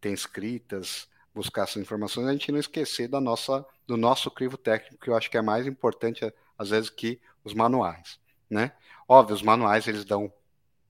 tem 0.00 0.12
escritas, 0.12 1.08
buscar 1.34 1.62
essas 1.64 1.82
informações, 1.82 2.28
a 2.28 2.32
gente 2.32 2.52
não 2.52 2.60
esquecer 2.60 3.08
da 3.08 3.20
nossa, 3.20 3.66
do 3.84 3.96
nosso 3.96 4.30
crivo 4.30 4.56
técnico, 4.56 5.02
que 5.02 5.10
eu 5.10 5.16
acho 5.16 5.28
que 5.28 5.36
é 5.36 5.42
mais 5.42 5.66
importante, 5.66 6.32
às 6.56 6.70
vezes, 6.70 6.88
que 6.88 7.20
os 7.42 7.52
manuais. 7.52 8.20
né? 8.48 8.70
Óbvio, 9.08 9.34
os 9.34 9.42
manuais 9.42 9.88
eles 9.88 10.04
dão 10.04 10.32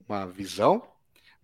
uma 0.06 0.26
visão, 0.26 0.86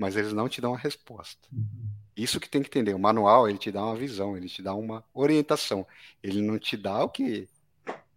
mas 0.01 0.17
eles 0.17 0.33
não 0.33 0.49
te 0.49 0.63
dão 0.63 0.75
a 0.75 0.79
resposta. 0.79 1.47
Uhum. 1.53 1.91
Isso 2.17 2.41
que 2.41 2.49
tem 2.49 2.63
que 2.63 2.69
entender. 2.69 2.95
O 2.95 2.99
manual 2.99 3.47
ele 3.47 3.59
te 3.59 3.71
dá 3.71 3.85
uma 3.85 3.95
visão, 3.95 4.35
ele 4.35 4.49
te 4.49 4.63
dá 4.63 4.75
uma 4.75 5.05
orientação. 5.13 5.87
Ele 6.23 6.41
não 6.41 6.59
te 6.59 6.75
dá 6.75 7.05
o 7.05 7.11
que 7.11 7.47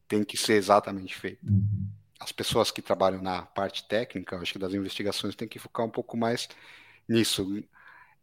tem 0.08 0.24
que 0.24 0.38
ser 0.38 0.54
exatamente 0.54 1.14
feito. 1.14 1.46
Uhum. 1.46 1.90
As 2.18 2.32
pessoas 2.32 2.72
que 2.72 2.82
trabalham 2.82 3.22
na 3.22 3.42
parte 3.42 3.86
técnica, 3.86 4.38
acho 4.38 4.54
que 4.54 4.60
das 4.60 4.74
investigações, 4.74 5.36
tem 5.36 5.46
que 5.46 5.60
focar 5.60 5.86
um 5.86 5.90
pouco 5.90 6.16
mais 6.16 6.48
nisso. 7.06 7.62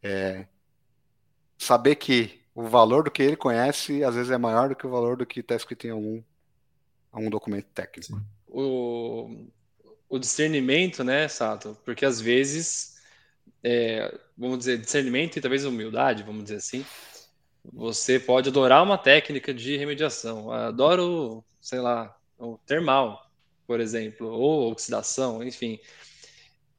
É, 0.01 0.47
saber 1.55 1.97
que 1.97 2.41
o 2.55 2.63
valor 2.63 3.03
do 3.03 3.11
que 3.11 3.21
ele 3.21 3.35
conhece 3.35 4.03
às 4.03 4.15
vezes 4.15 4.31
é 4.31 4.39
maior 4.39 4.69
do 4.69 4.75
que 4.75 4.87
o 4.87 4.89
valor 4.89 5.17
do 5.17 5.25
que 5.25 5.41
está 5.41 5.55
escrito 5.55 5.85
em 5.85 5.91
algum, 5.91 6.23
algum 7.11 7.29
documento 7.29 7.67
técnico. 7.75 8.19
O, 8.47 9.45
o 10.09 10.17
discernimento, 10.17 11.03
né, 11.03 11.27
Sato? 11.27 11.77
Porque 11.85 12.03
às 12.03 12.19
vezes, 12.19 12.90
é, 13.63 14.17
vamos 14.37 14.59
dizer, 14.59 14.79
discernimento 14.79 15.37
e 15.37 15.41
talvez 15.41 15.65
humildade, 15.65 16.23
vamos 16.23 16.43
dizer 16.43 16.57
assim. 16.57 16.85
Você 17.63 18.19
pode 18.19 18.49
adorar 18.49 18.83
uma 18.83 18.97
técnica 18.97 19.53
de 19.53 19.77
remediação. 19.77 20.51
Adoro, 20.51 21.43
sei 21.59 21.79
lá, 21.79 22.15
o 22.39 22.57
termal, 22.65 23.29
por 23.67 23.79
exemplo, 23.79 24.27
ou 24.27 24.71
oxidação, 24.71 25.43
enfim. 25.43 25.79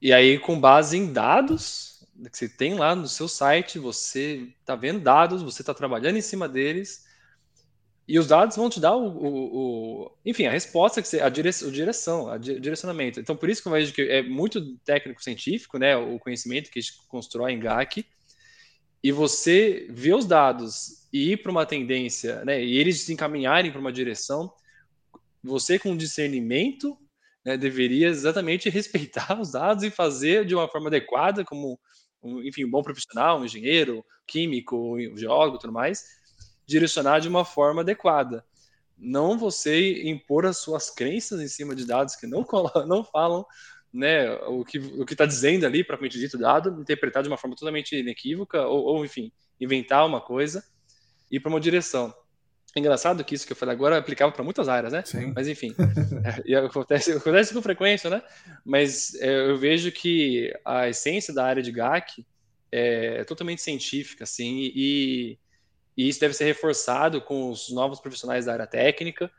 E 0.01 0.12
aí, 0.12 0.39
com 0.39 0.59
base 0.59 0.97
em 0.97 1.12
dados 1.12 1.93
que 2.30 2.37
você 2.37 2.49
tem 2.49 2.74
lá 2.74 2.95
no 2.95 3.09
seu 3.09 3.26
site, 3.26 3.78
você 3.78 4.49
está 4.61 4.76
vendo 4.76 5.01
dados, 5.01 5.43
você 5.43 5.62
está 5.62 5.72
trabalhando 5.72 6.16
em 6.16 6.22
cima 6.22 6.49
deles, 6.49 7.05
e 8.07 8.19
os 8.19 8.27
dados 8.27 8.57
vão 8.57 8.69
te 8.69 8.81
dar 8.81 8.97
o, 8.97 9.07
o, 9.07 10.05
o 10.05 10.13
enfim, 10.25 10.47
a 10.47 10.51
resposta 10.51 11.01
que 11.01 11.09
você, 11.09 11.21
a 11.21 11.29
direção, 11.29 11.69
a 11.69 11.73
direção, 11.73 12.29
a 12.31 12.39
direcionamento. 12.39 13.21
Então, 13.21 13.37
por 13.37 13.49
isso 13.49 13.63
que 13.63 13.69
eu 13.69 13.73
vejo 13.73 13.93
que 13.93 14.03
é 14.03 14.23
muito 14.23 14.77
técnico-científico, 14.79 15.79
né, 15.79 15.97
o 15.97 16.19
conhecimento 16.19 16.71
que 16.71 16.79
a 16.79 16.83
gente 16.83 16.97
constrói 17.07 17.53
em 17.53 17.61
GAC, 17.61 18.05
e 19.05 19.13
você 19.13 19.87
ver 19.91 20.15
os 20.15 20.27
dados 20.27 21.09
e 21.13 21.33
ir 21.33 21.43
para 21.43 21.51
uma 21.51 21.67
tendência, 21.67 22.45
né, 22.45 22.63
e 22.63 22.77
eles 22.77 23.03
se 23.03 23.13
encaminharem 23.13 23.71
para 23.71 23.81
uma 23.81 23.93
direção, 23.93 24.53
você 25.43 25.79
com 25.79 25.97
discernimento, 25.97 26.99
né, 27.45 27.57
deveria 27.57 28.09
exatamente 28.09 28.69
respeitar 28.71 29.41
os 29.41 29.53
dados 29.53 29.85
e 29.85 29.91
fazer 29.91 30.45
de 30.45 30.55
uma 30.55 30.69
forma 30.69 30.89
adequada, 30.89 31.45
como, 31.45 31.79
enfim, 32.45 32.65
um 32.65 32.71
bom 32.71 32.83
profissional, 32.83 33.41
um 33.41 33.45
engenheiro, 33.45 34.05
químico, 34.27 34.97
um 34.97 35.17
geólogo, 35.17 35.59
tudo 35.59 35.73
mais, 35.73 36.05
direcionar 36.73 37.20
de 37.20 37.29
uma 37.29 37.45
forma 37.45 37.83
adequada. 37.83 38.45
Não 38.97 39.39
você 39.39 40.03
impor 40.09 40.47
as 40.47 40.59
suas 40.59 40.91
crenças 40.91 41.41
em 41.41 41.49
cima 41.49 41.75
de 41.75 41.87
dados 41.87 42.16
que 42.16 42.27
não, 42.27 42.47
não 42.87 43.05
falam 43.05 43.45
né, 43.93 44.33
o 44.47 44.64
que 44.64 44.79
o 44.79 45.05
está 45.05 45.27
dizendo 45.27 45.66
ali, 45.66 45.85
propriamente 45.85 46.18
dito 46.18 46.39
dado, 46.39 46.81
interpretar 46.81 47.23
de 47.23 47.29
uma 47.29 47.37
forma 47.37 47.55
totalmente 47.55 47.95
inequívoca, 47.95 48.66
ou, 48.66 48.85
ou 48.85 49.05
enfim, 49.05 49.31
inventar 49.61 50.07
uma 50.07 50.20
coisa 50.20 50.64
e 51.31 51.39
para 51.39 51.51
uma 51.51 51.61
direção. 51.61 52.14
É 52.75 52.81
engraçado 52.81 53.23
que 53.23 53.35
isso 53.35 53.47
que 53.47 53.53
eu 53.53 53.57
falei 53.57 53.75
agora 53.75 53.99
aplicava 53.99 54.33
para 54.33 54.43
muitas 54.43 54.66
áreas, 54.66 54.95
né? 54.95 55.03
Sim. 55.05 55.31
Mas 55.37 55.47
enfim, 55.47 55.75
é, 56.47 56.55
acontece, 56.57 57.12
acontece 57.12 57.53
com 57.53 57.61
frequência, 57.61 58.09
né? 58.09 58.23
Mas 58.64 59.14
é, 59.16 59.51
eu 59.51 59.59
vejo 59.59 59.93
que 59.93 60.51
a 60.64 60.89
essência 60.89 61.35
da 61.35 61.45
área 61.45 61.62
de 61.62 61.70
GAC 61.70 62.25
é 62.70 63.25
totalmente 63.25 63.61
científica, 63.61 64.25
assim, 64.25 64.73
e, 64.75 65.39
e 65.97 66.09
isso 66.09 66.20
deve 66.20 66.34
ser 66.34 66.45
reforçado 66.45 67.20
com 67.20 67.51
os 67.51 67.70
novos 67.70 68.01
profissionais 68.01 68.47
da 68.47 68.53
área 68.53 68.66
técnica. 68.66 69.30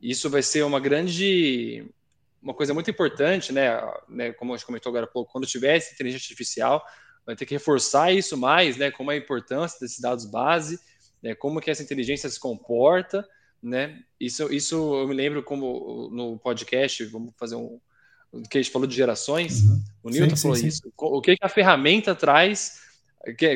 Isso 0.00 0.28
vai 0.28 0.42
ser 0.42 0.62
uma 0.62 0.78
grande, 0.78 1.86
uma 2.42 2.52
coisa 2.52 2.74
muito 2.74 2.90
importante, 2.90 3.52
né? 3.52 3.80
né 4.08 4.32
como 4.32 4.52
a 4.52 4.56
gente 4.56 4.66
comentou 4.66 4.90
agora 4.90 5.06
há 5.06 5.08
pouco, 5.08 5.32
quando 5.32 5.46
tiver 5.46 5.76
essa 5.76 5.94
inteligência 5.94 6.26
artificial, 6.26 6.84
vai 7.24 7.34
ter 7.34 7.46
que 7.46 7.54
reforçar 7.54 8.12
isso 8.12 8.36
mais, 8.36 8.76
né? 8.76 8.90
Como 8.90 9.10
a 9.10 9.16
importância 9.16 9.78
desses 9.80 9.98
dados 9.98 10.26
base, 10.26 10.78
né? 11.22 11.34
Como 11.34 11.60
que 11.60 11.70
essa 11.70 11.82
inteligência 11.82 12.28
se 12.28 12.38
comporta, 12.38 13.26
né? 13.62 14.00
Isso, 14.20 14.52
isso 14.52 14.94
eu 14.94 15.08
me 15.08 15.14
lembro 15.14 15.42
como 15.42 16.10
no 16.12 16.38
podcast, 16.38 17.04
vamos 17.06 17.32
fazer 17.36 17.56
um 17.56 17.80
que 18.50 18.58
a 18.58 18.62
gente 18.62 18.72
falou 18.72 18.86
de 18.86 18.94
gerações, 18.94 19.62
uhum. 19.62 19.82
o 20.02 20.10
Newton 20.10 20.36
sim, 20.36 20.42
falou 20.42 20.56
sim, 20.56 20.66
isso. 20.66 20.82
Sim. 20.82 20.92
O 20.96 21.22
que, 21.22 21.36
que 21.36 21.44
a 21.44 21.48
ferramenta 21.48 22.14
traz, 22.14 22.82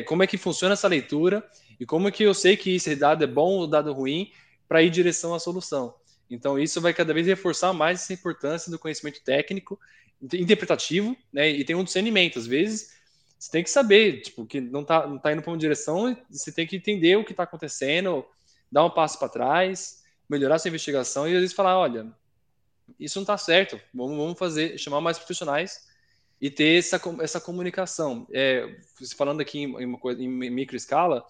como 0.07 0.23
é 0.23 0.27
que 0.27 0.37
funciona 0.37 0.73
essa 0.73 0.87
leitura 0.87 1.47
e 1.81 1.85
como 1.87 2.11
que 2.11 2.21
eu 2.21 2.33
sei 2.35 2.55
que 2.55 2.75
esse 2.75 2.95
dado 2.95 3.23
é 3.23 3.27
bom 3.27 3.53
ou 3.53 3.65
dado 3.65 3.91
ruim 3.91 4.31
para 4.67 4.83
ir 4.83 4.89
em 4.89 4.91
direção 4.91 5.33
à 5.33 5.39
solução. 5.39 5.95
Então, 6.29 6.59
isso 6.59 6.79
vai 6.79 6.93
cada 6.93 7.11
vez 7.11 7.25
reforçar 7.25 7.73
mais 7.73 8.03
essa 8.03 8.13
importância 8.13 8.69
do 8.69 8.77
conhecimento 8.77 9.19
técnico, 9.23 9.79
interpretativo, 10.21 11.17
né? 11.33 11.49
E 11.49 11.65
tem 11.65 11.75
um 11.75 11.83
discernimento. 11.83 12.37
Às 12.37 12.45
vezes, 12.45 12.91
você 13.37 13.51
tem 13.51 13.63
que 13.63 13.69
saber, 13.71 14.21
tipo, 14.21 14.45
que 14.45 14.61
não 14.61 14.83
está 14.83 15.07
não 15.07 15.17
tá 15.17 15.33
indo 15.33 15.41
para 15.41 15.49
uma 15.49 15.57
direção, 15.57 16.15
você 16.29 16.51
tem 16.51 16.67
que 16.67 16.75
entender 16.75 17.15
o 17.15 17.25
que 17.25 17.31
está 17.31 17.43
acontecendo, 17.43 18.23
dar 18.71 18.85
um 18.85 18.91
passo 18.91 19.17
para 19.17 19.27
trás, 19.27 20.03
melhorar 20.29 20.59
sua 20.59 20.69
investigação 20.69 21.27
e 21.27 21.33
às 21.33 21.39
vezes 21.39 21.55
falar, 21.55 21.79
olha, 21.79 22.13
isso 22.99 23.17
não 23.17 23.23
está 23.23 23.39
certo, 23.39 23.81
vamos, 23.91 24.17
vamos 24.17 24.37
fazer, 24.37 24.77
chamar 24.77 25.01
mais 25.01 25.17
profissionais 25.17 25.87
e 26.39 26.51
ter 26.51 26.77
essa, 26.77 27.01
essa 27.21 27.41
comunicação. 27.41 28.27
É, 28.31 28.77
falando 29.17 29.41
aqui 29.41 29.61
em, 29.61 29.85
uma 29.85 29.97
coisa, 29.97 30.21
em 30.21 30.29
micro 30.29 30.77
escala, 30.77 31.25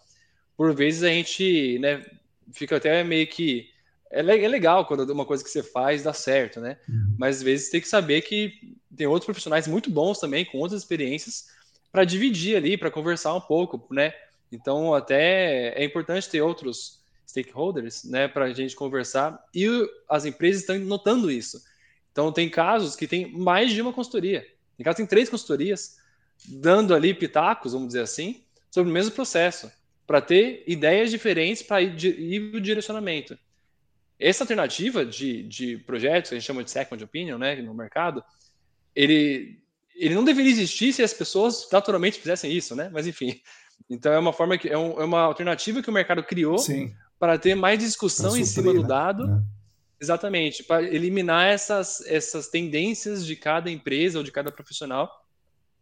por 0.61 0.75
vezes 0.75 1.01
a 1.01 1.07
gente 1.07 1.79
né, 1.79 2.05
fica 2.53 2.77
até 2.77 3.03
meio 3.03 3.25
que. 3.25 3.67
É, 4.11 4.19
é 4.19 4.47
legal 4.47 4.85
quando 4.85 5.09
uma 5.09 5.25
coisa 5.25 5.43
que 5.43 5.49
você 5.49 5.63
faz 5.63 6.03
dá 6.03 6.13
certo, 6.13 6.59
né? 6.59 6.77
Uhum. 6.87 7.15
Mas 7.17 7.37
às 7.37 7.41
vezes 7.41 7.71
tem 7.71 7.81
que 7.81 7.87
saber 7.87 8.21
que 8.21 8.77
tem 8.95 9.07
outros 9.07 9.25
profissionais 9.25 9.65
muito 9.65 9.89
bons 9.89 10.19
também, 10.19 10.45
com 10.45 10.59
outras 10.59 10.79
experiências, 10.83 11.47
para 11.91 12.05
dividir 12.05 12.55
ali, 12.55 12.77
para 12.77 12.91
conversar 12.91 13.33
um 13.33 13.41
pouco, 13.41 13.91
né? 13.91 14.13
Então, 14.51 14.93
até 14.93 15.69
é 15.69 15.83
importante 15.83 16.29
ter 16.29 16.43
outros 16.43 17.01
stakeholders, 17.27 18.03
né, 18.03 18.27
para 18.27 18.45
a 18.45 18.53
gente 18.53 18.75
conversar. 18.75 19.43
E 19.55 19.67
as 20.07 20.25
empresas 20.25 20.61
estão 20.61 20.77
notando 20.77 21.31
isso. 21.31 21.59
Então, 22.11 22.31
tem 22.31 22.47
casos 22.47 22.95
que 22.95 23.07
tem 23.07 23.31
mais 23.31 23.71
de 23.71 23.81
uma 23.81 23.93
consultoria. 23.93 24.45
Tem 24.77 24.83
casos 24.83 24.97
que 24.97 25.01
tem 25.01 25.09
três 25.09 25.27
consultorias 25.27 25.97
dando 26.47 26.93
ali 26.93 27.15
pitacos, 27.15 27.73
vamos 27.73 27.87
dizer 27.87 28.01
assim, 28.01 28.43
sobre 28.69 28.91
o 28.91 28.93
mesmo 28.93 29.11
processo 29.11 29.71
para 30.11 30.19
ter 30.19 30.65
ideias 30.67 31.09
diferentes 31.09 31.63
para 31.63 31.81
ir, 31.81 31.95
ir 32.03 32.53
o 32.53 32.59
direcionamento. 32.59 33.39
Essa 34.19 34.43
alternativa 34.43 35.05
de, 35.05 35.43
de 35.43 35.77
projetos, 35.77 36.27
que 36.27 36.35
a 36.35 36.37
gente 36.37 36.45
chama 36.45 36.65
de 36.65 36.69
second 36.69 37.01
opinion, 37.01 37.37
né, 37.37 37.55
no 37.61 37.73
mercado, 37.73 38.21
ele, 38.93 39.63
ele 39.95 40.13
não 40.13 40.25
deveria 40.25 40.51
existir 40.51 40.91
se 40.91 41.01
as 41.01 41.13
pessoas 41.13 41.65
naturalmente 41.71 42.19
fizessem 42.19 42.51
isso, 42.51 42.75
né? 42.75 42.89
Mas 42.91 43.07
enfim, 43.07 43.41
então 43.89 44.11
é 44.11 44.19
uma 44.19 44.33
forma 44.33 44.57
que 44.57 44.67
é, 44.67 44.77
um, 44.77 44.99
é 44.99 45.05
uma 45.05 45.21
alternativa 45.21 45.81
que 45.81 45.89
o 45.89 45.93
mercado 45.93 46.21
criou 46.23 46.57
para 47.17 47.37
ter 47.37 47.55
mais 47.55 47.79
discussão 47.79 48.31
suprir, 48.31 48.43
em 48.43 48.45
cima 48.45 48.73
do 48.73 48.81
né? 48.81 48.87
dado. 48.89 49.27
Né? 49.27 49.41
Exatamente, 49.97 50.61
para 50.61 50.83
eliminar 50.83 51.47
essas, 51.47 52.01
essas 52.05 52.49
tendências 52.49 53.25
de 53.25 53.37
cada 53.37 53.71
empresa 53.71 54.17
ou 54.17 54.25
de 54.25 54.31
cada 54.31 54.51
profissional 54.51 55.09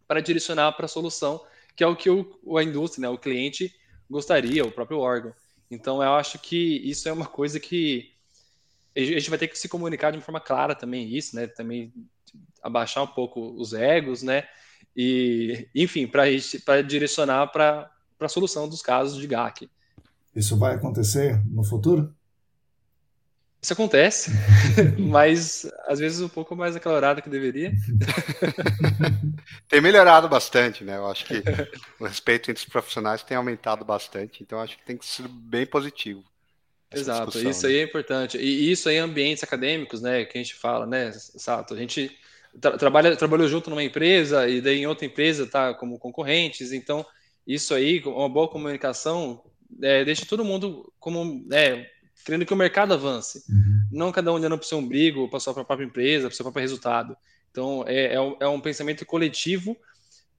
para 0.07 0.21
direcionar 0.21 0.73
para 0.73 0.85
a 0.85 0.87
solução, 0.87 1.43
que 1.75 1.83
é 1.83 1.87
o 1.87 1.95
que 1.95 2.11
o, 2.11 2.57
a 2.59 2.63
indústria, 2.63 3.01
né, 3.01 3.09
o 3.09 3.17
cliente 3.17 3.73
gostaria, 4.09 4.65
o 4.65 4.71
próprio 4.71 4.99
órgão. 4.99 5.33
Então, 5.69 6.01
eu 6.01 6.13
acho 6.13 6.39
que 6.39 6.77
isso 6.89 7.07
é 7.07 7.13
uma 7.13 7.27
coisa 7.27 7.59
que 7.59 8.11
a 8.95 8.99
gente 8.99 9.29
vai 9.29 9.37
ter 9.37 9.47
que 9.47 9.57
se 9.57 9.69
comunicar 9.69 10.11
de 10.11 10.17
uma 10.17 10.23
forma 10.23 10.39
clara 10.39 10.73
também, 10.73 11.15
isso, 11.15 11.35
né? 11.35 11.47
Também 11.47 11.93
abaixar 12.61 13.03
um 13.03 13.07
pouco 13.07 13.39
os 13.55 13.73
egos, 13.73 14.23
né? 14.23 14.45
E, 14.95 15.67
enfim, 15.75 16.07
para 16.07 16.81
direcionar 16.81 17.47
para 17.47 17.89
a 18.19 18.27
solução 18.27 18.67
dos 18.67 18.81
casos 18.81 19.19
de 19.19 19.27
GAC. 19.27 19.69
Isso 20.35 20.57
vai 20.57 20.75
acontecer 20.75 21.41
no 21.45 21.63
futuro? 21.63 22.13
Isso 23.61 23.73
acontece, 23.73 24.31
mas 24.97 25.69
às 25.85 25.99
vezes 25.99 26.21
um 26.21 26.29
pouco 26.29 26.55
mais 26.55 26.75
acalorado 26.75 27.21
que 27.21 27.29
deveria. 27.29 27.73
tem 29.67 29.81
melhorado 29.81 30.29
bastante, 30.29 30.83
né? 30.83 30.95
Eu 30.95 31.07
acho 31.07 31.25
que 31.25 31.43
o 31.99 32.05
respeito 32.05 32.49
entre 32.49 32.63
os 32.63 32.69
profissionais 32.69 33.21
tem 33.21 33.35
aumentado 33.35 33.83
bastante, 33.83 34.41
então 34.41 34.61
acho 34.61 34.77
que 34.77 34.85
tem 34.85 34.97
que 34.97 35.05
ser 35.05 35.27
bem 35.27 35.65
positivo. 35.65 36.23
Exato, 36.91 37.37
isso 37.37 37.67
né? 37.67 37.73
aí 37.73 37.79
é 37.79 37.83
importante. 37.83 38.37
E 38.37 38.71
isso 38.71 38.87
aí 38.87 38.97
ambientes 38.97 39.43
acadêmicos, 39.43 40.01
né, 40.01 40.23
que 40.25 40.37
a 40.37 40.41
gente 40.41 40.55
fala, 40.55 40.85
né, 40.85 41.11
Sato? 41.11 41.73
A 41.73 41.77
gente 41.77 42.17
tra 42.59 42.77
trabalha, 42.77 43.15
trabalhou 43.15 43.47
junto 43.47 43.69
numa 43.69 43.83
empresa 43.83 44.47
e 44.47 44.61
daí 44.61 44.79
em 44.79 44.87
outra 44.87 45.05
empresa 45.05 45.45
tá 45.45 45.73
como 45.73 45.99
concorrentes, 45.99 46.71
então 46.71 47.05
isso 47.45 47.73
aí, 47.73 48.01
uma 48.05 48.29
boa 48.29 48.47
comunicação, 48.47 49.43
é, 49.81 50.05
deixa 50.05 50.25
todo 50.25 50.45
mundo 50.45 50.91
como, 50.99 51.47
é, 51.51 51.89
querendo 52.25 52.45
que 52.45 52.53
o 52.53 52.57
mercado 52.57 52.93
avance. 52.93 53.43
Uhum. 53.49 53.87
Não 53.91 54.11
cada 54.11 54.31
um 54.31 54.35
olhando 54.35 54.57
para 54.57 54.65
o 54.65 54.67
seu 54.67 54.77
umbrigo, 54.77 55.27
para 55.27 55.37
a 55.37 55.39
sua 55.39 55.53
própria 55.53 55.85
empresa, 55.85 56.27
para 56.27 56.33
o 56.33 56.35
seu 56.35 56.43
próprio 56.43 56.61
resultado. 56.61 57.15
Então, 57.51 57.83
é, 57.87 58.13
é, 58.13 58.21
um, 58.21 58.35
é, 58.39 58.47
um, 58.47 58.61
pensamento 58.61 59.05
coletivo 59.05 59.75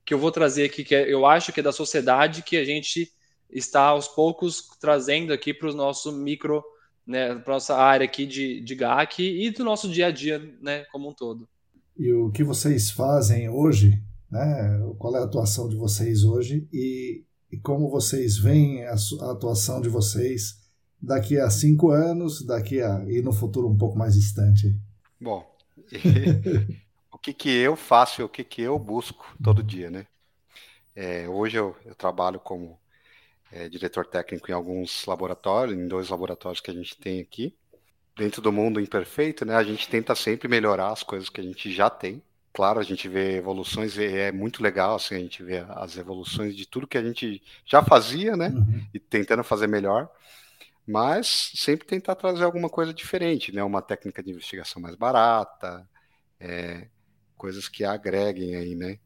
que 0.05 0.13
eu 0.13 0.19
vou 0.19 0.31
trazer 0.31 0.65
aqui, 0.65 0.83
que 0.83 0.95
é, 0.95 1.11
eu 1.11 1.25
acho 1.25 1.51
que 1.51 1.59
é 1.59 1.63
da 1.63 1.71
sociedade 1.71 2.41
que 2.41 2.57
a 2.57 2.65
gente 2.65 3.11
está 3.49 3.83
aos 3.83 4.07
poucos 4.07 4.67
trazendo 4.79 5.33
aqui 5.33 5.53
para 5.53 5.69
o 5.69 5.73
nosso 5.73 6.11
micro, 6.11 6.63
né, 7.05 7.35
para 7.35 7.53
nossa 7.53 7.75
área 7.75 8.05
aqui 8.05 8.25
de, 8.25 8.61
de 8.61 8.75
GAC 8.75 9.21
e 9.21 9.49
do 9.51 9.63
nosso 9.63 9.89
dia 9.89 10.07
a 10.07 10.11
dia, 10.11 10.39
né, 10.61 10.85
como 10.91 11.09
um 11.09 11.13
todo. 11.13 11.47
e 11.97 12.11
o 12.13 12.31
que 12.31 12.43
vocês 12.43 12.89
fazem 12.89 13.49
hoje, 13.49 14.01
né? 14.31 14.79
qual 14.97 15.15
é 15.15 15.19
a 15.19 15.23
atuação 15.23 15.67
de 15.67 15.75
vocês 15.75 16.23
hoje 16.23 16.67
e, 16.71 17.25
e 17.51 17.57
como 17.57 17.89
vocês 17.89 18.37
veem 18.37 18.85
a, 18.85 18.93
a, 18.93 19.31
atuação 19.31 19.81
de 19.81 19.89
vocês 19.89 20.60
daqui 21.01 21.39
a 21.39 21.49
cinco 21.49 21.89
anos, 21.89 22.45
daqui 22.45 22.81
a 22.81 23.03
e 23.07 23.21
no 23.21 23.33
futuro 23.33 23.67
um 23.67 23.77
pouco 23.77 23.97
mais 23.97 24.13
distante. 24.13 24.75
Bom, 25.19 25.45
o 27.11 27.17
que 27.17 27.33
que 27.33 27.49
eu 27.49 27.75
faço 27.75 28.21
e 28.21 28.23
o 28.23 28.29
que 28.29 28.43
que 28.43 28.61
eu 28.61 28.77
busco 28.77 29.25
todo 29.43 29.63
dia, 29.63 29.89
né? 29.89 30.05
É, 30.95 31.27
hoje 31.27 31.57
eu, 31.57 31.75
eu, 31.85 31.95
trabalho 31.95 32.39
como 32.39 32.77
é, 33.51 33.69
diretor 33.69 34.05
técnico 34.05 34.51
em 34.51 34.53
alguns 34.53 35.05
laboratórios, 35.05 35.77
em 35.77 35.87
dois 35.87 36.09
laboratórios 36.09 36.59
que 36.59 36.69
a 36.69 36.73
gente 36.73 36.97
tem 36.97 37.21
aqui 37.21 37.55
dentro 38.15 38.41
do 38.41 38.51
mundo 38.51 38.79
imperfeito, 38.79 39.45
né, 39.45 39.55
a 39.55 39.63
gente 39.63 39.87
tenta 39.87 40.13
sempre 40.15 40.47
melhorar 40.47 40.91
as 40.91 41.03
coisas 41.03 41.29
que 41.29 41.41
a 41.41 41.43
gente 41.43 41.71
já 41.71 41.89
tem. 41.89 42.21
Claro, 42.53 42.79
a 42.79 42.83
gente 42.83 43.07
vê 43.07 43.37
evoluções 43.37 43.97
e 43.97 44.03
é 44.03 44.31
muito 44.31 44.61
legal 44.61 44.95
assim, 44.95 45.15
a 45.15 45.19
gente 45.19 45.41
vê 45.41 45.63
as 45.69 45.97
evoluções 45.97 46.55
de 46.55 46.65
tudo 46.65 46.85
que 46.85 46.97
a 46.97 47.03
gente 47.03 47.41
já 47.65 47.81
fazia, 47.81 48.35
né, 48.35 48.49
uhum. 48.49 48.85
e 48.93 48.99
tentando 48.99 49.43
fazer 49.43 49.67
melhor. 49.67 50.09
Mas 50.91 51.51
sempre 51.55 51.87
tentar 51.87 52.15
trazer 52.15 52.43
alguma 52.43 52.69
coisa 52.69 52.93
diferente, 52.93 53.51
né, 53.53 53.63
uma 53.63 53.81
técnica 53.81 54.21
de 54.21 54.31
investigação 54.31 54.81
mais 54.81 54.95
barata, 54.95 55.87
é, 56.39 56.87
coisas 57.37 57.69
que 57.69 57.85
agreguem 57.85 58.55
aí, 58.55 58.75
né. 58.75 58.99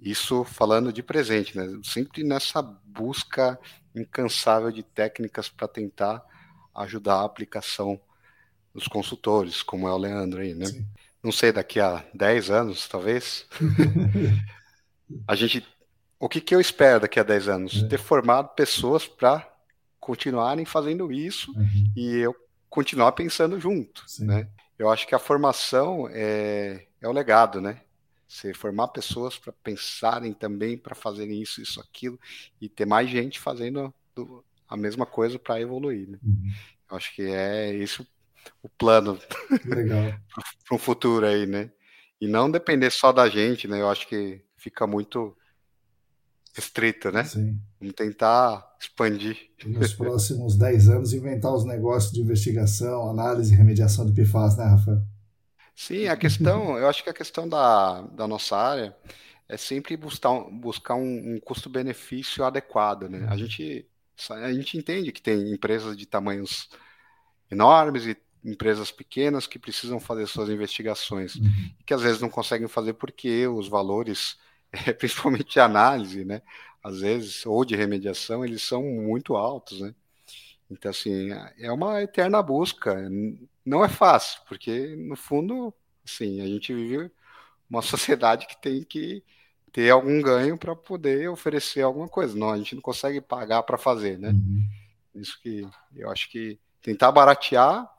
Isso 0.00 0.44
falando 0.44 0.92
de 0.92 1.02
presente, 1.02 1.56
né, 1.56 1.66
sempre 1.84 2.24
nessa 2.24 2.62
busca 2.62 3.58
incansável 3.94 4.70
de 4.70 4.82
técnicas 4.82 5.48
para 5.48 5.68
tentar 5.68 6.24
ajudar 6.74 7.16
a 7.16 7.24
aplicação 7.24 8.00
dos 8.74 8.88
consultores, 8.88 9.62
como 9.62 9.88
é 9.88 9.92
o 9.92 9.98
Leandro 9.98 10.40
aí, 10.40 10.54
né? 10.54 10.66
Sim. 10.66 10.86
Não 11.22 11.32
sei, 11.32 11.52
daqui 11.52 11.80
a 11.80 12.04
10 12.14 12.50
anos, 12.50 12.88
talvez. 12.88 13.46
a 15.28 15.34
gente. 15.34 15.66
O 16.18 16.28
que, 16.28 16.40
que 16.40 16.54
eu 16.54 16.60
espero 16.60 17.00
daqui 17.00 17.18
a 17.18 17.22
10 17.22 17.48
anos? 17.48 17.82
É. 17.82 17.88
Ter 17.88 17.98
formado 17.98 18.54
pessoas 18.54 19.06
para 19.06 19.49
continuarem 20.10 20.64
fazendo 20.64 21.12
isso 21.12 21.52
uhum. 21.56 21.92
e 21.94 22.16
eu 22.16 22.34
continuar 22.68 23.12
pensando 23.12 23.60
junto, 23.60 24.02
Sim. 24.08 24.26
né? 24.26 24.48
Eu 24.76 24.90
acho 24.90 25.06
que 25.06 25.14
a 25.14 25.20
formação 25.20 26.08
é, 26.10 26.84
é 27.00 27.08
o 27.08 27.12
legado, 27.12 27.60
né? 27.60 27.82
Você 28.26 28.52
formar 28.52 28.88
pessoas 28.88 29.38
para 29.38 29.52
pensarem 29.52 30.32
também, 30.32 30.76
para 30.76 30.96
fazerem 30.96 31.40
isso, 31.40 31.62
isso, 31.62 31.80
aquilo, 31.80 32.18
e 32.60 32.68
ter 32.68 32.86
mais 32.86 33.08
gente 33.08 33.38
fazendo 33.38 33.94
a 34.68 34.76
mesma 34.76 35.06
coisa 35.06 35.38
para 35.38 35.60
evoluir. 35.60 36.08
Né? 36.08 36.18
Uhum. 36.24 36.50
Eu 36.90 36.96
acho 36.96 37.14
que 37.14 37.22
é 37.22 37.72
isso 37.72 38.04
o 38.60 38.68
plano 38.68 39.16
para 40.66 40.74
o 40.74 40.78
futuro 40.78 41.24
aí, 41.24 41.46
né? 41.46 41.70
E 42.20 42.26
não 42.26 42.50
depender 42.50 42.90
só 42.90 43.12
da 43.12 43.28
gente, 43.28 43.68
né? 43.68 43.80
Eu 43.80 43.88
acho 43.88 44.08
que 44.08 44.42
fica 44.56 44.88
muito 44.88 45.36
restrito, 46.60 47.10
né? 47.10 47.24
Sim. 47.24 47.58
Vamos 47.80 47.94
tentar 47.94 48.76
expandir. 48.78 49.48
nos 49.64 49.94
próximos 49.94 50.56
10 50.56 50.88
anos, 50.90 51.12
inventar 51.14 51.52
os 51.52 51.64
negócios 51.64 52.12
de 52.12 52.20
investigação, 52.20 53.08
análise 53.08 53.54
e 53.54 53.56
remediação 53.56 54.06
de 54.06 54.12
PFAS, 54.12 54.56
né, 54.56 54.64
Rafael? 54.64 55.02
Sim, 55.74 56.08
a 56.08 56.16
questão, 56.16 56.76
eu 56.76 56.86
acho 56.86 57.02
que 57.02 57.08
a 57.08 57.14
questão 57.14 57.48
da, 57.48 58.02
da 58.02 58.28
nossa 58.28 58.54
área 58.54 58.94
é 59.48 59.56
sempre 59.56 59.96
buscar, 59.96 60.38
buscar 60.50 60.94
um, 60.94 61.34
um 61.34 61.40
custo-benefício 61.40 62.44
adequado, 62.44 63.08
né? 63.08 63.26
A 63.30 63.36
gente, 63.36 63.86
a 64.28 64.52
gente 64.52 64.76
entende 64.76 65.10
que 65.10 65.22
tem 65.22 65.52
empresas 65.52 65.96
de 65.96 66.04
tamanhos 66.04 66.68
enormes 67.50 68.06
e 68.06 68.16
empresas 68.44 68.90
pequenas 68.90 69.46
que 69.46 69.58
precisam 69.58 69.98
fazer 69.98 70.26
suas 70.26 70.48
investigações 70.48 71.34
uhum. 71.36 71.70
e 71.78 71.84
que 71.84 71.92
às 71.92 72.02
vezes 72.02 72.20
não 72.20 72.28
conseguem 72.28 72.68
fazer 72.68 72.94
porque 72.94 73.46
os 73.46 73.68
valores, 73.68 74.38
é, 74.86 74.92
principalmente 74.92 75.52
de 75.52 75.60
análise, 75.60 76.24
né, 76.24 76.42
às 76.82 77.00
vezes 77.00 77.44
ou 77.46 77.64
de 77.64 77.76
remediação, 77.76 78.44
eles 78.44 78.62
são 78.62 78.82
muito 78.82 79.36
altos, 79.36 79.80
né? 79.80 79.94
Então 80.70 80.90
assim 80.90 81.30
é 81.58 81.70
uma 81.72 82.00
eterna 82.02 82.42
busca. 82.42 82.96
Não 83.64 83.84
é 83.84 83.88
fácil 83.88 84.40
porque 84.48 84.94
no 84.96 85.16
fundo, 85.16 85.74
assim, 86.04 86.40
a 86.40 86.46
gente 86.46 86.72
vive 86.72 87.10
uma 87.68 87.82
sociedade 87.82 88.46
que 88.46 88.60
tem 88.60 88.82
que 88.84 89.22
ter 89.72 89.90
algum 89.90 90.20
ganho 90.22 90.56
para 90.56 90.74
poder 90.74 91.28
oferecer 91.28 91.82
alguma 91.82 92.08
coisa. 92.08 92.38
Não, 92.38 92.50
a 92.50 92.58
gente 92.58 92.74
não 92.74 92.82
consegue 92.82 93.20
pagar 93.20 93.62
para 93.64 93.76
fazer, 93.76 94.18
né? 94.18 94.30
Uhum. 94.30 94.64
Isso 95.16 95.40
que 95.42 95.68
eu 95.96 96.08
acho 96.10 96.30
que 96.30 96.58
tentar 96.80 97.10
baratear 97.10 97.90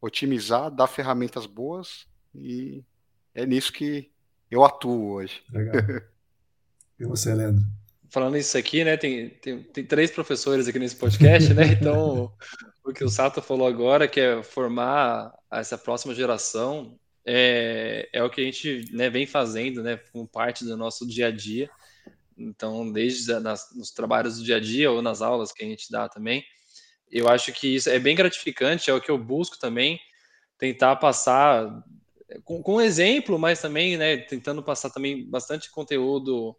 otimizar, 0.00 0.70
dar 0.70 0.86
ferramentas 0.86 1.46
boas 1.46 2.06
e 2.34 2.82
é 3.34 3.44
nisso 3.44 3.72
que 3.72 4.10
eu 4.50 4.64
atuo 4.64 5.12
hoje. 5.12 5.42
Legal. 5.50 5.74
E 7.00 7.04
você, 7.06 7.34
Leandro? 7.34 7.64
Falando 8.10 8.36
isso 8.36 8.58
aqui, 8.58 8.84
né, 8.84 8.96
tem, 8.96 9.30
tem, 9.30 9.62
tem 9.62 9.84
três 9.84 10.10
professores 10.10 10.68
aqui 10.68 10.78
nesse 10.78 10.96
podcast, 10.96 11.54
né, 11.54 11.64
então 11.80 12.30
o 12.84 12.92
que 12.92 13.02
o 13.02 13.08
Sato 13.08 13.40
falou 13.40 13.66
agora, 13.66 14.06
que 14.06 14.20
é 14.20 14.42
formar 14.42 15.32
essa 15.50 15.78
próxima 15.78 16.14
geração, 16.14 16.98
é, 17.24 18.06
é 18.12 18.22
o 18.22 18.28
que 18.28 18.42
a 18.42 18.44
gente 18.44 18.84
né, 18.92 19.08
vem 19.08 19.26
fazendo, 19.26 19.82
né, 19.82 19.96
como 20.12 20.28
parte 20.28 20.64
do 20.64 20.76
nosso 20.76 21.06
dia 21.06 21.28
a 21.28 21.30
dia. 21.30 21.70
Então, 22.36 22.90
desde 22.90 23.38
nas, 23.38 23.68
nos 23.74 23.90
trabalhos 23.90 24.38
do 24.38 24.44
dia 24.44 24.56
a 24.56 24.60
dia 24.60 24.90
ou 24.90 25.00
nas 25.00 25.22
aulas 25.22 25.52
que 25.52 25.64
a 25.64 25.66
gente 25.66 25.90
dá 25.90 26.08
também, 26.08 26.44
eu 27.10 27.28
acho 27.28 27.52
que 27.52 27.76
isso 27.76 27.88
é 27.88 27.98
bem 27.98 28.16
gratificante, 28.16 28.90
é 28.90 28.94
o 28.94 29.00
que 29.00 29.10
eu 29.10 29.18
busco 29.18 29.58
também, 29.58 29.98
tentar 30.58 30.96
passar 30.96 31.82
com, 32.44 32.62
com 32.62 32.80
exemplo, 32.80 33.38
mas 33.38 33.60
também, 33.60 33.96
né, 33.96 34.16
tentando 34.18 34.62
passar 34.62 34.90
também 34.90 35.28
bastante 35.28 35.70
conteúdo 35.70 36.56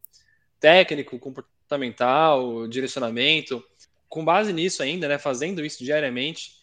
técnico, 0.61 1.19
comportamental, 1.19 2.67
direcionamento. 2.67 3.61
Com 4.07 4.23
base 4.23 4.53
nisso 4.53 4.81
ainda, 4.83 5.07
né, 5.07 5.17
fazendo 5.17 5.65
isso 5.65 5.83
diariamente, 5.83 6.61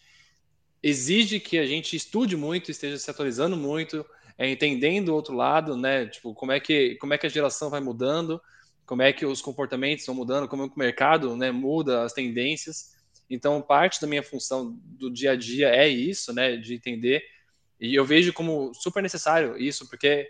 exige 0.81 1.39
que 1.39 1.59
a 1.59 1.65
gente 1.65 1.95
estude 1.95 2.37
muito, 2.37 2.71
esteja 2.71 2.97
se 2.97 3.11
atualizando 3.11 3.57
muito, 3.57 4.05
é, 4.37 4.49
entendendo 4.49 5.09
o 5.09 5.15
outro 5.15 5.35
lado, 5.35 5.75
né, 5.75 6.07
tipo, 6.07 6.33
como 6.33 6.53
é 6.53 6.59
que 6.59 6.95
como 6.95 7.13
é 7.13 7.17
que 7.17 7.27
a 7.27 7.29
geração 7.29 7.69
vai 7.69 7.81
mudando, 7.81 8.41
como 8.85 9.01
é 9.01 9.11
que 9.11 9.25
os 9.25 9.41
comportamentos 9.41 10.05
vão 10.05 10.15
mudando, 10.15 10.47
como 10.47 10.63
é 10.63 10.69
que 10.69 10.75
o 10.75 10.79
mercado, 10.79 11.35
né, 11.35 11.51
muda 11.51 12.03
as 12.03 12.13
tendências. 12.13 12.95
Então, 13.29 13.61
parte 13.61 14.01
da 14.01 14.07
minha 14.07 14.23
função 14.23 14.75
do 14.83 15.11
dia 15.11 15.31
a 15.33 15.35
dia 15.35 15.69
é 15.69 15.87
isso, 15.87 16.33
né, 16.33 16.55
de 16.55 16.73
entender. 16.73 17.21
E 17.79 17.93
eu 17.93 18.05
vejo 18.05 18.33
como 18.33 18.73
super 18.73 19.03
necessário 19.03 19.57
isso, 19.57 19.87
porque 19.89 20.27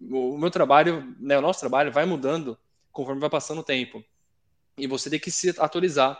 o 0.00 0.36
meu 0.38 0.50
trabalho, 0.50 1.14
né, 1.20 1.38
o 1.38 1.42
nosso 1.42 1.60
trabalho 1.60 1.92
vai 1.92 2.06
mudando 2.06 2.58
conforme 2.94 3.20
vai 3.20 3.28
passando 3.28 3.58
o 3.58 3.64
tempo. 3.64 4.02
E 4.78 4.86
você 4.86 5.10
tem 5.10 5.20
que 5.20 5.30
se 5.30 5.50
atualizar, 5.58 6.18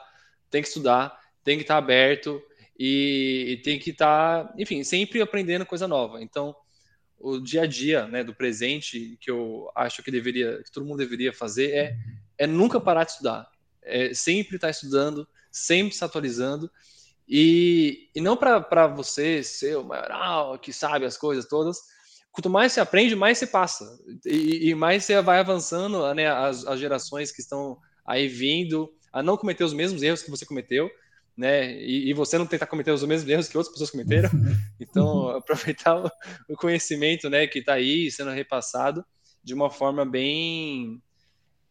tem 0.51 0.60
que 0.60 0.68
estudar, 0.68 1.18
tem 1.42 1.56
que 1.56 1.62
estar 1.62 1.78
aberto 1.78 2.42
e, 2.78 3.46
e 3.48 3.62
tem 3.62 3.78
que 3.78 3.90
estar, 3.90 4.52
enfim, 4.59 4.84
sempre 4.84 5.22
aprendendo 5.22 5.64
coisa 5.64 5.88
nova. 5.88 6.22
Então, 6.22 6.55
o 7.18 7.38
dia 7.38 7.62
a 7.62 7.66
dia, 7.66 8.06
né, 8.06 8.22
do 8.22 8.34
presente, 8.34 9.16
que 9.20 9.30
eu 9.30 9.70
acho 9.74 10.02
que 10.02 10.10
deveria, 10.10 10.62
que 10.62 10.70
todo 10.70 10.84
mundo 10.84 10.98
deveria 10.98 11.32
fazer 11.32 11.70
é, 11.72 11.96
é 12.36 12.46
nunca 12.46 12.80
parar 12.80 13.05
de 13.05 13.12
estudar. 13.12 13.48
É 13.80 14.12
sempre 14.12 14.56
estar 14.56 14.70
estudando, 14.70 15.26
sempre 15.51 15.94
se 15.94 16.05
atualizando. 16.05 16.70
E, 17.26 18.10
e 18.14 18.20
não 18.20 18.36
para 18.36 18.86
você 18.88 19.42
ser 19.42 19.78
o 19.78 19.84
maioral 19.84 20.59
que 20.59 20.72
sabe 20.72 21.06
as 21.06 21.16
coisas 21.16 21.46
todas. 21.46 21.78
Quanto 22.35 22.51
mais 22.51 22.73
você 22.73 22.81
aprende, 22.81 23.15
mais 23.15 23.39
você 23.39 23.47
passa. 23.47 23.97
E, 24.27 24.70
e 24.70 24.74
mais 24.74 25.05
você 25.05 25.23
vai 25.23 25.39
avançando 25.39 26.12
né, 26.15 26.27
as, 26.27 26.66
as 26.66 26.81
gerações 26.81 27.31
que 27.31 27.40
estão 27.40 27.78
aí 28.05 28.27
vindo 28.27 28.93
a 29.12 29.23
não 29.23 29.36
cometer 29.36 29.62
os 29.62 29.73
mesmos 29.73 30.02
erros 30.02 30.20
que 30.20 30.32
você 30.32 30.44
cometeu. 30.44 30.90
Né? 31.36 31.81
E, 31.81 32.11
e, 32.11 32.12
você 32.12 32.36
não 32.36 32.44
tentar 32.44 32.66
cometer 32.66 32.90
os 32.90 33.05
mesmos 33.05 33.31
erros 33.31 33.47
que 33.48 33.56
outras 33.56 33.73
pessoas 33.73 33.93
cometeram. 33.93 34.28
Então, 34.81 35.28
aproveitar 35.28 35.97
o, 35.97 36.11
o 36.48 36.56
conhecimento, 36.56 37.31
né, 37.31 37.47
que 37.47 37.61
está 37.61 37.74
aí 37.74 38.11
sendo 38.11 38.31
repassado 38.31 39.05
de 39.43 39.55
uma 39.55 39.70
forma 39.70 40.05
bem, 40.05 41.01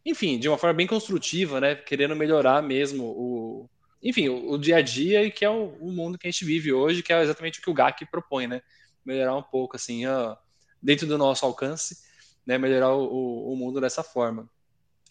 enfim, 0.05 0.39
de 0.39 0.47
uma 0.47 0.57
forma 0.57 0.73
bem 0.73 0.87
construtiva, 0.87 1.59
né, 1.59 1.75
querendo 1.75 2.15
melhorar 2.15 2.61
mesmo 2.61 3.03
o, 3.05 3.69
enfim, 4.01 4.29
o, 4.29 4.57
dia 4.57 4.77
a 4.77 4.81
dia 4.81 5.23
e 5.23 5.31
que 5.31 5.43
é 5.45 5.49
o, 5.49 5.75
o, 5.79 5.91
mundo 5.91 6.17
que 6.17 6.27
a 6.27 6.31
gente 6.31 6.43
vive 6.43 6.73
hoje, 6.73 7.03
que 7.03 7.13
é 7.13 7.21
exatamente 7.21 7.59
o 7.59 7.61
que 7.61 7.69
o 7.69 7.73
GAC 7.73 8.05
propõe, 8.05 8.47
né? 8.47 8.61
Melhorar 9.05 9.35
um 9.35 9.43
pouco, 9.43 9.75
assim, 9.75 10.05
ó, 10.05 10.35
dentro 10.83 11.07
do 11.07 11.17
nosso 11.17 11.45
alcance, 11.45 11.97
né? 12.45 12.57
Melhorar 12.57 12.93
o, 12.93 13.53
o 13.53 13.55
mundo 13.55 13.79
dessa 13.79 14.03
forma. 14.03 14.49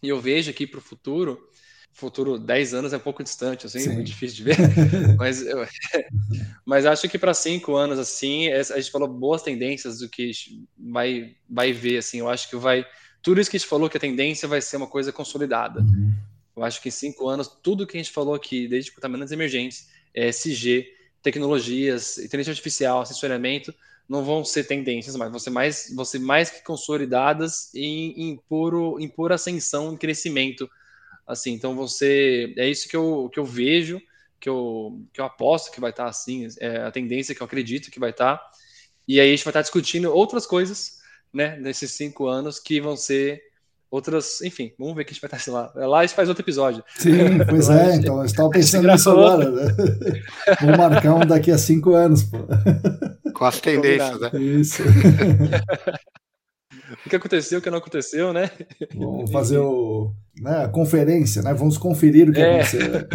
E 0.02 0.08
eu 0.08 0.20
vejo 0.20 0.50
aqui 0.50 0.66
para 0.66 0.78
o 0.78 0.82
futuro, 0.82 1.48
futuro 1.92 2.38
10 2.38 2.74
anos 2.74 2.92
é 2.92 2.96
um 2.96 3.00
pouco 3.00 3.22
distante, 3.22 3.66
assim, 3.66 3.80
Sim. 3.80 3.94
muito 3.94 4.08
difícil 4.12 4.36
de 4.38 4.44
ver, 4.44 4.56
mas, 5.16 5.42
eu, 5.42 5.66
mas 6.66 6.84
acho 6.84 7.08
que 7.08 7.18
para 7.18 7.32
cinco 7.32 7.76
anos, 7.76 7.98
assim, 7.98 8.48
a 8.52 8.62
gente 8.62 8.90
falou 8.90 9.08
boas 9.08 9.42
tendências 9.42 9.98
do 9.98 10.08
que 10.08 10.30
vai, 10.78 11.36
vai 11.48 11.72
ver, 11.72 11.98
assim, 11.98 12.18
eu 12.18 12.28
acho 12.28 12.50
que 12.50 12.56
vai, 12.56 12.84
tudo 13.22 13.40
isso 13.40 13.50
que 13.50 13.56
a 13.56 13.60
gente 13.60 13.68
falou 13.68 13.88
que 13.88 13.96
a 13.96 14.00
tendência 14.00 14.48
vai 14.48 14.60
ser 14.60 14.76
uma 14.76 14.88
coisa 14.88 15.12
consolidada. 15.12 15.80
Uhum. 15.80 16.12
Eu 16.56 16.64
acho 16.64 16.82
que 16.82 16.88
em 16.88 16.92
cinco 16.92 17.28
anos, 17.28 17.48
tudo 17.62 17.86
que 17.86 17.96
a 17.96 18.00
gente 18.00 18.12
falou 18.12 18.34
aqui, 18.34 18.68
desde 18.68 18.92
contaminantes 18.92 19.32
emergentes, 19.32 19.88
é, 20.14 20.28
SG, 20.28 20.86
tecnologias, 21.22 22.18
inteligência 22.18 22.50
artificial, 22.50 23.06
sensoriamento, 23.06 23.72
não 24.08 24.24
vão 24.24 24.44
ser 24.44 24.64
tendências, 24.64 25.16
mas 25.16 25.30
vão 25.30 25.38
ser 25.38 25.50
mais, 25.50 25.92
vão 25.94 26.04
ser 26.04 26.18
mais 26.18 26.50
que 26.50 26.62
consolidadas 26.62 27.72
em, 27.74 28.30
em, 28.30 28.36
puro, 28.48 28.98
em 29.00 29.08
pura 29.08 29.36
ascensão 29.36 29.94
e 29.94 29.98
crescimento. 29.98 30.68
Assim, 31.26 31.52
então 31.52 31.74
você 31.74 32.52
é 32.56 32.68
isso 32.68 32.88
que 32.88 32.96
eu, 32.96 33.30
que 33.32 33.38
eu 33.38 33.44
vejo, 33.44 34.00
que 34.40 34.48
eu, 34.48 35.00
que 35.12 35.20
eu 35.20 35.24
aposto 35.24 35.70
que 35.70 35.80
vai 35.80 35.90
estar 35.90 36.06
assim, 36.06 36.48
é 36.58 36.78
a 36.78 36.90
tendência 36.90 37.34
que 37.34 37.40
eu 37.40 37.44
acredito 37.46 37.90
que 37.90 38.00
vai 38.00 38.10
estar. 38.10 38.42
E 39.06 39.20
aí 39.20 39.28
a 39.28 39.30
gente 39.30 39.44
vai 39.44 39.52
estar 39.52 39.62
discutindo 39.62 40.12
outras 40.12 40.46
coisas, 40.46 41.00
né, 41.32 41.56
nesses 41.56 41.92
cinco 41.92 42.26
anos 42.26 42.58
que 42.58 42.80
vão 42.80 42.96
ser 42.96 43.40
outras, 43.92 44.40
enfim, 44.40 44.72
vamos 44.78 44.96
ver 44.96 45.02
o 45.02 45.04
que 45.04 45.10
a 45.10 45.14
gente 45.14 45.20
vai 45.20 45.38
estar 45.38 45.52
lá. 45.52 45.70
Lá 45.74 45.98
a 45.98 46.06
gente 46.06 46.16
faz 46.16 46.26
outro 46.26 46.42
episódio. 46.42 46.82
Sim, 46.96 47.36
pois 47.46 47.68
é, 47.68 47.96
então 47.96 48.20
eu 48.20 48.24
estava 48.24 48.48
pensando 48.48 48.90
nisso 48.90 49.10
agora. 49.10 49.50
Né? 49.50 49.64
Vou 50.62 50.78
marcar 50.78 51.14
um 51.14 51.26
daqui 51.26 51.50
a 51.50 51.58
cinco 51.58 51.92
anos, 51.92 52.22
pô. 52.22 52.38
Com 53.34 53.44
as 53.44 53.60
tendências, 53.60 54.18
né? 54.18 54.30
Isso. 54.40 54.82
o 57.04 57.10
que 57.10 57.16
aconteceu, 57.16 57.58
o 57.58 57.62
que 57.62 57.68
não 57.68 57.78
aconteceu, 57.78 58.32
né? 58.32 58.50
Vamos 58.94 59.30
fazer 59.30 59.58
o, 59.58 60.14
né, 60.40 60.64
a 60.64 60.68
conferência, 60.68 61.42
né? 61.42 61.52
Vamos 61.52 61.76
conferir 61.76 62.30
o 62.30 62.32
que 62.32 62.40
é. 62.40 62.62
aconteceu. 62.62 63.08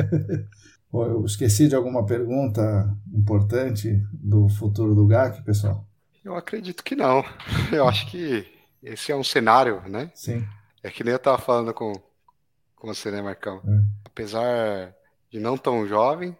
eu 0.94 1.26
esqueci 1.26 1.68
de 1.68 1.76
alguma 1.76 2.06
pergunta 2.06 2.88
importante 3.12 3.99
do 4.14 4.48
futuro 4.48 4.94
do 4.94 5.08
GAC, 5.08 5.44
pessoal? 5.44 5.88
Eu 6.24 6.36
acredito 6.36 6.84
que 6.84 6.95
não. 6.95 7.26
Eu 7.72 7.88
acho 7.88 8.06
que 8.12 8.45
esse 8.84 9.12
é 9.12 9.16
um 9.16 9.24
cenário, 9.24 9.82
né? 9.88 10.12
Sim. 10.14 10.45
É 10.84 10.90
que 10.90 11.04
nem 11.04 11.12
eu 11.12 11.18
estava 11.18 11.38
falando 11.38 11.74
com, 11.74 11.94
com 12.76 12.88
você, 12.88 13.12
né, 13.12 13.22
Marcão? 13.22 13.58
É. 13.58 13.84
Apesar 14.06 14.95
de 15.30 15.40
não 15.40 15.58
tão 15.58 15.88
jovem, 15.88 16.36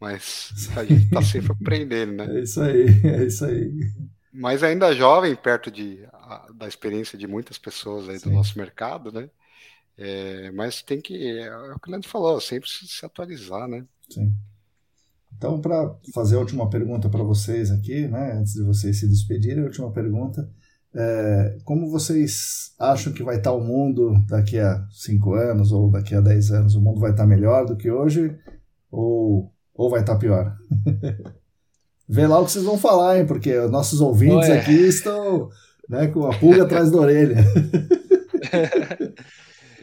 mas 0.00 0.52
a 0.76 0.84
gente 0.84 1.06
está 1.06 1.22
sempre 1.22 1.52
aprendendo, 1.60 2.12
né? 2.12 2.38
É 2.38 2.40
isso 2.42 2.60
aí, 2.60 2.86
é 3.04 3.24
isso 3.24 3.44
aí. 3.44 3.92
Mas 4.32 4.62
ainda 4.62 4.94
jovem, 4.94 5.34
perto 5.34 5.70
de, 5.70 6.06
a, 6.12 6.46
da 6.54 6.68
experiência 6.68 7.18
de 7.18 7.26
muitas 7.26 7.58
pessoas 7.58 8.08
aí 8.08 8.18
do 8.18 8.30
nosso 8.30 8.56
mercado, 8.58 9.10
né? 9.10 9.28
É, 9.96 10.52
mas 10.52 10.80
tem 10.80 11.00
que, 11.00 11.38
é 11.40 11.56
o 11.74 11.80
que 11.80 11.88
o 11.88 11.90
Leandro 11.90 12.08
falou, 12.08 12.40
sempre 12.40 12.68
se, 12.68 12.86
se 12.86 13.04
atualizar, 13.04 13.66
né? 13.66 13.84
Sim. 14.08 14.32
Então, 15.36 15.60
para 15.60 15.94
fazer 16.14 16.36
a 16.36 16.40
última 16.40 16.68
pergunta 16.70 17.08
para 17.08 17.22
vocês 17.22 17.70
aqui, 17.70 18.06
né, 18.08 18.32
antes 18.32 18.54
de 18.54 18.62
vocês 18.62 18.98
se 18.98 19.08
despedirem, 19.08 19.62
a 19.62 19.66
última 19.66 19.90
pergunta 19.90 20.48
é, 21.00 21.56
como 21.64 21.88
vocês 21.88 22.72
acham 22.76 23.12
que 23.12 23.22
vai 23.22 23.36
estar 23.36 23.52
o 23.52 23.60
mundo 23.60 24.20
daqui 24.26 24.58
a 24.58 24.84
5 24.90 25.32
anos 25.34 25.70
ou 25.70 25.88
daqui 25.88 26.12
a 26.12 26.20
10 26.20 26.50
anos? 26.50 26.74
O 26.74 26.80
mundo 26.80 26.98
vai 26.98 27.12
estar 27.12 27.24
melhor 27.24 27.64
do 27.64 27.76
que 27.76 27.88
hoje 27.88 28.36
ou, 28.90 29.52
ou 29.72 29.88
vai 29.88 30.00
estar 30.00 30.16
pior? 30.16 30.56
Vê 32.08 32.26
lá 32.26 32.40
o 32.40 32.44
que 32.44 32.50
vocês 32.50 32.64
vão 32.64 32.76
falar, 32.76 33.18
hein? 33.18 33.26
Porque 33.26 33.54
nossos 33.68 34.00
ouvintes 34.00 34.48
Ué. 34.48 34.58
aqui 34.58 34.72
estão 34.72 35.48
né, 35.88 36.08
com 36.08 36.26
a 36.26 36.36
pulga 36.36 36.64
atrás 36.64 36.90
da 36.90 36.98
orelha. 36.98 37.36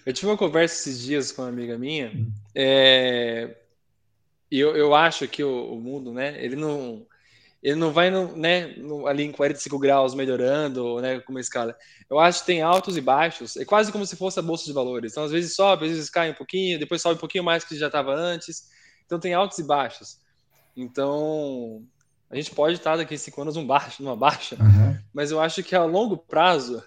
Eu 0.05 0.13
tive 0.13 0.29
uma 0.29 0.37
conversa 0.37 0.75
esses 0.75 1.01
dias 1.01 1.31
com 1.31 1.43
uma 1.43 1.47
amiga 1.47 1.77
minha. 1.79 2.11
É, 2.53 3.55
e 4.51 4.59
eu, 4.59 4.75
eu 4.75 4.93
acho 4.93 5.27
que 5.27 5.43
o, 5.43 5.73
o 5.73 5.81
mundo, 5.81 6.13
né? 6.13 6.43
Ele 6.43 6.55
não 6.55 7.03
ele 7.65 7.77
não 7.77 7.91
vai 7.91 8.11
no, 8.11 8.37
né, 8.37 8.67
no, 8.77 9.07
ali 9.07 9.23
em 9.23 9.31
45 9.31 9.79
graus 9.79 10.13
melhorando, 10.13 11.01
né, 11.01 11.19
com 11.19 11.31
uma 11.33 11.39
escala. 11.39 11.75
Eu 12.07 12.19
acho 12.19 12.41
que 12.41 12.45
tem 12.45 12.61
altos 12.61 12.95
e 12.95 13.01
baixos, 13.01 13.57
é 13.57 13.65
quase 13.65 13.91
como 13.91 14.05
se 14.05 14.15
fosse 14.15 14.37
a 14.37 14.41
bolsa 14.43 14.65
de 14.65 14.71
valores. 14.71 15.11
Então, 15.11 15.23
às 15.23 15.31
vezes 15.31 15.55
sobe, 15.55 15.85
às 15.85 15.91
vezes 15.91 16.07
cai 16.07 16.29
um 16.29 16.35
pouquinho, 16.35 16.77
depois 16.77 17.01
sobe 17.01 17.15
um 17.15 17.19
pouquinho 17.19 17.43
mais 17.43 17.63
que 17.63 17.75
já 17.75 17.87
estava 17.87 18.13
antes. 18.13 18.69
Então, 19.03 19.19
tem 19.19 19.33
altos 19.33 19.57
e 19.57 19.63
baixos. 19.63 20.19
Então, 20.77 21.83
a 22.29 22.35
gente 22.35 22.51
pode 22.51 22.75
estar 22.75 22.97
daqui 22.97 23.15
a 23.15 23.17
cinco 23.17 23.41
anos 23.41 23.57
um 23.57 23.65
baixo, 23.65 24.03
numa 24.03 24.15
baixa, 24.15 24.55
uhum. 24.61 24.99
mas 25.11 25.31
eu 25.31 25.41
acho 25.41 25.63
que 25.63 25.75
a 25.75 25.83
longo 25.85 26.17
prazo 26.17 26.83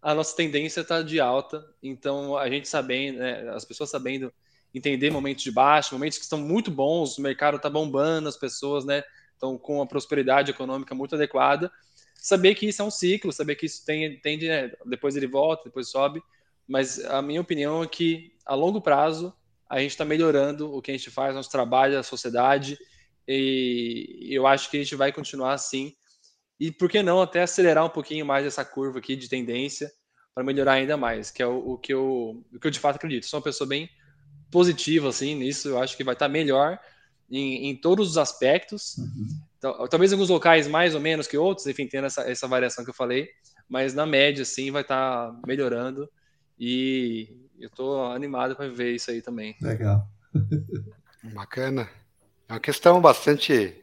a 0.00 0.14
nossa 0.14 0.36
tendência 0.36 0.82
está 0.82 1.02
de 1.02 1.18
alta. 1.18 1.66
Então, 1.82 2.36
a 2.36 2.48
gente 2.48 2.68
sabendo, 2.68 3.18
né, 3.18 3.50
as 3.50 3.64
pessoas 3.64 3.90
sabendo 3.90 4.32
entender 4.72 5.10
momentos 5.10 5.42
de 5.42 5.50
baixa, 5.50 5.92
momentos 5.92 6.18
que 6.18 6.24
estão 6.24 6.38
muito 6.38 6.70
bons, 6.70 7.18
o 7.18 7.20
mercado 7.20 7.56
está 7.56 7.68
bombando, 7.68 8.28
as 8.28 8.36
pessoas, 8.36 8.84
né? 8.84 9.02
Então 9.40 9.56
com 9.56 9.76
uma 9.76 9.86
prosperidade 9.86 10.50
econômica 10.50 10.94
muito 10.94 11.14
adequada, 11.14 11.72
saber 12.14 12.54
que 12.54 12.68
isso 12.68 12.82
é 12.82 12.84
um 12.84 12.90
ciclo, 12.90 13.32
saber 13.32 13.56
que 13.56 13.64
isso 13.64 13.82
tem, 13.86 14.20
tende, 14.20 14.46
né, 14.46 14.70
depois 14.84 15.16
ele 15.16 15.26
volta, 15.26 15.64
depois 15.64 15.88
sobe, 15.88 16.22
mas 16.68 17.02
a 17.06 17.22
minha 17.22 17.40
opinião 17.40 17.82
é 17.82 17.86
que 17.86 18.34
a 18.44 18.54
longo 18.54 18.82
prazo 18.82 19.34
a 19.66 19.78
gente 19.80 19.92
está 19.92 20.04
melhorando 20.04 20.70
o 20.74 20.82
que 20.82 20.90
a 20.90 20.96
gente 20.96 21.10
faz, 21.10 21.34
nosso 21.34 21.50
trabalho, 21.50 21.98
a 21.98 22.02
sociedade, 22.02 22.78
e 23.26 24.28
eu 24.30 24.46
acho 24.46 24.70
que 24.70 24.76
a 24.76 24.82
gente 24.82 24.94
vai 24.94 25.10
continuar 25.10 25.54
assim, 25.54 25.94
e 26.58 26.70
por 26.70 26.90
que 26.90 27.02
não 27.02 27.22
até 27.22 27.42
acelerar 27.42 27.86
um 27.86 27.90
pouquinho 27.90 28.26
mais 28.26 28.44
essa 28.44 28.62
curva 28.62 28.98
aqui 28.98 29.16
de 29.16 29.28
tendência 29.28 29.90
para 30.34 30.44
melhorar 30.44 30.74
ainda 30.74 30.98
mais, 30.98 31.30
que 31.30 31.42
é 31.42 31.46
o, 31.46 31.72
o, 31.72 31.78
que 31.78 31.94
eu, 31.94 32.44
o 32.52 32.60
que 32.60 32.66
eu 32.66 32.70
de 32.70 32.78
fato 32.78 32.96
acredito. 32.96 33.24
Sou 33.24 33.38
uma 33.38 33.44
pessoa 33.44 33.66
bem 33.66 33.88
positiva 34.50 35.08
assim 35.08 35.34
nisso, 35.34 35.68
eu 35.68 35.78
acho 35.78 35.96
que 35.96 36.04
vai 36.04 36.14
estar 36.14 36.26
tá 36.26 36.32
melhor 36.32 36.78
em, 37.30 37.70
em 37.70 37.76
todos 37.76 38.10
os 38.10 38.18
aspectos. 38.18 38.96
Uhum. 38.98 39.28
Então, 39.58 39.88
talvez 39.88 40.12
alguns 40.12 40.28
locais 40.28 40.66
mais 40.66 40.94
ou 40.94 41.00
menos 41.00 41.26
que 41.26 41.36
outros, 41.36 41.66
enfim, 41.66 41.86
tendo 41.86 42.06
essa, 42.06 42.22
essa 42.22 42.48
variação 42.48 42.84
que 42.84 42.90
eu 42.90 42.94
falei, 42.94 43.28
mas 43.68 43.94
na 43.94 44.06
média, 44.06 44.44
sim, 44.44 44.70
vai 44.70 44.82
estar 44.82 45.30
tá 45.30 45.40
melhorando. 45.46 46.10
E 46.58 47.48
eu 47.58 47.68
estou 47.68 48.04
animado 48.12 48.56
para 48.56 48.68
ver 48.68 48.94
isso 48.94 49.10
aí 49.10 49.22
também. 49.22 49.56
Legal. 49.60 50.06
Bacana. 51.34 51.88
É 52.48 52.54
uma 52.54 52.60
questão 52.60 53.00
bastante 53.00 53.76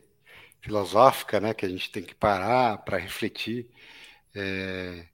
filosófica, 0.62 1.40
né? 1.40 1.54
Que 1.54 1.66
a 1.66 1.70
gente 1.70 1.90
tem 1.92 2.04
que 2.04 2.14
parar 2.14 2.80
para 2.80 2.98
refletir. 2.98 3.70
É... 4.36 5.06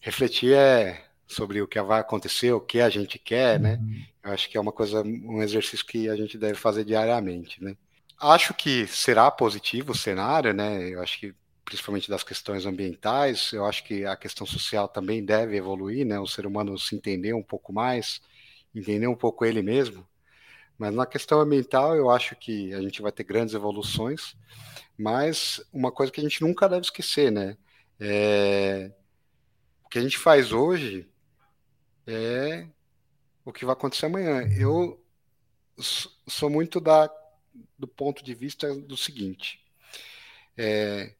Refletir 0.00 0.54
é 0.54 1.04
sobre 1.26 1.60
o 1.60 1.68
que 1.68 1.80
vai 1.82 2.00
acontecer, 2.00 2.52
o 2.52 2.60
que 2.60 2.80
a 2.80 2.88
gente 2.88 3.18
quer, 3.18 3.60
né? 3.60 3.74
Uhum. 3.74 4.04
Acho 4.32 4.48
que 4.48 4.56
é 4.56 4.60
uma 4.60 4.72
coisa, 4.72 5.02
um 5.02 5.42
exercício 5.42 5.86
que 5.86 6.08
a 6.08 6.16
gente 6.16 6.36
deve 6.38 6.54
fazer 6.54 6.84
diariamente, 6.84 7.62
né? 7.62 7.76
Acho 8.20 8.52
que 8.54 8.86
será 8.86 9.30
positivo 9.30 9.92
o 9.92 9.96
cenário, 9.96 10.52
né? 10.52 10.88
Eu 10.88 11.00
acho 11.00 11.20
que 11.20 11.34
principalmente 11.64 12.08
das 12.08 12.22
questões 12.22 12.64
ambientais, 12.64 13.52
eu 13.52 13.66
acho 13.66 13.84
que 13.84 14.06
a 14.06 14.16
questão 14.16 14.46
social 14.46 14.88
também 14.88 15.22
deve 15.22 15.56
evoluir, 15.56 16.06
né? 16.06 16.18
O 16.18 16.26
ser 16.26 16.46
humano 16.46 16.78
se 16.78 16.96
entender 16.96 17.34
um 17.34 17.42
pouco 17.42 17.72
mais, 17.74 18.22
entender 18.74 19.06
um 19.06 19.14
pouco 19.14 19.44
ele 19.44 19.60
mesmo. 19.60 20.08
Mas 20.78 20.94
na 20.94 21.04
questão 21.04 21.40
ambiental, 21.40 21.94
eu 21.94 22.08
acho 22.08 22.34
que 22.36 22.72
a 22.72 22.80
gente 22.80 23.02
vai 23.02 23.12
ter 23.12 23.24
grandes 23.24 23.54
evoluções, 23.54 24.34
mas 24.96 25.62
uma 25.72 25.92
coisa 25.92 26.10
que 26.10 26.20
a 26.20 26.22
gente 26.22 26.40
nunca 26.40 26.68
deve 26.68 26.82
esquecer, 26.82 27.30
né? 27.30 27.56
É... 28.00 28.90
O 29.84 29.88
que 29.90 29.98
a 29.98 30.02
gente 30.02 30.16
faz 30.16 30.52
hoje 30.52 31.06
é 32.06 32.66
o 33.48 33.52
que 33.52 33.64
vai 33.64 33.72
acontecer 33.72 34.04
amanhã. 34.04 34.46
Eu 34.54 35.02
sou 36.26 36.50
muito 36.50 36.78
da, 36.78 37.10
do 37.78 37.88
ponto 37.88 38.22
de 38.22 38.34
vista 38.34 38.74
do 38.74 38.94
seguinte: 38.94 39.64
é, 40.54 41.14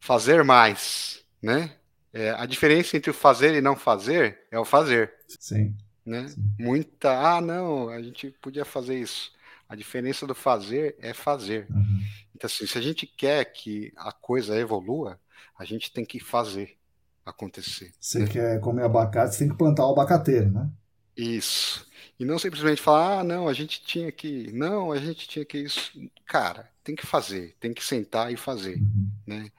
fazer 0.00 0.42
mais, 0.42 1.24
né? 1.40 1.76
É, 2.12 2.30
a 2.30 2.46
diferença 2.46 2.96
entre 2.96 3.10
o 3.10 3.14
fazer 3.14 3.54
e 3.54 3.60
não 3.60 3.76
fazer 3.76 4.40
é 4.50 4.58
o 4.58 4.64
fazer. 4.64 5.14
Sim. 5.38 5.76
Né? 6.04 6.26
Sim. 6.28 6.42
Muita, 6.58 7.36
ah, 7.36 7.40
não, 7.40 7.90
a 7.90 8.02
gente 8.02 8.30
podia 8.42 8.64
fazer 8.64 8.98
isso. 8.98 9.30
A 9.68 9.76
diferença 9.76 10.26
do 10.26 10.34
fazer 10.34 10.96
é 10.98 11.14
fazer. 11.14 11.66
Uhum. 11.70 12.00
Então, 12.34 12.48
assim, 12.48 12.66
se 12.66 12.76
a 12.76 12.80
gente 12.80 13.06
quer 13.06 13.44
que 13.44 13.92
a 13.96 14.10
coisa 14.10 14.58
evolua, 14.58 15.20
a 15.56 15.64
gente 15.64 15.92
tem 15.92 16.04
que 16.04 16.18
fazer 16.18 16.76
acontecer. 17.24 17.92
Você 18.00 18.20
né? 18.20 18.26
quer 18.26 18.60
comer 18.60 18.84
abacate, 18.84 19.34
você 19.34 19.38
tem 19.40 19.48
que 19.48 19.58
plantar 19.58 19.86
o 19.86 19.92
abacateiro, 19.92 20.50
né? 20.50 20.70
Isso. 21.16 21.86
E 22.18 22.24
não 22.24 22.38
simplesmente 22.38 22.80
falar, 22.80 23.20
ah, 23.20 23.24
não, 23.24 23.48
a 23.48 23.52
gente 23.52 23.82
tinha 23.84 24.10
que. 24.10 24.50
Não, 24.52 24.92
a 24.92 24.98
gente 24.98 25.28
tinha 25.28 25.44
que 25.44 25.58
isso. 25.58 25.92
Cara, 26.26 26.68
tem 26.82 26.94
que 26.94 27.06
fazer, 27.06 27.54
tem 27.60 27.72
que 27.72 27.84
sentar 27.84 28.32
e 28.32 28.36
fazer. 28.36 28.80
Né? 29.26 29.50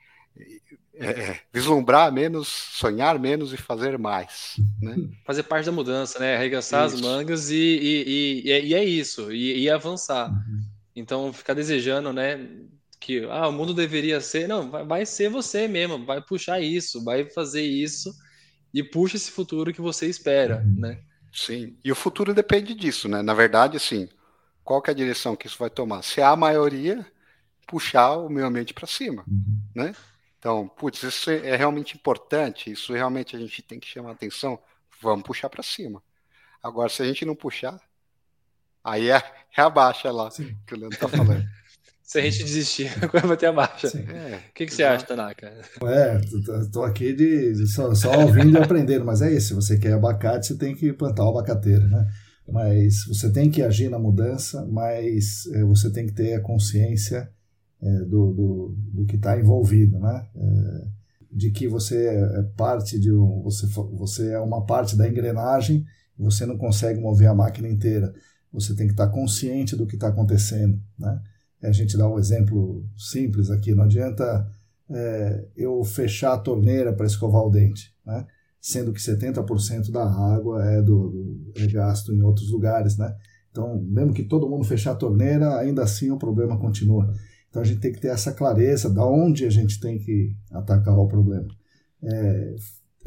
É, 0.95 1.09
é, 1.09 1.39
vislumbrar 1.53 2.11
menos, 2.11 2.47
sonhar 2.47 3.19
menos 3.19 3.53
e 3.53 3.57
fazer 3.57 3.97
mais. 3.99 4.55
Né? 4.81 4.95
Fazer 5.25 5.43
parte 5.43 5.65
da 5.65 5.71
mudança, 5.71 6.17
né? 6.19 6.35
Arregaçar 6.35 6.87
isso. 6.87 6.95
as 6.95 7.01
mangas 7.01 7.51
e, 7.51 7.55
e, 7.55 8.43
e, 8.45 8.67
e, 8.69 8.73
é 8.73 8.83
isso, 8.83 9.31
e, 9.31 9.59
e 9.59 9.69
avançar. 9.69 10.31
Uhum. 10.31 10.61
Então, 10.95 11.31
ficar 11.31 11.53
desejando, 11.53 12.11
né? 12.11 12.39
que 12.99 13.23
ah, 13.29 13.47
o 13.47 13.51
mundo 13.51 13.73
deveria 13.73 14.19
ser. 14.19 14.47
Não, 14.47 14.69
vai, 14.69 14.85
vai 14.85 15.05
ser 15.05 15.29
você 15.29 15.67
mesmo, 15.67 16.05
vai 16.05 16.21
puxar 16.21 16.59
isso, 16.59 17.03
vai 17.03 17.29
fazer 17.29 17.61
isso 17.61 18.13
e 18.73 18.83
puxa 18.83 19.15
esse 19.15 19.31
futuro 19.31 19.73
que 19.73 19.81
você 19.81 20.07
espera, 20.07 20.63
né? 20.77 20.99
Sim, 21.37 21.77
e 21.83 21.91
o 21.91 21.95
futuro 21.95 22.33
depende 22.33 22.73
disso, 22.73 23.07
né? 23.07 23.21
Na 23.21 23.33
verdade, 23.33 23.77
assim, 23.77 24.09
qual 24.63 24.81
que 24.81 24.89
é 24.89 24.93
a 24.93 24.95
direção 24.95 25.35
que 25.35 25.45
isso 25.45 25.57
vai 25.59 25.69
tomar? 25.69 26.01
Se 26.01 26.21
a 26.21 26.35
maioria 26.35 27.05
puxar 27.67 28.17
o 28.17 28.29
meio 28.29 28.47
ambiente 28.47 28.73
para 28.73 28.87
cima, 28.87 29.23
uhum. 29.27 29.61
né? 29.75 29.93
Então, 30.39 30.67
putz, 30.67 31.03
isso 31.03 31.29
é 31.29 31.55
realmente 31.55 31.95
importante, 31.95 32.71
isso 32.71 32.93
realmente 32.93 33.35
a 33.35 33.39
gente 33.39 33.61
tem 33.61 33.79
que 33.79 33.87
chamar 33.87 34.11
atenção, 34.11 34.59
vamos 34.99 35.25
puxar 35.25 35.49
para 35.49 35.61
cima. 35.61 36.01
Agora, 36.61 36.89
se 36.89 37.03
a 37.03 37.05
gente 37.05 37.25
não 37.25 37.35
puxar, 37.35 37.79
Aí 38.87 39.09
é, 39.09 39.17
é 39.55 39.61
a 39.61 39.69
baixa 39.69 40.09
lá 40.11 40.31
Sim. 40.31 40.57
que 40.65 40.73
o 40.73 40.77
Leandro 40.77 40.97
tá 40.97 41.09
falando. 41.09 41.45
Se 42.07 42.19
a 42.19 42.21
gente 42.21 42.41
desistir, 42.45 42.89
vai 43.27 43.35
ter 43.35 43.47
a 43.47 43.51
baixa. 43.51 43.87
É, 43.87 44.37
o 44.37 44.53
que, 44.53 44.65
que 44.65 44.73
você 44.73 44.81
acha, 44.81 45.05
Tanaka? 45.05 45.53
É, 45.83 46.21
tô 46.71 46.81
aqui 46.85 47.11
de, 47.11 47.67
só, 47.67 47.93
só 47.93 48.21
ouvindo 48.21 48.57
e 48.57 48.57
aprendendo, 48.57 49.03
mas 49.03 49.21
é 49.21 49.29
isso. 49.33 49.49
Se 49.49 49.53
você 49.53 49.77
quer 49.77 49.91
abacate, 49.91 50.47
você 50.47 50.55
tem 50.55 50.73
que 50.73 50.93
plantar 50.93 51.25
o 51.25 51.31
abacateiro, 51.31 51.85
né? 51.89 52.07
Mas 52.47 53.05
você 53.05 53.29
tem 53.29 53.51
que 53.51 53.61
agir 53.61 53.89
na 53.89 53.99
mudança, 53.99 54.65
mas 54.71 55.47
é, 55.53 55.65
você 55.65 55.91
tem 55.91 56.05
que 56.05 56.13
ter 56.13 56.35
a 56.35 56.39
consciência 56.39 57.29
é, 57.81 57.99
do, 58.05 58.33
do, 58.33 58.75
do, 58.93 59.05
que 59.05 59.17
está 59.17 59.37
envolvido, 59.37 59.99
né? 59.99 60.25
É, 60.33 60.87
de 61.29 61.51
que 61.51 61.67
você 61.67 62.07
é 62.07 62.43
parte 62.55 62.97
de 62.97 63.11
um, 63.11 63.41
você, 63.43 63.67
você 63.97 64.31
é 64.31 64.39
uma 64.39 64.65
parte 64.65 64.95
da 64.95 65.09
engrenagem, 65.09 65.83
você 66.17 66.45
não 66.45 66.57
consegue 66.57 67.01
mover 67.01 67.27
a 67.27 67.35
máquina 67.35 67.67
inteira. 67.67 68.13
Você 68.53 68.73
tem 68.73 68.87
que 68.87 68.93
estar 68.93 69.07
tá 69.07 69.11
consciente 69.13 69.75
do 69.75 69.85
que 69.85 69.95
está 69.95 70.07
acontecendo, 70.07 70.81
né? 70.97 71.21
A 71.61 71.71
gente 71.71 71.97
dá 71.97 72.07
um 72.07 72.19
exemplo 72.19 72.85
simples 72.95 73.49
aqui, 73.49 73.73
não 73.73 73.83
adianta 73.83 74.47
é, 74.89 75.45
eu 75.55 75.83
fechar 75.83 76.33
a 76.33 76.37
torneira 76.37 76.93
para 76.93 77.05
escovar 77.05 77.43
o 77.43 77.49
dente, 77.49 77.93
né? 78.05 78.25
sendo 78.61 78.91
que 78.91 78.99
70% 78.99 79.91
da 79.91 80.03
água 80.03 80.63
é, 80.65 80.81
do, 80.81 81.51
é 81.55 81.65
gasto 81.67 82.13
em 82.13 82.21
outros 82.21 82.51
lugares. 82.51 82.97
Né? 82.97 83.13
Então, 83.51 83.81
mesmo 83.81 84.13
que 84.13 84.23
todo 84.23 84.49
mundo 84.49 84.65
fechar 84.65 84.91
a 84.91 84.95
torneira, 84.95 85.57
ainda 85.57 85.83
assim 85.83 86.11
o 86.11 86.17
problema 86.17 86.59
continua. 86.59 87.13
Então 87.49 87.61
a 87.61 87.65
gente 87.65 87.79
tem 87.79 87.91
que 87.91 87.99
ter 87.99 88.09
essa 88.09 88.31
clareza 88.31 88.89
de 88.89 88.99
onde 88.99 89.45
a 89.45 89.49
gente 89.49 89.79
tem 89.79 89.97
que 89.97 90.35
atacar 90.51 90.97
o 90.97 91.07
problema. 91.07 91.47
É, 92.03 92.55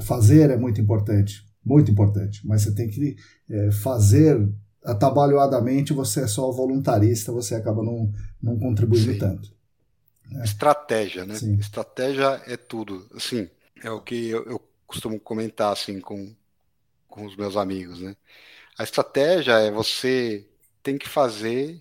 fazer 0.00 0.50
é 0.50 0.56
muito 0.56 0.80
importante, 0.80 1.44
muito 1.64 1.90
importante, 1.90 2.44
mas 2.46 2.62
você 2.62 2.74
tem 2.74 2.88
que 2.88 3.14
é, 3.48 3.70
fazer 3.70 4.36
atabalhoadamente 4.84 5.92
você 5.92 6.22
é 6.22 6.26
só 6.26 6.50
voluntarista, 6.50 7.32
você 7.32 7.54
acaba 7.54 7.82
não, 7.82 8.12
não 8.42 8.58
contribuindo 8.58 9.12
Sim. 9.12 9.18
tanto. 9.18 9.52
Né? 10.30 10.44
Estratégia, 10.44 11.24
né? 11.24 11.34
Sim. 11.34 11.54
Estratégia 11.56 12.42
é 12.46 12.56
tudo. 12.56 13.06
Assim, 13.14 13.48
é 13.82 13.90
o 13.90 14.00
que 14.00 14.30
eu, 14.30 14.44
eu, 14.44 14.70
costumo 14.86 15.20
comentar 15.20 15.72
assim 15.72 16.00
com, 16.00 16.34
com 17.06 17.24
os 17.24 17.36
meus 17.36 17.56
amigos, 17.56 18.00
né? 18.00 18.16
A 18.76 18.82
estratégia 18.82 19.52
é 19.52 19.70
você 19.70 20.44
tem 20.82 20.98
que 20.98 21.08
fazer 21.08 21.80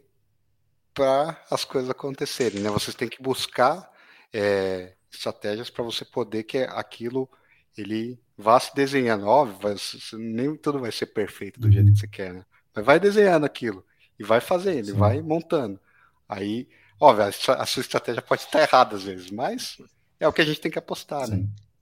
para 0.93 1.43
as 1.49 1.65
coisas 1.65 1.89
acontecerem, 1.89 2.61
né? 2.61 2.69
Você 2.69 2.93
tem 2.93 3.09
que 3.09 3.19
buscar 3.19 3.91
é, 4.31 4.93
estratégias 5.11 5.71
para 5.71 5.83
você 5.83 6.05
poder 6.05 6.43
que 6.43 6.59
aquilo 6.59 7.27
ele 7.75 8.19
vá 8.37 8.59
se 8.59 8.75
desenhando. 8.75 9.25
Óbvio, 9.25 9.75
nem 10.13 10.55
tudo 10.55 10.79
vai 10.79 10.91
ser 10.91 11.07
perfeito 11.07 11.59
do 11.59 11.65
uhum. 11.65 11.71
jeito 11.71 11.93
que 11.93 11.99
você 11.99 12.07
quer, 12.07 12.33
né? 12.33 12.45
Mas 12.75 12.85
vai 12.85 12.99
desenhando 12.99 13.45
aquilo 13.45 13.85
e 14.17 14.23
vai 14.23 14.41
fazendo, 14.41 14.85
Sim. 14.85 14.91
e 14.91 14.95
vai 14.95 15.21
montando. 15.21 15.79
Aí, 16.27 16.67
óbvio, 16.99 17.25
a, 17.25 17.65
sua 17.65 17.81
estratégia 17.81 18.21
pode 18.21 18.43
estar 18.43 18.61
errada 18.61 18.95
às 18.95 19.03
vezes, 19.03 19.31
mas 19.31 19.77
é 20.19 20.27
o 20.27 20.33
que 20.33 20.41
a 20.41 20.45
gente 20.45 20.61
tem 20.61 20.71
que 20.71 20.79
apostar, 20.79 21.27
né? 21.29 21.37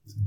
Sim. 0.06 0.18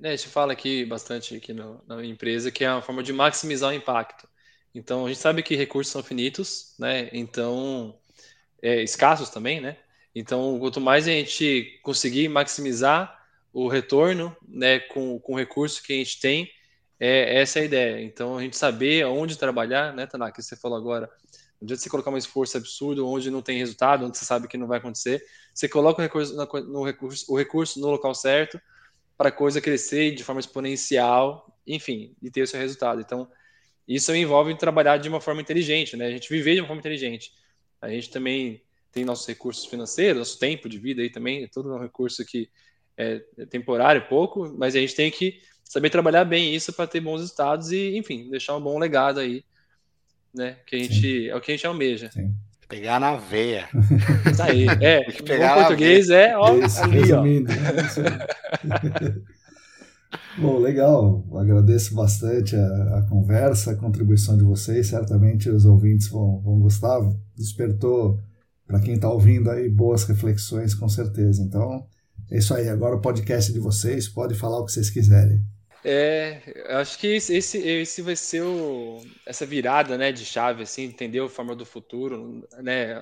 né? 0.00 0.10
É, 0.10 0.12
a 0.12 0.16
gente 0.16 0.28
fala 0.28 0.52
aqui 0.52 0.84
bastante 0.84 1.34
aqui 1.34 1.52
no, 1.52 1.82
na 1.86 2.04
empresa 2.04 2.50
que 2.50 2.64
é 2.64 2.72
uma 2.72 2.82
forma 2.82 3.02
de 3.02 3.12
maximizar 3.12 3.70
o 3.70 3.74
impacto. 3.74 4.28
Então, 4.74 5.06
a 5.06 5.08
gente 5.08 5.20
sabe 5.20 5.42
que 5.42 5.56
recursos 5.56 5.92
são 5.92 6.02
finitos, 6.02 6.74
né? 6.78 7.08
Então, 7.12 7.98
é, 8.62 8.82
escassos 8.82 9.30
também, 9.30 9.60
né? 9.60 9.76
Então, 10.14 10.58
quanto 10.58 10.80
mais 10.80 11.06
a 11.06 11.10
gente 11.10 11.80
conseguir 11.82 12.28
maximizar 12.28 13.16
o 13.52 13.68
retorno, 13.68 14.36
né, 14.46 14.78
com, 14.78 15.18
com 15.18 15.32
o 15.32 15.36
recurso 15.36 15.82
que 15.82 15.92
a 15.92 15.96
gente 15.96 16.20
tem, 16.20 16.50
é 16.98 17.40
essa 17.40 17.58
é 17.58 17.62
a 17.62 17.64
ideia. 17.64 18.02
Então, 18.02 18.36
a 18.36 18.42
gente 18.42 18.56
saber 18.56 19.04
onde 19.06 19.38
trabalhar, 19.38 19.94
né, 19.94 20.06
Tanaka, 20.06 20.36
que 20.36 20.42
você 20.42 20.56
falou 20.56 20.76
agora, 20.76 21.10
não 21.60 21.66
adianta 21.66 21.82
você 21.82 21.90
colocar 21.90 22.10
um 22.10 22.16
esforço 22.16 22.56
absurdo 22.56 23.06
onde 23.06 23.30
não 23.30 23.42
tem 23.42 23.58
resultado, 23.58 24.04
onde 24.04 24.16
você 24.16 24.24
sabe 24.24 24.48
que 24.48 24.56
não 24.56 24.66
vai 24.66 24.78
acontecer. 24.78 25.24
Você 25.52 25.68
coloca 25.68 26.00
o 26.00 26.02
recurso, 26.02 26.36
no 26.36 26.84
recurso, 26.84 27.32
o 27.32 27.36
recurso 27.36 27.80
no 27.80 27.88
local 27.88 28.14
certo 28.14 28.60
para 29.16 29.30
a 29.30 29.32
coisa 29.32 29.60
crescer 29.60 30.14
de 30.14 30.22
forma 30.22 30.40
exponencial, 30.40 31.52
enfim, 31.66 32.14
e 32.22 32.30
ter 32.30 32.42
o 32.42 32.46
seu 32.46 32.60
resultado. 32.60 33.00
Então, 33.00 33.28
isso 33.86 34.14
envolve 34.14 34.56
trabalhar 34.56 34.98
de 34.98 35.08
uma 35.08 35.20
forma 35.20 35.40
inteligente, 35.40 35.96
né? 35.96 36.06
A 36.06 36.10
gente 36.10 36.28
viver 36.28 36.54
de 36.54 36.60
uma 36.60 36.68
forma 36.68 36.80
inteligente. 36.80 37.32
A 37.80 37.88
gente 37.88 38.10
também 38.10 38.62
tem 38.92 39.04
nossos 39.04 39.26
recursos 39.26 39.66
financeiros, 39.66 40.18
nosso 40.18 40.38
tempo 40.38 40.68
de 40.68 40.78
vida 40.78 41.02
aí 41.02 41.10
também, 41.10 41.42
é 41.42 41.48
todo 41.48 41.74
um 41.74 41.80
recurso 41.80 42.24
que 42.24 42.48
é 42.96 43.20
temporário, 43.48 44.08
pouco, 44.08 44.54
mas 44.58 44.74
a 44.74 44.80
gente 44.80 44.94
tem 44.94 45.10
que 45.10 45.40
saber 45.68 45.90
trabalhar 45.90 46.24
bem 46.24 46.54
isso 46.54 46.72
para 46.72 46.86
ter 46.86 47.00
bons 47.00 47.20
resultados 47.20 47.70
e, 47.70 47.96
enfim, 47.96 48.30
deixar 48.30 48.56
um 48.56 48.60
bom 48.60 48.78
legado 48.78 49.20
aí, 49.20 49.44
né? 50.34 50.56
Que 50.66 50.76
a 50.76 50.78
gente 50.78 51.28
é 51.28 51.36
o 51.36 51.40
que 51.40 51.52
a 51.52 51.54
gente 51.54 51.66
almeja. 51.66 52.10
Sim. 52.10 52.34
Pegar 52.66 52.98
na 53.00 53.16
veia. 53.16 53.68
Isso 54.30 54.42
aí, 54.42 54.66
é. 54.80 55.02
Pegar 55.22 55.54
bom 55.54 55.60
português 55.60 56.10
é, 56.10 56.36
ó, 56.36 56.54
isso, 56.54 56.82
ali, 56.82 57.00
resumindo, 57.00 57.52
ó. 57.52 59.38
Bom, 60.38 60.58
legal. 60.58 61.24
Agradeço 61.36 61.94
bastante 61.94 62.56
a, 62.56 62.98
a, 62.98 63.06
conversa, 63.08 63.72
a 63.72 63.76
contribuição 63.76 64.38
de 64.38 64.44
vocês. 64.44 64.86
Certamente 64.86 65.50
os 65.50 65.66
ouvintes 65.66 66.08
vão, 66.08 66.40
vão 66.40 66.58
gostar. 66.60 67.00
Despertou 67.36 68.18
para 68.66 68.80
quem 68.80 68.94
está 68.94 69.10
ouvindo 69.10 69.50
aí 69.50 69.68
boas 69.68 70.04
reflexões, 70.04 70.74
com 70.74 70.88
certeza. 70.88 71.42
Então, 71.42 71.84
é 72.30 72.38
isso 72.38 72.54
aí. 72.54 72.68
Agora 72.68 72.96
o 72.96 73.00
podcast 73.00 73.50
é 73.50 73.54
de 73.54 73.60
vocês. 73.60 74.08
Pode 74.08 74.34
falar 74.34 74.60
o 74.60 74.64
que 74.64 74.72
vocês 74.72 74.88
quiserem. 74.88 75.44
É, 75.84 76.42
acho 76.70 76.98
que 76.98 77.06
esse, 77.06 77.58
esse 77.58 78.02
vai 78.02 78.16
ser 78.16 78.42
o, 78.42 79.00
essa 79.24 79.46
virada, 79.46 79.96
né, 79.96 80.10
de 80.10 80.24
chave, 80.24 80.64
assim, 80.64 80.84
entender 80.84 81.20
a 81.20 81.28
forma 81.28 81.54
do 81.54 81.64
futuro, 81.64 82.46
né, 82.58 83.00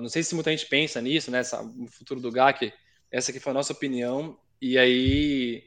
não 0.00 0.08
sei 0.08 0.22
se 0.22 0.34
muita 0.34 0.50
gente 0.50 0.66
pensa 0.66 1.00
nisso, 1.02 1.30
né, 1.30 1.40
essa, 1.40 1.62
o 1.62 1.86
futuro 1.86 2.20
do 2.20 2.32
GAC, 2.32 2.72
essa 3.10 3.30
aqui 3.30 3.38
foi 3.38 3.50
a 3.50 3.54
nossa 3.54 3.72
opinião, 3.72 4.38
e 4.60 4.78
aí 4.78 5.64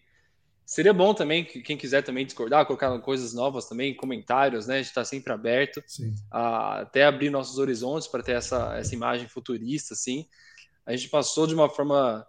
seria 0.66 0.94
bom 0.94 1.14
também, 1.14 1.46
que 1.46 1.62
quem 1.62 1.78
quiser 1.78 2.02
também 2.02 2.26
discordar, 2.26 2.66
colocar 2.66 2.98
coisas 3.00 3.34
novas 3.34 3.70
também, 3.70 3.96
comentários, 3.96 4.66
né, 4.66 4.76
a 4.76 4.78
gente 4.78 4.88
está 4.88 5.06
sempre 5.06 5.32
aberto, 5.32 5.84
a, 6.32 6.80
até 6.82 7.06
abrir 7.06 7.30
nossos 7.30 7.60
horizontes 7.60 8.08
para 8.08 8.24
ter 8.24 8.34
essa, 8.34 8.76
essa 8.78 8.96
imagem 8.96 9.28
futurista, 9.28 9.94
assim, 9.94 10.28
a 10.88 10.96
gente 10.96 11.10
passou 11.10 11.46
de 11.46 11.54
uma 11.54 11.70
forma, 11.70 12.26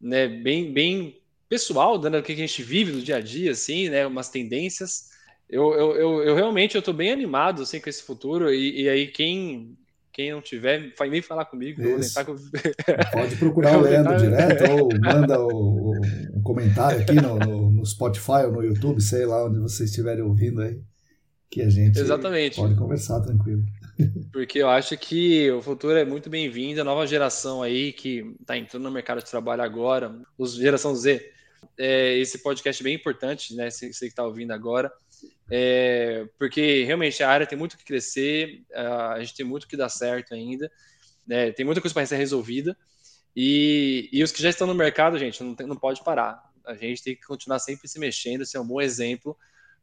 né, 0.00 0.26
bem, 0.28 0.72
bem 0.72 1.20
pessoal, 1.48 1.98
dando 1.98 2.18
o 2.18 2.22
que 2.22 2.32
a 2.32 2.36
gente 2.36 2.62
vive 2.62 2.92
no 2.92 3.02
dia 3.02 3.16
a 3.16 3.20
dia, 3.20 3.52
assim, 3.52 3.88
né? 3.88 4.06
Umas 4.06 4.28
tendências. 4.28 5.10
Eu, 5.48 5.72
eu, 5.74 5.96
eu, 5.96 6.22
eu 6.24 6.34
realmente 6.34 6.74
eu 6.74 6.82
tô 6.82 6.92
bem 6.92 7.12
animado 7.12 7.62
assim, 7.62 7.80
com 7.80 7.88
esse 7.88 8.02
futuro. 8.02 8.52
E, 8.52 8.82
e 8.82 8.88
aí, 8.88 9.06
quem, 9.06 9.76
quem 10.16 10.32
não 10.32 10.40
tiver, 10.40 10.92
vem 11.10 11.20
falar 11.20 11.44
comigo. 11.44 11.82
Pode 13.12 13.36
procurar 13.36 13.76
o 13.76 13.82
Leandro 13.82 14.16
direto 14.18 14.70
ou 14.72 14.88
manda 14.98 15.38
o, 15.38 15.92
o, 16.34 16.42
comentário 16.42 17.02
aqui 17.02 17.14
no, 17.14 17.38
no, 17.38 17.70
no, 17.70 17.86
Spotify 17.86 18.46
ou 18.46 18.52
no 18.52 18.64
YouTube, 18.64 19.00
sei 19.00 19.26
lá 19.26 19.44
onde 19.44 19.58
vocês 19.58 19.90
estiverem 19.90 20.24
ouvindo 20.24 20.62
aí, 20.62 20.80
que 21.50 21.60
a 21.60 21.68
gente 21.68 21.98
Exatamente. 21.98 22.56
pode 22.56 22.74
conversar 22.76 23.20
tranquilo. 23.20 23.62
Porque 24.32 24.58
eu 24.58 24.68
acho 24.68 24.96
que 24.96 25.50
o 25.50 25.60
futuro 25.60 25.96
é 25.96 26.04
muito 26.04 26.30
bem-vindo, 26.30 26.80
a 26.80 26.84
nova 26.84 27.06
geração 27.06 27.62
aí 27.62 27.92
que 27.92 28.24
está 28.40 28.56
entrando 28.56 28.84
no 28.84 28.90
mercado 28.90 29.18
de 29.18 29.30
trabalho 29.30 29.62
agora, 29.62 30.14
os 30.38 30.54
geração 30.54 30.94
Z, 30.94 31.30
é, 31.78 32.16
esse 32.18 32.42
podcast 32.42 32.82
é 32.82 32.84
bem 32.84 32.94
importante, 32.94 33.54
né? 33.54 33.70
Você, 33.70 33.88
que 33.88 34.04
está 34.04 34.24
ouvindo 34.24 34.52
agora, 34.52 34.92
é, 35.50 36.26
porque 36.38 36.84
realmente 36.84 37.22
a 37.22 37.30
área 37.30 37.46
tem 37.46 37.58
muito 37.58 37.76
que 37.76 37.84
crescer, 37.84 38.64
a 38.74 39.18
gente 39.20 39.34
tem 39.34 39.46
muito 39.46 39.68
que 39.68 39.76
dar 39.76 39.88
certo 39.88 40.34
ainda, 40.34 40.70
né? 41.26 41.52
Tem 41.52 41.64
muita 41.64 41.80
coisa 41.80 41.94
para 41.94 42.06
ser 42.06 42.16
resolvida. 42.16 42.76
E, 43.34 44.08
e 44.12 44.22
os 44.22 44.32
que 44.32 44.42
já 44.42 44.48
estão 44.48 44.66
no 44.66 44.74
mercado, 44.74 45.18
gente, 45.18 45.42
não, 45.42 45.54
tem, 45.54 45.66
não 45.66 45.76
pode 45.76 46.02
parar. 46.02 46.42
A 46.64 46.74
gente 46.74 47.02
tem 47.02 47.14
que 47.14 47.26
continuar 47.26 47.58
sempre 47.58 47.86
se 47.86 47.98
mexendo, 47.98 48.46
ser 48.46 48.58
um 48.58 48.66
bom 48.66 48.80
exemplo, 48.80 49.36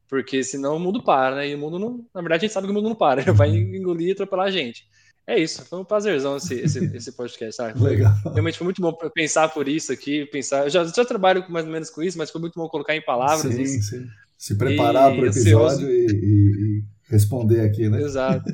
porque 0.07 0.43
senão 0.43 0.75
o 0.75 0.79
mundo 0.79 1.03
para, 1.03 1.37
né? 1.37 1.49
E 1.49 1.55
o 1.55 1.57
mundo 1.57 1.77
não. 1.77 2.05
Na 2.13 2.21
verdade, 2.21 2.45
a 2.45 2.47
gente 2.47 2.53
sabe 2.53 2.67
que 2.67 2.71
o 2.71 2.73
mundo 2.73 2.89
não 2.89 2.95
para, 2.95 3.21
vai 3.31 3.49
engolir 3.49 4.09
e 4.09 4.11
atropelar 4.11 4.47
a 4.47 4.51
gente. 4.51 4.87
É 5.25 5.39
isso, 5.39 5.65
foi 5.65 5.79
um 5.79 5.85
prazerzão 5.85 6.35
esse, 6.35 6.55
esse, 6.55 6.79
esse 6.95 7.11
podcast, 7.13 7.55
sabe? 7.55 7.81
Legal. 7.81 8.13
Realmente 8.25 8.57
foi 8.57 8.65
muito 8.65 8.81
bom 8.81 8.93
pensar 9.13 9.47
por 9.49 9.67
isso 9.67 9.91
aqui, 9.91 10.25
pensar. 10.25 10.65
Eu 10.65 10.69
já, 10.69 10.83
já 10.85 11.05
trabalho 11.05 11.45
mais 11.49 11.65
ou 11.65 11.71
menos 11.71 11.89
com 11.89 12.03
isso, 12.03 12.17
mas 12.17 12.29
foi 12.29 12.41
muito 12.41 12.59
bom 12.59 12.67
colocar 12.67 12.95
em 12.95 13.01
palavras. 13.01 13.53
Sim, 13.53 13.61
isso. 13.61 13.89
sim. 13.89 14.07
Se 14.37 14.55
preparar 14.55 15.13
para 15.13 15.21
o 15.21 15.27
episódio 15.27 15.89
e, 15.89 16.05
e, 16.07 16.09
e, 16.11 16.83
responder 17.09 17.61
aqui, 17.61 17.87
né? 17.87 18.01
Exato. 18.01 18.51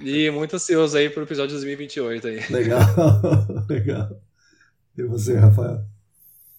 E 0.00 0.30
muito 0.30 0.56
ansioso 0.56 0.98
aí 0.98 1.08
para 1.08 1.20
o 1.20 1.24
episódio 1.24 1.52
2028 1.52 2.26
aí. 2.26 2.40
Legal, 2.50 2.80
legal. 3.68 4.20
E 4.98 5.02
você, 5.04 5.36
Rafael? 5.36 5.82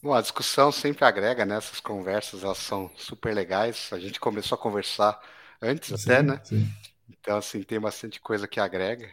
Bom, 0.01 0.13
a 0.13 0.21
discussão 0.21 0.71
sempre 0.71 1.05
agrega, 1.05 1.45
né? 1.45 1.57
Essas 1.57 1.79
conversas, 1.79 2.43
elas 2.43 2.57
são 2.57 2.89
super 2.95 3.33
legais. 3.33 3.89
A 3.91 3.99
gente 3.99 4.19
começou 4.19 4.55
a 4.55 4.59
conversar 4.59 5.19
antes 5.61 5.99
sim, 5.99 6.11
até, 6.11 6.23
né? 6.23 6.39
Sim. 6.43 6.67
Então, 7.09 7.37
assim, 7.37 7.61
tem 7.63 7.79
bastante 7.79 8.19
coisa 8.19 8.47
que 8.47 8.59
agrega. 8.59 9.09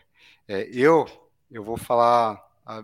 É, 0.49 0.69
eu, 0.73 1.07
eu 1.51 1.63
vou 1.65 1.77
falar 1.77 2.43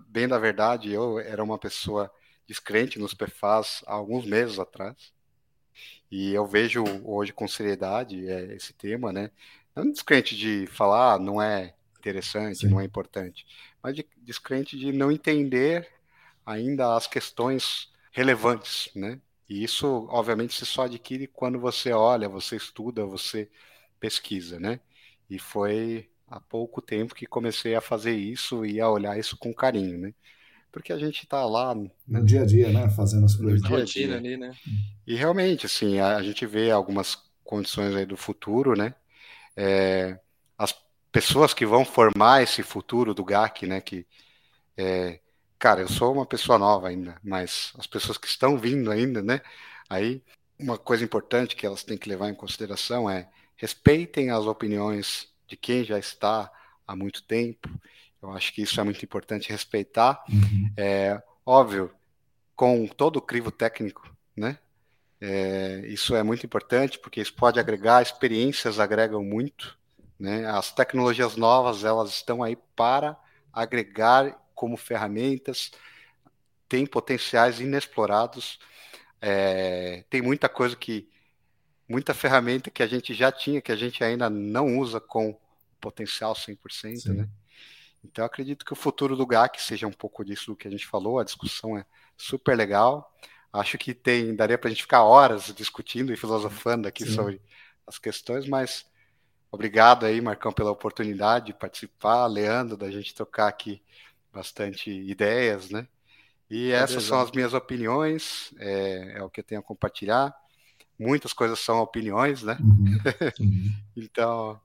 bem 0.08 0.28
da 0.28 0.38
verdade, 0.38 0.92
eu 0.92 1.18
era 1.18 1.42
uma 1.42 1.58
pessoa 1.58 2.10
descrente 2.46 2.98
nos 2.98 3.14
PFAS 3.14 3.84
há 3.86 3.94
alguns 3.94 4.24
meses 4.24 4.58
atrás. 4.58 5.12
E 6.10 6.32
eu 6.32 6.46
vejo 6.46 6.82
hoje 7.04 7.32
com 7.32 7.46
seriedade 7.46 8.28
é, 8.28 8.54
esse 8.54 8.72
tema, 8.72 9.12
né? 9.12 9.30
Não 9.76 9.90
descrente 9.90 10.36
de 10.36 10.66
falar, 10.66 11.14
ah, 11.14 11.18
não 11.18 11.40
é 11.40 11.74
interessante, 11.98 12.60
Sim. 12.60 12.68
não 12.68 12.80
é 12.80 12.84
importante, 12.84 13.46
mas 13.82 13.94
de, 13.94 14.06
descrente 14.16 14.78
de 14.78 14.92
não 14.92 15.12
entender 15.12 15.88
ainda 16.46 16.96
as 16.96 17.06
questões 17.06 17.92
relevantes, 18.10 18.90
né? 18.94 19.20
E 19.48 19.62
isso, 19.62 20.06
obviamente, 20.10 20.54
se 20.54 20.66
só 20.66 20.84
adquire 20.84 21.26
quando 21.26 21.58
você 21.60 21.92
olha, 21.92 22.28
você 22.28 22.56
estuda, 22.56 23.04
você 23.04 23.50
pesquisa, 24.00 24.58
né? 24.58 24.80
E 25.28 25.38
foi 25.38 26.08
há 26.30 26.40
pouco 26.40 26.82
tempo 26.82 27.14
que 27.14 27.26
comecei 27.26 27.74
a 27.74 27.80
fazer 27.80 28.14
isso 28.16 28.64
e 28.64 28.80
a 28.80 28.88
olhar 28.88 29.18
isso 29.18 29.36
com 29.36 29.52
carinho, 29.52 29.98
né? 29.98 30.14
Porque 30.70 30.92
a 30.92 30.98
gente 30.98 31.24
está 31.24 31.44
lá 31.46 31.74
no 31.74 32.24
dia 32.24 32.42
a 32.42 32.46
dia, 32.46 32.70
né? 32.70 32.90
Fazendo 32.90 33.24
as 33.24 33.34
coisas. 33.34 33.62
Na 33.62 33.68
rotina 33.68 34.16
ali, 34.16 34.36
né? 34.36 34.54
E 35.06 35.14
realmente, 35.14 35.66
assim, 35.66 35.98
a, 35.98 36.16
a, 36.16 36.22
gente 36.22 36.44
vê 36.46 36.70
algumas 36.70 37.16
condições 37.42 37.94
aí 37.94 38.04
do 38.04 38.16
futuro, 38.16 38.76
né? 38.76 38.94
É, 39.56 40.18
as 40.56 40.74
pessoas 41.10 41.54
que 41.54 41.64
vão 41.64 41.84
formar 41.84 42.42
esse 42.42 42.62
futuro 42.62 43.14
do 43.14 43.24
GAC, 43.24 43.66
né? 43.66 43.80
Que, 43.80 44.06
é, 44.76 45.20
cara, 45.58 45.80
eu 45.80 45.88
sou 45.88 46.12
uma 46.12 46.26
pessoa 46.26 46.58
nova 46.58 46.88
ainda, 46.88 47.16
mas 47.24 47.72
as 47.78 47.86
pessoas 47.86 48.18
que 48.18 48.26
estão 48.26 48.58
vindo 48.58 48.90
ainda, 48.90 49.22
né? 49.22 49.40
Aí, 49.88 50.22
uma 50.58 50.76
coisa 50.76 51.02
importante 51.02 51.56
que 51.56 51.64
elas 51.64 51.82
têm 51.82 51.96
que 51.96 52.08
levar 52.08 52.28
em 52.28 52.34
consideração 52.34 53.08
é 53.08 53.28
respeitem 53.56 54.30
as 54.30 54.44
opiniões 54.44 55.28
de 55.48 55.56
quem 55.56 55.82
já 55.82 55.98
está 55.98 56.50
há 56.86 56.94
muito 56.94 57.22
tempo. 57.22 57.68
Eu 58.22 58.32
acho 58.32 58.52
que 58.52 58.62
isso 58.62 58.80
é 58.80 58.84
muito 58.84 59.04
importante 59.04 59.50
respeitar. 59.50 60.22
Uhum. 60.28 60.72
É 60.76 61.22
óbvio, 61.44 61.90
com 62.54 62.86
todo 62.86 63.16
o 63.16 63.22
crivo 63.22 63.50
técnico, 63.50 64.14
né? 64.36 64.58
É, 65.20 65.82
isso 65.86 66.14
é 66.14 66.22
muito 66.22 66.46
importante 66.46 66.98
porque 66.98 67.20
isso 67.20 67.34
pode 67.34 67.58
agregar, 67.58 68.02
experiências 68.02 68.78
agregam 68.78 69.24
muito, 69.24 69.76
né? 70.18 70.46
As 70.46 70.72
tecnologias 70.72 71.36
novas 71.36 71.84
elas 71.84 72.10
estão 72.10 72.42
aí 72.42 72.56
para 72.76 73.16
agregar 73.52 74.38
como 74.54 74.76
ferramentas, 74.76 75.72
tem 76.68 76.84
potenciais 76.84 77.60
inexplorados, 77.60 78.58
é, 79.20 80.04
tem 80.10 80.20
muita 80.20 80.48
coisa 80.48 80.76
que 80.76 81.08
muita 81.88 82.12
ferramenta 82.12 82.70
que 82.70 82.82
a 82.82 82.86
gente 82.86 83.14
já 83.14 83.32
tinha, 83.32 83.62
que 83.62 83.72
a 83.72 83.76
gente 83.76 84.04
ainda 84.04 84.28
não 84.28 84.78
usa 84.78 85.00
com 85.00 85.38
potencial 85.80 86.34
100%, 86.34 86.96
Sim. 86.96 87.12
né? 87.14 87.28
Então, 88.04 88.24
acredito 88.24 88.64
que 88.64 88.72
o 88.72 88.76
futuro 88.76 89.16
do 89.16 89.26
GAC 89.26 89.60
seja 89.60 89.86
um 89.86 89.92
pouco 89.92 90.24
disso 90.24 90.52
do 90.52 90.56
que 90.56 90.68
a 90.68 90.70
gente 90.70 90.86
falou, 90.86 91.18
a 91.18 91.24
discussão 91.24 91.76
é 91.76 91.84
super 92.16 92.56
legal. 92.56 93.12
Acho 93.52 93.76
que 93.78 93.94
tem, 93.94 94.36
daria 94.36 94.58
para 94.58 94.68
a 94.68 94.70
gente 94.70 94.82
ficar 94.82 95.02
horas 95.02 95.52
discutindo 95.56 96.12
e 96.12 96.16
filosofando 96.16 96.86
aqui 96.86 97.04
Sim. 97.04 97.14
sobre 97.14 97.40
as 97.86 97.98
questões, 97.98 98.46
mas 98.46 98.86
obrigado 99.50 100.04
aí, 100.04 100.20
Marcão, 100.20 100.52
pela 100.52 100.70
oportunidade 100.70 101.46
de 101.46 101.54
participar, 101.54 102.26
Leandro, 102.26 102.76
da 102.76 102.90
gente 102.90 103.14
trocar 103.14 103.48
aqui 103.48 103.82
bastante 104.32 104.90
ideias, 104.90 105.70
né? 105.70 105.88
E 106.50 106.70
essas 106.70 107.02
são 107.02 107.20
as 107.20 107.30
minhas 107.30 107.52
opiniões, 107.52 108.54
é, 108.58 109.18
é 109.18 109.22
o 109.22 109.28
que 109.28 109.40
eu 109.40 109.44
tenho 109.44 109.60
a 109.60 109.64
compartilhar 109.64 110.34
muitas 110.98 111.32
coisas 111.32 111.58
são 111.60 111.78
opiniões, 111.80 112.42
né? 112.42 112.58
Uhum. 112.60 113.72
Então, 113.96 114.58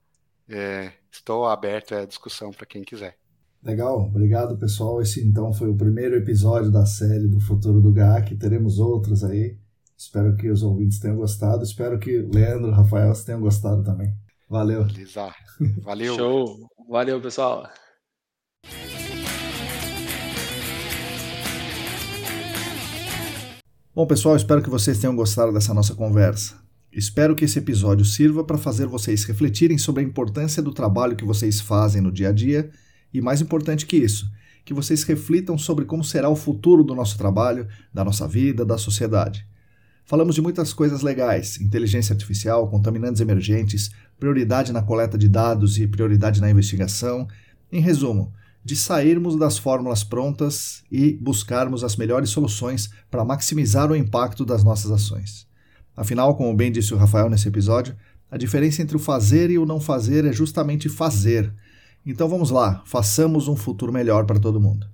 é, 0.48 0.92
estou 1.12 1.46
aberto 1.46 1.96
à 1.96 2.06
discussão 2.06 2.52
para 2.52 2.66
quem 2.66 2.84
quiser. 2.84 3.18
Legal, 3.64 4.02
obrigado 4.02 4.58
pessoal. 4.58 5.02
Esse 5.02 5.26
então 5.26 5.54
foi 5.54 5.70
o 5.70 5.76
primeiro 5.76 6.16
episódio 6.16 6.70
da 6.70 6.86
série 6.86 7.28
do 7.28 7.40
Futuro 7.40 7.82
do 7.82 7.92
GAC. 7.92 8.36
Teremos 8.36 8.78
outros 8.78 9.24
aí. 9.24 9.58
Espero 9.98 10.36
que 10.36 10.50
os 10.50 10.64
ouvintes 10.64 11.00
tenham 11.00 11.16
gostado. 11.16 11.64
Espero 11.64 11.98
que 11.98 12.18
Leandro, 12.18 12.72
Rafael 12.72 13.14
tenham 13.26 13.40
gostado 13.40 13.82
também. 13.84 14.14
Valeu. 14.50 14.86
Valeu. 15.82 16.16
Show. 16.16 16.70
Valeu, 16.90 17.22
pessoal. 17.22 17.70
Bom, 23.96 24.08
pessoal, 24.08 24.36
espero 24.36 24.60
que 24.60 24.72
vocês 24.72 24.98
tenham 24.98 25.16
gostado 25.16 25.54
dessa 25.54 25.72
nossa 25.72 25.94
conversa. 25.94 26.56
Espero 26.92 27.36
que 27.36 27.46
esse 27.46 27.60
episódio 27.60 28.04
sirva 28.04 28.44
para 28.44 28.58
fazer 28.58 28.88
vocês 28.88 29.24
refletirem 29.24 29.78
sobre 29.78 30.02
a 30.02 30.04
importância 30.04 30.64
do 30.64 30.74
trabalho 30.74 31.16
que 31.16 31.24
vocês 31.24 31.62
fazem 31.62 32.02
no 32.02 32.12
dia 32.12 32.30
a 32.30 32.32
dia 32.32 32.72
e, 33.14 33.22
mais 33.22 33.40
importante 33.40 33.86
que 33.86 33.96
isso, 33.96 34.26
que 34.66 34.74
vocês 34.74 35.04
reflitam 35.04 35.60
sobre 35.60 35.86
como 35.86 36.04
será 36.04 36.28
o 36.28 36.36
futuro 36.36 36.84
do 36.84 36.96
nosso 36.96 37.20
trabalho, 37.20 37.68
da 37.94 38.04
nossa 38.04 38.28
vida, 38.28 38.66
da 38.66 38.80
sociedade. 38.80 39.46
Falamos 40.06 40.34
de 40.34 40.42
muitas 40.42 40.74
coisas 40.74 41.04
legais: 41.04 41.62
inteligência 41.62 42.14
artificial, 42.14 42.68
contaminantes 42.72 43.22
emergentes, 43.22 43.92
prioridade 44.20 44.74
na 44.74 44.82
coleta 44.82 45.20
de 45.20 45.30
dados 45.30 45.78
e 45.78 45.88
prioridade 45.88 46.42
na 46.42 46.50
investigação. 46.50 47.28
Em 47.72 47.80
resumo, 47.80 48.34
de 48.64 48.76
sairmos 48.76 49.38
das 49.38 49.58
fórmulas 49.58 50.04
prontas 50.04 50.84
e 50.92 51.14
buscarmos 51.22 51.84
as 51.84 51.96
melhores 51.96 52.30
soluções 52.30 52.90
para 53.12 53.26
maximizar 53.26 53.92
o 53.92 53.96
impacto 53.96 54.46
das 54.46 54.64
nossas 54.64 54.92
ações. 54.92 55.46
Afinal, 55.96 56.36
como 56.36 56.56
bem 56.56 56.72
disse 56.72 56.94
o 56.94 56.98
Rafael 56.98 57.30
nesse 57.30 57.48
episódio, 57.48 57.96
a 58.32 58.38
diferença 58.38 58.82
entre 58.82 58.96
o 58.96 59.00
fazer 59.00 59.52
e 59.52 59.60
o 59.60 59.66
não 59.66 59.80
fazer 59.80 60.26
é 60.26 60.34
justamente 60.34 60.90
fazer. 60.90 61.54
Então 62.06 62.28
vamos 62.28 62.50
lá, 62.50 62.82
façamos 62.86 63.48
um 63.48 63.56
futuro 63.56 63.92
melhor 63.92 64.26
para 64.26 64.40
todo 64.40 64.60
mundo. 64.60 64.88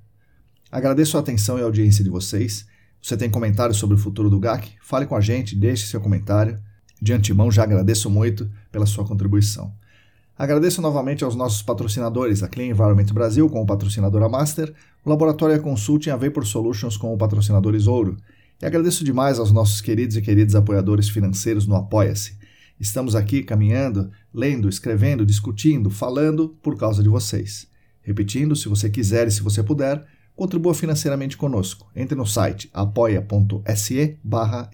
Agradeço 0.72 1.18
a 1.18 1.22
atenção 1.22 1.58
e 1.58 1.62
a 1.62 1.66
audiência 1.66 2.04
de 2.04 2.10
vocês. 2.10 2.68
Você 3.02 3.16
tem 3.16 3.30
comentários 3.30 3.78
sobre 3.78 3.96
o 3.96 4.00
futuro 4.00 4.30
do 4.30 4.40
GAC? 4.40 4.72
Fale 4.82 5.06
com 5.06 5.16
a 5.16 5.22
gente, 5.22 5.56
deixe 5.56 5.88
seu 5.88 6.02
comentário. 6.02 6.60
De 7.02 7.14
antemão, 7.14 7.50
já 7.50 7.64
agradeço 7.64 8.10
muito 8.10 8.50
pela 8.72 8.86
sua 8.86 9.06
contribuição. 9.06 9.74
Agradeço 10.40 10.82
novamente 10.82 11.22
aos 11.22 11.36
nossos 11.36 11.62
patrocinadores, 11.62 12.42
a 12.42 12.48
Clean 12.48 12.68
Environment 12.68 13.08
Brasil 13.08 13.50
com 13.50 13.62
o 13.62 13.66
patrocinador 13.66 14.30
Master, 14.30 14.74
o 15.04 15.10
Laboratório 15.10 15.62
Consulting 15.62 16.12
a 16.12 16.16
Vapor 16.16 16.46
Solutions 16.46 16.96
com 16.96 17.14
o 17.14 17.18
patrocinador 17.18 17.76
Isouro. 17.76 18.16
E 18.62 18.66
agradeço 18.66 19.04
demais 19.04 19.38
aos 19.38 19.52
nossos 19.52 19.82
queridos 19.82 20.16
e 20.16 20.22
queridas 20.22 20.56
apoiadores 20.56 21.10
financeiros 21.10 21.68
no 21.68 21.76
Apoia-se. 21.76 22.38
Estamos 22.80 23.16
aqui 23.16 23.44
caminhando, 23.44 24.12
lendo, 24.34 24.70
escrevendo, 24.70 25.26
discutindo, 25.26 25.90
falando 25.90 26.58
por 26.64 26.78
causa 26.78 27.04
de 27.04 27.10
vocês. 27.10 27.68
Repetindo, 28.02 28.56
se 28.56 28.70
você 28.70 28.90
quiser 28.90 29.28
e 29.28 29.32
se 29.32 29.44
você 29.44 29.62
puder, 29.62 30.06
contribua 30.38 30.74
financeiramente 30.74 31.36
conosco. 31.36 31.92
Entre 31.94 32.16
no 32.16 32.26
site 32.26 32.70
apoia.se 32.74 34.18
barra. 34.24 34.72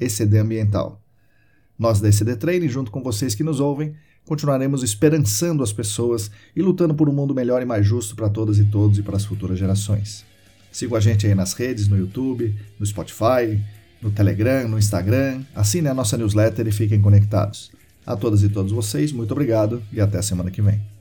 Nós 1.75 1.99
da 1.99 2.07
ECD 2.07 2.35
Training, 2.35 2.69
junto 2.69 2.91
com 2.91 3.01
vocês 3.01 3.33
que 3.33 3.43
nos 3.43 3.59
ouvem, 3.59 3.95
continuaremos 4.25 4.83
esperançando 4.83 5.63
as 5.63 5.71
pessoas 5.71 6.31
e 6.55 6.61
lutando 6.61 6.93
por 6.93 7.07
um 7.07 7.13
mundo 7.13 7.33
melhor 7.33 7.61
e 7.61 7.65
mais 7.65 7.85
justo 7.85 8.15
para 8.15 8.29
todas 8.29 8.57
e 8.57 8.65
todos 8.65 8.97
e 8.97 9.03
para 9.03 9.15
as 9.15 9.25
futuras 9.25 9.57
gerações. 9.57 10.25
Siga 10.71 10.97
a 10.97 10.99
gente 10.99 11.25
aí 11.25 11.33
nas 11.33 11.53
redes, 11.53 11.87
no 11.87 11.97
YouTube, 11.97 12.53
no 12.79 12.85
Spotify, 12.85 13.61
no 14.01 14.11
Telegram, 14.11 14.67
no 14.67 14.77
Instagram, 14.77 15.41
assine 15.55 15.87
a 15.87 15.93
nossa 15.93 16.17
newsletter 16.17 16.67
e 16.67 16.71
fiquem 16.71 17.01
conectados. 17.01 17.71
A 18.05 18.15
todas 18.15 18.43
e 18.43 18.49
todos 18.49 18.71
vocês, 18.71 19.11
muito 19.11 19.31
obrigado 19.31 19.81
e 19.91 20.01
até 20.01 20.21
semana 20.21 20.51
que 20.51 20.61
vem. 20.61 20.94